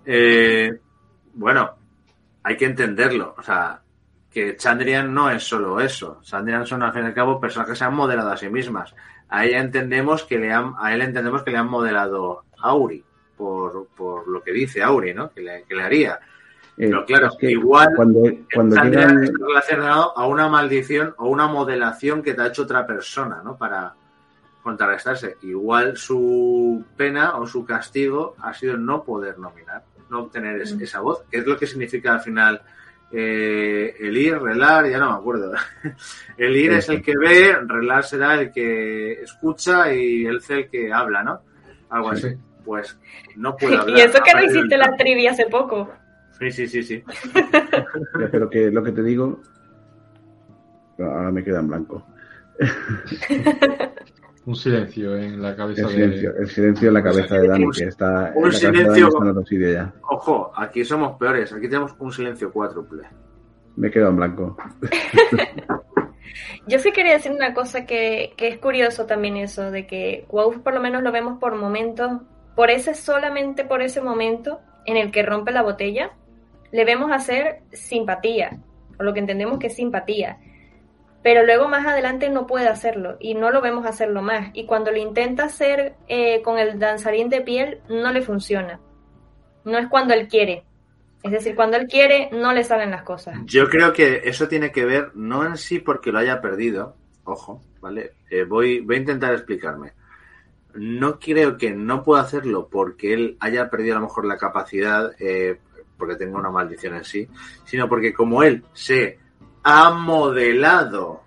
eh, 0.06 0.80
bueno, 1.34 1.72
hay 2.44 2.58
que 2.58 2.66
entenderlo. 2.66 3.36
O 3.38 3.44
sea, 3.44 3.82
que 4.32 4.56
Chandrian 4.56 5.14
no 5.14 5.30
es 5.30 5.44
solo 5.44 5.80
eso. 5.80 6.20
Chandrian 6.24 6.66
son, 6.66 6.84
al 6.84 6.92
fin 6.92 7.04
y 7.04 7.08
al 7.08 7.14
cabo, 7.14 7.40
personas 7.40 7.70
que 7.70 7.76
se 7.76 7.84
han 7.84 7.96
modelado 7.96 8.32
a 8.32 8.38
sí 8.38 8.50
mismas. 8.50 8.94
A 9.30 9.46
ella 9.46 9.60
entendemos 9.60 10.24
que 10.24 10.40
le 10.40 10.52
han, 10.52 10.74
a 10.80 10.94
él 10.94 11.02
entendemos 11.02 11.44
que 11.44 11.52
le 11.52 11.58
han 11.58 11.70
modelado 11.70 12.44
Auri, 12.60 13.04
por, 13.38 13.88
por 13.96 14.28
lo 14.28 14.42
que 14.42 14.52
dice 14.52 14.82
Auri, 14.82 15.14
¿no? 15.14 15.32
Que 15.32 15.42
le, 15.42 15.64
que 15.64 15.76
le 15.76 15.84
haría. 15.84 16.20
Eh, 16.76 16.88
Pero 16.90 17.06
claro, 17.06 17.28
es 17.28 17.36
que 17.38 17.52
igual 17.52 17.90
cuando, 17.96 18.22
cuando 18.54 18.76
Chandrian 18.76 19.10
llegan... 19.10 19.24
está 19.24 19.46
relacionado 19.46 20.18
a 20.18 20.28
una 20.28 20.50
maldición 20.50 21.14
o 21.18 21.30
una 21.30 21.48
modelación 21.48 22.24
que 22.24 22.34
te 22.34 22.42
ha 22.42 22.48
hecho 22.48 22.64
otra 22.64 22.86
persona, 22.88 23.42
¿no? 23.44 23.56
Para 23.56 23.94
contrarrestarse. 24.64 25.38
Igual 25.44 25.98
su 25.98 26.84
pena 26.98 27.38
o 27.38 27.46
su 27.46 27.66
castigo 27.66 28.36
ha 28.42 28.54
sido 28.54 28.78
no 28.78 29.04
poder 29.04 29.38
nominar 29.38 29.84
no 30.14 30.24
obtener 30.24 30.62
es, 30.62 30.72
esa 30.72 31.02
voz, 31.02 31.24
que 31.30 31.40
es 31.40 31.46
lo 31.46 31.58
que 31.58 31.68
significa 31.68 32.14
al 32.14 32.22
final 32.22 32.62
eh, 33.12 33.96
el 34.00 34.16
ir, 34.18 34.40
relar, 34.40 34.90
ya 34.90 34.98
no 34.98 35.12
me 35.12 35.18
acuerdo. 35.18 35.54
el 36.38 36.56
ir 36.56 36.74
es 36.74 36.90
el 36.90 37.02
que 37.02 37.14
ve, 37.18 37.56
relar 37.68 38.04
será 38.04 38.42
el 38.42 38.52
que 38.52 39.22
escucha 39.22 39.94
y 39.94 40.26
el 40.26 40.42
C 40.42 40.54
el 40.54 40.70
que 40.70 40.92
habla, 40.92 41.24
¿no? 41.24 41.42
Algo 41.90 42.10
así. 42.10 42.30
Sí. 42.30 42.38
Pues 42.64 42.98
no 43.36 43.56
puedo 43.58 43.82
hablar. 43.82 43.98
Y 43.98 44.02
eso 44.02 44.20
que 44.24 44.34
no 44.34 44.44
hiciste 44.44 44.78
la 44.78 44.96
trivia 44.96 45.32
hace 45.32 45.46
poco. 45.48 45.92
Sí, 46.40 46.52
sí, 46.52 46.68
sí, 46.68 46.84
sí. 46.84 47.04
Pero 48.32 48.50
que 48.50 48.72
lo 48.72 48.84
que 48.84 48.92
te 48.92 49.04
digo, 49.04 49.40
ahora 50.98 51.32
me 51.32 51.44
queda 51.44 51.60
en 51.60 51.68
blanco. 51.68 52.06
Un 54.46 54.56
silencio 54.56 55.16
en 55.18 55.42
la 55.42 55.56
cabeza 55.56 55.84
El 55.84 55.88
silencio, 55.90 56.34
de. 56.34 56.40
el 56.40 56.50
silencio 56.50 56.88
en 56.90 56.94
la 56.94 57.04
cabeza 57.04 57.36
de 57.36 57.48
Dani, 57.48 57.66
que 57.72 57.84
está 57.86 58.28
en 58.30 58.38
Un 58.38 58.44
la 58.44 58.50
cabeza 58.50 58.68
de 58.68 58.74
Dani 58.74 58.78
silencio- 58.78 59.08
está 59.08 59.24
en 59.24 59.38
otro 59.38 59.72
ya. 59.72 59.94
Ojo, 60.10 60.52
aquí 60.56 60.84
somos 60.84 61.18
peores. 61.18 61.54
Aquí 61.54 61.68
tenemos 61.70 61.96
un 61.98 62.12
silencio 62.12 62.52
cuádruple. 62.52 63.04
Me 63.78 63.90
quedo 63.90 64.10
en 64.10 64.16
blanco. 64.18 64.58
Yo 66.68 66.80
sí 66.80 66.92
quería 66.92 67.14
decir 67.14 67.32
una 67.32 67.54
cosa 67.54 67.86
que, 67.86 68.34
que 68.38 68.48
es 68.48 68.58
curioso 68.58 69.06
también 69.06 69.38
eso, 69.38 69.70
de 69.72 69.86
que 69.86 70.26
Quoth 70.28 70.58
por 70.64 70.74
lo 70.74 70.82
menos 70.82 71.04
lo 71.04 71.12
vemos 71.12 71.38
por 71.40 71.56
momentos, 71.56 72.22
por 72.56 72.70
ese 72.72 72.94
solamente 72.94 73.66
por 73.66 73.82
ese 73.82 74.02
momento 74.02 74.60
en 74.86 74.98
el 74.98 75.12
que 75.12 75.24
rompe 75.24 75.52
la 75.52 75.62
botella, 75.62 76.12
le 76.72 76.86
vemos 76.86 77.12
hacer 77.12 77.60
simpatía, 77.72 78.58
o 79.00 79.04
lo 79.04 79.14
que 79.14 79.20
entendemos 79.20 79.60
que 79.60 79.68
es 79.68 79.76
simpatía. 79.76 80.38
Pero 81.24 81.46
luego 81.46 81.70
más 81.70 81.88
adelante 81.88 82.30
no 82.30 82.46
puede 82.46 82.68
hacerlo 82.68 83.16
y 83.20 83.34
no 83.34 83.50
lo 83.50 83.62
vemos 83.62 83.86
hacerlo 83.86 84.22
más. 84.22 84.50
Y 84.54 84.66
cuando 84.66 84.92
lo 84.92 84.98
intenta 84.98 85.46
hacer 85.46 85.96
eh, 86.08 86.42
con 86.42 86.60
el 86.60 86.78
danzarín 86.78 87.30
de 87.30 87.42
piel, 87.42 87.80
no 87.90 88.12
le 88.12 88.22
funciona. 88.22 88.82
No 89.64 89.78
es 89.78 89.88
cuando 89.88 90.14
él 90.14 90.28
quiere. 90.28 90.66
Es 91.24 91.32
decir, 91.32 91.56
cuando 91.56 91.78
él 91.78 91.88
quiere, 91.88 92.30
no 92.34 92.52
le 92.52 92.66
salen 92.66 92.92
las 92.92 93.04
cosas. 93.04 93.38
Yo 93.46 93.70
creo 93.70 93.94
que 93.94 94.24
eso 94.26 94.50
tiene 94.50 94.74
que 94.74 94.84
ver 94.84 95.12
no 95.16 95.46
en 95.46 95.56
sí 95.56 95.80
porque 95.80 96.12
lo 96.12 96.20
haya 96.20 96.42
perdido, 96.42 96.98
ojo, 97.24 97.62
¿vale? 97.80 98.12
Eh, 98.30 98.44
voy, 98.44 98.82
voy 98.82 98.98
a 98.98 99.00
intentar 99.00 99.34
explicarme. 99.34 99.94
No 100.74 101.20
creo 101.20 101.58
que 101.58 101.72
no 101.72 102.04
pueda 102.04 102.24
hacerlo 102.24 102.68
porque 102.70 103.14
él 103.14 103.38
haya 103.40 103.70
perdido 103.70 103.96
a 103.96 104.00
lo 104.00 104.08
mejor 104.08 104.26
la 104.26 104.38
capacidad, 104.38 105.14
eh, 105.18 105.60
porque 105.98 106.16
tenga 106.16 106.38
una 106.38 106.50
maldición 106.50 106.96
en 106.96 107.06
sí, 107.06 107.30
sino 107.64 107.88
porque 107.88 108.14
como 108.14 108.44
él 108.44 108.66
se 108.74 109.20
ha 109.64 109.90
modelado 109.92 111.22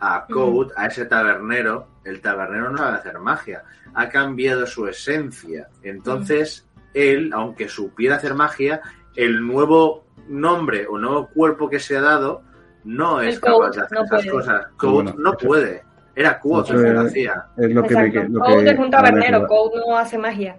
a 0.00 0.26
Code, 0.26 0.72
a 0.76 0.86
ese 0.86 1.06
tabernero, 1.06 1.88
el 2.04 2.20
tabernero 2.20 2.70
no 2.70 2.78
sabe 2.78 2.96
hacer 2.98 3.18
magia, 3.18 3.64
ha 3.94 4.08
cambiado 4.08 4.66
su 4.66 4.86
esencia. 4.86 5.68
Entonces, 5.82 6.66
él, 6.94 7.30
aunque 7.34 7.68
supiera 7.68 8.16
hacer 8.16 8.34
magia, 8.34 8.80
el 9.16 9.44
nuevo 9.44 10.04
nombre 10.28 10.86
o 10.88 10.98
nuevo 10.98 11.28
cuerpo 11.28 11.68
que 11.68 11.80
se 11.80 11.96
ha 11.96 12.00
dado 12.02 12.42
no 12.84 13.20
es 13.20 13.34
El 13.36 13.40
capaz 13.40 13.70
de 13.70 13.80
hacer 13.82 13.98
no 13.98 14.04
esas 14.04 14.20
puede. 14.22 14.30
cosas. 14.30 14.66
Code 14.76 14.92
Bueno, 14.92 15.14
no 15.18 15.30
eso- 15.30 15.46
puede. 15.48 15.82
Era 16.14 16.40
Quote 16.40 16.72
el 16.72 16.82
que 16.82 16.90
lo 16.92 17.00
hacía. 17.02 17.46
Es 17.56 17.70
lo 17.72 17.82
que 17.84 17.94
me, 17.94 18.06
Exacto. 18.08 18.28
lo 18.32 18.40
Code 18.40 18.64
que- 18.64 18.70
es 18.70 18.78
un 18.78 18.90
tabernero, 18.90 19.46
Code 19.46 19.80
no 19.86 19.96
hace 19.96 20.18
magia. 20.18 20.56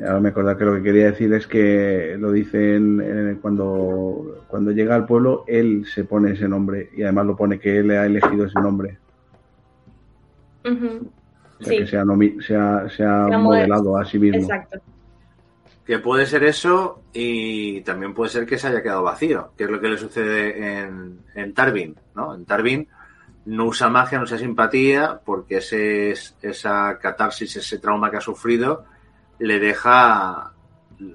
Ahora 0.00 0.20
me 0.20 0.30
acuerdo 0.30 0.56
que 0.56 0.64
lo 0.64 0.74
que 0.76 0.82
quería 0.82 1.06
decir 1.06 1.32
es 1.34 1.46
que 1.46 2.16
lo 2.18 2.32
dicen 2.32 3.00
eh, 3.04 3.38
cuando, 3.40 4.42
cuando 4.48 4.70
llega 4.72 4.94
al 4.94 5.06
pueblo, 5.06 5.44
él 5.46 5.84
se 5.92 6.04
pone 6.04 6.32
ese 6.32 6.48
nombre 6.48 6.88
y 6.96 7.02
además 7.02 7.26
lo 7.26 7.36
pone 7.36 7.58
que 7.60 7.78
él 7.78 7.90
ha 7.90 8.06
elegido 8.06 8.46
ese 8.46 8.58
nombre. 8.60 8.98
Ujú. 10.64 11.10
O 11.60 11.64
sea, 11.64 11.72
Sí, 11.72 11.78
que 11.78 11.86
se 11.86 11.96
ha, 11.98 12.04
nomi- 12.04 12.40
se 12.44 12.56
ha- 12.56 12.88
se 12.88 13.04
ha 13.04 13.28
modelado 13.38 13.96
a 13.96 14.04
sí 14.04 14.18
mismo. 14.18 14.40
exacto. 14.40 14.80
Que 15.84 15.98
puede 15.98 16.26
ser 16.26 16.44
eso 16.44 17.02
y 17.12 17.80
también 17.82 18.14
puede 18.14 18.30
ser 18.30 18.46
que 18.46 18.56
se 18.58 18.68
haya 18.68 18.82
quedado 18.82 19.02
vacío, 19.02 19.50
que 19.56 19.64
es 19.64 19.70
lo 19.70 19.80
que 19.80 19.88
le 19.88 19.98
sucede 19.98 20.78
en, 20.80 21.18
en 21.34 21.52
Tarvin, 21.54 21.94
¿no? 22.14 22.34
En 22.34 22.44
Tarvin 22.44 22.88
no 23.46 23.66
usa 23.66 23.88
magia, 23.88 24.18
no 24.18 24.24
usa 24.24 24.38
simpatía, 24.38 25.20
porque 25.24 25.56
ese, 25.58 26.12
es- 26.12 26.36
esa 26.40 26.98
catarsis, 27.00 27.56
ese 27.56 27.78
trauma 27.78 28.10
que 28.10 28.16
ha 28.16 28.20
sufrido, 28.20 28.84
le 29.42 29.58
deja 29.58 30.52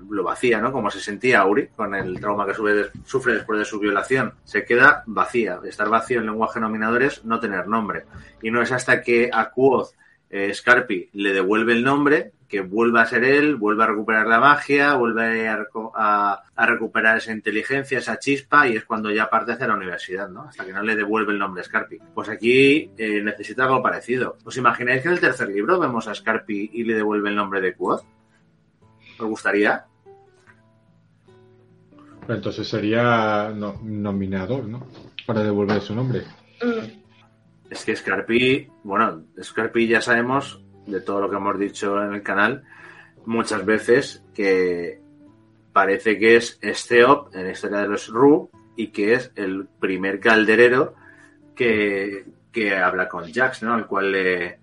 lo 0.09 0.23
vacía, 0.23 0.59
¿no? 0.59 0.71
Como 0.71 0.89
se 0.91 0.99
sentía 0.99 1.39
Auri 1.39 1.67
con 1.67 1.95
el 1.95 2.19
trauma 2.19 2.45
que 2.45 2.53
sufre, 2.53 3.33
después 3.33 3.59
de 3.59 3.65
su 3.65 3.79
violación. 3.79 4.33
Se 4.43 4.65
queda 4.65 5.03
vacía. 5.05 5.59
Estar 5.63 5.89
vacío 5.89 6.19
en 6.19 6.25
lenguaje 6.25 6.59
nominador 6.59 7.03
es 7.03 7.23
no 7.23 7.39
tener 7.39 7.67
nombre. 7.67 8.03
Y 8.41 8.51
no 8.51 8.61
es 8.61 8.71
hasta 8.71 9.01
que 9.01 9.29
a 9.31 9.49
Quoth 9.49 9.91
eh, 10.29 10.53
Scarpi 10.53 11.09
le 11.13 11.33
devuelve 11.33 11.71
el 11.71 11.83
nombre, 11.83 12.33
que 12.47 12.61
vuelve 12.61 12.99
a 12.99 13.05
ser 13.05 13.23
él, 13.23 13.55
vuelve 13.55 13.83
a 13.83 13.87
recuperar 13.87 14.27
la 14.27 14.39
magia, 14.39 14.95
vuelve 14.95 15.47
a 15.49 16.65
recuperar 16.65 17.17
esa 17.17 17.31
inteligencia, 17.31 17.97
esa 17.97 18.19
chispa, 18.19 18.67
y 18.67 18.75
es 18.75 18.85
cuando 18.85 19.11
ya 19.11 19.29
parte 19.29 19.53
hacia 19.53 19.67
la 19.67 19.75
universidad, 19.75 20.29
¿no? 20.29 20.43
Hasta 20.43 20.65
que 20.65 20.73
no 20.73 20.81
le 20.81 20.95
devuelve 20.95 21.33
el 21.33 21.39
nombre 21.39 21.61
a 21.61 21.65
Scarpi. 21.65 21.97
Pues 22.13 22.29
aquí 22.29 22.91
eh, 22.97 23.21
necesita 23.21 23.63
algo 23.63 23.81
parecido. 23.81 24.37
¿Os 24.43 24.57
imagináis 24.57 25.01
que 25.01 25.09
en 25.09 25.13
el 25.15 25.19
tercer 25.19 25.49
libro 25.49 25.79
vemos 25.79 26.07
a 26.07 26.15
Scarpi 26.15 26.71
y 26.73 26.83
le 26.83 26.95
devuelve 26.95 27.29
el 27.29 27.35
nombre 27.35 27.61
de 27.61 27.73
Quoth? 27.73 28.03
¿Os 29.19 29.25
gustaría? 29.27 29.85
Pero 32.21 32.35
entonces 32.35 32.67
sería 32.67 33.51
no- 33.55 33.79
nominador, 33.83 34.65
¿no? 34.65 34.87
Para 35.25 35.43
devolver 35.43 35.81
su 35.81 35.95
nombre. 35.95 36.23
Mm. 36.61 37.69
Es 37.69 37.83
que 37.85 37.95
Scarpi, 37.95 38.67
bueno, 38.83 39.23
Scarpi 39.41 39.87
ya 39.87 40.01
sabemos 40.01 40.61
de 40.85 41.01
todo 41.01 41.21
lo 41.21 41.29
que 41.29 41.35
hemos 41.35 41.59
dicho 41.59 42.01
en 42.01 42.13
el 42.13 42.23
canal 42.23 42.63
muchas 43.25 43.65
veces 43.65 44.23
que 44.33 45.01
parece 45.73 46.17
que 46.17 46.37
es 46.37 46.57
Esteop 46.61 47.35
en 47.35 47.43
la 47.45 47.51
historia 47.51 47.79
de 47.79 47.89
los 47.89 48.07
Ru 48.07 48.49
y 48.77 48.87
que 48.87 49.13
es 49.15 49.31
el 49.35 49.67
primer 49.79 50.19
calderero 50.21 50.95
que, 51.55 52.25
que 52.53 52.75
habla 52.77 53.09
con 53.09 53.31
Jax, 53.31 53.63
¿no? 53.63 53.73
Al 53.73 53.85
cual 53.87 54.11
le, 54.13 54.59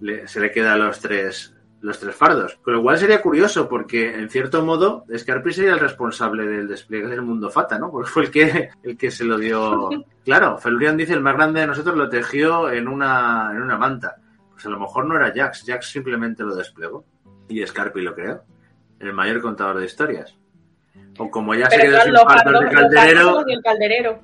le- 0.00 0.28
se 0.28 0.40
le 0.40 0.52
quedan 0.52 0.78
los 0.84 1.00
tres 1.00 1.53
los 1.84 2.00
tres 2.00 2.14
fardos. 2.14 2.58
Con 2.62 2.72
lo 2.72 2.82
cual 2.82 2.96
sería 2.96 3.20
curioso 3.20 3.68
porque 3.68 4.14
en 4.14 4.30
cierto 4.30 4.64
modo 4.64 5.04
Scarpi 5.14 5.52
sería 5.52 5.74
el 5.74 5.78
responsable 5.78 6.46
del 6.46 6.66
despliegue 6.66 7.08
del 7.08 7.20
mundo 7.20 7.50
Fata, 7.50 7.78
¿no? 7.78 7.90
Porque 7.90 8.10
fue 8.10 8.22
el 8.24 8.30
que 8.30 8.70
el 8.82 8.96
que 8.96 9.10
se 9.10 9.24
lo 9.24 9.36
dio. 9.36 9.90
Claro, 10.24 10.56
Felurian 10.56 10.96
dice 10.96 11.12
el 11.12 11.20
más 11.20 11.34
grande 11.34 11.60
de 11.60 11.66
nosotros 11.66 11.94
lo 11.94 12.08
tejió 12.08 12.70
en 12.70 12.88
una 12.88 13.50
en 13.52 13.60
una 13.60 13.76
manta. 13.76 14.16
Pues 14.50 14.64
a 14.64 14.70
lo 14.70 14.80
mejor 14.80 15.04
no 15.04 15.16
era 15.16 15.30
Jax, 15.34 15.64
Jax 15.66 15.90
simplemente 15.90 16.42
lo 16.42 16.56
desplegó 16.56 17.04
y 17.48 17.64
Scarpi 17.66 18.00
lo 18.00 18.14
creó. 18.14 18.42
El 18.98 19.12
mayor 19.12 19.42
contador 19.42 19.78
de 19.78 19.84
historias. 19.84 20.34
O 21.18 21.30
como 21.30 21.54
ya 21.54 21.68
se 21.68 21.82
quedó 21.82 22.00
sin 22.00 22.14
fardos 22.14 22.60
de 22.60 22.70
calderero, 22.70 23.44
del 23.44 23.62
calderero. 23.62 24.20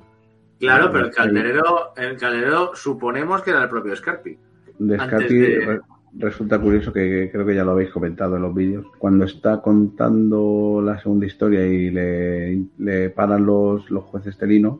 Claro, 0.59 0.91
pero 0.91 1.05
el 1.05 1.11
calderero, 1.11 1.93
el 1.95 2.17
calderero 2.17 2.71
suponemos 2.73 3.43
que 3.43 3.51
era 3.51 3.61
el 3.61 3.69
propio 3.69 3.95
Scarpi. 3.95 4.35
De 4.79 4.97
Scarpi 4.97 5.37
de... 5.37 5.81
resulta 6.17 6.59
curioso 6.59 6.91
que 6.91 7.29
creo 7.31 7.45
que 7.45 7.55
ya 7.55 7.63
lo 7.63 7.71
habéis 7.71 7.89
comentado 7.89 8.35
en 8.35 8.41
los 8.41 8.53
vídeos. 8.53 8.85
Cuando 8.97 9.25
está 9.25 9.61
contando 9.61 10.81
la 10.83 10.99
segunda 10.99 11.25
historia 11.25 11.65
y 11.65 11.89
le, 11.89 12.63
le 12.77 13.09
paran 13.09 13.45
los, 13.45 13.89
los 13.89 14.03
jueces 14.05 14.37
telinos, 14.37 14.79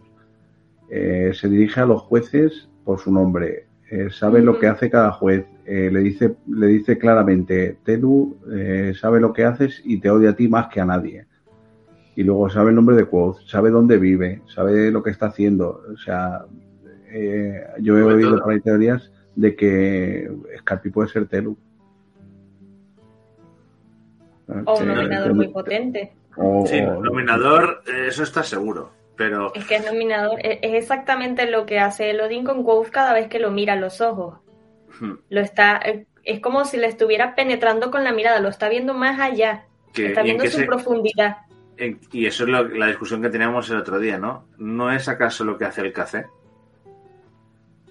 eh, 0.89 1.31
se 1.33 1.49
dirige 1.49 1.79
a 1.79 1.85
los 1.85 2.01
jueces 2.01 2.69
por 2.83 2.99
su 2.99 3.11
nombre. 3.11 3.67
Eh, 3.89 4.09
sabe 4.09 4.41
lo 4.41 4.59
que 4.59 4.67
hace 4.67 4.89
cada 4.89 5.11
juez. 5.11 5.45
Eh, 5.65 5.89
le, 5.91 5.99
dice, 5.99 6.35
le 6.47 6.67
dice 6.67 6.97
claramente, 6.97 7.77
Telu 7.83 8.37
eh, 8.51 8.93
sabe 8.99 9.19
lo 9.19 9.31
que 9.31 9.45
haces 9.45 9.81
y 9.85 9.99
te 9.99 10.09
odia 10.09 10.31
a 10.31 10.35
ti 10.35 10.47
más 10.47 10.67
que 10.67 10.81
a 10.81 10.85
nadie 10.85 11.25
y 12.15 12.23
luego 12.23 12.49
sabe 12.49 12.69
el 12.69 12.75
nombre 12.75 12.95
de 12.95 13.05
Quoth, 13.05 13.39
sabe 13.47 13.69
dónde 13.69 13.97
vive, 13.97 14.41
sabe 14.53 14.91
lo 14.91 15.01
que 15.01 15.11
está 15.11 15.27
haciendo. 15.27 15.81
O 15.93 15.97
sea, 15.97 16.45
eh, 17.11 17.61
yo 17.79 17.97
he 17.97 18.03
oído 18.03 18.41
por 18.41 18.51
ahí 18.53 18.59
teorías 18.59 19.11
de 19.35 19.55
que 19.55 20.31
Scarpi 20.59 20.89
puede 20.89 21.09
ser 21.09 21.27
Telu. 21.27 21.57
O 24.65 24.79
un 24.79 24.87
nominador 24.87 25.33
muy 25.33 25.47
potente. 25.47 26.13
sí, 26.65 26.79
un 26.79 27.03
nominador, 27.03 27.83
eso 28.07 28.23
está 28.23 28.43
seguro. 28.43 28.91
Pero... 29.15 29.53
Es 29.53 29.65
que 29.65 29.77
el 29.77 29.85
nominador 29.85 30.39
es, 30.43 30.59
exactamente 30.61 31.49
lo 31.49 31.65
que 31.65 31.79
hace 31.79 32.09
Elodin 32.09 32.43
con 32.43 32.63
Quoth 32.63 32.89
cada 32.89 33.13
vez 33.13 33.27
que 33.27 33.39
lo 33.39 33.51
mira 33.51 33.73
a 33.73 33.77
los 33.77 34.01
ojos. 34.01 34.39
Hmm. 34.99 35.13
Lo 35.29 35.41
está, 35.41 35.81
es 36.23 36.39
como 36.39 36.65
si 36.65 36.77
le 36.77 36.87
estuviera 36.87 37.35
penetrando 37.35 37.91
con 37.91 38.03
la 38.03 38.11
mirada, 38.11 38.39
lo 38.39 38.49
está 38.49 38.67
viendo 38.67 38.93
más 38.93 39.19
allá, 39.19 39.65
está 39.95 40.23
viendo 40.23 40.45
su 40.47 40.65
profundidad 40.65 41.37
y 42.11 42.25
eso 42.25 42.43
es 42.43 42.49
la 42.49 42.87
discusión 42.87 43.21
que 43.21 43.29
teníamos 43.29 43.69
el 43.69 43.77
otro 43.77 43.99
día, 43.99 44.17
¿no? 44.17 44.47
¿No 44.57 44.91
es 44.91 45.07
acaso 45.07 45.43
lo 45.43 45.57
que 45.57 45.65
hace 45.65 45.81
el 45.81 45.93
café? 45.93 46.25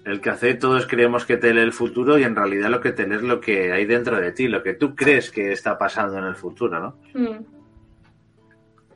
El 0.05 0.19
café 0.19 0.55
todos 0.55 0.87
creemos 0.87 1.25
que 1.25 1.37
te 1.37 1.53
lee 1.53 1.61
el 1.61 1.73
futuro 1.73 2.17
y 2.17 2.23
en 2.23 2.35
realidad 2.35 2.69
lo 2.69 2.81
que 2.81 2.91
te 2.91 3.03
es 3.03 3.21
lo 3.21 3.39
que 3.39 3.71
hay 3.71 3.85
dentro 3.85 4.19
de 4.19 4.31
ti, 4.31 4.47
lo 4.47 4.63
que 4.63 4.73
tú 4.73 4.95
crees 4.95 5.29
que 5.29 5.51
está 5.51 5.77
pasando 5.77 6.17
en 6.17 6.25
el 6.25 6.35
futuro, 6.35 6.79
¿no? 6.79 6.95
Hmm. 7.13 7.43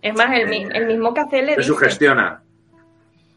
Es 0.01 0.15
más, 0.15 0.37
el, 0.37 0.51
el, 0.71 0.87
mismo 0.87 1.13
le 1.31 1.41
dice... 1.41 1.63
sugestiona. 1.63 2.43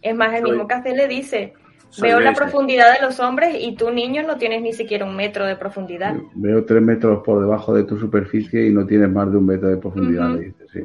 Es 0.02 0.14
más, 0.14 0.34
el 0.34 0.44
mismo 0.44 0.66
café 0.66 0.94
le 0.94 1.08
dice... 1.08 1.54
Veo 2.02 2.20
la 2.20 2.34
profundidad 2.34 2.92
de 2.94 3.00
los 3.00 3.18
hombres 3.18 3.56
y 3.58 3.74
tú, 3.74 3.90
niño, 3.90 4.22
no 4.22 4.36
tienes 4.36 4.60
ni 4.60 4.74
siquiera 4.74 5.06
un 5.06 5.16
metro 5.16 5.46
de 5.46 5.56
profundidad. 5.56 6.14
Veo 6.34 6.64
tres 6.66 6.82
metros 6.82 7.22
por 7.24 7.40
debajo 7.40 7.74
de 7.74 7.84
tu 7.84 7.98
superficie 7.98 8.66
y 8.66 8.72
no 8.72 8.86
tienes 8.86 9.10
más 9.10 9.30
de 9.32 9.38
un 9.38 9.46
metro 9.46 9.68
de 9.68 9.78
profundidad, 9.78 10.34
le 10.34 10.40
dice, 10.40 10.66
sí. 10.70 10.80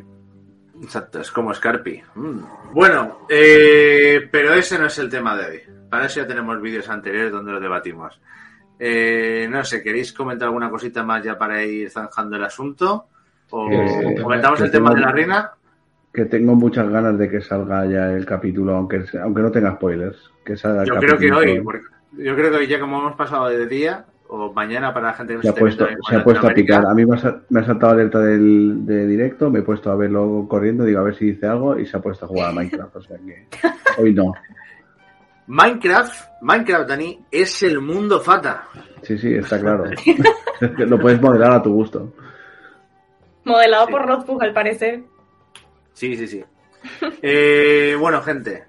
Exacto, 0.84 1.22
es 1.22 1.32
como 1.32 1.54
Scarpi. 1.54 2.02
Mm. 2.16 2.40
Bueno, 2.74 3.20
eh, 3.30 4.28
pero 4.30 4.54
ese 4.54 4.78
no 4.78 4.88
es 4.88 5.00
el 5.00 5.10
tema 5.10 5.36
de 5.38 5.46
hoy. 5.46 5.62
Para 5.90 6.06
eso 6.06 6.20
ya 6.20 6.28
tenemos 6.28 6.62
vídeos 6.62 6.90
anteriores 6.90 7.32
donde 7.32 7.54
lo 7.54 7.60
debatimos. 7.60 8.20
Eh, 8.78 9.48
no 9.50 9.64
sé, 9.64 9.82
¿queréis 9.82 10.12
comentar 10.12 10.48
alguna 10.48 10.70
cosita 10.70 11.04
más 11.04 11.24
ya 11.24 11.38
para 11.38 11.64
ir 11.64 11.90
zanjando 11.90 12.36
el 12.36 12.44
asunto? 12.44 13.08
¿O 13.50 13.70
comentamos 14.22 14.60
el 14.62 14.72
tema 14.72 14.94
de 14.94 15.02
la 15.02 15.12
reina? 15.12 15.52
Que 16.12 16.26
tengo 16.26 16.56
muchas 16.56 16.90
ganas 16.90 17.18
de 17.18 17.30
que 17.30 17.42
salga 17.42 17.86
ya 17.86 18.12
el 18.12 18.26
capítulo, 18.26 18.76
aunque, 18.76 19.06
aunque 19.22 19.42
no 19.42 19.52
tenga 19.52 19.76
spoilers. 19.76 20.32
Que 20.44 20.58
salga 20.58 20.84
yo 20.84 20.96
creo 20.96 21.18
que 21.18 21.32
hoy, 21.32 21.64
yo 22.18 22.36
creo 22.36 22.52
que 22.52 22.58
hoy 22.58 22.68
ya 22.68 22.80
como 22.80 23.00
hemos 23.00 23.16
pasado 23.16 23.48
de 23.50 23.68
día, 23.68 24.06
o 24.36 24.52
mañana 24.52 24.92
para 24.92 25.08
la 25.08 25.14
gente 25.14 25.36
que 25.36 25.42
se, 25.44 25.50
ha 25.50 25.54
puesto, 25.54 25.86
se 26.10 26.16
ha 26.16 26.24
puesto 26.24 26.48
a 26.48 26.54
picar. 26.54 26.84
A 26.88 26.94
mí 26.96 27.06
me 27.06 27.16
ha, 27.16 27.66
saltado 27.66 27.94
alerta 27.94 28.20
del, 28.20 28.84
de 28.84 29.06
directo, 29.06 29.52
me 29.52 29.60
he 29.60 29.62
puesto 29.62 29.92
a 29.92 29.96
verlo 29.96 30.48
corriendo, 30.50 30.86
digo 30.86 31.02
a 31.02 31.04
ver 31.04 31.16
si 31.16 31.26
dice 31.26 31.46
algo 31.46 31.78
y 31.78 31.86
se 31.86 31.98
ha 31.98 32.02
puesto 32.02 32.26
a 32.26 32.28
jugar 32.28 32.50
a 32.50 32.54
Minecraft. 32.54 32.96
o 32.96 33.02
sea 33.02 33.18
que 33.18 33.48
hoy 34.02 34.14
no. 34.14 34.34
Minecraft, 35.46 36.42
Minecraft, 36.42 36.90
Dani, 36.90 37.20
es 37.30 37.62
el 37.62 37.80
mundo 37.80 38.20
fata. 38.22 38.64
Sí, 39.04 39.20
sí, 39.20 39.36
está 39.36 39.60
claro. 39.60 39.86
Lo 40.80 41.00
puedes 41.00 41.22
modelar 41.22 41.52
a 41.52 41.62
tu 41.62 41.72
gusto. 41.72 42.12
Modelado 43.44 43.88
por 43.88 44.08
Rothfuss, 44.08 44.42
al 44.42 44.54
parecer. 44.54 45.04
Sí, 45.94 46.16
sí, 46.16 46.28
sí. 46.28 46.44
Eh, 47.22 47.96
bueno, 47.98 48.22
gente, 48.22 48.66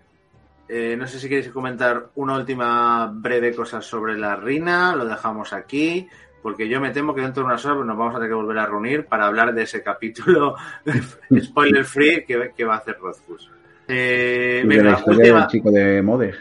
eh, 0.77 0.97
no 0.97 1.07
sé 1.07 1.21
si 1.21 1.29
queréis 1.29 1.51
comentar 1.51 2.09
una 2.17 2.35
última 2.37 3.09
breve 3.15 3.55
cosa 3.55 3.81
sobre 3.81 4.19
la 4.19 4.35
Rina, 4.35 4.97
lo 4.97 5.05
dejamos 5.05 5.53
aquí, 5.53 6.09
porque 6.43 6.69
yo 6.69 6.81
me 6.81 6.91
temo 6.91 7.15
que 7.15 7.21
dentro 7.21 7.45
de 7.45 7.47
unas 7.47 7.65
horas 7.65 7.87
nos 7.87 7.97
vamos 7.97 8.13
a 8.13 8.17
tener 8.17 8.31
que 8.31 8.35
volver 8.35 8.59
a 8.59 8.67
reunir 8.67 9.07
para 9.07 9.27
hablar 9.27 9.55
de 9.55 9.63
ese 9.63 9.85
capítulo 9.85 10.57
spoiler 11.41 11.85
free 11.85 12.25
que, 12.25 12.65
va 12.65 12.75
a 12.75 12.79
hacer 12.79 12.99
Rothfuss. 13.01 13.49
Eh, 13.87 14.65
venga, 14.67 14.83
la 14.83 15.05
última... 15.07 15.39
del 15.43 15.47
chico 15.47 15.71
de 15.71 16.03
Mode. 16.03 16.35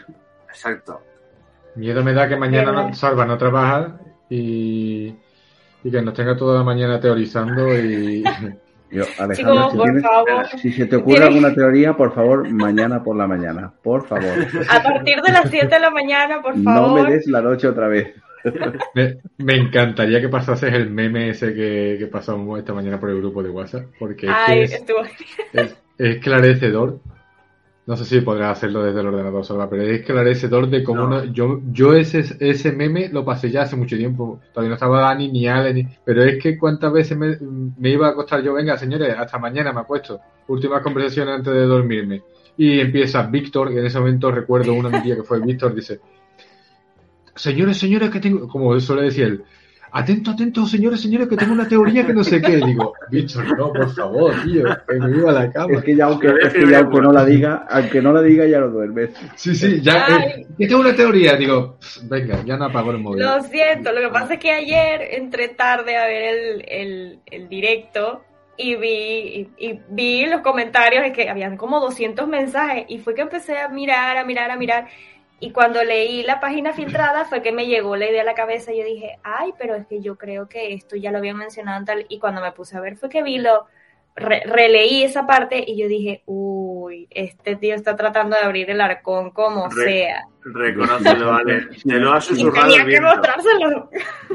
Exacto. 0.48 1.00
Miedo 1.76 2.02
me 2.02 2.12
da 2.12 2.28
que 2.28 2.36
mañana 2.36 2.92
Salva 2.92 3.24
no 3.24 3.38
trabaja 3.38 4.00
y, 4.28 5.14
y 5.84 5.90
que 5.92 6.02
nos 6.02 6.14
tenga 6.14 6.36
toda 6.36 6.58
la 6.58 6.64
mañana 6.64 6.98
teorizando 6.98 7.72
y, 7.72 8.24
si, 10.58 10.72
se 10.72 10.86
te 10.86 10.96
ocurre 10.96 11.24
alguna 11.24 11.54
teoría, 11.54 11.94
por 11.94 12.14
favor, 12.14 12.48
mañana 12.50 13.02
por 13.02 13.16
la 13.16 13.26
mañana, 13.26 13.72
por 13.82 14.06
favor. 14.06 14.46
A 14.70 14.82
partir 14.82 15.20
de 15.20 15.32
las 15.32 15.50
7 15.50 15.66
de 15.66 15.80
la 15.80 15.90
mañana, 15.90 16.40
por 16.40 16.54
favor. 16.62 16.98
No 16.98 17.02
me 17.02 17.12
des 17.12 17.26
la 17.26 17.40
noche 17.42 17.68
otra 17.68 17.88
vez. 17.88 18.14
Me, 19.38 19.56
encantaría 19.56 20.20
que 20.20 20.28
pasases 20.28 20.72
el 20.74 20.90
meme 20.90 21.30
ese 21.30 21.54
que, 21.54 21.96
que, 21.98 22.06
pasamos 22.06 22.58
esta 22.58 22.74
mañana 22.74 23.00
por 23.00 23.08
el 23.10 23.16
grupo 23.16 23.42
de 23.42 23.48
WhatsApp, 23.48 23.86
porque 23.98 24.28
es, 24.48 24.84
es, 25.54 25.76
esclarecedor 25.96 27.00
no 27.86 27.96
sé 27.98 28.04
si 28.06 28.20
podrás 28.22 28.56
hacerlo 28.56 28.82
desde 28.82 29.00
el 29.00 29.08
ordenador 29.08 29.44
solo, 29.44 29.68
pero 29.68 29.82
es 29.82 30.00
esclarecedor 30.00 30.70
de 30.70 30.82
cómo 30.82 31.24
yo, 31.24 31.60
yo 31.70 31.92
ese, 31.92 32.24
ese 32.40 32.72
meme 32.72 33.10
lo 33.10 33.26
pasé 33.26 33.50
ya 33.50 33.62
hace 33.62 33.76
mucho 33.76 33.96
tiempo. 33.96 34.40
Todavía 34.52 34.70
no 34.70 34.74
estaba 34.74 35.00
Dani 35.00 35.30
ni 35.30 35.46
Ale, 35.46 35.98
pero 36.02 36.24
es 36.24 36.42
que 36.42 36.56
cuántas 36.56 36.90
veces 36.90 37.18
me, 37.18 37.36
me, 37.78 37.90
iba 37.90 38.06
a 38.06 38.10
acostar 38.10 38.42
yo, 38.42 38.54
venga 38.54 38.78
señores, 38.78 39.14
hasta 39.18 39.38
mañana 39.38 39.72
me 39.72 39.80
acuesto. 39.80 40.18
Últimas 40.48 40.82
conversaciones 40.82 41.34
antes 41.34 41.52
de 41.52 41.66
dormirme. 41.66 42.22
Y 42.56 42.80
empieza 42.80 43.22
Víctor, 43.26 43.68
que 43.68 43.80
en 43.80 43.86
ese 43.86 43.98
momento 43.98 44.30
recuerdo 44.30 44.72
una 44.72 44.88
mi 44.88 45.02
que 45.02 45.22
fue 45.22 45.40
Víctor, 45.40 45.74
dice, 45.74 46.00
señores, 47.34 47.76
señores, 47.76 48.08
que 48.10 48.20
tengo, 48.20 48.48
como 48.48 48.78
suele 48.80 49.02
decir 49.02 49.24
él, 49.24 49.44
atento, 49.94 50.32
atento, 50.32 50.66
señores, 50.66 51.00
señores, 51.00 51.28
que 51.28 51.36
tengo 51.36 51.52
una 51.52 51.68
teoría 51.68 52.04
que 52.04 52.12
no 52.12 52.24
sé 52.24 52.42
qué. 52.42 52.56
Digo, 52.56 52.94
bicho, 53.10 53.42
no, 53.42 53.72
por 53.72 53.94
favor, 53.94 54.34
tío, 54.44 54.64
que 54.88 54.98
me 54.98 55.16
iba 55.16 55.30
a 55.30 55.34
la 55.34 55.52
cama. 55.52 55.74
Es 55.74 55.84
que 55.84 55.94
ya 55.94 56.06
aunque, 56.06 56.28
es 56.42 56.52
que 56.52 56.68
ya 56.68 56.80
aunque 56.80 57.00
no 57.00 57.12
la 57.12 57.24
diga, 57.24 57.66
aunque 57.70 58.02
no 58.02 58.12
la 58.12 58.20
diga, 58.20 58.44
ya 58.44 58.58
lo 58.58 58.70
duermes. 58.70 59.10
Sí, 59.36 59.54
sí, 59.54 59.80
ya, 59.80 60.06
eh, 60.08 60.46
tengo 60.58 60.80
una 60.80 60.94
teoría. 60.94 61.36
Digo, 61.36 61.78
venga, 62.02 62.42
ya 62.44 62.56
no 62.56 62.66
apago 62.66 62.90
el 62.90 62.98
móvil. 62.98 63.22
Lo 63.22 63.40
siento, 63.42 63.92
lo 63.92 64.00
que 64.00 64.08
pasa 64.08 64.34
es 64.34 64.40
que 64.40 64.50
ayer 64.50 65.00
entré 65.12 65.48
tarde 65.50 65.96
a 65.96 66.06
ver 66.06 66.24
el, 66.24 66.64
el, 66.66 67.18
el 67.30 67.48
directo 67.48 68.22
y 68.56 68.76
vi, 68.76 69.48
y, 69.58 69.80
vi 69.88 70.26
los 70.26 70.40
comentarios 70.40 71.02
de 71.02 71.12
que 71.12 71.28
habían 71.28 71.56
como 71.56 71.80
200 71.80 72.28
mensajes 72.28 72.84
y 72.88 72.98
fue 72.98 73.14
que 73.14 73.22
empecé 73.22 73.58
a 73.58 73.68
mirar, 73.68 74.16
a 74.16 74.24
mirar, 74.24 74.50
a 74.50 74.56
mirar 74.56 74.88
y 75.44 75.50
cuando 75.50 75.84
leí 75.84 76.22
la 76.22 76.40
página 76.40 76.72
filtrada 76.72 77.26
fue 77.26 77.42
que 77.42 77.52
me 77.52 77.66
llegó 77.66 77.96
la 77.96 78.08
idea 78.08 78.22
a 78.22 78.24
la 78.24 78.32
cabeza 78.32 78.72
y 78.72 78.78
yo 78.78 78.84
dije, 78.86 79.18
ay, 79.22 79.52
pero 79.58 79.74
es 79.74 79.86
que 79.86 80.00
yo 80.00 80.16
creo 80.16 80.48
que 80.48 80.72
esto 80.72 80.96
ya 80.96 81.12
lo 81.12 81.18
había 81.18 81.34
mencionado 81.34 81.84
tal. 81.84 82.06
Y 82.08 82.18
cuando 82.18 82.40
me 82.40 82.52
puse 82.52 82.78
a 82.78 82.80
ver 82.80 82.96
fue 82.96 83.10
que 83.10 83.22
vi 83.22 83.36
lo, 83.36 83.66
releí 84.16 85.02
esa 85.02 85.26
parte 85.26 85.62
y 85.66 85.76
yo 85.76 85.86
dije, 85.86 86.22
uy, 86.24 87.08
este 87.10 87.56
tío 87.56 87.74
está 87.74 87.94
tratando 87.94 88.36
de 88.36 88.42
abrir 88.42 88.70
el 88.70 88.80
arcón 88.80 89.32
como 89.32 89.70
sea. 89.70 90.28
Reconócelo, 90.44 91.30
vale. 91.30 91.68
Te 91.84 91.98
lo 91.98 92.14
ha 92.14 92.22
susurrado 92.22 92.68
tenía 92.68 92.86
que 92.86 93.00
mostrárselo. 93.02 93.90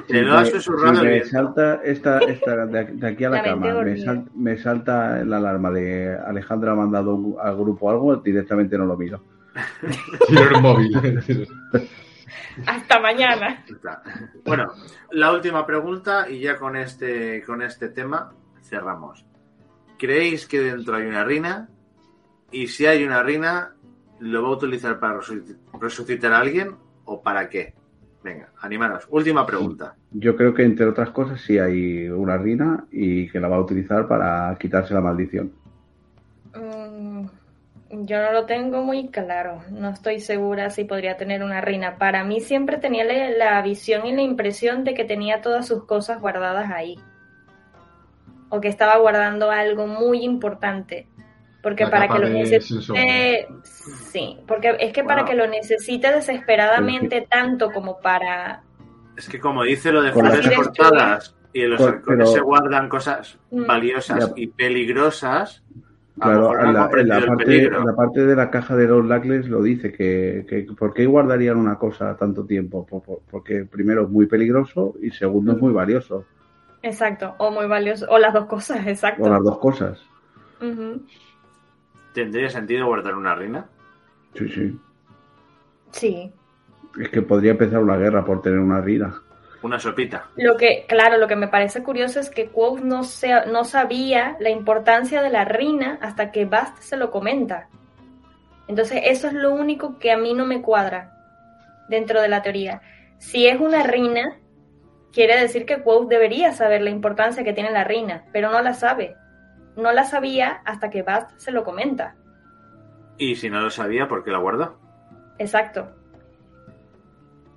Te 0.08 0.22
lo 0.22 0.38
ha 0.38 0.46
susurrado 0.46 1.04
Me 1.04 1.24
salta 1.24 1.82
esta, 1.84 2.20
esta 2.20 2.68
de, 2.68 3.08
aquí 3.08 3.24
a 3.24 3.30
la, 3.30 3.42
cama, 3.42 3.82
me, 3.82 4.26
me, 4.36 4.58
salta 4.58 5.24
la 5.24 5.38
alarma 5.38 5.72
de 5.72 6.16
Alejandra 6.28 6.74
ha 6.74 6.76
mandado 6.76 7.36
al 7.42 7.56
grupo 7.56 7.90
algo, 7.90 8.16
directamente 8.18 8.78
no 8.78 8.86
lo 8.86 8.96
miro. 8.96 9.20
Móvil. 10.62 10.98
Hasta 12.66 13.00
mañana. 13.00 13.64
Bueno, 14.46 14.74
la 15.12 15.32
última 15.32 15.66
pregunta 15.66 16.30
y 16.30 16.40
ya 16.40 16.58
con 16.58 16.76
este, 16.76 17.42
con 17.44 17.62
este 17.62 17.90
tema 17.90 18.34
cerramos. 18.62 19.26
¿Creéis 19.98 20.46
que 20.48 20.60
dentro 20.60 20.96
hay 20.96 21.08
una 21.08 21.24
rina? 21.24 21.70
Y 22.52 22.68
si 22.68 22.86
hay 22.86 23.04
una 23.04 23.22
rina, 23.22 23.74
¿lo 24.20 24.44
va 24.44 24.50
a 24.50 24.54
utilizar 24.54 25.00
para 25.00 25.20
resucitar 25.80 26.34
a 26.34 26.40
alguien 26.40 26.76
o 27.06 27.22
para 27.22 27.50
qué? 27.50 27.74
Venga, 28.24 28.50
animaros. 28.62 29.08
Última 29.10 29.46
pregunta. 29.46 29.96
Yo 30.12 30.36
creo 30.36 30.54
que 30.54 30.64
entre 30.64 30.86
otras 30.86 31.10
cosas 31.12 31.40
sí 31.42 31.58
hay 31.58 32.10
una 32.10 32.38
rina 32.38 32.86
y 32.92 33.30
que 33.30 33.40
la 33.40 33.48
va 33.48 33.58
a 33.58 33.62
utilizar 33.62 34.08
para 34.08 34.58
quitarse 34.60 34.94
la 34.94 35.02
maldición. 35.02 35.52
Yo 37.92 38.22
no 38.22 38.32
lo 38.32 38.46
tengo 38.46 38.84
muy 38.84 39.08
claro, 39.10 39.64
no 39.72 39.90
estoy 39.90 40.20
segura 40.20 40.70
si 40.70 40.84
podría 40.84 41.18
tener 41.18 41.42
una 41.44 41.60
reina. 41.60 41.98
Para 41.98 42.24
mí 42.24 42.40
siempre 42.40 42.78
tenía 42.78 43.04
la, 43.04 43.62
visión 43.64 44.06
y 44.06 44.14
la 44.16 44.22
impresión 44.22 44.84
de 44.84 44.94
que 44.94 45.06
tenía 45.06 45.42
todas 45.42 45.66
sus 45.68 45.86
cosas 45.86 46.22
guardadas 46.22 46.70
ahí. 46.72 47.00
O 48.50 48.62
que 48.62 48.68
estaba 48.68 48.98
guardando 48.98 49.50
algo 49.50 49.88
muy 49.88 50.24
importante. 50.24 51.08
Porque 51.64 51.84
La 51.86 51.90
para 51.90 52.08
que 52.08 52.20
lo 52.20 52.30
necesite, 52.30 53.48
sí, 54.12 54.38
porque 54.48 54.78
es 54.80 54.94
que 54.94 55.04
para 55.04 55.26
que 55.26 55.36
lo 55.36 55.46
necesite 55.46 56.10
desesperadamente 56.14 57.28
tanto 57.30 57.72
como 57.72 58.00
para 58.00 58.62
Es 59.18 59.28
que 59.28 59.40
como 59.42 59.64
dice 59.64 59.92
lo 59.92 60.02
de 60.02 60.14
flores 60.14 60.50
cortadas 60.56 61.36
y 61.52 61.64
en 61.64 61.72
los 61.72 61.82
Con- 61.82 61.90
arcones 61.96 62.30
pero- 62.30 62.32
se 62.32 62.40
guardan 62.40 62.88
cosas 62.88 63.38
Mm. 63.52 63.66
valiosas 63.66 64.28
Ya. 64.28 64.34
y 64.38 64.48
peligrosas, 64.48 65.62
Claro, 66.20 66.42
mejor 66.42 66.56
no 66.58 66.62
en 66.62 66.68
han 66.68 66.74
la, 66.74 67.02
en 67.02 67.08
la 67.08 67.26
parte, 67.28 67.46
peligro. 67.46 67.80
en 67.80 67.86
la 67.86 67.96
parte 67.96 68.26
de 68.26 68.36
la 68.36 68.50
caja 68.52 68.76
de 68.76 68.88
los 68.88 69.06
Lacles 69.06 69.48
lo 69.48 69.62
dice, 69.64 69.92
que, 69.92 70.46
que 70.48 70.68
¿por 70.78 70.94
qué 70.94 71.06
guardarían 71.06 71.58
una 71.58 71.78
cosa 71.78 72.16
tanto 72.18 72.46
tiempo? 72.46 72.86
Por- 72.86 73.02
por- 73.04 73.20
porque 73.30 73.66
primero 73.66 74.04
es 74.04 74.10
muy 74.10 74.26
peligroso 74.26 74.96
y 75.02 75.12
segundo 75.12 75.54
es 75.54 75.60
muy 75.60 75.72
valioso, 75.74 76.26
exacto, 76.82 77.36
o 77.38 77.52
muy 77.52 77.68
valioso, 77.68 78.06
o 78.10 78.18
las 78.18 78.34
dos 78.34 78.46
cosas, 78.46 78.86
exacto. 78.88 79.24
o 79.24 79.30
las 79.30 79.44
dos 79.44 79.58
cosas. 79.60 80.00
¿Tendría 82.14 82.50
sentido 82.50 82.86
guardar 82.88 83.16
una 83.16 83.36
reina? 83.36 83.66
Sí, 84.36 84.48
sí. 84.50 84.80
Sí. 85.92 86.32
Es 87.00 87.10
que 87.10 87.22
podría 87.22 87.52
empezar 87.52 87.82
una 87.82 87.98
guerra 87.98 88.26
por 88.26 88.42
tener 88.42 88.60
una 88.60 88.82
rira. 88.82 89.14
Una 89.62 89.80
sopita. 89.80 90.28
Lo 90.38 90.56
que, 90.56 90.86
claro, 90.88 91.18
lo 91.18 91.28
que 91.28 91.36
me 91.36 91.48
parece 91.50 91.84
curioso 91.84 92.20
es 92.20 92.30
que 92.30 92.48
Quoth 92.50 92.80
no, 92.80 93.04
se- 93.04 93.46
no 93.48 93.66
sabía 93.66 94.38
la 94.40 94.50
importancia 94.50 95.22
de 95.22 95.30
la 95.30 95.44
reina 95.46 95.98
hasta 96.02 96.32
que 96.32 96.46
Bast 96.46 96.78
se 96.80 96.96
lo 96.98 97.12
comenta. 97.12 97.68
Entonces, 98.68 99.02
eso 99.06 99.28
es 99.28 99.34
lo 99.34 99.54
único 99.54 99.98
que 100.00 100.12
a 100.12 100.18
mí 100.18 100.34
no 100.34 100.46
me 100.46 100.62
cuadra 100.62 101.12
dentro 101.90 102.22
de 102.22 102.30
la 102.30 102.42
teoría. 102.42 102.82
Si 103.18 103.48
es 103.48 103.60
una 103.60 103.84
reina, 103.84 104.38
quiere 105.12 105.40
decir 105.40 105.66
que 105.66 105.82
Quoth 105.82 106.08
debería 106.08 106.54
saber 106.54 106.82
la 106.82 106.92
importancia 106.92 107.44
que 107.44 107.52
tiene 107.54 107.72
la 107.72 107.84
reina, 107.84 108.26
pero 108.32 108.52
no 108.52 108.62
la 108.62 108.74
sabe. 108.74 109.16
No 109.76 109.92
la 109.92 110.04
sabía 110.06 110.62
hasta 110.66 110.90
que 110.90 111.02
Bast 111.04 111.32
se 111.38 111.52
lo 111.52 111.64
comenta. 111.64 112.16
Y 113.18 113.36
si 113.36 113.50
no 113.50 113.60
lo 113.60 113.70
sabía, 113.70 114.08
¿por 114.08 114.24
qué 114.24 114.32
la 114.32 114.38
guardó? 114.38 114.80
Exacto. 115.38 115.96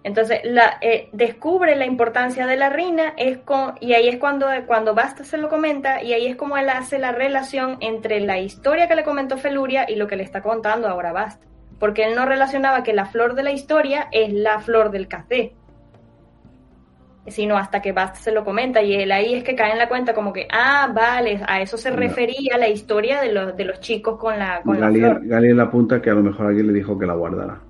Entonces, 0.04 0.40
la, 0.44 0.78
eh, 0.80 1.08
descubre 1.12 1.76
la 1.76 1.86
importancia 1.86 2.46
de 2.46 2.56
la 2.56 2.70
reina 2.70 3.14
es 3.16 3.38
con, 3.38 3.74
y 3.80 3.92
ahí 3.92 4.08
es 4.08 4.18
cuando, 4.18 4.48
cuando 4.66 4.94
Basta 4.94 5.22
se 5.22 5.38
lo 5.38 5.48
comenta 5.48 6.02
y 6.02 6.12
ahí 6.12 6.26
es 6.26 6.34
como 6.34 6.56
él 6.56 6.68
hace 6.70 6.98
la 6.98 7.12
relación 7.12 7.76
entre 7.80 8.20
la 8.20 8.38
historia 8.38 8.88
que 8.88 8.96
le 8.96 9.04
comentó 9.04 9.36
Feluria 9.36 9.86
y 9.88 9.94
lo 9.94 10.08
que 10.08 10.16
le 10.16 10.24
está 10.24 10.42
contando 10.42 10.88
ahora 10.88 11.12
Bast. 11.12 11.42
Porque 11.78 12.04
él 12.04 12.16
no 12.16 12.26
relacionaba 12.26 12.82
que 12.82 12.92
la 12.92 13.06
flor 13.06 13.34
de 13.34 13.44
la 13.44 13.52
historia 13.52 14.08
es 14.10 14.32
la 14.32 14.60
flor 14.60 14.90
del 14.90 15.06
café. 15.06 15.54
Sino 17.28 17.56
hasta 17.56 17.80
que 17.80 17.92
Bast 17.92 18.16
se 18.16 18.32
lo 18.32 18.44
comenta 18.44 18.82
y 18.82 18.94
él 18.94 19.12
ahí 19.12 19.34
es 19.34 19.44
que 19.44 19.54
cae 19.54 19.70
en 19.70 19.78
la 19.78 19.88
cuenta 19.88 20.14
como 20.14 20.32
que, 20.32 20.48
ah, 20.50 20.90
vale, 20.92 21.40
a 21.46 21.60
eso 21.60 21.76
se 21.76 21.90
refería 21.92 22.58
la 22.58 22.68
historia 22.68 23.20
de 23.20 23.32
los, 23.32 23.56
de 23.56 23.64
los 23.64 23.78
chicos 23.78 24.18
con 24.18 24.36
la, 24.36 24.62
con 24.62 24.80
la 24.80 24.86
Galien, 24.86 25.10
flor. 25.10 25.26
Galien 25.28 25.60
apunta 25.60 26.02
que 26.02 26.10
a 26.10 26.14
lo 26.14 26.24
mejor 26.24 26.46
alguien 26.46 26.66
le 26.66 26.72
dijo 26.72 26.98
que 26.98 27.06
la 27.06 27.14
guardara. 27.14 27.60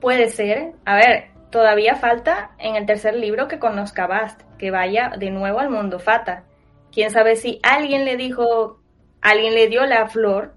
Puede 0.00 0.28
ser. 0.28 0.72
A 0.84 0.94
ver, 0.94 1.24
todavía 1.50 1.96
falta 1.96 2.50
en 2.58 2.76
el 2.76 2.86
tercer 2.86 3.14
libro 3.14 3.48
que 3.48 3.58
conozca 3.58 4.04
a 4.04 4.08
Bast, 4.08 4.40
que 4.58 4.70
vaya 4.70 5.10
de 5.18 5.30
nuevo 5.30 5.58
al 5.60 5.70
mundo 5.70 5.98
Fata. 5.98 6.44
Quién 6.92 7.10
sabe 7.10 7.36
si 7.36 7.60
alguien 7.62 8.04
le 8.04 8.16
dijo, 8.16 8.80
alguien 9.20 9.54
le 9.54 9.68
dio 9.68 9.84
la 9.86 10.08
flor 10.08 10.54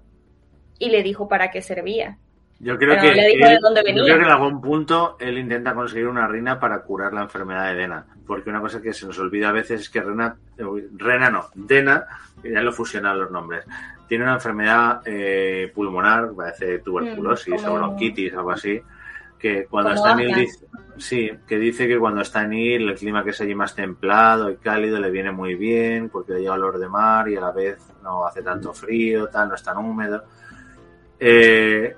y 0.78 0.90
le 0.90 1.02
dijo 1.02 1.28
para 1.28 1.50
qué 1.50 1.62
servía. 1.62 2.18
Yo 2.60 2.76
creo 2.78 2.90
Pero 2.90 3.02
que 3.02 3.08
no 3.08 3.14
le 3.14 3.26
dijo 3.28 3.48
de 3.48 3.58
dónde 3.60 3.80
yo 3.80 3.84
venía. 3.84 4.04
creo 4.04 4.16
que 4.18 4.24
en 4.24 4.30
algún 4.30 4.60
punto 4.60 5.16
él 5.20 5.38
intenta 5.38 5.74
conseguir 5.74 6.06
una 6.06 6.26
reina 6.28 6.58
para 6.58 6.82
curar 6.82 7.12
la 7.12 7.22
enfermedad 7.22 7.66
de 7.68 7.74
Dena. 7.74 8.06
Porque 8.26 8.48
una 8.48 8.60
cosa 8.60 8.80
que 8.80 8.92
se 8.92 9.06
nos 9.06 9.18
olvida 9.18 9.50
a 9.50 9.52
veces 9.52 9.82
es 9.82 9.90
que 9.90 10.00
Rena, 10.00 10.36
Rena 10.96 11.30
no, 11.30 11.46
Dena, 11.54 12.06
ya 12.42 12.60
lo 12.62 12.72
fusionan 12.72 13.18
los 13.18 13.30
nombres, 13.30 13.64
tiene 14.08 14.24
una 14.24 14.34
enfermedad 14.34 15.02
eh, 15.04 15.70
pulmonar, 15.74 16.30
parece 16.34 16.78
tuberculosis 16.78 17.54
Mm, 17.60 17.64
como- 17.64 17.74
o 17.74 17.78
bronquitis, 17.78 18.32
algo 18.34 18.50
así, 18.52 18.80
que 19.44 19.66
cuando 19.66 19.90
Como 19.90 20.06
está 20.06 20.12
en 20.12 20.20
il 20.20 20.30
Aja. 20.30 20.40
dice, 20.40 20.66
sí, 20.96 21.30
que 21.46 21.58
dice 21.58 21.86
que 21.86 21.98
cuando 21.98 22.22
está 22.22 22.44
en 22.44 22.54
il 22.54 22.88
el 22.88 22.94
clima 22.94 23.22
que 23.22 23.28
es 23.28 23.40
allí 23.42 23.54
más 23.54 23.74
templado 23.74 24.50
y 24.50 24.56
cálido 24.56 24.98
le 24.98 25.10
viene 25.10 25.32
muy 25.32 25.54
bien 25.54 26.08
porque 26.08 26.32
le 26.32 26.40
lleva 26.40 26.54
olor 26.54 26.78
de 26.78 26.88
mar 26.88 27.28
y 27.28 27.36
a 27.36 27.42
la 27.42 27.52
vez 27.52 27.78
no 28.02 28.26
hace 28.26 28.42
tanto 28.42 28.72
frío, 28.72 29.28
tal, 29.28 29.50
no 29.50 29.54
es 29.54 29.62
tan 29.62 29.76
húmedo. 29.76 30.24
Eh, 31.20 31.94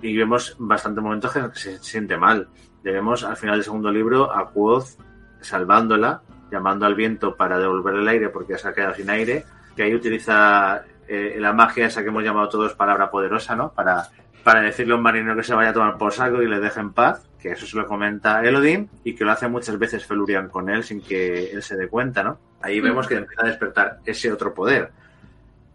y 0.00 0.16
vemos 0.16 0.56
bastantes 0.58 1.04
momentos 1.04 1.30
que 1.30 1.50
se 1.52 1.78
siente 1.80 2.16
mal. 2.16 2.48
Le 2.82 2.92
vemos 2.92 3.24
al 3.24 3.36
final 3.36 3.56
del 3.56 3.64
segundo 3.64 3.90
libro 3.90 4.34
a 4.34 4.50
Quoth 4.50 4.98
salvándola, 5.42 6.22
llamando 6.50 6.86
al 6.86 6.94
viento 6.94 7.36
para 7.36 7.58
devolverle 7.58 8.00
el 8.00 8.08
aire 8.08 8.30
porque 8.30 8.56
se 8.56 8.68
ha 8.68 8.72
quedado 8.72 8.94
sin 8.94 9.10
aire, 9.10 9.44
que 9.76 9.82
ahí 9.82 9.94
utiliza 9.94 10.82
eh, 11.06 11.36
la 11.38 11.52
magia 11.52 11.88
esa 11.88 12.02
que 12.02 12.08
hemos 12.08 12.24
llamado 12.24 12.48
todos 12.48 12.72
palabra 12.72 13.10
poderosa, 13.10 13.54
¿no? 13.54 13.70
Para, 13.70 14.08
para 14.44 14.60
decirle 14.62 14.94
a 14.94 14.96
un 14.96 15.02
marinero 15.02 15.36
que 15.36 15.42
se 15.42 15.54
vaya 15.54 15.70
a 15.70 15.72
tomar 15.72 15.98
por 15.98 16.12
saco 16.12 16.42
y 16.42 16.48
le 16.48 16.60
deje 16.60 16.80
en 16.80 16.92
paz, 16.92 17.26
que 17.40 17.52
eso 17.52 17.66
se 17.66 17.76
lo 17.76 17.86
comenta 17.86 18.42
Elodin 18.44 18.88
y 19.04 19.14
que 19.14 19.24
lo 19.24 19.32
hace 19.32 19.48
muchas 19.48 19.78
veces 19.78 20.04
Felurian 20.06 20.48
con 20.48 20.68
él 20.70 20.82
sin 20.84 21.00
que 21.02 21.50
él 21.50 21.62
se 21.62 21.76
dé 21.76 21.88
cuenta, 21.88 22.22
¿no? 22.22 22.38
Ahí 22.62 22.80
vemos 22.80 23.06
que 23.06 23.14
empieza 23.16 23.42
a 23.44 23.48
despertar 23.48 23.98
ese 24.04 24.30
otro 24.32 24.52
poder. 24.54 24.90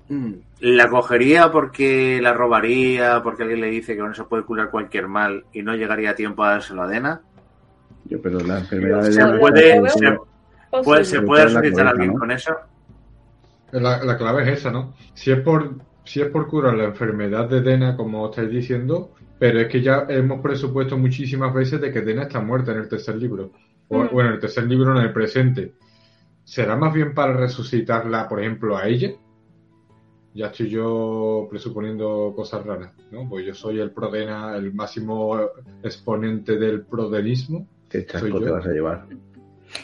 Mm, 0.09 0.33
¿La 0.59 0.87
cogería 0.87 1.51
porque 1.51 2.19
la 2.21 2.33
robaría, 2.33 3.21
porque 3.23 3.43
alguien 3.43 3.61
le 3.61 3.67
dice 3.71 3.93
que 3.95 4.01
con 4.01 4.11
eso 4.11 4.27
puede 4.27 4.43
curar 4.43 4.69
cualquier 4.69 5.07
mal 5.07 5.45
y 5.51 5.63
no 5.63 5.75
llegaría 5.75 6.11
a 6.11 6.15
tiempo 6.15 6.43
a 6.43 6.51
dárselo 6.51 6.83
a 6.83 6.87
Dena? 6.87 7.21
Yo, 8.05 8.21
pero 8.21 8.39
la 8.41 8.59
enfermedad 8.59 9.01
Se 9.03 9.09
de 9.11 9.15
Dena- 9.25 9.39
puede, 9.39 9.81
lo 9.81 9.89
se, 9.89 10.17
puede, 10.83 11.05
se 11.05 11.21
puede 11.21 11.45
la 11.51 11.59
resucitar 11.61 11.87
a 11.87 11.89
alguien 11.89 12.13
¿no? 12.13 12.19
con 12.19 12.31
eso. 12.31 12.55
La, 13.71 14.03
la 14.03 14.17
clave 14.17 14.43
es 14.43 14.59
esa, 14.59 14.69
¿no? 14.71 14.93
Si 15.15 15.31
es 15.31 15.39
por 15.39 15.71
si 16.05 16.21
es 16.21 16.29
por 16.29 16.47
curar 16.47 16.75
la 16.75 16.85
enfermedad 16.85 17.49
de 17.49 17.61
Dena, 17.61 17.97
como 17.97 18.29
estáis 18.29 18.49
diciendo, 18.49 19.11
pero 19.39 19.59
es 19.59 19.67
que 19.67 19.81
ya 19.81 20.05
hemos 20.07 20.41
presupuesto 20.41 20.97
muchísimas 20.97 21.53
veces 21.53 21.81
de 21.81 21.91
que 21.91 22.01
Dena 22.01 22.23
está 22.23 22.39
muerta 22.39 22.71
en 22.71 22.79
el 22.79 22.87
tercer 22.87 23.15
libro. 23.17 23.51
O, 23.87 24.03
Mm. 24.03 24.09
Bueno, 24.11 24.29
en 24.29 24.35
el 24.35 24.41
tercer 24.41 24.65
libro, 24.65 24.97
en 24.97 25.03
el 25.03 25.13
presente. 25.13 25.73
¿Será 26.43 26.75
más 26.75 26.93
bien 26.93 27.13
para 27.13 27.33
resucitarla, 27.33 28.27
por 28.27 28.39
ejemplo, 28.39 28.77
a 28.77 28.87
ella? 28.87 29.11
Ya 30.33 30.47
estoy 30.47 30.69
yo 30.69 31.47
presuponiendo 31.49 32.33
cosas 32.35 32.65
raras, 32.65 32.93
¿no? 33.11 33.27
Pues 33.27 33.45
yo 33.45 33.53
soy 33.53 33.79
el 33.79 33.91
prodena, 33.91 34.55
el 34.55 34.73
máximo 34.73 35.39
exponente 35.81 36.57
del 36.57 36.85
prodenismo. 36.85 37.67
¿Qué 37.89 38.05
chasco 38.05 38.27
Soy 38.27 38.43
te 38.43 38.51
vas 38.51 38.65
a 38.65 38.71
llevar? 38.71 39.07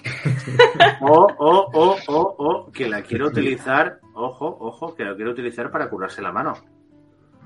O, 1.01 1.27
o, 1.38 1.69
o, 1.73 1.97
o, 2.07 2.35
o, 2.38 2.72
que 2.72 2.88
la 2.88 3.01
quiero 3.01 3.27
utilizar, 3.27 3.99
ojo, 4.13 4.55
ojo, 4.59 4.95
que 4.95 5.03
la 5.03 5.15
quiero 5.15 5.31
utilizar 5.31 5.72
para 5.72 5.89
curarse 5.89 6.22
la 6.22 6.31
mano. 6.31 6.53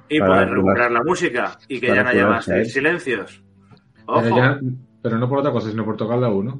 Y 0.10 0.20
Para 0.20 0.34
poder 0.34 0.48
curar- 0.48 0.56
recuperar 0.58 0.92
la 0.92 1.04
música 1.04 1.58
y 1.68 1.80
que 1.80 1.88
ya 1.88 2.04
no 2.04 2.10
haya 2.10 2.28
más 2.28 2.48
él. 2.50 2.66
silencios. 2.66 3.42
Pero, 4.06 4.18
Ojo, 4.20 4.38
ya- 4.38 4.60
pero 5.02 5.18
no 5.18 5.30
por 5.30 5.40
otra 5.40 5.52
cosa, 5.52 5.70
sino 5.70 5.86
por 5.86 5.96
tocarla 5.98 6.30
uno. 6.30 6.60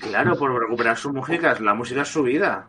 claro, 0.00 0.36
por 0.36 0.52
recuperar 0.58 0.96
su 0.96 1.12
música, 1.12 1.56
la 1.60 1.74
música 1.74 2.02
es 2.02 2.08
su 2.08 2.22
vida. 2.22 2.68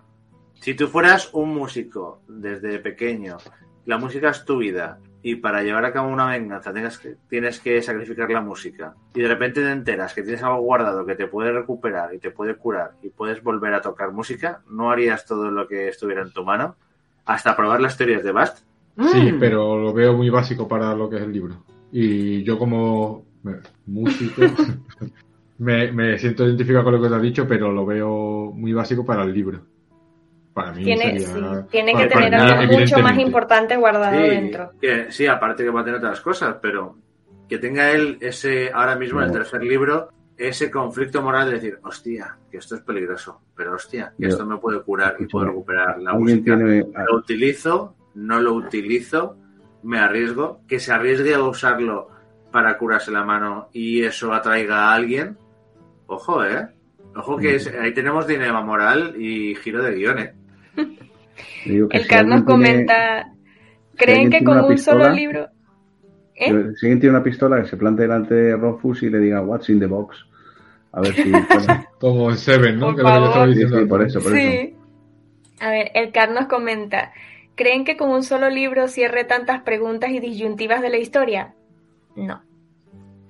Si 0.53 0.75
tú 0.75 0.87
fueras 0.87 1.29
un 1.33 1.49
músico 1.53 2.21
desde 2.27 2.79
pequeño, 2.79 3.37
la 3.85 3.97
música 3.97 4.29
es 4.29 4.45
tu 4.45 4.57
vida, 4.59 4.99
y 5.25 5.35
para 5.35 5.63
llevar 5.63 5.85
a 5.85 5.93
cabo 5.93 6.09
una 6.09 6.27
venganza 6.27 6.73
tienes 6.73 6.97
que, 6.99 7.15
tienes 7.29 7.59
que 7.59 7.81
sacrificar 7.81 8.29
la 8.29 8.41
música, 8.41 8.93
y 9.15 9.21
de 9.21 9.27
repente 9.29 9.61
te 9.61 9.71
enteras 9.71 10.13
que 10.13 10.21
tienes 10.21 10.43
algo 10.43 10.59
guardado 10.61 11.05
que 11.05 11.15
te 11.15 11.27
puede 11.27 11.51
recuperar 11.51 12.13
y 12.13 12.19
te 12.19 12.29
puede 12.29 12.55
curar 12.55 12.91
y 13.01 13.09
puedes 13.09 13.41
volver 13.41 13.73
a 13.73 13.81
tocar 13.81 14.11
música, 14.11 14.61
¿no 14.69 14.91
harías 14.91 15.25
todo 15.25 15.49
lo 15.49 15.67
que 15.67 15.87
estuviera 15.87 16.21
en 16.21 16.31
tu 16.33 16.43
mano? 16.43 16.75
Hasta 17.25 17.55
probar 17.55 17.79
las 17.81 17.97
teorías 17.97 18.23
de 18.23 18.31
Bast. 18.33 18.65
Sí, 19.11 19.31
Mm. 19.31 19.39
pero 19.39 19.79
lo 19.79 19.93
veo 19.93 20.13
muy 20.13 20.29
básico 20.29 20.67
para 20.67 20.93
lo 20.93 21.09
que 21.09 21.15
es 21.15 21.23
el 21.23 21.31
libro. 21.31 21.63
Y 21.91 22.43
yo 22.43 22.59
como 22.59 23.25
músico 23.87 24.41
me, 25.57 25.91
me 25.91 26.19
siento 26.19 26.45
identificado 26.45 26.83
con 26.83 26.93
lo 26.95 27.01
que 27.01 27.07
te 27.09 27.15
has 27.15 27.21
dicho, 27.21 27.47
pero 27.47 27.71
lo 27.71 27.85
veo 27.85 28.51
muy 28.53 28.73
básico 28.73 29.05
para 29.05 29.23
el 29.23 29.33
libro. 29.33 29.61
Para 30.53 30.71
mí 30.71 30.83
Tiene, 30.83 31.19
sería- 31.19 31.55
sí, 31.61 31.67
tiene 31.71 31.93
para- 31.93 32.03
que 32.07 32.13
para 32.13 32.25
tener 32.25 32.41
algo 32.41 32.79
mucho 32.79 32.99
más 32.99 33.17
importante 33.17 33.75
guardado 33.75 34.17
Sí, 34.17 34.29
dentro. 34.29 34.71
que- 34.79 35.11
sí, 35.11 35.25
aparte 35.25 35.63
que 35.63 35.69
va 35.71 35.81
a 35.81 35.83
tener 35.83 35.97
otras 35.99 36.21
cosas, 36.21 36.57
pero 36.61 36.95
que 37.49 37.57
tenga 37.57 37.91
él 37.91 38.17
ese, 38.21 38.71
ahora 38.71 38.95
mismo 38.95 39.19
en 39.21 39.27
el 39.27 39.31
tercer 39.33 39.63
libro, 39.63 40.09
ese 40.37 40.69
conflicto 40.69 41.21
moral 41.21 41.47
de 41.47 41.55
decir, 41.55 41.79
hostia, 41.83 42.37
que 42.51 42.57
esto 42.57 42.75
es 42.75 42.81
peligroso, 42.81 43.41
pero 43.55 43.73
hostia, 43.75 44.13
que 44.17 44.23
Yo- 44.23 44.29
esto 44.29 44.45
me 44.45 44.57
puede 44.57 44.81
curar 44.81 45.15
y 45.19 45.25
puedo 45.25 45.45
recuperar 45.47 45.99
la 45.99 46.13
música. 46.13 46.55
tiene... 46.55 46.85
Lo 47.07 47.15
utilizo, 47.17 47.95
no 48.15 48.39
lo 48.39 48.53
utilizo, 48.53 49.35
me 49.83 49.99
arriesgo, 49.99 50.61
que 50.67 50.79
se 50.79 50.91
arriesgue 50.91 51.33
a 51.33 51.41
usarlo 51.43 52.09
para 52.51 52.77
curarse 52.77 53.11
la 53.11 53.23
mano 53.23 53.69
y 53.73 54.03
eso 54.03 54.31
atraiga 54.33 54.89
a 54.89 54.93
alguien. 54.93 55.35
Ojo, 56.07 56.43
eh. 56.45 56.67
Ojo 57.15 57.37
que 57.37 57.55
es- 57.55 57.67
ahí 57.67 57.93
tenemos 57.93 58.25
dilema 58.27 58.61
moral 58.61 59.15
y 59.19 59.55
giro 59.55 59.81
de 59.83 59.93
guion, 59.95 60.19
eh. 60.19 60.33
Digo 61.65 61.89
que 61.89 61.97
El 61.97 62.03
si 62.03 62.09
tiene- 62.09 62.43
comenta, 62.45 63.31
si 63.91 63.97
¿creen 63.97 64.29
que 64.29 64.43
con 64.43 64.59
un 64.59 64.77
solo 64.77 65.09
libro? 65.09 65.47
¿Eh? 66.35 66.47
Si 66.77 66.85
alguien 66.87 66.99
tiene 66.99 67.09
una 67.15 67.23
pistola 67.23 67.61
que 67.61 67.67
se 67.69 67.77
plante 67.77 68.01
delante 68.03 68.33
de 68.33 68.55
Rofus 68.57 69.03
y 69.03 69.09
le 69.09 69.19
diga 69.19 69.41
What's 69.41 69.69
in 69.69 69.79
the 69.79 69.85
box. 69.85 70.17
A 70.91 71.01
ver 71.01 71.13
si... 71.13 71.31
Como 71.99 72.29
en 72.31 72.37
Seven, 72.37 72.79
¿no? 72.79 72.87
Por 72.87 72.95
que 72.95 73.01
lo 73.03 73.07
que 73.07 73.13
favor. 73.13 73.27
estaba 73.29 73.45
sí, 73.45 73.51
diciendo 73.51 73.79
sí, 73.79 73.85
por 73.85 74.01
eso, 74.03 74.19
por 74.21 74.37
eso. 74.37 74.51
Sí. 74.51 74.75
A 75.59 75.69
ver, 75.69 75.91
el 75.93 76.11
Car 76.11 76.31
nos 76.31 76.47
comenta, 76.47 77.13
¿creen 77.55 77.85
que 77.85 77.95
con 77.97 78.09
un 78.09 78.23
solo 78.23 78.49
libro 78.49 78.87
cierre 78.87 79.23
tantas 79.23 79.61
preguntas 79.61 80.09
y 80.11 80.19
disyuntivas 80.19 80.81
de 80.81 80.89
la 80.89 80.97
historia? 80.97 81.53
No. 82.15 82.41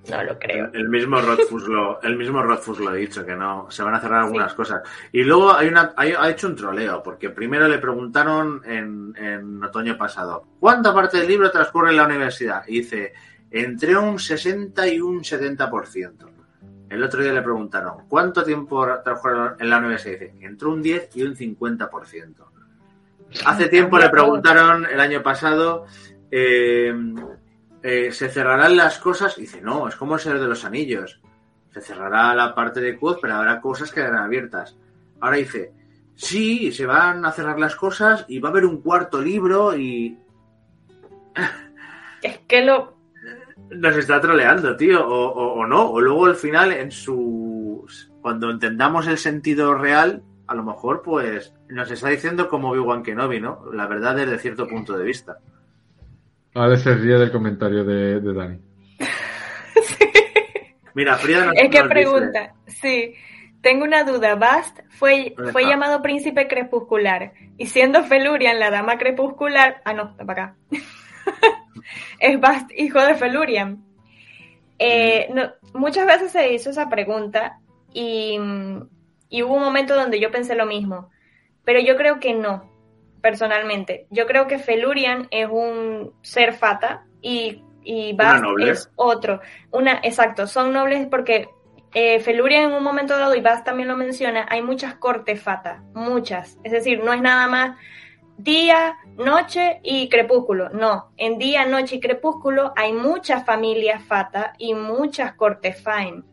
No 0.10 0.24
lo 0.24 0.38
creo. 0.38 0.70
El 0.74 0.90
mismo 0.90 1.22
Rothfuss 1.22 1.68
lo, 1.68 2.02
el 2.02 2.18
mismo 2.18 2.42
Rothfuss 2.42 2.80
lo 2.80 2.90
ha 2.90 2.94
dicho, 2.94 3.26
que 3.26 3.36
no, 3.36 3.72
se 3.72 3.84
van 3.84 3.96
a 3.96 4.02
cerrar 4.02 4.24
algunas 4.24 4.54
cosas. 4.54 4.82
Y 5.12 5.24
luego 5.24 5.54
hay 5.54 5.70
una, 5.70 5.94
hay, 5.96 6.12
ha 6.12 6.30
hecho 6.30 6.48
un 6.48 6.56
troleo, 6.56 7.02
porque 7.02 7.30
primero 7.30 7.68
le 7.68 7.78
preguntaron 7.78 8.62
en, 8.66 9.16
en 9.18 9.64
otoño 9.64 9.98
pasado, 9.98 10.46
¿cuánta 10.60 10.94
parte 10.94 11.20
del 11.20 11.28
libro 11.28 11.50
transcurre 11.52 11.92
en 11.92 11.98
la 11.98 12.06
universidad? 12.06 12.64
Y 12.68 12.82
dice, 12.82 13.14
entre 13.50 13.96
un 13.96 14.20
60 14.20 14.88
y 14.88 15.00
un 15.00 15.22
70%. 15.22 16.12
El 16.90 17.02
otro 17.02 17.24
día 17.24 17.34
le 17.34 17.42
preguntaron, 17.42 18.08
¿cuánto 18.10 18.44
tiempo 18.44 18.86
transcurre 19.04 19.56
en 19.60 19.70
la 19.70 19.78
universidad? 19.78 20.16
Y 20.16 20.20
dice, 20.20 20.34
entre 20.42 20.68
un 20.68 20.82
10 20.82 21.10
y 21.16 21.24
un 21.24 21.36
50%. 21.36 22.36
Hace 23.46 23.68
tiempo 23.68 23.98
le 23.98 24.10
preguntaron 24.10 24.86
el 24.86 25.00
año 25.00 25.24
pasado, 25.24 25.86
eh, 26.30 26.94
eh, 27.84 28.14
¿se 28.14 28.30
cerrarán 28.30 28.78
las 28.78 28.98
cosas? 28.98 29.38
Y 29.38 29.42
dice, 29.42 29.62
no, 29.62 29.90
es 29.90 29.96
como 29.96 30.16
el 30.16 30.22
Señor 30.22 30.40
de 30.40 30.48
los 30.48 30.64
Anillos. 30.64 31.20
Se 31.72 31.82
cerrará 31.82 32.34
la 32.34 32.56
parte 32.56 32.80
de 32.80 32.98
Quoth, 32.98 33.20
pero 33.22 33.36
habrá 33.36 33.60
cosas 33.60 33.90
que 33.90 33.96
quedarán 33.96 34.24
abiertas. 34.24 34.78
Ahora 35.20 35.38
dice, 35.38 35.74
sí, 36.16 36.72
se 36.72 36.86
van 36.86 37.26
a 37.26 37.32
cerrar 37.34 37.60
las 37.60 37.76
cosas 37.76 38.24
y 38.30 38.40
va 38.40 38.50
a 38.50 38.52
haber 38.52 38.66
un 38.66 38.82
cuarto 38.82 39.22
libro 39.22 39.78
y... 39.78 40.18
Es 42.22 42.40
que 42.48 42.64
lo... 42.64 42.96
Nos 43.70 43.98
está 43.98 44.22
troleando, 44.22 44.78
tío, 44.78 45.06
o, 45.06 45.32
o, 45.32 45.54
o 45.60 45.68
no. 45.68 45.90
O 45.90 46.00
luego 46.00 46.26
al 46.28 46.36
final, 46.36 46.72
en 46.72 46.90
su... 46.90 47.86
Cuando 48.22 48.50
entendamos 48.50 49.08
el 49.08 49.18
sentido 49.18 49.74
real, 49.74 50.24
a 50.48 50.56
lo 50.56 50.64
mejor, 50.64 51.02
pues, 51.02 51.54
nos 51.68 51.92
está 51.92 52.08
diciendo 52.08 52.48
como 52.48 52.70
Obi-Wan 52.70 53.04
Kenobi, 53.04 53.42
¿no? 53.42 53.66
La 53.74 53.88
verdad 53.88 54.16
desde 54.16 54.40
cierto 54.40 54.68
punto 54.68 54.98
de 54.98 55.04
vista. 55.04 55.40
Ahora 56.56 56.78
se 56.78 56.94
ríe 56.94 57.18
del 57.18 57.32
comentario 57.32 57.84
de, 57.84 58.20
de 58.20 58.34
Dani. 58.34 58.60
sí. 59.84 60.06
Mira, 60.94 61.16
Frida 61.18 61.46
nos, 61.46 61.56
Es 61.58 61.70
que 61.70 61.80
nos 61.80 61.88
pregunta, 61.90 62.54
sí. 62.68 63.16
Tengo 63.62 63.86
una 63.86 64.04
duda. 64.04 64.36
Bast 64.36 64.80
fue, 64.90 65.34
¿Dónde 65.36 65.52
fue 65.52 65.66
llamado 65.66 66.02
príncipe 66.02 66.48
crepuscular. 66.48 67.34
Y 67.58 67.68
siendo 67.68 68.04
Felurian 68.04 68.60
la 68.60 68.70
dama 68.70 68.98
crepuscular. 68.98 69.82
Ah, 69.86 69.94
no, 69.94 70.10
está 70.12 70.26
para 70.26 70.44
acá. 70.44 70.56
es 72.20 72.40
Bast 72.40 72.70
hijo 72.76 73.00
de 73.04 73.16
Felurian. 73.16 73.84
Eh, 74.80 75.30
no- 75.34 75.54
muchas 75.74 76.06
veces 76.06 76.32
se 76.32 76.54
hizo 76.54 76.72
esa 76.72 76.90
pregunta 76.90 77.60
y, 77.94 78.38
y 79.30 79.44
hubo 79.44 79.56
un 79.56 79.64
momento 79.64 79.96
donde 79.96 80.20
yo 80.20 80.30
pensé 80.30 80.56
lo 80.56 80.66
mismo. 80.66 81.10
Pero 81.64 81.80
yo 81.80 81.96
creo 81.96 82.20
que 82.20 82.34
no, 82.34 82.70
personalmente. 83.24 84.06
Yo 84.10 84.26
creo 84.28 84.48
que 84.48 84.60
Felurian 84.60 85.30
es 85.32 85.48
un 85.50 86.14
ser 86.22 86.54
fata 86.54 87.06
y, 87.22 87.64
y 87.82 88.12
Bast 88.12 88.44
es 88.60 88.92
otro. 88.98 89.40
Una, 89.72 90.02
exacto, 90.04 90.46
son 90.46 90.74
nobles 90.74 91.08
porque 91.10 91.48
eh, 91.94 92.20
Felurian 92.20 92.64
en 92.66 92.74
un 92.74 92.84
momento 92.84 93.18
dado, 93.18 93.34
y 93.34 93.40
Bast 93.40 93.66
también 93.66 93.88
lo 93.88 93.96
menciona, 93.96 94.46
hay 94.50 94.62
muchas 94.62 94.96
cortes 94.96 95.42
fata, 95.42 95.82
muchas. 95.94 96.60
Es 96.66 96.74
decir, 96.74 97.02
no 97.02 97.14
es 97.14 97.22
nada 97.22 97.48
más 97.48 97.78
día, 98.38 98.98
noche 99.16 99.80
y 99.84 100.10
crepúsculo. 100.10 100.68
No, 100.72 101.14
en 101.16 101.38
día, 101.38 101.64
noche 101.64 101.96
y 101.96 102.00
crepúsculo 102.02 102.74
hay 102.76 102.92
muchas 102.92 103.46
familias 103.46 104.04
fata 104.04 104.52
y 104.58 104.74
muchas 104.74 105.34
cortes 105.36 105.82
fine. 105.82 106.24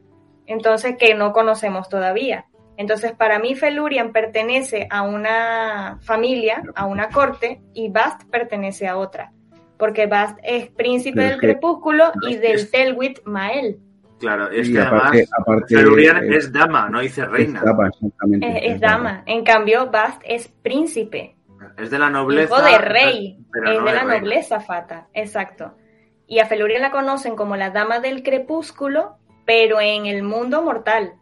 Entonces, 0.47 0.97
que 0.99 1.15
no 1.15 1.33
conocemos 1.33 1.89
todavía. 1.89 2.47
Entonces, 2.81 3.13
para 3.13 3.39
mí, 3.39 3.55
Felurian 3.55 4.11
pertenece 4.11 4.87
a 4.91 5.03
una 5.03 5.99
familia, 6.01 6.63
a 6.75 6.87
una 6.87 7.11
corte, 7.11 7.61
y 7.75 7.91
Bast 7.91 8.23
pertenece 8.31 8.89
a 8.89 8.97
otra. 8.97 9.33
Porque 9.79 10.07
Bast 10.07 10.39
es 10.43 10.69
príncipe 10.71 11.17
Pero 11.17 11.27
es 11.27 11.31
del 11.33 11.41
que- 11.41 11.47
crepúsculo 11.49 12.11
y 12.27 12.37
del 12.37 12.71
Telwit 12.71 13.19
Mael. 13.25 13.79
Claro, 14.19 14.51
es 14.51 14.67
Y 14.69 14.73
que 14.73 14.81
aparte- 14.81 15.09
además 15.09 15.31
aparte, 15.39 15.77
Felurian 15.77 16.25
eh, 16.25 16.37
es 16.39 16.51
dama, 16.51 16.89
no 16.89 17.01
dice 17.01 17.27
reina. 17.27 17.59
Es 17.59 17.65
dama, 17.67 17.89
exactamente. 17.89 18.49
Es, 18.67 18.75
es 18.75 18.81
dama. 18.81 19.23
En 19.27 19.45
cambio, 19.45 19.91
Bast 19.91 20.23
es 20.25 20.49
príncipe. 20.49 21.37
Es 21.77 21.91
de 21.91 21.99
la 21.99 22.09
nobleza. 22.09 22.55
Hijo 22.55 22.63
de 22.63 22.79
rey. 22.79 23.39
pero 23.53 23.73
es 23.73 23.79
no 23.79 23.85
de 23.85 23.93
la 23.93 24.01
reina. 24.05 24.15
nobleza 24.21 24.61
fata. 24.61 25.09
Exacto. 25.13 25.75
Y 26.27 26.39
a 26.39 26.47
Felurian 26.47 26.81
la 26.81 26.91
conocen 26.91 27.37
como 27.37 27.57
la 27.57 27.69
dama 27.71 28.01
del 28.01 28.23
crepúsculo, 28.23 29.17
pero 29.45 29.81
en 29.83 30.07
el 30.07 30.23
mundo 30.23 30.63
mortal. 30.63 31.13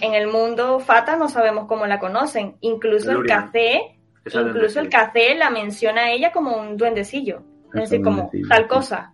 En 0.00 0.14
el 0.14 0.28
mundo 0.28 0.80
fata 0.80 1.16
no 1.16 1.28
sabemos 1.28 1.66
cómo 1.66 1.86
la 1.86 1.98
conocen. 1.98 2.56
Incluso 2.60 3.12
el 3.12 3.26
café, 3.26 3.98
incluso 4.24 4.80
el 4.80 4.88
café 4.88 5.34
la 5.34 5.50
menciona 5.50 6.02
a 6.02 6.10
ella 6.10 6.32
como 6.32 6.56
un 6.56 6.76
duendecillo. 6.76 7.42
Es 7.74 7.90
decir, 7.90 8.02
como 8.02 8.30
tal 8.48 8.66
cosa. 8.66 9.12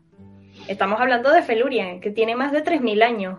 Estamos 0.69 1.01
hablando 1.01 1.31
de 1.33 1.43
Felurian, 1.43 2.01
que 2.01 2.11
tiene 2.11 2.35
más 2.35 2.53
de 2.53 2.65
3.000 2.65 3.03
años. 3.03 3.39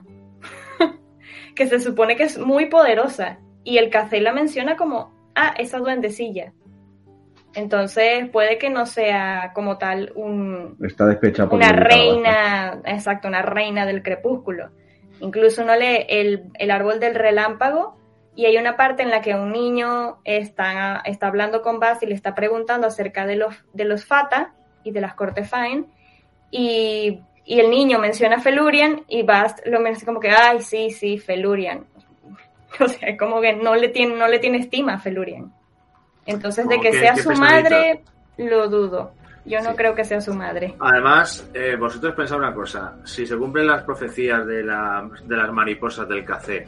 que 1.56 1.68
se 1.68 1.80
supone 1.80 2.16
que 2.16 2.24
es 2.24 2.38
muy 2.38 2.68
poderosa. 2.68 3.40
Y 3.64 3.78
el 3.78 3.90
café 3.90 4.22
la 4.22 4.34
menciona 4.34 4.78
como, 4.78 5.14
ah, 5.36 5.54
esa 5.58 5.80
duendecilla. 5.80 6.54
Entonces 7.58 8.30
puede 8.30 8.60
que 8.60 8.70
no 8.70 8.86
sea 8.86 9.52
como 9.56 9.80
tal 9.80 10.12
un, 10.16 10.78
Está 10.86 11.18
una 11.50 11.72
reina, 11.72 12.82
exacto, 12.86 13.28
una 13.28 13.42
reina 13.42 13.86
del 13.86 14.04
crepúsculo. 14.04 14.70
Incluso 15.20 15.64
uno 15.64 15.76
lee 15.76 16.06
el, 16.10 16.46
el 16.56 16.72
árbol 16.72 17.00
del 17.00 17.16
relámpago 17.16 17.98
y 18.36 18.46
hay 18.46 18.58
una 18.58 18.78
parte 18.78 19.02
en 19.04 19.10
la 19.10 19.22
que 19.22 19.34
un 19.34 19.52
niño 19.52 20.18
está, 20.24 21.02
está 21.06 21.28
hablando 21.28 21.62
con 21.62 21.80
Bast 21.80 22.04
y 22.04 22.06
le 22.06 22.14
está 22.16 22.36
preguntando 22.36 22.86
acerca 22.88 23.26
de 23.26 23.36
los, 23.36 23.56
de 23.74 23.86
los 23.86 24.06
Fata 24.06 24.54
y 24.84 24.92
de 24.92 25.02
las 25.02 25.16
cortes 25.16 25.50
Fine 25.50 25.86
y, 26.52 27.20
y 27.46 27.60
el 27.60 27.70
niño 27.70 27.98
menciona 28.00 28.40
Felurian 28.40 29.04
y 29.08 29.24
Bast 29.24 29.66
lo 29.66 29.80
menciona 29.80 30.06
como 30.06 30.20
que, 30.20 30.30
ay, 30.30 30.62
sí, 30.62 30.92
sí, 30.92 31.18
Felurian. 31.18 31.86
O 32.80 32.88
sea, 32.88 33.18
como 33.18 33.42
que 33.42 33.54
no 33.54 33.74
le 33.76 33.90
tiene, 33.90 34.16
no 34.16 34.28
le 34.28 34.38
tiene 34.38 34.60
estima 34.60 34.96
a 34.96 35.00
Felurian. 35.00 35.52
Entonces, 36.28 36.68
de 36.68 36.80
que 36.80 36.92
que- 36.92 37.00
sea 37.00 37.14
que 37.14 37.22
su 37.22 37.32
madre, 37.32 38.04
lo 38.38 38.68
dudo. 38.68 39.14
Yo 39.48 39.60
no 39.62 39.72
Sí. 39.72 39.76
creo 39.78 39.96
que 39.96 40.04
sea 40.06 40.22
su 40.22 40.34
madre. 40.34 40.76
Además, 40.80 41.50
eh, 41.54 41.76
vosotros 41.80 42.14
pensad 42.16 42.38
una 42.38 42.54
cosa: 42.54 42.96
si 43.06 43.26
se 43.26 43.36
cumplen 43.38 43.68
las 43.68 43.84
profecías 43.84 44.46
de, 44.46 44.64
la, 44.64 45.10
de 45.26 45.36
las 45.38 45.52
mariposas 45.52 46.08
del 46.10 46.24
café 46.26 46.68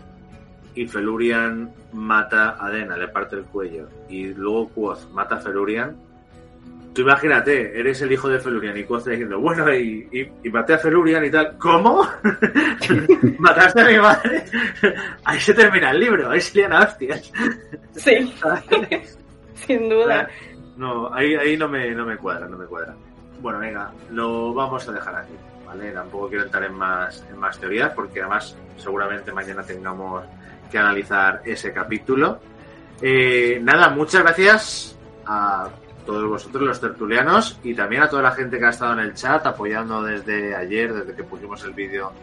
y 0.76 0.88
Felurian 0.88 1.72
mata 1.94 2.56
a 2.60 2.70
Dena, 2.70 2.96
le 2.98 3.08
parte 3.10 3.36
el 3.36 3.44
cuello, 3.44 3.88
y 4.08 4.28
luego 4.34 4.70
Quoth 4.70 5.10
mata 5.12 5.36
a 5.36 5.40
Felurian, 5.40 5.96
tú 6.94 7.02
imagínate, 7.02 7.78
eres 7.80 8.02
el 8.02 8.12
hijo 8.12 8.30
de 8.30 8.40
Felurian 8.40 8.78
y 8.78 8.84
Quoth 8.84 9.00
está 9.00 9.12
diciendo, 9.12 9.40
bueno, 9.40 9.74
y, 9.74 10.08
y, 10.12 10.48
y 10.48 10.50
maté 10.52 10.74
a 10.76 10.78
Felurian 10.78 11.26
y 11.26 11.32
tal. 11.32 11.58
¿Cómo? 11.58 12.08
¿Mataste 13.40 13.82
a 13.82 13.86
mi 13.86 13.98
madre? 13.98 14.44
ahí 15.26 15.40
se 15.40 15.54
termina 15.54 15.92
el 15.92 16.00
libro, 16.00 16.30
ahí 16.30 16.40
se 16.42 16.60
lían 16.60 16.74
a 16.74 16.80
hostias. 16.82 17.32
Sí, 17.96 18.34
sin 19.56 19.90
duda. 19.90 20.28
No, 20.80 21.14
ahí, 21.14 21.36
ahí 21.36 21.58
no, 21.58 21.68
me, 21.68 21.92
no 21.92 22.06
me 22.06 22.16
cuadra, 22.16 22.48
no 22.48 22.58
me 22.58 22.66
cuadra. 22.66 22.96
Bueno, 23.42 23.60
venga, 23.60 23.92
lo 24.12 24.54
vamos 24.54 24.88
a 24.88 24.94
dejar 24.94 25.14
aquí, 25.14 25.34
¿vale? 25.66 25.92
Tampoco 25.92 26.30
quiero 26.30 26.46
entrar 26.46 26.64
en 26.64 26.74
más, 26.74 27.22
en 27.30 27.38
más 27.38 27.60
teorías 27.60 27.92
porque 27.94 28.22
además 28.22 28.56
seguramente 28.78 29.34
mañana 29.34 29.62
tengamos 29.62 30.24
que 30.72 30.78
analizar 30.78 31.42
ese 31.44 31.74
capítulo. 31.74 32.40
Eh, 33.02 33.60
nada, 33.62 33.90
muchas 33.90 34.24
gracias 34.24 34.98
a 35.26 35.68
todos 36.06 36.30
vosotros 36.30 36.64
los 36.64 36.80
tertulianos 36.80 37.60
y 37.62 37.74
también 37.74 38.04
a 38.04 38.10
toda 38.10 38.22
la 38.22 38.32
gente 38.32 38.58
que 38.58 38.66
ha 38.66 38.70
estado 38.70 38.94
en 38.94 39.00
el 39.00 39.14
chat 39.16 39.46
apoyando 39.46 40.02
desde 40.02 40.56
ayer, 40.56 40.94
desde 40.94 41.14
que 41.14 41.26
pusimos 41.26 41.62
el 41.66 41.74
vídeo 41.74 42.14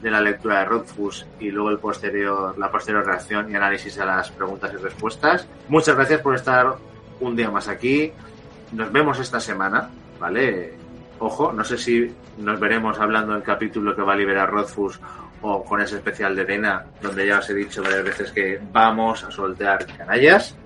de 0.00 0.10
la 0.10 0.22
lectura 0.22 0.60
de 0.60 0.64
Rothfuss 0.64 1.26
y 1.40 1.50
luego 1.50 1.68
el 1.68 1.78
posterior, 1.78 2.56
la 2.56 2.70
posterior 2.70 3.04
reacción 3.04 3.50
y 3.50 3.54
análisis 3.54 3.98
a 3.98 4.06
las 4.06 4.30
preguntas 4.30 4.72
y 4.72 4.76
respuestas. 4.78 5.46
Muchas 5.68 5.94
gracias 5.94 6.22
por 6.22 6.34
estar 6.34 6.87
un 7.20 7.36
día 7.36 7.50
más 7.50 7.68
aquí. 7.68 8.12
Nos 8.72 8.92
vemos 8.92 9.18
esta 9.18 9.40
semana, 9.40 9.90
¿vale? 10.18 10.74
Ojo, 11.18 11.52
no 11.52 11.64
sé 11.64 11.78
si 11.78 12.14
nos 12.38 12.60
veremos 12.60 12.98
hablando 12.98 13.32
del 13.32 13.42
capítulo 13.42 13.94
que 13.96 14.02
va 14.02 14.12
a 14.12 14.16
liberar 14.16 14.50
Rothfuss 14.50 15.00
o 15.42 15.64
con 15.64 15.80
ese 15.80 15.96
especial 15.96 16.34
de 16.34 16.44
Dena, 16.44 16.84
donde 17.00 17.26
ya 17.26 17.38
os 17.38 17.50
he 17.50 17.54
dicho 17.54 17.82
varias 17.82 18.04
veces 18.04 18.32
que 18.32 18.60
vamos 18.72 19.24
a 19.24 19.30
soltear 19.30 19.86
canallas, 19.86 20.56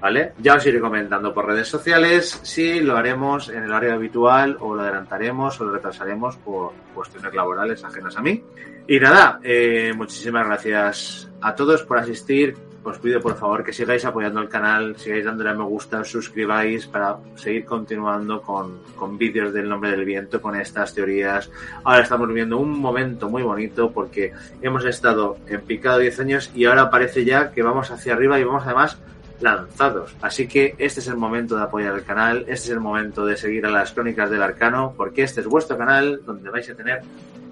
¿vale? 0.00 0.32
Ya 0.38 0.54
os 0.54 0.66
iré 0.66 0.80
comentando 0.80 1.32
por 1.32 1.46
redes 1.46 1.68
sociales 1.68 2.40
si 2.42 2.80
lo 2.80 2.96
haremos 2.96 3.48
en 3.48 3.64
el 3.64 3.70
horario 3.70 3.94
habitual 3.94 4.56
o 4.60 4.74
lo 4.74 4.82
adelantaremos 4.82 5.60
o 5.60 5.64
lo 5.64 5.72
retrasaremos 5.72 6.36
por 6.38 6.72
cuestiones 6.94 7.34
laborales 7.34 7.82
ajenas 7.84 8.16
a 8.16 8.22
mí. 8.22 8.42
Y 8.88 9.00
nada, 9.00 9.40
eh, 9.42 9.92
muchísimas 9.96 10.46
gracias 10.46 11.28
a 11.40 11.54
todos 11.54 11.82
por 11.82 11.98
asistir. 11.98 12.56
Os 12.86 12.98
pido 12.98 13.20
por 13.20 13.34
favor 13.34 13.64
que 13.64 13.72
sigáis 13.72 14.04
apoyando 14.04 14.40
el 14.40 14.48
canal, 14.48 14.96
sigáis 14.96 15.24
dándole 15.24 15.50
a 15.50 15.54
me 15.54 15.64
gusta, 15.64 16.04
suscribáis 16.04 16.86
para 16.86 17.16
seguir 17.34 17.64
continuando 17.64 18.40
con, 18.40 18.78
con 18.94 19.18
vídeos 19.18 19.52
del 19.52 19.68
nombre 19.68 19.90
del 19.90 20.04
viento, 20.04 20.40
con 20.40 20.54
estas 20.54 20.94
teorías. 20.94 21.50
Ahora 21.82 22.04
estamos 22.04 22.28
viviendo 22.28 22.58
un 22.58 22.78
momento 22.78 23.28
muy 23.28 23.42
bonito 23.42 23.90
porque 23.90 24.32
hemos 24.62 24.84
estado 24.84 25.36
en 25.48 25.62
picado 25.62 25.98
10 25.98 26.20
años 26.20 26.52
y 26.54 26.66
ahora 26.66 26.88
parece 26.88 27.24
ya 27.24 27.50
que 27.50 27.60
vamos 27.60 27.90
hacia 27.90 28.14
arriba 28.14 28.38
y 28.38 28.44
vamos 28.44 28.62
además 28.64 28.96
lanzados. 29.40 30.14
Así 30.22 30.46
que 30.46 30.76
este 30.78 31.00
es 31.00 31.08
el 31.08 31.16
momento 31.16 31.56
de 31.56 31.64
apoyar 31.64 31.92
el 31.92 32.04
canal, 32.04 32.42
este 32.42 32.66
es 32.66 32.70
el 32.70 32.80
momento 32.80 33.26
de 33.26 33.36
seguir 33.36 33.66
a 33.66 33.70
las 33.70 33.90
crónicas 33.90 34.30
del 34.30 34.44
arcano, 34.44 34.94
porque 34.96 35.24
este 35.24 35.40
es 35.40 35.48
vuestro 35.48 35.76
canal 35.76 36.20
donde 36.24 36.50
vais 36.50 36.70
a 36.70 36.76
tener 36.76 37.00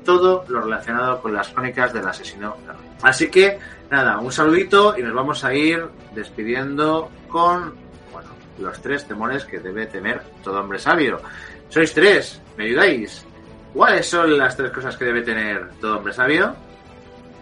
todo 0.05 0.45
lo 0.49 0.61
relacionado 0.61 1.21
con 1.21 1.35
las 1.35 1.49
crónicas 1.49 1.93
del 1.93 2.07
asesino. 2.07 2.57
Así 3.03 3.29
que 3.29 3.59
nada, 3.95 4.19
un 4.19 4.33
saludito 4.33 4.99
y 4.99 5.03
nos 5.03 5.15
vamos 5.15 5.45
a 5.45 5.55
ir 5.55 5.87
despidiendo 6.15 7.11
con 7.29 7.75
bueno, 8.13 8.29
los 8.59 8.81
tres 8.83 9.07
temores 9.07 9.45
que 9.45 9.61
debe 9.61 9.87
tener 9.87 10.21
todo 10.43 10.61
hombre 10.61 10.79
sabio. 10.79 11.21
Sois 11.69 11.95
tres, 11.95 12.41
¿me 12.59 12.65
ayudáis? 12.65 13.25
¿Cuáles 13.73 14.07
son 14.09 14.37
las 14.37 14.57
tres 14.57 14.71
cosas 14.73 14.97
que 14.97 15.05
debe 15.05 15.23
tener 15.23 15.71
todo 15.81 15.99
hombre 15.99 16.13
sabio? 16.13 16.55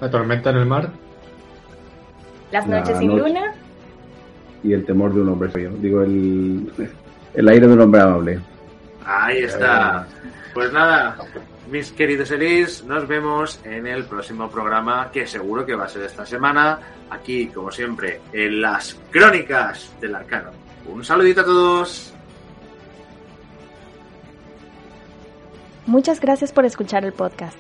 La 0.01 0.11
tormenta 0.11 0.51
en 0.51 0.57
el 0.57 0.67
mar. 0.67 0.91
Las 2.51 2.67
La 2.69 2.81
noches 2.81 2.99
sin 2.99 3.09
noche. 3.09 3.29
luna. 3.29 3.55
Y 4.63 4.73
el 4.75 4.85
temor 4.85 5.13
de 5.15 5.21
un 5.23 5.29
hombre 5.31 5.51
sabio. 5.51 5.71
Digo, 5.79 6.03
el, 6.03 6.71
el 7.35 7.49
aire 7.49 7.67
de 7.67 7.73
un 7.73 7.81
hombre 7.81 8.01
amable. 8.01 8.41
Ahí 9.05 9.39
está. 9.45 10.07
Pues 10.55 10.73
nada, 10.73 11.17
mis 11.71 11.93
queridos 11.93 12.31
Elis, 12.31 12.85
nos 12.85 13.07
vemos 13.07 13.61
en 13.65 13.87
el 13.87 14.05
próximo 14.05 14.51
programa, 14.51 15.11
que 15.11 15.27
seguro 15.27 15.65
que 15.65 15.75
va 15.75 15.85
a 15.85 15.89
ser 15.89 16.03
esta 16.03 16.27
semana, 16.27 16.79
aquí, 17.11 17.47
como 17.49 17.71
siempre, 17.71 18.21
en 18.33 18.61
las 18.61 18.99
crónicas 19.11 19.93
del 20.01 20.15
arcano. 20.15 20.51
Un 20.87 21.05
saludito 21.05 21.43
a 21.43 21.45
todos. 21.45 22.13
Muchas 25.87 26.21
gracias 26.21 26.53
por 26.53 26.65
escuchar 26.65 27.05
el 27.05 27.13
podcast. 27.13 27.57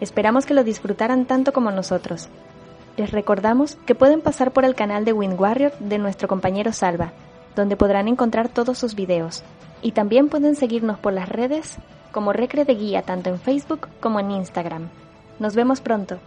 Esperamos 0.00 0.46
que 0.46 0.54
lo 0.54 0.64
disfrutaran 0.64 1.26
tanto 1.26 1.52
como 1.52 1.70
nosotros. 1.70 2.28
Les 2.96 3.10
recordamos 3.10 3.76
que 3.86 3.94
pueden 3.94 4.20
pasar 4.20 4.52
por 4.52 4.64
el 4.64 4.74
canal 4.74 5.04
de 5.04 5.12
Wind 5.12 5.38
Warrior 5.38 5.72
de 5.78 5.98
nuestro 5.98 6.28
compañero 6.28 6.72
Salva, 6.72 7.12
donde 7.56 7.76
podrán 7.76 8.08
encontrar 8.08 8.48
todos 8.48 8.78
sus 8.78 8.94
videos. 8.94 9.42
Y 9.84 9.92
también 9.92 10.30
pueden 10.30 10.56
seguirnos 10.56 10.98
por 10.98 11.12
las 11.12 11.28
redes 11.28 11.76
como 12.10 12.32
Recre 12.32 12.64
de 12.64 12.74
Guía 12.74 13.02
tanto 13.02 13.28
en 13.28 13.38
Facebook 13.38 13.88
como 14.00 14.18
en 14.18 14.30
Instagram. 14.30 14.88
Nos 15.38 15.54
vemos 15.54 15.82
pronto. 15.82 16.18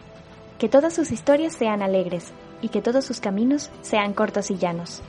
Que 0.60 0.70
todas 0.70 0.94
sus 0.94 1.12
historias 1.12 1.54
sean 1.54 1.82
alegres 1.82 2.32
y 2.62 2.70
que 2.70 2.84
todos 2.84 3.04
sus 3.04 3.20
caminos 3.20 3.72
sean 3.82 4.14
cortos 4.14 4.52
y 4.52 4.58
llanos. 4.58 5.02